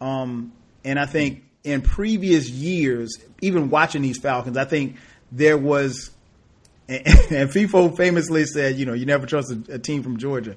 Um, 0.00 0.52
and 0.84 0.98
I 0.98 1.06
think 1.06 1.44
in 1.64 1.82
previous 1.82 2.48
years, 2.48 3.18
even 3.40 3.70
watching 3.70 4.02
these 4.02 4.18
Falcons, 4.18 4.56
I 4.56 4.64
think 4.64 4.96
there 5.32 5.58
was, 5.58 6.10
and, 6.88 7.04
FIFO 7.04 7.96
famously 7.96 8.44
said, 8.44 8.76
you 8.76 8.86
know, 8.86 8.94
you 8.94 9.06
never 9.06 9.26
trust 9.26 9.52
a, 9.52 9.74
a 9.74 9.78
team 9.78 10.02
from 10.02 10.16
Georgia. 10.16 10.56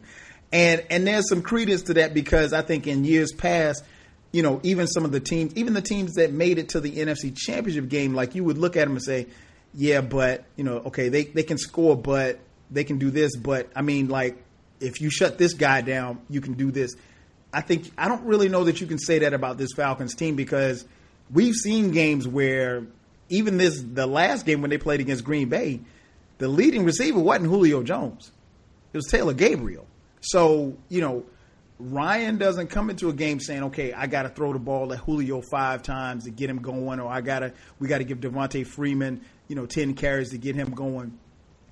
And, 0.52 0.84
and 0.90 1.08
there's 1.08 1.28
some 1.30 1.42
credence 1.42 1.84
to 1.84 1.96
that 1.96 2.14
because 2.14 2.54
I 2.54 2.62
think 2.62 2.88
in 2.88 3.04
years 3.06 3.32
past, 3.32 3.84
you 4.32 4.44
know, 4.44 4.60
even 4.64 4.88
some 4.88 5.04
of 5.04 5.12
the 5.12 5.20
teams, 5.20 5.54
even 5.56 5.74
the 5.74 5.82
teams 5.82 6.14
that 6.14 6.32
made 6.32 6.58
it 6.58 6.70
to 6.70 6.80
the 6.80 6.92
NFC 6.92 7.36
Championship 7.36 7.90
game, 7.90 8.14
like 8.14 8.36
you 8.36 8.44
would 8.44 8.58
look 8.58 8.78
at 8.78 8.86
them 8.86 8.94
and 8.94 9.04
say, 9.04 9.28
yeah, 9.74 10.02
but, 10.02 10.46
you 10.56 10.64
know, 10.64 10.78
okay, 10.78 11.10
they, 11.10 11.26
they 11.26 11.44
can 11.44 11.58
score, 11.58 11.98
but 11.98 12.40
they 12.74 12.84
can 12.84 12.98
do 12.98 13.12
this. 13.12 13.38
But 13.38 13.70
I 13.76 13.82
mean, 13.82 14.10
like, 14.10 14.44
if 14.80 15.00
you 15.00 15.10
shut 15.10 15.38
this 15.38 15.54
guy 15.54 15.82
down, 15.82 16.20
you 16.30 16.42
can 16.42 16.54
do 16.54 16.72
this. 16.72 16.96
I 17.54 17.62
think 17.62 17.92
I 17.98 18.08
don't 18.08 18.24
really 18.26 18.50
know 18.50 18.66
that 18.66 18.82
you 18.82 18.88
can 18.88 18.98
say 18.98 19.20
that 19.20 19.34
about 19.34 19.58
this 19.58 19.70
Falcons 19.76 20.16
team 20.16 20.36
because 20.36 20.86
we've 21.32 21.56
seen 21.56 21.92
games 21.92 22.28
where 22.28 22.84
even 23.30 23.58
this 23.58 23.82
the 23.82 24.08
last 24.08 24.46
game 24.46 24.62
when 24.62 24.72
they 24.72 24.78
played 24.78 25.00
against 25.00 25.24
Green 25.24 25.50
Bay, 25.50 25.80
the 26.40 26.48
leading 26.48 26.84
receiver 26.84 27.20
wasn't 27.20 27.46
Julio 27.46 27.84
Jones. 27.84 28.32
It 28.92 28.98
was 28.98 29.08
Taylor 29.10 29.34
Gabriel. 29.34 29.88
So, 30.22 30.78
you 30.90 31.02
know, 31.02 31.26
Ryan 31.80 32.38
doesn't 32.38 32.68
come 32.68 32.90
into 32.90 33.10
a 33.10 33.14
game 33.14 33.40
saying, 33.40 33.64
"Okay, 33.64 33.94
I 33.94 34.08
got 34.08 34.24
to 34.24 34.30
throw 34.30 34.54
the 34.54 34.60
ball 34.60 34.94
at 34.94 35.00
Julio 35.00 35.42
five 35.42 35.84
times 35.84 36.26
to 36.26 36.32
get 36.32 36.50
him 36.50 36.62
going," 36.62 37.00
or 37.00 37.12
"I 37.12 37.22
gotta, 37.22 37.54
we 37.80 37.88
got 37.88 37.98
to 38.00 38.04
give 38.04 38.20
Devonta 38.20 38.66
Freeman, 38.66 39.22
you 39.48 39.56
know, 39.56 39.66
ten 39.66 39.94
carries 39.94 40.30
to 40.32 40.38
get 40.38 40.56
him 40.56 40.72
going." 40.72 41.18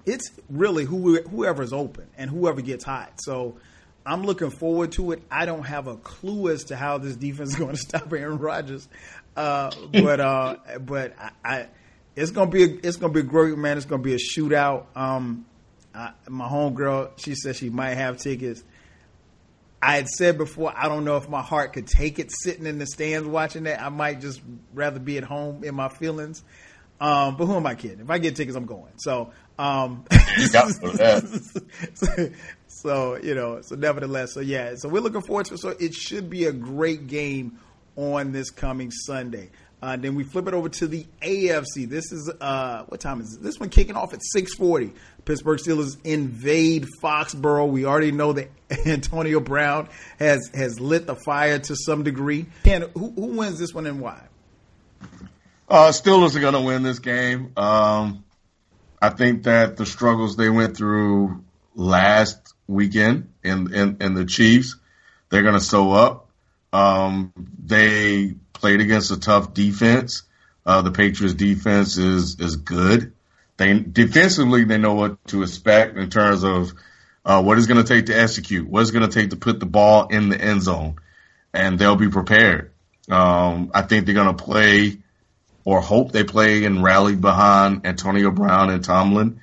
It's 0.05 0.31
really 0.49 0.85
who, 0.85 1.21
whoever's 1.21 1.73
open 1.73 2.07
and 2.17 2.29
whoever 2.29 2.61
gets 2.61 2.83
hot. 2.83 3.19
So 3.21 3.57
I'm 4.05 4.23
looking 4.23 4.49
forward 4.49 4.93
to 4.93 5.11
it. 5.11 5.23
I 5.29 5.45
don't 5.45 5.63
have 5.63 5.87
a 5.87 5.95
clue 5.97 6.49
as 6.49 6.65
to 6.65 6.75
how 6.75 6.97
this 6.97 7.15
defense 7.15 7.51
is 7.51 7.55
going 7.55 7.71
to 7.75 7.77
stop 7.77 8.11
Aaron 8.11 8.37
Rodgers, 8.37 8.87
uh, 9.35 9.71
but 9.91 10.19
uh, 10.19 10.55
but 10.79 11.15
I, 11.19 11.31
I, 11.43 11.67
it's 12.15 12.31
gonna 12.31 12.51
be 12.51 12.63
a, 12.63 12.67
it's 12.83 12.97
gonna 12.97 13.13
be 13.13 13.21
a 13.21 13.23
great 13.23 13.57
man. 13.57 13.77
It's 13.77 13.85
gonna 13.85 14.03
be 14.03 14.13
a 14.13 14.17
shootout. 14.17 14.85
Um, 14.95 15.45
I, 15.93 16.11
my 16.27 16.47
homegirl, 16.47 17.17
she 17.17 17.35
said 17.35 17.55
she 17.55 17.69
might 17.69 17.95
have 17.95 18.17
tickets. 18.17 18.63
I 19.83 19.95
had 19.95 20.07
said 20.09 20.37
before, 20.37 20.71
I 20.75 20.87
don't 20.87 21.05
know 21.05 21.17
if 21.17 21.27
my 21.27 21.41
heart 21.41 21.73
could 21.73 21.87
take 21.87 22.19
it 22.19 22.31
sitting 22.31 22.67
in 22.67 22.77
the 22.77 22.85
stands 22.85 23.27
watching 23.27 23.63
that. 23.63 23.81
I 23.81 23.89
might 23.89 24.21
just 24.21 24.39
rather 24.73 24.99
be 24.99 25.17
at 25.17 25.23
home 25.23 25.63
in 25.63 25.73
my 25.73 25.89
feelings. 25.89 26.43
Um, 26.99 27.35
but 27.35 27.47
who 27.47 27.55
am 27.55 27.65
I 27.65 27.73
kidding? 27.73 27.99
If 27.99 28.09
I 28.11 28.19
get 28.19 28.35
tickets, 28.35 28.55
I'm 28.55 28.67
going. 28.67 28.91
So, 28.97 29.31
um, 29.61 30.05
so 32.67 33.19
you 33.21 33.35
know, 33.35 33.61
so 33.61 33.75
nevertheless, 33.75 34.33
so 34.33 34.39
yeah, 34.39 34.73
so 34.75 34.89
we're 34.89 35.01
looking 35.01 35.21
forward 35.21 35.45
to. 35.47 35.57
So 35.59 35.69
it 35.69 35.93
should 35.93 36.31
be 36.31 36.45
a 36.45 36.51
great 36.51 37.05
game 37.05 37.59
on 37.95 38.31
this 38.31 38.49
coming 38.49 38.89
Sunday. 38.89 39.51
Uh, 39.79 39.97
then 39.97 40.15
we 40.15 40.23
flip 40.23 40.47
it 40.47 40.55
over 40.55 40.69
to 40.69 40.87
the 40.87 41.05
AFC. 41.21 41.87
This 41.87 42.11
is 42.11 42.31
uh, 42.41 42.85
what 42.87 43.01
time 43.01 43.21
is 43.21 43.35
it? 43.35 43.43
This 43.43 43.59
one 43.59 43.69
kicking 43.69 43.95
off 43.95 44.15
at 44.15 44.21
six 44.23 44.55
forty. 44.55 44.93
Pittsburgh 45.25 45.59
Steelers 45.59 45.95
invade 46.03 46.87
Foxborough. 46.99 47.69
We 47.69 47.85
already 47.85 48.11
know 48.11 48.33
that 48.33 48.49
Antonio 48.87 49.39
Brown 49.39 49.89
has 50.17 50.49
has 50.55 50.79
lit 50.79 51.05
the 51.05 51.15
fire 51.15 51.59
to 51.59 51.75
some 51.75 52.01
degree. 52.01 52.47
Ken, 52.63 52.89
who, 52.95 53.11
who 53.11 53.37
wins 53.37 53.59
this 53.59 53.75
one 53.75 53.85
and 53.85 54.01
why? 54.01 54.23
Uh, 55.69 55.89
Steelers 55.89 56.35
are 56.35 56.39
going 56.39 56.55
to 56.55 56.61
win 56.61 56.81
this 56.81 56.97
game. 56.97 57.51
Um, 57.55 58.23
I 59.01 59.09
think 59.09 59.43
that 59.43 59.77
the 59.77 59.85
struggles 59.85 60.37
they 60.37 60.49
went 60.49 60.77
through 60.77 61.43
last 61.75 62.53
weekend 62.67 63.33
in, 63.43 63.73
in, 63.73 63.97
in 63.99 64.13
the 64.13 64.25
Chiefs, 64.25 64.75
they're 65.29 65.41
going 65.41 65.55
to 65.55 65.59
sew 65.59 65.91
up. 65.91 66.29
Um, 66.71 67.33
they 67.63 68.35
played 68.53 68.81
against 68.81 69.11
a 69.11 69.19
tough 69.19 69.53
defense. 69.53 70.23
Uh, 70.65 70.81
the 70.83 70.91
Patriots 70.91 71.33
defense 71.33 71.97
is, 71.97 72.39
is 72.39 72.57
good. 72.57 73.13
They 73.57 73.79
defensively, 73.79 74.63
they 74.65 74.77
know 74.77 74.93
what 74.93 75.25
to 75.27 75.41
expect 75.41 75.97
in 75.97 76.09
terms 76.09 76.43
of, 76.43 76.73
uh, 77.25 77.41
what 77.41 77.57
it's 77.57 77.67
going 77.67 77.83
to 77.83 77.87
take 77.87 78.07
to 78.07 78.19
execute, 78.19 78.67
what 78.67 78.81
it's 78.81 78.91
going 78.91 79.07
to 79.07 79.13
take 79.13 79.31
to 79.31 79.35
put 79.35 79.59
the 79.59 79.65
ball 79.65 80.07
in 80.07 80.29
the 80.29 80.39
end 80.39 80.61
zone 80.61 80.95
and 81.53 81.77
they'll 81.77 81.95
be 81.95 82.09
prepared. 82.09 82.71
Um, 83.09 83.71
I 83.73 83.81
think 83.81 84.05
they're 84.05 84.15
going 84.15 84.35
to 84.35 84.43
play 84.43 85.00
or 85.63 85.81
hope 85.81 86.11
they 86.11 86.23
play 86.23 86.65
and 86.65 86.83
rally 86.83 87.15
behind 87.15 87.85
Antonio 87.85 88.31
Brown 88.31 88.69
and 88.69 88.83
Tomlin 88.83 89.39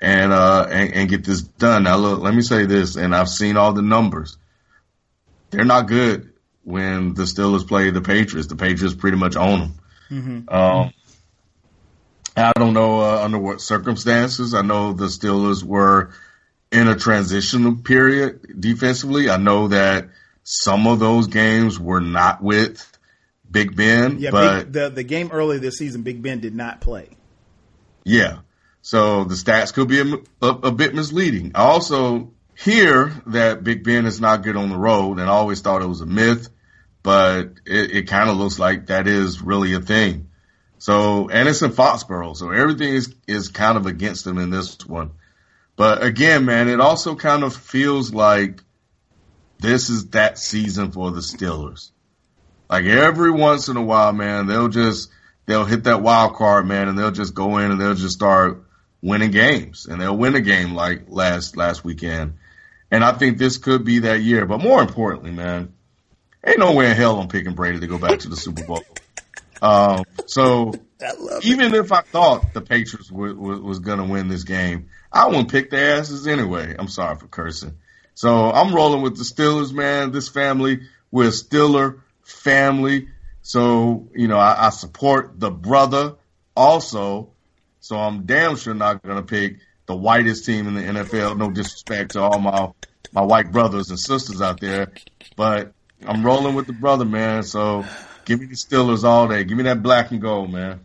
and, 0.00 0.32
uh, 0.32 0.66
and, 0.70 0.94
and 0.94 1.08
get 1.08 1.24
this 1.24 1.42
done. 1.42 1.84
Now, 1.84 1.96
look, 1.96 2.20
let 2.20 2.34
me 2.34 2.42
say 2.42 2.66
this, 2.66 2.96
and 2.96 3.14
I've 3.14 3.28
seen 3.28 3.56
all 3.56 3.72
the 3.72 3.82
numbers. 3.82 4.36
They're 5.50 5.64
not 5.64 5.86
good 5.86 6.32
when 6.62 7.14
the 7.14 7.24
Steelers 7.24 7.66
play 7.66 7.90
the 7.90 8.00
Patriots. 8.00 8.48
The 8.48 8.56
Patriots 8.56 8.94
pretty 8.94 9.16
much 9.16 9.36
own 9.36 9.60
them. 9.60 9.74
Mm-hmm. 10.10 10.54
Um, 10.54 10.92
I 12.36 12.52
don't 12.56 12.74
know 12.74 13.00
uh, 13.00 13.22
under 13.22 13.38
what 13.38 13.60
circumstances. 13.60 14.54
I 14.54 14.62
know 14.62 14.92
the 14.92 15.06
Steelers 15.06 15.62
were 15.62 16.12
in 16.72 16.88
a 16.88 16.96
transitional 16.96 17.76
period 17.76 18.60
defensively. 18.60 19.30
I 19.30 19.36
know 19.36 19.68
that 19.68 20.08
some 20.42 20.86
of 20.86 20.98
those 20.98 21.28
games 21.28 21.78
were 21.78 22.00
not 22.00 22.42
with 22.42 22.93
Big 23.54 23.76
Ben. 23.76 24.18
Yeah, 24.18 24.32
but 24.32 24.64
Big, 24.64 24.72
the 24.72 24.90
the 24.90 25.02
game 25.04 25.30
early 25.32 25.58
this 25.58 25.78
season, 25.78 26.02
Big 26.02 26.20
Ben 26.20 26.40
did 26.40 26.54
not 26.54 26.80
play. 26.80 27.08
Yeah, 28.04 28.40
so 28.82 29.24
the 29.24 29.36
stats 29.36 29.72
could 29.72 29.88
be 29.88 30.00
a, 30.00 30.14
a, 30.42 30.48
a 30.48 30.72
bit 30.72 30.94
misleading. 30.94 31.52
I 31.54 31.62
also 31.62 32.32
hear 32.58 33.12
that 33.28 33.64
Big 33.64 33.84
Ben 33.84 34.06
is 34.06 34.20
not 34.20 34.42
good 34.42 34.56
on 34.56 34.68
the 34.68 34.76
road, 34.76 35.18
and 35.18 35.22
I 35.22 35.32
always 35.32 35.60
thought 35.60 35.82
it 35.82 35.86
was 35.86 36.00
a 36.00 36.06
myth, 36.06 36.50
but 37.02 37.52
it, 37.64 37.92
it 37.92 38.08
kind 38.08 38.28
of 38.28 38.36
looks 38.36 38.58
like 38.58 38.86
that 38.86 39.06
is 39.06 39.40
really 39.40 39.72
a 39.74 39.80
thing. 39.80 40.28
So, 40.78 41.28
and 41.30 41.48
it's 41.48 41.62
in 41.62 41.70
Foxborough, 41.70 42.36
so 42.36 42.50
everything 42.50 42.92
is, 42.92 43.14
is 43.26 43.48
kind 43.48 43.78
of 43.78 43.86
against 43.86 44.24
them 44.24 44.36
in 44.36 44.50
this 44.50 44.84
one. 44.84 45.12
But 45.76 46.02
again, 46.02 46.44
man, 46.44 46.68
it 46.68 46.80
also 46.80 47.14
kind 47.14 47.44
of 47.44 47.56
feels 47.56 48.12
like 48.12 48.62
this 49.60 49.88
is 49.90 50.08
that 50.08 50.38
season 50.38 50.90
for 50.90 51.12
the 51.12 51.20
Steelers. 51.20 51.92
Like 52.68 52.84
every 52.84 53.30
once 53.30 53.68
in 53.68 53.76
a 53.76 53.82
while, 53.82 54.12
man, 54.12 54.46
they'll 54.46 54.68
just 54.68 55.10
they'll 55.46 55.64
hit 55.64 55.84
that 55.84 56.02
wild 56.02 56.34
card, 56.34 56.66
man, 56.66 56.88
and 56.88 56.98
they'll 56.98 57.10
just 57.10 57.34
go 57.34 57.58
in 57.58 57.70
and 57.70 57.80
they'll 57.80 57.94
just 57.94 58.14
start 58.14 58.64
winning 59.02 59.30
games, 59.30 59.86
and 59.86 60.00
they'll 60.00 60.16
win 60.16 60.34
a 60.34 60.40
game 60.40 60.74
like 60.74 61.04
last 61.08 61.56
last 61.56 61.84
weekend. 61.84 62.34
And 62.90 63.04
I 63.04 63.12
think 63.12 63.38
this 63.38 63.58
could 63.58 63.84
be 63.84 64.00
that 64.00 64.20
year. 64.20 64.46
But 64.46 64.60
more 64.60 64.80
importantly, 64.80 65.30
man, 65.30 65.72
ain't 66.46 66.58
no 66.58 66.72
way 66.72 66.90
in 66.90 66.96
hell 66.96 67.18
I'm 67.20 67.28
picking 67.28 67.54
Brady 67.54 67.80
to 67.80 67.86
go 67.86 67.98
back 67.98 68.20
to 68.20 68.28
the 68.28 68.36
Super 68.36 68.64
Bowl. 68.64 68.84
Um, 69.62 70.04
so 70.26 70.74
even 71.42 71.74
if 71.74 71.90
I 71.90 72.02
thought 72.02 72.52
the 72.52 72.60
Patriots 72.60 73.08
w- 73.08 73.34
w- 73.34 73.62
was 73.62 73.78
going 73.78 73.96
to 73.96 74.04
win 74.04 74.28
this 74.28 74.44
game, 74.44 74.90
I 75.10 75.26
wouldn't 75.26 75.50
pick 75.50 75.70
their 75.70 75.96
asses 75.96 76.26
anyway. 76.26 76.74
I'm 76.78 76.88
sorry 76.88 77.16
for 77.16 77.28
cursing. 77.28 77.78
So 78.12 78.50
I'm 78.50 78.74
rolling 78.74 79.00
with 79.00 79.16
the 79.16 79.24
Steelers, 79.24 79.72
man. 79.72 80.12
This 80.12 80.28
family, 80.28 80.82
we're 81.10 81.28
a 81.28 81.30
Steeler 81.30 82.00
family. 82.24 83.08
So, 83.42 84.08
you 84.14 84.28
know, 84.28 84.38
I, 84.38 84.66
I 84.66 84.70
support 84.70 85.38
the 85.38 85.50
brother 85.50 86.16
also. 86.56 87.30
So 87.80 87.96
I'm 87.96 88.24
damn 88.24 88.56
sure 88.56 88.74
not 88.74 89.02
going 89.02 89.16
to 89.16 89.22
pick 89.22 89.58
the 89.86 89.94
whitest 89.94 90.46
team 90.46 90.66
in 90.66 90.74
the 90.74 90.80
NFL. 90.80 91.36
No 91.36 91.50
disrespect 91.50 92.12
to 92.12 92.22
all 92.22 92.38
my, 92.38 92.70
my 93.12 93.22
white 93.22 93.52
brothers 93.52 93.90
and 93.90 93.98
sisters 93.98 94.40
out 94.40 94.60
there, 94.60 94.92
but 95.36 95.72
I'm 96.06 96.24
rolling 96.24 96.54
with 96.54 96.66
the 96.66 96.72
brother, 96.72 97.04
man. 97.04 97.42
So 97.42 97.84
give 98.24 98.40
me 98.40 98.46
the 98.46 98.54
Steelers 98.54 99.04
all 99.04 99.28
day. 99.28 99.44
Give 99.44 99.56
me 99.56 99.64
that 99.64 99.82
black 99.82 100.10
and 100.10 100.20
gold, 100.20 100.52
man. 100.52 100.80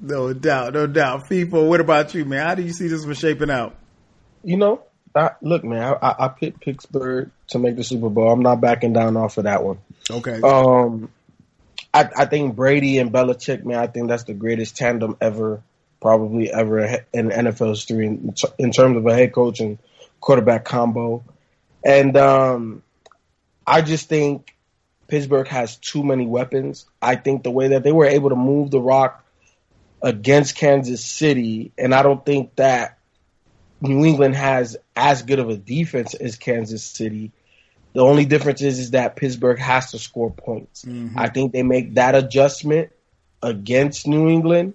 No 0.00 0.32
doubt, 0.32 0.74
no 0.74 0.86
doubt. 0.86 1.28
People, 1.28 1.68
what 1.68 1.80
about 1.80 2.14
you, 2.14 2.24
man? 2.24 2.46
How 2.46 2.54
do 2.54 2.62
you 2.62 2.72
see 2.72 2.88
this 2.88 3.04
one 3.04 3.14
shaping 3.14 3.50
out? 3.50 3.76
You 4.42 4.56
know, 4.58 4.82
I, 5.16 5.32
look, 5.40 5.64
man, 5.64 5.96
I, 6.02 6.14
I 6.18 6.28
picked 6.28 6.60
Pittsburgh 6.60 7.30
to 7.48 7.58
make 7.58 7.76
the 7.76 7.84
Super 7.84 8.08
Bowl. 8.08 8.30
I'm 8.30 8.40
not 8.40 8.60
backing 8.60 8.92
down 8.92 9.16
off 9.16 9.38
of 9.38 9.44
that 9.44 9.62
one. 9.62 9.78
Okay. 10.10 10.40
Um, 10.42 11.10
I, 11.92 12.08
I 12.16 12.24
think 12.26 12.56
Brady 12.56 12.98
and 12.98 13.12
Belichick, 13.12 13.64
man, 13.64 13.78
I 13.78 13.86
think 13.86 14.08
that's 14.08 14.24
the 14.24 14.34
greatest 14.34 14.76
tandem 14.76 15.16
ever, 15.20 15.62
probably 16.00 16.52
ever 16.52 16.80
in 17.12 17.30
NFL 17.30 17.70
history 17.70 18.06
in, 18.06 18.34
in 18.58 18.70
terms 18.70 18.96
of 18.96 19.06
a 19.06 19.14
head 19.14 19.32
coach 19.32 19.60
and 19.60 19.78
quarterback 20.20 20.64
combo. 20.64 21.24
And 21.84 22.16
um, 22.16 22.82
I 23.66 23.82
just 23.82 24.08
think 24.08 24.54
Pittsburgh 25.08 25.48
has 25.48 25.76
too 25.76 26.02
many 26.02 26.26
weapons. 26.26 26.86
I 27.00 27.16
think 27.16 27.42
the 27.42 27.50
way 27.50 27.68
that 27.68 27.82
they 27.82 27.92
were 27.92 28.06
able 28.06 28.30
to 28.30 28.36
move 28.36 28.70
the 28.70 28.80
rock 28.80 29.24
against 30.02 30.56
Kansas 30.56 31.04
City, 31.04 31.72
and 31.78 31.94
I 31.94 32.02
don't 32.02 32.24
think 32.24 32.56
that 32.56 32.95
New 33.80 34.04
England 34.04 34.34
has 34.34 34.76
as 34.94 35.22
good 35.22 35.38
of 35.38 35.48
a 35.48 35.56
defense 35.56 36.14
as 36.14 36.36
Kansas 36.36 36.84
City. 36.84 37.32
The 37.92 38.00
only 38.00 38.24
difference 38.24 38.62
is, 38.62 38.78
is 38.78 38.90
that 38.90 39.16
Pittsburgh 39.16 39.58
has 39.58 39.92
to 39.92 39.98
score 39.98 40.30
points. 40.30 40.84
Mm-hmm. 40.84 41.18
I 41.18 41.28
think 41.28 41.52
they 41.52 41.62
make 41.62 41.94
that 41.94 42.14
adjustment 42.14 42.90
against 43.42 44.06
New 44.06 44.28
England, 44.28 44.74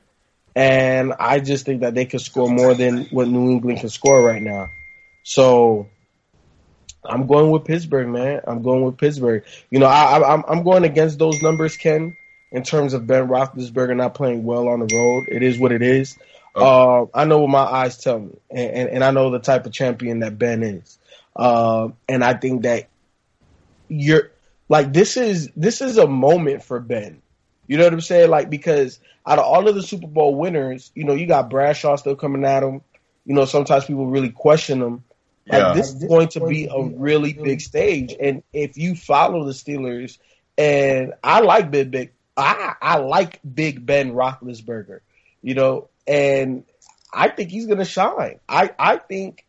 and 0.56 1.14
I 1.20 1.40
just 1.40 1.66
think 1.66 1.82
that 1.82 1.94
they 1.94 2.06
could 2.06 2.22
score 2.22 2.50
more 2.50 2.74
than 2.74 3.06
what 3.12 3.28
New 3.28 3.52
England 3.52 3.80
can 3.80 3.90
score 3.90 4.24
right 4.24 4.42
now. 4.42 4.68
So 5.24 5.88
I'm 7.04 7.28
going 7.28 7.52
with 7.52 7.66
Pittsburgh, 7.66 8.08
man. 8.08 8.42
I'm 8.46 8.62
going 8.62 8.84
with 8.84 8.98
Pittsburgh. 8.98 9.44
You 9.70 9.80
know, 9.80 9.88
I, 9.88 10.20
I, 10.20 10.44
I'm 10.48 10.64
going 10.64 10.84
against 10.84 11.20
those 11.20 11.42
numbers, 11.42 11.78
Ken, 11.78 12.16
in 12.52 12.64
terms 12.64 12.94
of 12.94 13.08
Ben 13.08 13.28
Roethlisberger 13.28 13.96
not 13.96 14.14
playing 14.14 14.44
well 14.44 14.68
on 14.68 14.80
the 14.80 14.96
road. 14.96 15.26
It 15.28 15.44
is 15.44 15.58
what 15.58 15.72
it 15.72 15.82
is. 15.82 16.18
Uh, 16.56 17.06
I 17.14 17.26
know 17.26 17.40
what 17.40 17.50
my 17.50 17.60
eyes 17.60 17.98
tell 17.98 18.20
me, 18.20 18.38
and, 18.50 18.72
and, 18.72 18.90
and, 18.90 19.04
I 19.04 19.12
know 19.12 19.30
the 19.32 19.40
type 19.40 19.66
of 19.66 19.72
champion 19.72 20.20
that 20.20 20.38
Ben 20.38 20.64
is. 20.64 21.00
Uh, 21.34 21.90
and 22.10 22.24
I 22.24 22.34
think 22.34 22.64
that 22.64 22.90
you're 23.88 24.32
like 24.68 24.92
this 24.92 25.18
is 25.18 25.50
this 25.56 25.82
is 25.82 25.98
a 25.98 26.08
moment 26.08 26.64
for 26.64 26.80
Ben. 26.80 27.22
You 27.68 27.78
know 27.78 27.86
what 27.86 27.94
I'm 27.94 28.02
saying? 28.02 28.30
Like 28.30 28.50
because 28.50 29.00
out 29.26 29.40
of 29.40 29.46
all 29.46 29.68
of 29.68 29.76
the 29.76 29.84
Super 29.84 30.08
Bowl 30.08 30.36
winners, 30.36 30.92
you 30.96 31.04
know, 31.04 31.14
you 31.14 31.26
got 31.26 31.50
Bradshaw 31.50 31.96
still 31.96 32.16
coming 32.16 32.44
at 32.44 32.64
him. 32.64 32.82
You 33.26 33.36
know, 33.36 33.46
sometimes 33.46 33.86
people 33.86 34.08
really 34.08 34.30
question 34.30 34.82
him. 34.82 35.04
Like 35.48 35.62
yeah. 35.62 35.74
this 35.74 35.94
is 35.94 36.04
going 36.04 36.30
to 36.30 36.46
be 36.46 36.68
a 36.72 36.82
really 36.82 37.34
big 37.34 37.62
stage, 37.62 38.16
and 38.20 38.44
if 38.54 38.78
you 38.78 38.96
follow 38.96 39.44
the 39.46 39.54
Steelers, 39.54 40.18
and 40.58 41.14
I 41.24 41.42
like 41.42 41.72
Big 41.72 41.92
Big, 41.92 42.12
I 42.38 42.76
I 42.82 42.98
like 42.98 43.40
Big 43.42 43.86
Ben 43.86 44.14
Roethlisberger. 44.14 45.00
You 45.42 45.56
know, 45.56 45.90
and 46.12 46.66
I 47.14 47.30
think 47.30 47.50
he's 47.50 47.68
going 47.68 47.80
to 47.80 47.86
shine. 47.86 48.40
I, 48.48 48.72
I 48.78 48.98
think 48.98 49.46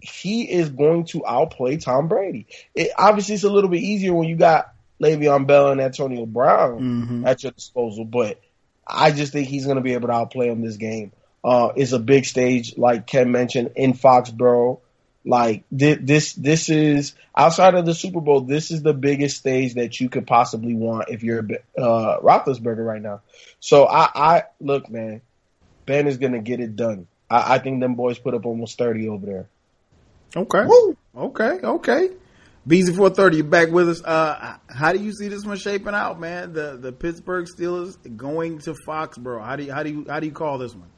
he 0.00 0.50
is 0.50 0.70
going 0.70 1.04
to 1.06 1.26
outplay 1.26 1.76
Tom 1.76 2.08
Brady. 2.08 2.46
It, 2.74 2.90
obviously, 2.96 3.34
it's 3.34 3.44
a 3.44 3.50
little 3.50 3.68
bit 3.70 3.82
easier 3.82 4.14
when 4.14 4.28
you 4.28 4.36
got 4.36 4.72
Le'Veon 5.02 5.46
Bell 5.46 5.72
and 5.72 5.80
Antonio 5.80 6.24
Brown 6.24 6.80
mm-hmm. 6.80 7.26
at 7.26 7.42
your 7.42 7.52
disposal, 7.52 8.04
but 8.04 8.40
I 8.86 9.10
just 9.10 9.32
think 9.32 9.48
he's 9.48 9.64
going 9.64 9.76
to 9.76 9.82
be 9.82 9.92
able 9.92 10.08
to 10.08 10.14
outplay 10.14 10.48
him 10.48 10.62
this 10.62 10.76
game. 10.76 11.12
Uh, 11.44 11.72
it's 11.76 11.92
a 11.92 11.98
big 11.98 12.24
stage, 12.24 12.76
like 12.78 13.06
Ken 13.06 13.30
mentioned, 13.30 13.72
in 13.76 13.92
Foxborough. 13.92 14.80
Like 15.24 15.64
this, 15.72 16.34
this 16.34 16.68
is 16.68 17.14
outside 17.36 17.74
of 17.74 17.84
the 17.84 17.94
Super 17.94 18.20
Bowl. 18.20 18.42
This 18.42 18.70
is 18.70 18.82
the 18.82 18.94
biggest 18.94 19.38
stage 19.38 19.74
that 19.74 19.98
you 20.00 20.08
could 20.08 20.24
possibly 20.24 20.74
want 20.74 21.08
if 21.08 21.24
you're 21.24 21.44
uh, 21.76 22.20
Roethlisberger 22.20 22.86
right 22.86 23.02
now. 23.02 23.22
So 23.58 23.86
I, 23.86 24.08
I 24.14 24.42
look, 24.60 24.88
man. 24.88 25.22
Ben 25.86 26.06
is 26.06 26.18
gonna 26.18 26.40
get 26.40 26.60
it 26.60 26.76
done. 26.76 27.06
I, 27.30 27.54
I 27.54 27.58
think 27.58 27.80
them 27.80 27.94
boys 27.94 28.18
put 28.18 28.34
up 28.34 28.44
almost 28.44 28.76
thirty 28.76 29.08
over 29.08 29.26
there. 29.26 29.48
Okay. 30.36 30.64
Woo. 30.66 30.96
Okay. 31.16 31.60
Okay. 31.62 32.10
Beezy 32.66 32.92
four 32.92 33.10
thirty, 33.10 33.38
you 33.38 33.44
back 33.44 33.70
with 33.70 33.88
us. 33.88 34.02
Uh, 34.02 34.56
how 34.68 34.92
do 34.92 34.98
you 34.98 35.12
see 35.12 35.28
this 35.28 35.44
one 35.44 35.56
shaping 35.56 35.94
out, 35.94 36.18
man? 36.18 36.52
The 36.52 36.76
the 36.76 36.92
Pittsburgh 36.92 37.46
Steelers 37.46 37.96
going 38.16 38.58
to 38.60 38.74
Foxborough. 38.86 39.44
How 39.44 39.54
do 39.54 39.62
you 39.62 39.72
how 39.72 39.84
do 39.84 39.90
you 39.90 40.06
how 40.08 40.18
do 40.18 40.26
you 40.26 40.32
call 40.32 40.58
this 40.58 40.74
one? 40.74 40.88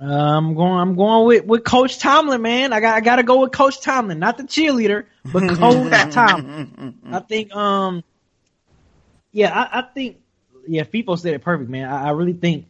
Uh, 0.00 0.04
I'm 0.12 0.54
going. 0.54 0.78
I'm 0.78 0.94
going 0.94 1.26
with, 1.26 1.44
with 1.46 1.64
Coach 1.64 1.98
Tomlin, 1.98 2.42
man. 2.42 2.72
I 2.72 2.80
got. 2.80 2.96
I 2.96 3.00
got 3.00 3.16
to 3.16 3.22
go 3.22 3.40
with 3.40 3.52
Coach 3.52 3.80
Tomlin, 3.80 4.18
not 4.18 4.36
the 4.36 4.44
cheerleader, 4.44 5.04
but 5.24 5.48
Coach 5.56 6.12
Tomlin. 6.12 6.98
I 7.10 7.20
think. 7.20 7.54
Um. 7.54 8.04
Yeah, 9.32 9.52
I, 9.52 9.80
I, 9.80 9.82
think. 9.82 10.18
Yeah, 10.66 10.84
people 10.84 11.16
said 11.16 11.34
it 11.34 11.42
perfect, 11.42 11.70
man. 11.70 11.88
I, 11.88 12.08
I 12.08 12.10
really 12.10 12.34
think 12.34 12.66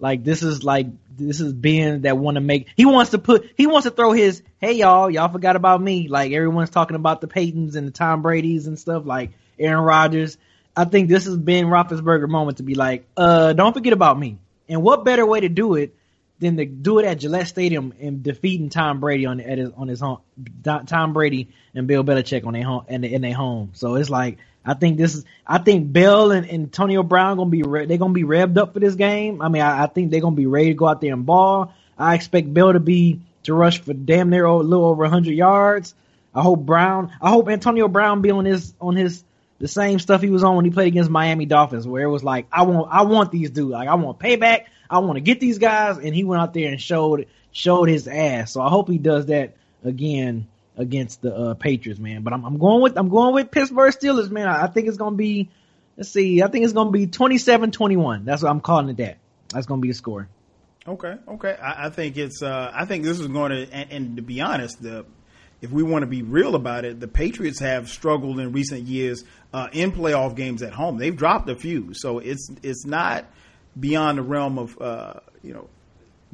like 0.00 0.24
this 0.24 0.42
is 0.42 0.64
like 0.64 0.86
this 1.16 1.40
is 1.40 1.52
Ben 1.52 2.02
that 2.02 2.16
want 2.16 2.36
to 2.36 2.40
make 2.40 2.68
he 2.76 2.86
wants 2.86 3.10
to 3.12 3.18
put 3.18 3.50
he 3.56 3.66
wants 3.66 3.86
to 3.86 3.90
throw 3.90 4.12
his 4.12 4.42
hey 4.58 4.72
y'all 4.72 5.10
y'all 5.10 5.28
forgot 5.28 5.56
about 5.56 5.80
me 5.80 6.08
like 6.08 6.32
everyone's 6.32 6.70
talking 6.70 6.96
about 6.96 7.20
the 7.20 7.28
Peytons 7.28 7.76
and 7.76 7.86
the 7.86 7.92
Tom 7.92 8.22
Brady's 8.22 8.66
and 8.66 8.78
stuff 8.78 9.04
like 9.04 9.30
Aaron 9.58 9.84
Rodgers. 9.84 10.38
I 10.76 10.84
think 10.84 11.08
this 11.08 11.26
is 11.26 11.36
Ben 11.36 11.66
Roethlisberger 11.66 12.28
moment 12.28 12.56
to 12.56 12.62
be 12.62 12.74
like 12.74 13.06
uh 13.16 13.52
don't 13.52 13.74
forget 13.74 13.92
about 13.92 14.18
me. 14.18 14.38
And 14.68 14.82
what 14.82 15.04
better 15.04 15.26
way 15.26 15.40
to 15.40 15.48
do 15.48 15.74
it 15.74 15.94
than 16.40 16.56
to 16.56 16.64
do 16.64 16.98
it 16.98 17.04
at 17.04 17.18
Gillette 17.18 17.48
Stadium 17.48 17.92
and 18.00 18.22
defeating 18.22 18.70
Tom 18.70 18.98
Brady 18.98 19.26
on 19.26 19.40
at 19.40 19.58
his 19.58 19.70
on 19.76 19.88
his 19.88 20.00
home. 20.00 20.20
Tom 20.62 21.12
Brady 21.12 21.48
and 21.74 21.86
Bill 21.86 22.02
Belichick 22.02 22.46
on 22.46 22.54
their 22.54 22.64
home 22.64 22.84
and 22.88 23.04
in 23.04 23.20
their 23.20 23.34
home. 23.34 23.72
So 23.74 23.96
it's 23.96 24.10
like 24.10 24.38
I 24.64 24.74
think 24.74 24.98
this 24.98 25.14
is 25.14 25.24
I 25.46 25.58
think 25.58 25.92
Bell 25.92 26.32
and, 26.32 26.46
and 26.46 26.64
Antonio 26.64 27.02
Brown 27.02 27.36
gonna 27.36 27.50
be 27.50 27.62
re- 27.62 27.86
they're 27.86 27.98
gonna 27.98 28.12
be 28.12 28.24
revved 28.24 28.58
up 28.58 28.74
for 28.74 28.80
this 28.80 28.94
game. 28.94 29.40
I 29.40 29.48
mean 29.48 29.62
I, 29.62 29.84
I 29.84 29.86
think 29.86 30.10
they're 30.10 30.20
gonna 30.20 30.36
be 30.36 30.46
ready 30.46 30.68
to 30.68 30.74
go 30.74 30.86
out 30.86 31.00
there 31.00 31.12
and 31.12 31.24
ball. 31.24 31.72
I 31.98 32.14
expect 32.14 32.52
Bell 32.52 32.72
to 32.72 32.80
be 32.80 33.20
to 33.44 33.54
rush 33.54 33.80
for 33.80 33.94
damn 33.94 34.30
near 34.30 34.44
a 34.44 34.56
little 34.56 34.86
over 34.86 35.02
100 35.02 35.32
yards. 35.32 35.94
I 36.34 36.42
hope 36.42 36.60
Brown. 36.60 37.12
I 37.20 37.30
hope 37.30 37.48
Antonio 37.48 37.88
Brown 37.88 38.22
be 38.22 38.30
on 38.30 38.44
his 38.44 38.74
on 38.80 38.96
his 38.96 39.24
the 39.58 39.68
same 39.68 39.98
stuff 39.98 40.22
he 40.22 40.30
was 40.30 40.42
on 40.42 40.56
when 40.56 40.64
he 40.64 40.70
played 40.70 40.88
against 40.88 41.10
Miami 41.10 41.44
Dolphins, 41.44 41.86
where 41.86 42.02
it 42.02 42.08
was 42.08 42.24
like, 42.24 42.46
I 42.50 42.62
want, 42.62 42.88
I 42.90 43.02
want 43.02 43.30
these 43.30 43.50
dudes, 43.50 43.72
like 43.72 43.88
I 43.88 43.94
want 43.94 44.18
payback, 44.18 44.64
I 44.88 45.00
want 45.00 45.16
to 45.16 45.20
get 45.20 45.38
these 45.38 45.58
guys, 45.58 45.98
and 45.98 46.14
he 46.14 46.24
went 46.24 46.40
out 46.40 46.54
there 46.54 46.70
and 46.70 46.80
showed 46.80 47.26
showed 47.52 47.88
his 47.88 48.08
ass. 48.08 48.52
So 48.52 48.62
I 48.62 48.70
hope 48.70 48.88
he 48.88 48.98
does 48.98 49.26
that 49.26 49.56
again 49.84 50.48
against 50.80 51.22
the 51.22 51.34
uh, 51.34 51.54
Patriots, 51.54 52.00
man. 52.00 52.22
But 52.22 52.32
I'm, 52.32 52.44
I'm 52.44 52.58
going 52.58 52.82
with 52.82 52.96
I'm 52.96 53.08
going 53.08 53.34
with 53.34 53.50
Pittsburgh 53.50 53.92
Steelers, 53.92 54.30
man. 54.30 54.48
I, 54.48 54.64
I 54.64 54.66
think 54.66 54.88
it's 54.88 54.96
gonna 54.96 55.16
be, 55.16 55.50
let's 55.96 56.10
see, 56.10 56.42
I 56.42 56.48
think 56.48 56.64
it's 56.64 56.72
gonna 56.72 56.90
be 56.90 57.06
27-21. 57.06 58.24
That's 58.24 58.42
what 58.42 58.50
I'm 58.50 58.60
calling 58.60 58.88
it. 58.88 58.96
That 58.96 59.18
that's 59.50 59.66
gonna 59.66 59.82
be 59.82 59.88
the 59.88 59.94
score. 59.94 60.28
Okay, 60.88 61.16
okay. 61.28 61.56
I, 61.60 61.86
I 61.86 61.90
think 61.90 62.16
it's. 62.16 62.42
Uh, 62.42 62.72
I 62.74 62.86
think 62.86 63.04
this 63.04 63.20
is 63.20 63.28
going 63.28 63.50
to, 63.52 63.70
and, 63.70 63.92
and 63.92 64.16
to 64.16 64.22
be 64.22 64.40
honest, 64.40 64.82
the 64.82 65.04
if 65.60 65.70
we 65.70 65.82
want 65.82 66.02
to 66.02 66.06
be 66.06 66.22
real 66.22 66.54
about 66.54 66.86
it, 66.86 67.00
the 67.00 67.08
Patriots 67.08 67.58
have 67.58 67.90
struggled 67.90 68.40
in 68.40 68.52
recent 68.52 68.82
years 68.84 69.24
uh, 69.52 69.68
in 69.72 69.92
playoff 69.92 70.34
games 70.34 70.62
at 70.62 70.72
home. 70.72 70.96
They've 70.96 71.16
dropped 71.16 71.50
a 71.50 71.54
few, 71.54 71.92
so 71.92 72.18
it's 72.18 72.50
it's 72.62 72.86
not 72.86 73.26
beyond 73.78 74.18
the 74.18 74.22
realm 74.22 74.58
of 74.58 74.80
uh, 74.80 75.20
you 75.42 75.52
know 75.52 75.68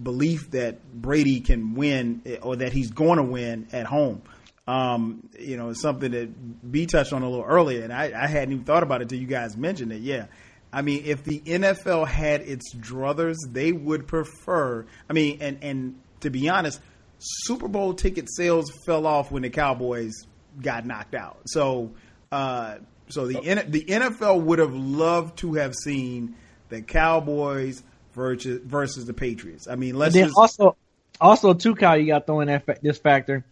belief 0.01 0.51
that 0.53 0.93
Brady 0.93 1.41
can 1.41 1.75
win 1.75 2.23
or 2.43 2.57
that 2.57 2.73
he's 2.73 2.91
going 2.91 3.17
to 3.17 3.25
win 3.25 3.69
at 3.73 3.87
home. 3.87 4.23
Um, 4.67 5.29
you 5.39 5.57
know, 5.57 5.73
something 5.73 6.11
that 6.11 6.73
B 6.73 6.87
touched 6.87 7.13
on 7.13 7.23
a 7.23 7.31
little 7.31 7.45
earlier, 7.45 7.85
and 7.85 7.93
I, 7.93 8.13
I 8.17 8.27
hadn't 8.27 8.53
even 8.53 8.65
thought 8.65 8.83
about 8.83 9.01
it 9.01 9.05
until 9.05 9.21
you 9.21 9.29
guys 9.29 9.57
mentioned 9.57 9.93
it. 9.93 10.01
Yeah. 10.01 10.27
I 10.73 10.83
mean, 10.83 11.05
if 11.05 11.23
the 11.23 11.41
NFL 11.41 12.07
had 12.09 12.41
its 12.43 12.75
druthers, 12.75 13.37
they 13.49 13.73
would 13.73 14.07
prefer. 14.09 14.85
I 15.09 15.13
mean, 15.13 15.39
and 15.41 15.59
and 15.63 16.01
to 16.21 16.31
be 16.31 16.49
honest, 16.49 16.81
Super 17.19 17.69
Bowl 17.69 17.95
ticket 17.95 18.29
sales 18.29 18.71
fell 18.85 19.07
off 19.07 19.31
when 19.31 19.43
the 19.43 19.51
Cowboys 19.51 20.13
got 20.61 20.85
knocked 20.85 21.15
out. 21.15 21.39
So, 21.47 21.93
uh, 22.33 22.77
so 23.09 23.27
the 23.27 23.65
the 23.69 23.85
NFL 23.85 24.43
would 24.43 24.59
have 24.59 24.75
loved 24.75 25.39
to 25.39 25.55
have 25.55 25.75
seen 25.75 26.35
the 26.69 26.83
Cowboys 26.83 27.83
versus 28.15 28.61
versus 28.65 29.07
the 29.07 29.15
Patriots. 29.15 29.69
I 29.69 29.77
mean, 29.77 29.95
let's 29.97 30.15
just 30.15 30.35
also 30.37 30.77
also 31.21 31.55
too, 31.55 31.75
Kyle, 31.75 31.97
you 31.97 32.09
got 32.09 32.21
to 32.21 32.27
throw 32.27 32.45
that 32.45 32.67
fa- 32.67 32.79
this 32.83 32.99
factor. 32.99 33.45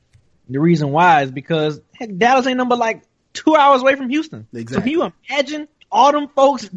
The 0.48 0.60
reason 0.60 0.90
why 0.90 1.22
is 1.22 1.30
because 1.30 1.80
heck, 1.94 2.16
Dallas 2.16 2.46
ain't 2.46 2.56
number 2.58 2.76
like 2.76 3.02
two 3.32 3.56
hours 3.56 3.82
away 3.82 3.94
from 3.96 4.10
Houston. 4.10 4.46
Exactly. 4.52 4.74
So 4.74 4.80
can 4.80 4.90
you 4.90 5.12
imagine 5.30 5.68
all 5.90 6.12
them 6.12 6.28
folks 6.28 6.68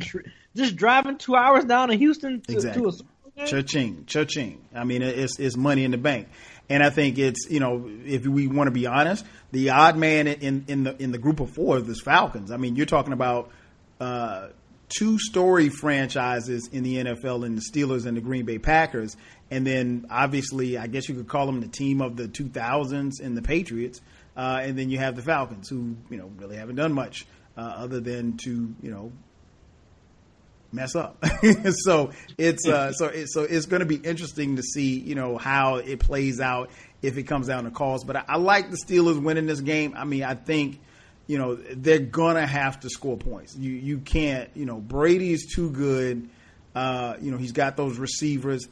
just 0.55 0.75
driving 0.75 1.17
two 1.17 1.35
hours 1.35 1.65
down 1.65 1.89
to 1.89 1.95
Houston 1.95 2.41
to, 2.41 2.51
Exactly. 2.53 2.81
to 2.81 2.87
a 2.87 2.91
Super 2.91 3.09
Bowl 3.23 3.31
game? 3.35 3.45
cha-ching, 3.47 4.03
cha-ching. 4.07 4.61
I 4.73 4.83
mean, 4.83 5.01
it's 5.01 5.39
it's 5.39 5.55
money 5.57 5.83
in 5.83 5.91
the 5.91 5.97
bank, 5.97 6.27
and 6.69 6.81
I 6.81 6.89
think 6.89 7.17
it's 7.17 7.47
you 7.49 7.59
know 7.59 7.89
if 8.05 8.25
we 8.25 8.47
want 8.47 8.67
to 8.67 8.71
be 8.71 8.87
honest, 8.87 9.25
the 9.51 9.71
odd 9.71 9.97
man 9.97 10.27
in 10.27 10.65
in 10.67 10.83
the 10.83 11.01
in 11.01 11.11
the 11.11 11.17
group 11.17 11.39
of 11.39 11.49
four 11.51 11.77
is 11.77 11.83
the 11.83 11.95
Falcons. 11.95 12.51
I 12.51 12.57
mean, 12.57 12.75
you're 12.75 12.85
talking 12.85 13.13
about 13.13 13.51
uh, 13.99 14.47
two 14.89 15.19
story 15.19 15.69
franchises 15.69 16.69
in 16.71 16.83
the 16.83 16.95
NFL, 16.97 17.45
in 17.45 17.55
the 17.55 17.61
Steelers 17.61 18.05
and 18.05 18.17
the 18.17 18.21
Green 18.21 18.45
Bay 18.45 18.57
Packers, 18.57 19.17
and 19.49 19.65
then 19.65 20.07
obviously, 20.09 20.77
I 20.77 20.87
guess 20.87 21.07
you 21.07 21.15
could 21.15 21.27
call 21.27 21.45
them 21.45 21.61
the 21.61 21.67
team 21.67 22.01
of 22.01 22.15
the 22.15 22.27
2000s 22.27 23.21
in 23.21 23.35
the 23.35 23.41
Patriots, 23.41 24.01
uh, 24.35 24.59
and 24.61 24.77
then 24.77 24.89
you 24.89 24.97
have 24.97 25.15
the 25.15 25.21
Falcons, 25.21 25.69
who 25.69 25.95
you 26.09 26.17
know 26.17 26.31
really 26.37 26.57
haven't 26.57 26.75
done 26.75 26.93
much 26.93 27.25
uh, 27.57 27.61
other 27.61 27.99
than 27.99 28.37
to 28.37 28.75
you 28.81 28.91
know 28.91 29.11
mess 30.71 30.95
up. 30.95 31.23
so 31.71 32.11
it's 32.37 32.67
uh, 32.67 32.91
so 32.91 33.07
it, 33.07 33.27
so 33.29 33.43
it's 33.43 33.65
going 33.65 33.79
to 33.79 33.85
be 33.85 33.95
interesting 33.95 34.57
to 34.57 34.63
see 34.63 34.99
you 34.99 35.15
know 35.15 35.37
how 35.37 35.77
it 35.77 35.99
plays 35.99 36.39
out 36.39 36.69
if 37.01 37.17
it 37.17 37.23
comes 37.23 37.47
down 37.47 37.63
to 37.63 37.71
calls. 37.71 38.03
But 38.03 38.17
I, 38.17 38.23
I 38.27 38.37
like 38.37 38.69
the 38.69 38.77
Steelers 38.77 39.21
winning 39.21 39.45
this 39.45 39.61
game. 39.61 39.93
I 39.97 40.05
mean, 40.05 40.23
I 40.23 40.35
think 40.35 40.79
you 41.27 41.37
know 41.37 41.55
they're 41.55 41.99
gonna 41.99 42.47
have 42.47 42.79
to 42.81 42.89
score 42.89 43.17
points. 43.17 43.55
You 43.55 43.71
you 43.71 43.99
can't 43.99 44.49
you 44.55 44.65
know 44.65 44.77
Brady's 44.77 45.53
too 45.53 45.69
good. 45.69 46.29
Uh, 46.73 47.15
you 47.21 47.31
know 47.31 47.37
he's 47.37 47.51
got 47.51 47.77
those 47.77 47.97
receivers. 47.97 48.67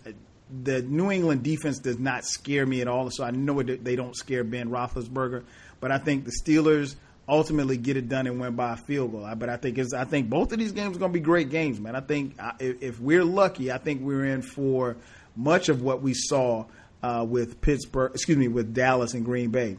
The 0.64 0.82
New 0.82 1.11
England 1.11 1.44
defense 1.44 1.80
does 1.80 1.99
not 1.99 2.23
scare 2.23 2.65
me 2.65 2.82
at 2.82 2.88
all, 2.88 3.10
so 3.10 3.23
I 3.23 3.32
know 3.32 3.60
it, 3.60 3.84
they 3.84 3.95
don't 3.95 4.15
scare 4.15 4.44
Ben 4.44 4.69
Roethlisberger. 4.69 5.44
But 5.80 5.91
I 5.91 5.98
think 5.98 6.26
the 6.26 6.32
Steelers 6.32 6.95
ultimately 7.27 7.77
get 7.77 7.98
it 7.98 8.07
done 8.07 8.27
and 8.27 8.40
win 8.40 8.56
by 8.56 8.73
a 8.73 8.77
field 8.77 9.11
goal. 9.11 9.27
But 9.36 9.49
I 9.49 9.57
think 9.57 9.77
it's, 9.77 9.94
I 9.94 10.06
think 10.06 10.30
both 10.30 10.52
of 10.52 10.60
these 10.60 10.72
games 10.72 10.95
are 10.95 10.99
going 10.99 11.11
to 11.11 11.19
be 11.19 11.23
great 11.23 11.49
games, 11.49 11.80
man. 11.80 11.95
I 11.95 12.02
think 12.02 12.36
if, 12.60 12.82
if 12.82 12.99
we're 12.99 13.23
lucky, 13.23 13.72
I 13.72 13.77
think 13.77 14.02
we're 14.02 14.26
in 14.26 14.41
for 14.41 14.98
much 15.36 15.69
of 15.69 15.82
what 15.82 16.02
we 16.02 16.14
saw 16.14 16.65
uh, 17.02 17.26
with 17.27 17.61
Pittsburgh, 17.61 18.11
excuse 18.14 18.38
me, 18.38 18.48
with 18.48 18.73
Dallas 18.73 19.14
and 19.14 19.26
Green 19.26 19.49
Bay. 19.49 19.77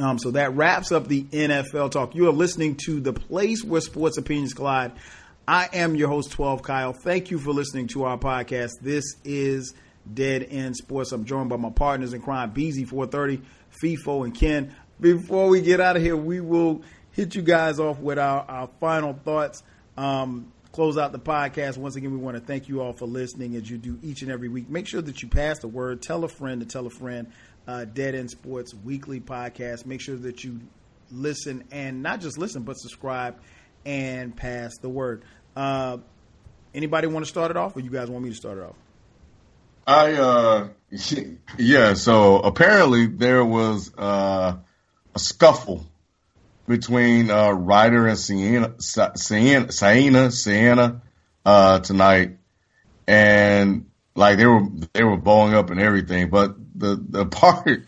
Um, 0.00 0.16
so 0.18 0.30
that 0.30 0.54
wraps 0.54 0.92
up 0.92 1.08
the 1.08 1.24
NFL 1.24 1.90
talk. 1.90 2.14
You 2.14 2.28
are 2.28 2.32
listening 2.32 2.76
to 2.86 3.00
the 3.00 3.12
place 3.12 3.64
where 3.64 3.80
sports 3.80 4.16
opinions 4.16 4.54
collide. 4.54 4.92
I 5.46 5.68
am 5.72 5.96
your 5.96 6.08
host, 6.08 6.30
12 6.30 6.62
Kyle. 6.62 6.92
Thank 6.92 7.32
you 7.32 7.40
for 7.40 7.52
listening 7.52 7.88
to 7.88 8.04
our 8.04 8.16
podcast. 8.16 8.74
This 8.80 9.02
is 9.24 9.74
Dead 10.12 10.46
End 10.50 10.76
Sports. 10.76 11.10
I'm 11.10 11.24
joined 11.24 11.48
by 11.48 11.56
my 11.56 11.70
partners 11.70 12.12
in 12.12 12.22
crime, 12.22 12.50
Beezy 12.50 12.84
430, 12.84 13.42
FIFO, 13.82 14.24
and 14.24 14.32
Ken. 14.32 14.72
Before 15.00 15.48
we 15.48 15.62
get 15.62 15.80
out 15.80 15.96
of 15.96 16.02
here, 16.02 16.16
we 16.16 16.40
will 16.40 16.82
hit 17.10 17.34
you 17.34 17.42
guys 17.42 17.80
off 17.80 17.98
with 17.98 18.20
our, 18.20 18.42
our 18.42 18.70
final 18.78 19.14
thoughts. 19.14 19.64
Um, 19.96 20.52
close 20.70 20.96
out 20.96 21.10
the 21.10 21.18
podcast. 21.18 21.76
Once 21.76 21.96
again, 21.96 22.12
we 22.12 22.18
want 22.18 22.36
to 22.36 22.40
thank 22.40 22.68
you 22.68 22.82
all 22.82 22.92
for 22.92 23.06
listening 23.06 23.56
as 23.56 23.68
you 23.68 23.78
do 23.78 23.98
each 24.00 24.22
and 24.22 24.30
every 24.30 24.48
week. 24.48 24.70
Make 24.70 24.86
sure 24.86 25.02
that 25.02 25.22
you 25.22 25.28
pass 25.28 25.58
the 25.58 25.66
word. 25.66 26.02
Tell 26.02 26.22
a 26.22 26.28
friend 26.28 26.60
to 26.60 26.66
tell 26.66 26.86
a 26.86 26.90
friend. 26.90 27.32
Uh, 27.68 27.84
Dead 27.84 28.14
End 28.14 28.30
Sports 28.30 28.74
weekly 28.74 29.20
podcast. 29.20 29.84
Make 29.84 30.00
sure 30.00 30.16
that 30.16 30.42
you 30.42 30.58
listen 31.12 31.64
and 31.70 32.02
not 32.02 32.20
just 32.20 32.38
listen, 32.38 32.62
but 32.62 32.78
subscribe 32.78 33.36
and 33.84 34.34
pass 34.34 34.78
the 34.78 34.88
word. 34.88 35.22
Uh, 35.54 35.98
anybody 36.74 37.08
want 37.08 37.26
to 37.26 37.28
start 37.28 37.50
it 37.50 37.58
off, 37.58 37.76
or 37.76 37.80
you 37.80 37.90
guys 37.90 38.08
want 38.08 38.24
me 38.24 38.30
to 38.30 38.36
start 38.36 38.56
it 38.56 38.64
off? 38.64 38.76
I 39.86 40.14
uh 40.14 40.68
yeah, 41.58 41.94
so 41.94 42.40
apparently 42.40 43.06
there 43.06 43.44
was 43.44 43.92
uh 43.96 44.56
a 45.14 45.18
scuffle 45.18 45.86
between 46.66 47.30
uh 47.30 47.50
Rider 47.50 48.06
and 48.06 48.18
Siena 48.18 48.74
Siena 48.80 50.30
Siena, 50.32 51.02
uh 51.44 51.78
tonight 51.80 52.38
and 53.06 53.90
like 54.14 54.36
they 54.36 54.46
were 54.46 54.66
they 54.92 55.02
were 55.04 55.16
bowing 55.16 55.54
up 55.54 55.70
and 55.70 55.80
everything, 55.80 56.28
but 56.28 56.54
the 56.78 57.02
the 57.08 57.26
part 57.26 57.82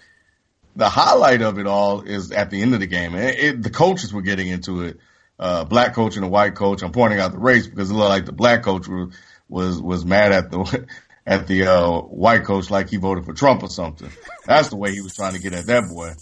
the 0.77 0.89
highlight 0.89 1.43
of 1.43 1.59
it 1.59 1.67
all 1.67 2.03
is 2.03 2.33
at 2.33 2.51
the 2.51 2.63
end 2.63 2.75
of 2.75 2.81
the 2.81 2.87
game. 2.87 3.15
It, 3.15 3.39
it, 3.39 3.63
the 3.63 3.71
coaches 3.71 4.13
were 4.13 4.23
getting 4.23 4.49
into 4.49 4.83
it. 4.83 4.99
Uh, 5.39 5.65
black 5.65 5.95
coach 5.95 6.17
and 6.17 6.25
a 6.25 6.29
white 6.29 6.55
coach. 6.55 6.83
I'm 6.83 6.93
pointing 6.93 7.19
out 7.19 7.33
the 7.33 7.39
race 7.39 7.67
because 7.67 7.91
it 7.91 7.95
looked 7.95 8.11
like 8.11 8.27
the 8.27 8.33
black 8.33 8.63
coach 8.63 8.87
was 8.87 9.15
was, 9.49 9.81
was 9.81 10.05
mad 10.05 10.33
at 10.33 10.51
the 10.51 10.87
at 11.27 11.47
the 11.47 11.67
uh, 11.67 12.01
white 12.01 12.45
coach 12.45 12.71
like 12.71 12.91
he 12.91 12.97
voted 12.97 13.25
for 13.25 13.33
Trump 13.33 13.63
or 13.63 13.69
something. 13.69 14.11
That's 14.47 14.69
the 14.69 14.77
way 14.77 14.93
he 14.93 15.01
was 15.01 15.15
trying 15.15 15.35
to 15.35 15.41
get 15.41 15.55
at 15.55 15.67
that 15.67 15.89
boy. 15.89 16.13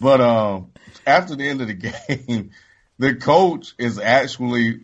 But 0.00 0.20
um, 0.20 0.72
after 1.06 1.36
the 1.36 1.48
end 1.48 1.60
of 1.60 1.68
the 1.68 1.74
game, 2.26 2.50
the 2.98 3.14
coach 3.16 3.74
is 3.78 3.98
actually 3.98 4.80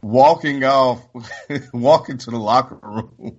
walking 0.00 0.64
off, 0.64 1.02
walking 1.72 2.18
to 2.18 2.30
the 2.30 2.38
locker 2.38 2.78
room, 2.82 3.38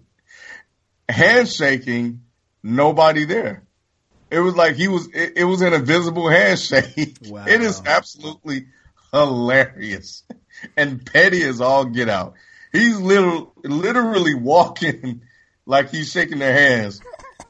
handshaking, 1.09 2.22
nobody 2.63 3.25
there. 3.25 3.63
It 4.31 4.39
was 4.39 4.55
like 4.55 4.75
he 4.75 4.87
was, 4.87 5.07
it, 5.13 5.33
it 5.37 5.43
was 5.43 5.61
an 5.61 5.73
invisible 5.73 6.29
handshake. 6.29 7.17
Wow. 7.27 7.45
It 7.47 7.61
is 7.61 7.81
absolutely 7.85 8.67
hilarious 9.11 10.23
and 10.77 11.05
petty 11.05 11.43
as 11.43 11.61
all 11.61 11.85
get 11.85 12.09
out. 12.09 12.33
He's 12.71 12.97
literally, 12.99 13.47
literally 13.63 14.33
walking 14.33 15.21
like 15.65 15.91
he's 15.91 16.11
shaking 16.11 16.39
their 16.39 16.53
hands 16.53 17.01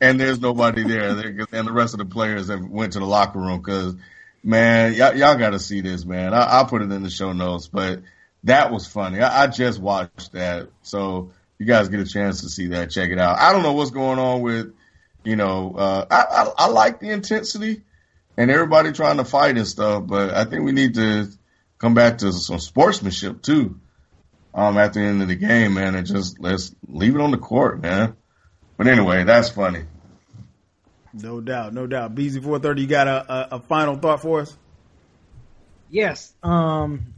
and 0.01 0.19
there's 0.19 0.41
nobody 0.41 0.83
there. 0.83 1.09
And 1.51 1.67
the 1.67 1.71
rest 1.71 1.93
of 1.93 1.99
the 1.99 2.05
players 2.05 2.49
have 2.49 2.67
went 2.67 2.93
to 2.93 2.99
the 2.99 3.05
locker 3.05 3.39
room 3.39 3.59
because, 3.59 3.95
man, 4.43 4.93
y'all, 4.93 5.15
y'all 5.15 5.37
got 5.37 5.51
to 5.51 5.59
see 5.59 5.79
this, 5.79 6.03
man. 6.03 6.33
I, 6.33 6.41
I'll 6.41 6.65
put 6.65 6.81
it 6.81 6.91
in 6.91 7.03
the 7.03 7.09
show 7.09 7.31
notes, 7.31 7.67
but 7.67 8.01
that 8.43 8.71
was 8.71 8.85
funny. 8.85 9.21
I, 9.21 9.43
I 9.43 9.47
just 9.47 9.79
watched 9.79 10.33
that. 10.33 10.69
So 10.81 11.31
you 11.57 11.65
guys 11.65 11.87
get 11.87 12.01
a 12.01 12.05
chance 12.05 12.41
to 12.41 12.49
see 12.49 12.67
that. 12.67 12.91
Check 12.91 13.11
it 13.11 13.19
out. 13.19 13.39
I 13.39 13.53
don't 13.53 13.63
know 13.63 13.73
what's 13.73 13.91
going 13.91 14.19
on 14.19 14.41
with, 14.41 14.73
you 15.23 15.35
know, 15.35 15.75
uh, 15.77 16.05
I, 16.09 16.23
I, 16.23 16.65
I 16.65 16.67
like 16.69 16.99
the 16.99 17.09
intensity 17.09 17.83
and 18.37 18.51
everybody 18.51 18.91
trying 18.91 19.17
to 19.17 19.25
fight 19.25 19.57
and 19.57 19.67
stuff, 19.67 20.03
but 20.05 20.33
I 20.33 20.45
think 20.45 20.63
we 20.63 20.71
need 20.71 20.95
to 20.95 21.27
come 21.77 21.93
back 21.93 22.19
to 22.19 22.31
some 22.31 22.59
sportsmanship 22.59 23.41
too. 23.41 23.79
Um, 24.55 24.77
at 24.77 24.93
the 24.93 24.99
end 24.99 25.21
of 25.23 25.27
the 25.27 25.35
game, 25.35 25.73
man, 25.73 25.95
and 25.95 26.05
just 26.05 26.39
let's 26.39 26.75
leave 26.87 27.15
it 27.15 27.21
on 27.21 27.31
the 27.31 27.39
court, 27.39 27.81
man. 27.81 28.15
But 28.77 28.87
anyway, 28.87 29.23
that's 29.23 29.49
funny. 29.49 29.85
No 31.11 31.41
doubt, 31.41 31.73
no 31.73 31.87
doubt. 31.87 32.13
Beezy 32.13 32.39
four 32.39 32.59
thirty, 32.59 32.83
you 32.83 32.87
got 32.87 33.07
a, 33.07 33.33
a, 33.33 33.47
a 33.55 33.59
final 33.59 33.95
thought 33.95 34.21
for 34.21 34.41
us? 34.41 34.55
Yes. 35.89 36.33
Um. 36.43 37.12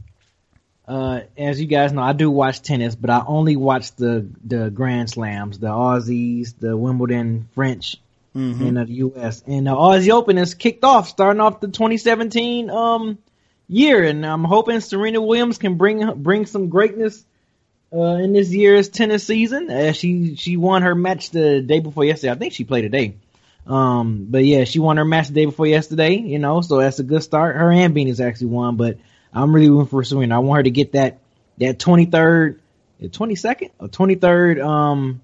Uh, 0.86 1.22
as 1.36 1.60
you 1.60 1.66
guys 1.66 1.92
know, 1.92 2.02
I 2.02 2.12
do 2.12 2.30
watch 2.30 2.62
tennis, 2.62 2.94
but 2.94 3.10
I 3.10 3.24
only 3.26 3.56
watch 3.56 3.94
the 3.96 4.28
the 4.44 4.70
Grand 4.70 5.10
Slams, 5.10 5.58
the 5.58 5.68
Aussies, 5.68 6.54
the 6.58 6.76
Wimbledon, 6.76 7.48
French, 7.54 7.96
mm-hmm. 8.36 8.64
and 8.64 8.76
the 8.76 8.86
U.S. 8.86 9.42
And 9.46 9.66
the 9.66 9.72
Aussie 9.72 10.10
Open 10.10 10.38
is 10.38 10.54
kicked 10.54 10.84
off, 10.84 11.08
starting 11.08 11.40
off 11.40 11.60
the 11.60 11.68
2017 11.68 12.70
um 12.70 13.18
year, 13.68 14.04
and 14.04 14.24
I'm 14.24 14.44
hoping 14.44 14.80
Serena 14.80 15.20
Williams 15.20 15.58
can 15.58 15.74
bring 15.74 16.22
bring 16.22 16.46
some 16.46 16.68
greatness 16.68 17.24
uh, 17.92 18.16
in 18.16 18.32
this 18.32 18.52
year's 18.52 18.88
tennis 18.88 19.24
season. 19.24 19.70
Uh, 19.70 19.92
she 19.92 20.36
she 20.36 20.56
won 20.56 20.82
her 20.82 20.94
match 20.94 21.30
the 21.30 21.60
day 21.60 21.80
before 21.80 22.04
yesterday. 22.04 22.32
I 22.32 22.36
think 22.36 22.52
she 22.52 22.64
played 22.64 22.82
today. 22.82 23.16
Um, 23.66 24.26
but 24.30 24.44
yeah, 24.44 24.62
she 24.64 24.78
won 24.78 24.96
her 24.96 25.04
match 25.04 25.28
the 25.28 25.34
day 25.34 25.44
before 25.46 25.66
yesterday. 25.66 26.14
You 26.14 26.38
know, 26.38 26.60
so 26.60 26.78
that's 26.78 27.00
a 27.00 27.04
good 27.04 27.22
start. 27.22 27.56
Her 27.56 27.72
and 27.72 27.94
Venus 27.94 28.20
actually 28.20 28.48
won, 28.48 28.76
but 28.76 28.98
I'm 29.36 29.54
really 29.54 29.68
rooting 29.68 29.86
for 29.86 30.02
Serena. 30.02 30.36
I 30.36 30.38
want 30.38 30.58
her 30.58 30.62
to 30.64 30.70
get 30.70 30.92
that 30.92 31.18
that 31.58 31.78
23rd, 31.78 32.58
22nd 33.02 33.70
or 33.78 33.88
23rd 33.88 34.64
um 34.64 35.20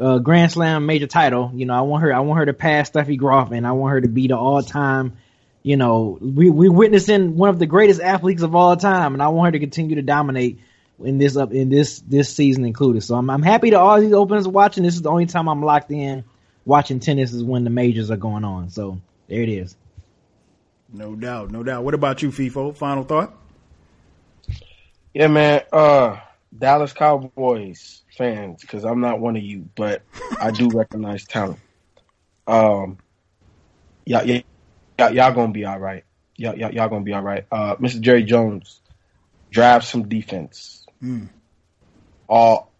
uh, 0.00 0.18
Grand 0.18 0.52
Slam 0.52 0.86
major 0.86 1.06
title. 1.06 1.50
You 1.54 1.66
know, 1.66 1.74
I 1.74 1.80
want 1.82 2.02
her. 2.02 2.14
I 2.14 2.20
want 2.20 2.38
her 2.38 2.46
to 2.46 2.52
pass 2.52 2.90
Steffi 2.90 3.16
Graf, 3.16 3.50
and 3.50 3.66
I 3.66 3.72
want 3.72 3.92
her 3.92 4.00
to 4.00 4.08
be 4.08 4.28
the 4.28 4.36
all 4.36 4.62
time. 4.62 5.16
You 5.62 5.76
know, 5.76 6.18
we 6.20 6.50
we 6.50 6.68
witnessing 6.68 7.36
one 7.36 7.48
of 7.48 7.58
the 7.58 7.66
greatest 7.66 8.00
athletes 8.00 8.42
of 8.42 8.54
all 8.54 8.76
time, 8.76 9.14
and 9.14 9.22
I 9.22 9.28
want 9.28 9.48
her 9.48 9.52
to 9.52 9.58
continue 9.58 9.96
to 9.96 10.02
dominate 10.02 10.60
in 11.02 11.18
this 11.18 11.36
up 11.36 11.52
in 11.52 11.68
this 11.68 12.00
this 12.00 12.32
season 12.32 12.64
included. 12.64 13.02
So 13.02 13.16
I'm 13.16 13.28
I'm 13.28 13.42
happy 13.42 13.70
that 13.70 13.80
all 13.80 14.00
these 14.00 14.12
opens 14.12 14.46
are 14.46 14.50
watching. 14.50 14.84
This 14.84 14.94
is 14.94 15.02
the 15.02 15.10
only 15.10 15.26
time 15.26 15.48
I'm 15.48 15.62
locked 15.62 15.90
in 15.90 16.24
watching 16.64 17.00
tennis 17.00 17.32
is 17.32 17.42
when 17.42 17.64
the 17.64 17.70
majors 17.70 18.10
are 18.10 18.16
going 18.16 18.44
on. 18.44 18.70
So 18.70 19.00
there 19.26 19.42
it 19.42 19.48
is. 19.48 19.76
No 20.90 21.14
doubt, 21.14 21.50
no 21.50 21.62
doubt. 21.62 21.84
What 21.84 21.94
about 21.94 22.22
you, 22.22 22.30
FIFO? 22.30 22.76
Final 22.76 23.04
thought? 23.04 23.34
Yeah, 25.12 25.26
man. 25.26 25.62
Uh, 25.72 26.18
Dallas 26.56 26.92
Cowboys 26.92 28.02
fans, 28.16 28.62
because 28.62 28.84
I'm 28.84 29.00
not 29.00 29.20
one 29.20 29.36
of 29.36 29.42
you, 29.42 29.68
but 29.76 30.02
I 30.40 30.50
do 30.50 30.68
recognize 30.74 31.24
talent. 31.24 31.60
Um, 32.46 32.98
y'all, 34.06 34.24
y'all, 34.24 34.42
y'all 35.12 35.32
gonna 35.32 35.52
be 35.52 35.64
all 35.66 35.78
right. 35.78 36.04
Y'all, 36.36 36.56
y'all, 36.56 36.72
y'all 36.72 36.88
gonna 36.88 37.04
be 37.04 37.12
all 37.12 37.22
right. 37.22 37.44
Uh, 37.52 37.76
Mr. 37.76 38.00
Jerry 38.00 38.22
Jones, 38.22 38.80
draft 39.50 39.86
some 39.86 40.08
defense. 40.08 40.86
Mm. 41.02 41.28
All 42.28 42.72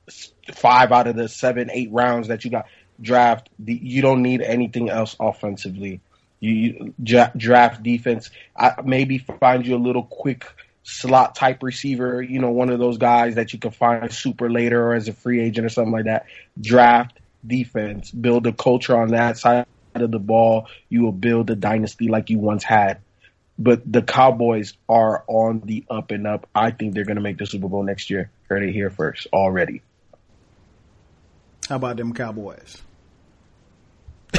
five 0.55 0.93
out 0.93 1.07
of 1.07 1.17
the 1.17 1.29
seven, 1.29 1.71
eight 1.71 1.91
rounds 1.93 2.29
that 2.29 2.45
you 2.45 2.51
got 2.51 2.67
draft. 3.01 3.51
The, 3.59 3.75
you 3.75 4.01
don't 4.01 4.23
need 4.23 4.41
anything 4.41 4.89
else 4.89 5.15
offensively. 5.21 6.01
You, 6.41 6.95
you 6.99 7.33
draft 7.37 7.83
defense. 7.83 8.31
I, 8.57 8.75
maybe 8.85 9.19
find 9.19 9.67
you 9.67 9.77
a 9.77 9.79
little 9.79 10.05
quick 10.05 10.47
slot 10.83 11.35
type 11.35 11.63
receiver. 11.63 12.23
You 12.23 12.39
know, 12.41 12.51
one 12.51 12.71
of 12.71 12.79
those 12.79 12.99
guys 12.99 13.35
that 13.35 13.53
you 13.53 13.59
can 13.59 13.71
find 13.71 14.13
super 14.13 14.51
later 14.51 14.89
or 14.89 14.95
as 14.95 15.09
a 15.09 15.13
free 15.13 15.43
agent 15.43 15.67
or 15.67 15.69
something 15.69 15.93
like 15.93 16.05
that. 16.07 16.27
Draft 16.61 17.19
defense. 17.47 18.11
Build 18.11 18.47
a 18.47 18.53
culture 18.53 18.97
on 18.97 19.09
that 19.09 19.39
side 19.39 19.67
of 19.95 20.11
the 20.11 20.19
ball. 20.19 20.67
You 20.89 21.03
will 21.03 21.13
build 21.13 21.51
a 21.51 21.57
dynasty 21.57 22.09
like 22.09 22.31
you 22.31 22.39
once 22.39 22.65
had. 22.65 23.01
But 23.59 23.91
the 23.91 24.03
Cowboys 24.03 24.75
are 24.89 25.25
on 25.27 25.63
the 25.65 25.85
up 25.91 26.13
and 26.13 26.27
up. 26.27 26.49
I 26.55 26.71
think 26.71 26.95
they're 26.95 27.05
going 27.05 27.17
to 27.17 27.23
make 27.23 27.39
the 27.39 27.47
Super 27.47 27.69
Bowl 27.69 27.83
next 27.83 28.09
year. 28.09 28.31
Heard 28.49 28.63
it 28.63 28.73
here 28.73 28.89
first 28.89 29.27
already. 29.33 29.83
How 31.69 31.77
about 31.77 31.97
them 31.97 32.15
Cowboys? 32.15 32.81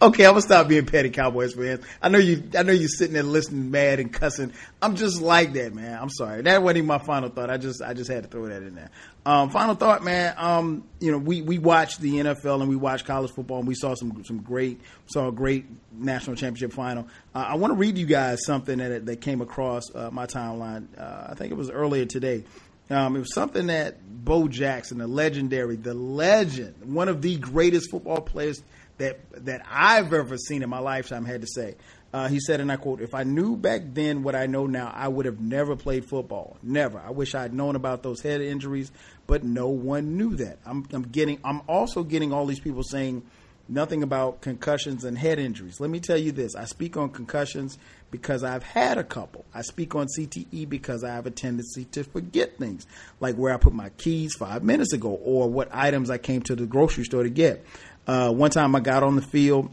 okay, 0.00 0.24
I'm 0.24 0.32
gonna 0.32 0.42
stop 0.42 0.68
being 0.68 0.86
petty 0.86 1.10
Cowboys 1.10 1.54
fans. 1.54 1.84
I 2.02 2.08
know 2.08 2.18
you. 2.18 2.42
I 2.56 2.62
know 2.62 2.72
you 2.72 2.88
sitting 2.88 3.14
there 3.14 3.22
listening, 3.22 3.70
mad 3.70 4.00
and 4.00 4.12
cussing. 4.12 4.52
I'm 4.80 4.96
just 4.96 5.20
like 5.20 5.52
that, 5.54 5.74
man. 5.74 5.98
I'm 6.00 6.10
sorry. 6.10 6.42
That 6.42 6.62
wasn't 6.62 6.78
even 6.78 6.86
my 6.86 6.98
final 6.98 7.28
thought. 7.28 7.50
I 7.50 7.56
just, 7.56 7.82
I 7.82 7.94
just 7.94 8.10
had 8.10 8.22
to 8.24 8.28
throw 8.28 8.46
that 8.46 8.62
in 8.62 8.74
there. 8.74 8.90
Um, 9.26 9.50
final 9.50 9.74
thought, 9.74 10.04
man. 10.04 10.34
Um, 10.36 10.84
you 11.00 11.10
know, 11.10 11.18
we 11.18 11.42
we 11.42 11.58
watched 11.58 12.00
the 12.00 12.14
NFL 12.14 12.60
and 12.60 12.68
we 12.68 12.76
watched 12.76 13.06
college 13.06 13.30
football 13.32 13.58
and 13.58 13.68
we 13.68 13.74
saw 13.74 13.94
some 13.94 14.22
some 14.24 14.38
great, 14.38 14.80
saw 15.06 15.28
a 15.28 15.32
great 15.32 15.66
national 15.92 16.36
championship 16.36 16.72
final. 16.72 17.08
Uh, 17.34 17.46
I 17.48 17.56
want 17.56 17.72
to 17.72 17.76
read 17.76 17.98
you 17.98 18.06
guys 18.06 18.44
something 18.44 18.78
that 18.78 19.06
that 19.06 19.20
came 19.20 19.40
across 19.40 19.84
uh, 19.94 20.10
my 20.10 20.26
timeline. 20.26 20.86
Uh, 20.98 21.28
I 21.30 21.34
think 21.34 21.52
it 21.52 21.56
was 21.56 21.70
earlier 21.70 22.06
today. 22.06 22.44
Um, 22.90 23.16
it 23.16 23.18
was 23.18 23.34
something 23.34 23.66
that 23.66 23.98
Bo 24.24 24.48
Jackson, 24.48 24.98
the 24.98 25.06
legendary, 25.06 25.76
the 25.76 25.92
legend, 25.92 26.94
one 26.94 27.08
of 27.08 27.20
the 27.20 27.36
greatest 27.36 27.90
football 27.90 28.22
players 28.22 28.62
that 28.98 29.20
that 29.46 29.62
I've 29.68 30.12
ever 30.12 30.36
seen 30.36 30.62
in 30.62 30.70
my 30.70 30.78
lifetime 30.80 31.24
had 31.24 31.40
to 31.40 31.46
say. 31.46 31.76
Uh, 32.12 32.26
he 32.26 32.40
said, 32.40 32.60
and 32.60 32.72
I 32.72 32.76
quote, 32.76 33.00
"If 33.00 33.14
I 33.14 33.24
knew 33.24 33.56
back 33.56 33.82
then 33.92 34.22
what 34.22 34.34
I 34.34 34.46
know 34.46 34.66
now, 34.66 34.92
I 34.94 35.08
would 35.08 35.26
have 35.26 35.40
never 35.40 35.76
played 35.76 36.06
football. 36.06 36.56
Never. 36.62 36.98
I 36.98 37.10
wish 37.10 37.34
I 37.34 37.42
had 37.42 37.52
known 37.52 37.76
about 37.76 38.02
those 38.02 38.22
head 38.22 38.40
injuries, 38.40 38.90
but 39.26 39.44
no 39.44 39.68
one 39.68 40.16
knew 40.16 40.34
that. 40.36 40.58
I'm, 40.64 40.86
I'm 40.92 41.02
getting. 41.02 41.38
I'm 41.44 41.62
also 41.68 42.02
getting 42.04 42.32
all 42.32 42.46
these 42.46 42.60
people 42.60 42.82
saying." 42.82 43.24
Nothing 43.70 44.02
about 44.02 44.40
concussions 44.40 45.04
and 45.04 45.18
head 45.18 45.38
injuries. 45.38 45.78
Let 45.78 45.90
me 45.90 46.00
tell 46.00 46.16
you 46.16 46.32
this. 46.32 46.54
I 46.56 46.64
speak 46.64 46.96
on 46.96 47.10
concussions 47.10 47.76
because 48.10 48.42
I've 48.42 48.62
had 48.62 48.96
a 48.96 49.04
couple. 49.04 49.44
I 49.54 49.60
speak 49.60 49.94
on 49.94 50.06
CTE 50.06 50.66
because 50.68 51.04
I 51.04 51.10
have 51.12 51.26
a 51.26 51.30
tendency 51.30 51.84
to 51.92 52.04
forget 52.04 52.56
things, 52.56 52.86
like 53.20 53.36
where 53.36 53.52
I 53.52 53.58
put 53.58 53.74
my 53.74 53.90
keys 53.90 54.34
five 54.34 54.62
minutes 54.62 54.94
ago 54.94 55.10
or 55.10 55.50
what 55.50 55.68
items 55.70 56.08
I 56.08 56.16
came 56.16 56.40
to 56.42 56.56
the 56.56 56.64
grocery 56.64 57.04
store 57.04 57.24
to 57.24 57.28
get. 57.28 57.64
Uh, 58.08 58.32
one 58.32 58.50
time 58.50 58.74
I 58.74 58.80
got 58.80 59.02
on 59.02 59.14
the 59.14 59.22
field. 59.22 59.70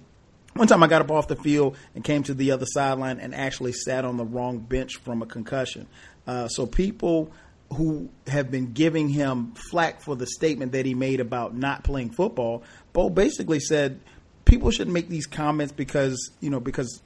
One 0.54 0.68
time 0.68 0.84
I 0.84 0.88
got 0.88 1.02
up 1.02 1.10
off 1.10 1.28
the 1.28 1.36
field 1.38 1.78
and 1.96 2.04
came 2.04 2.24
to 2.24 2.34
the 2.34 2.52
other 2.52 2.66
sideline 2.66 3.20
and 3.20 3.34
actually 3.34 3.72
sat 3.72 4.06
on 4.06 4.18
the 4.18 4.26
wrong 4.26 4.60
bench 4.60 4.98
from 4.98 5.22
a 5.22 5.26
concussion. 5.26 5.88
Uh, 6.28 6.48
so 6.50 6.66
people 6.66 7.32
who 7.74 8.10
have 8.28 8.52
been 8.52 8.74
giving 8.74 9.10
him 9.10 9.54
flack 9.72 10.02
for 10.02 10.16
the 10.16 10.28
statement 10.28 10.74
that 10.74 10.86
he 10.86 10.94
made 10.94 11.20
about 11.20 11.56
not 11.56 11.84
playing 11.84 12.12
football, 12.12 12.64
Bo 12.94 13.10
basically 13.10 13.60
said 13.60 14.00
people 14.44 14.70
shouldn't 14.70 14.94
make 14.94 15.10
these 15.10 15.26
comments 15.26 15.74
because 15.74 16.32
you 16.40 16.50
know 16.50 16.60
because 16.60 17.02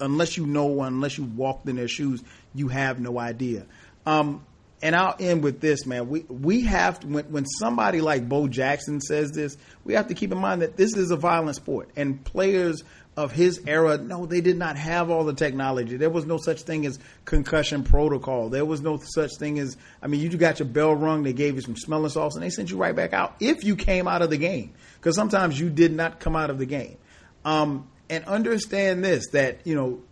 unless 0.00 0.36
you 0.36 0.46
know 0.46 0.82
unless 0.82 1.18
you 1.18 1.24
walked 1.24 1.68
in 1.68 1.76
their 1.76 1.88
shoes, 1.88 2.22
you 2.54 2.68
have 2.68 3.00
no 3.00 3.18
idea. 3.18 3.66
Um, 4.06 4.44
and 4.84 4.94
I'll 4.94 5.16
end 5.18 5.42
with 5.42 5.60
this, 5.60 5.86
man. 5.86 6.10
We 6.10 6.20
we 6.28 6.60
have 6.64 7.00
to 7.00 7.06
when 7.06 7.24
when 7.32 7.46
somebody 7.46 8.02
like 8.02 8.28
Bo 8.28 8.46
Jackson 8.48 9.00
says 9.00 9.32
this, 9.32 9.56
we 9.82 9.94
have 9.94 10.08
to 10.08 10.14
keep 10.14 10.30
in 10.30 10.38
mind 10.38 10.60
that 10.60 10.76
this 10.76 10.94
is 10.94 11.10
a 11.10 11.16
violent 11.16 11.56
sport, 11.56 11.88
and 11.96 12.22
players 12.22 12.84
of 13.16 13.32
his 13.32 13.62
era, 13.66 13.96
no, 13.96 14.26
they 14.26 14.40
did 14.40 14.58
not 14.58 14.76
have 14.76 15.08
all 15.08 15.24
the 15.24 15.32
technology. 15.32 15.96
There 15.96 16.10
was 16.10 16.26
no 16.26 16.36
such 16.36 16.62
thing 16.62 16.84
as 16.84 16.98
concussion 17.24 17.84
protocol. 17.84 18.50
There 18.50 18.64
was 18.64 18.82
no 18.82 18.98
such 18.98 19.30
thing 19.38 19.58
as 19.58 19.76
I 20.02 20.06
mean, 20.06 20.20
you 20.20 20.36
got 20.36 20.58
your 20.58 20.68
bell 20.68 20.94
rung, 20.94 21.22
they 21.22 21.32
gave 21.32 21.54
you 21.54 21.62
some 21.62 21.76
smelling 21.76 22.10
salts, 22.10 22.36
and 22.36 22.44
they 22.44 22.50
sent 22.50 22.70
you 22.70 22.76
right 22.76 22.94
back 22.94 23.14
out 23.14 23.36
if 23.40 23.64
you 23.64 23.76
came 23.76 24.06
out 24.06 24.20
of 24.20 24.28
the 24.28 24.36
game. 24.36 24.74
Because 24.96 25.16
sometimes 25.16 25.58
you 25.58 25.70
did 25.70 25.92
not 25.92 26.20
come 26.20 26.36
out 26.36 26.50
of 26.50 26.58
the 26.58 26.66
game. 26.66 26.98
Um, 27.46 27.88
and 28.10 28.26
understand 28.26 29.02
this 29.02 29.28
that 29.32 29.66
you 29.66 29.76
know, 29.76 30.02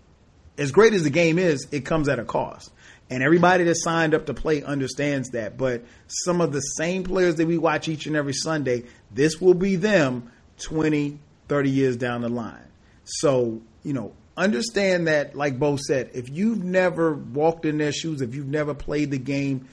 as 0.57 0.73
great 0.73 0.95
as 0.95 1.03
the 1.03 1.11
game 1.11 1.39
is, 1.39 1.69
it 1.73 1.85
comes 1.85 2.09
at 2.09 2.19
a 2.19 2.25
cost. 2.25 2.73
And 3.13 3.23
everybody 3.23 3.65
that 3.65 3.75
signed 3.75 4.15
up 4.15 4.25
to 4.25 4.33
play 4.33 4.63
understands 4.63 5.33
that. 5.33 5.59
But 5.59 5.85
some 6.07 6.41
of 6.41 6.51
the 6.51 6.61
same 6.61 7.05
players 7.05 7.35
that 7.35 7.47
we 7.47 7.59
watch 7.59 7.87
each 7.87 8.07
and 8.07 8.17
every 8.17 8.33
Sunday, 8.33 8.85
this 9.11 9.39
will 9.39 9.53
be 9.53 9.77
them 9.77 10.33
20, 10.61 11.19
30 11.47 11.71
years 11.71 11.99
down 11.99 12.23
the 12.23 12.31
line. 12.31 12.67
So, 13.05 13.61
you 13.83 13.93
know, 13.93 14.15
understand 14.35 15.09
that, 15.09 15.37
like 15.37 15.59
Bo 15.59 15.77
said, 15.77 16.09
if 16.15 16.31
you've 16.31 16.65
never 16.65 17.13
walked 17.13 17.67
in 17.67 17.77
their 17.77 17.93
shoes, 17.93 18.23
if 18.23 18.35
you've 18.35 18.47
never 18.47 18.73
played 18.73 19.11
the 19.11 19.19
game, 19.19 19.69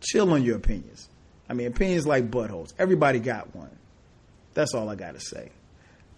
chill 0.00 0.32
on 0.32 0.42
your 0.42 0.56
opinions. 0.56 1.06
I 1.50 1.52
mean, 1.52 1.66
opinions 1.66 2.06
like 2.06 2.30
buttholes. 2.30 2.72
Everybody 2.78 3.18
got 3.18 3.54
one. 3.54 3.76
That's 4.54 4.72
all 4.72 4.88
I 4.88 4.94
got 4.94 5.12
to 5.12 5.20
say. 5.20 5.50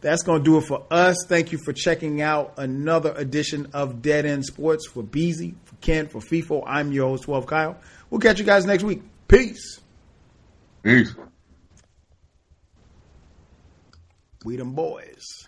That's 0.03 0.25
going 0.25 0.43
to 0.43 0.45
do 0.45 0.59
it 0.59 0.63
for 0.63 0.85
us. 0.91 1.17
Thank 1.29 1.53
you 1.53 1.59
for 1.65 1.73
checking 1.73 2.21
out 2.21 2.55
another 2.59 3.15
edition 3.17 3.69
of 3.73 4.03
Dead 4.03 4.27
End 4.27 4.45
Sports 4.45 4.89
for 4.89 5.03
Beezy, 5.03 5.55
for 5.65 5.77
Ken, 5.77 6.09
for 6.09 6.21
FIFO. 6.21 6.65
I'm 6.67 6.91
your 6.93 7.09
host, 7.09 7.23
12 7.23 7.47
Kyle. 7.47 7.79
We'll 8.11 8.21
catch 8.21 8.41
you 8.41 8.45
guys 8.45 8.67
next 8.67 8.83
week. 8.83 9.01
Peace. 9.29 9.81
Peace. 10.83 11.15
We 14.45 14.57
them 14.57 14.73
boys. 14.73 15.42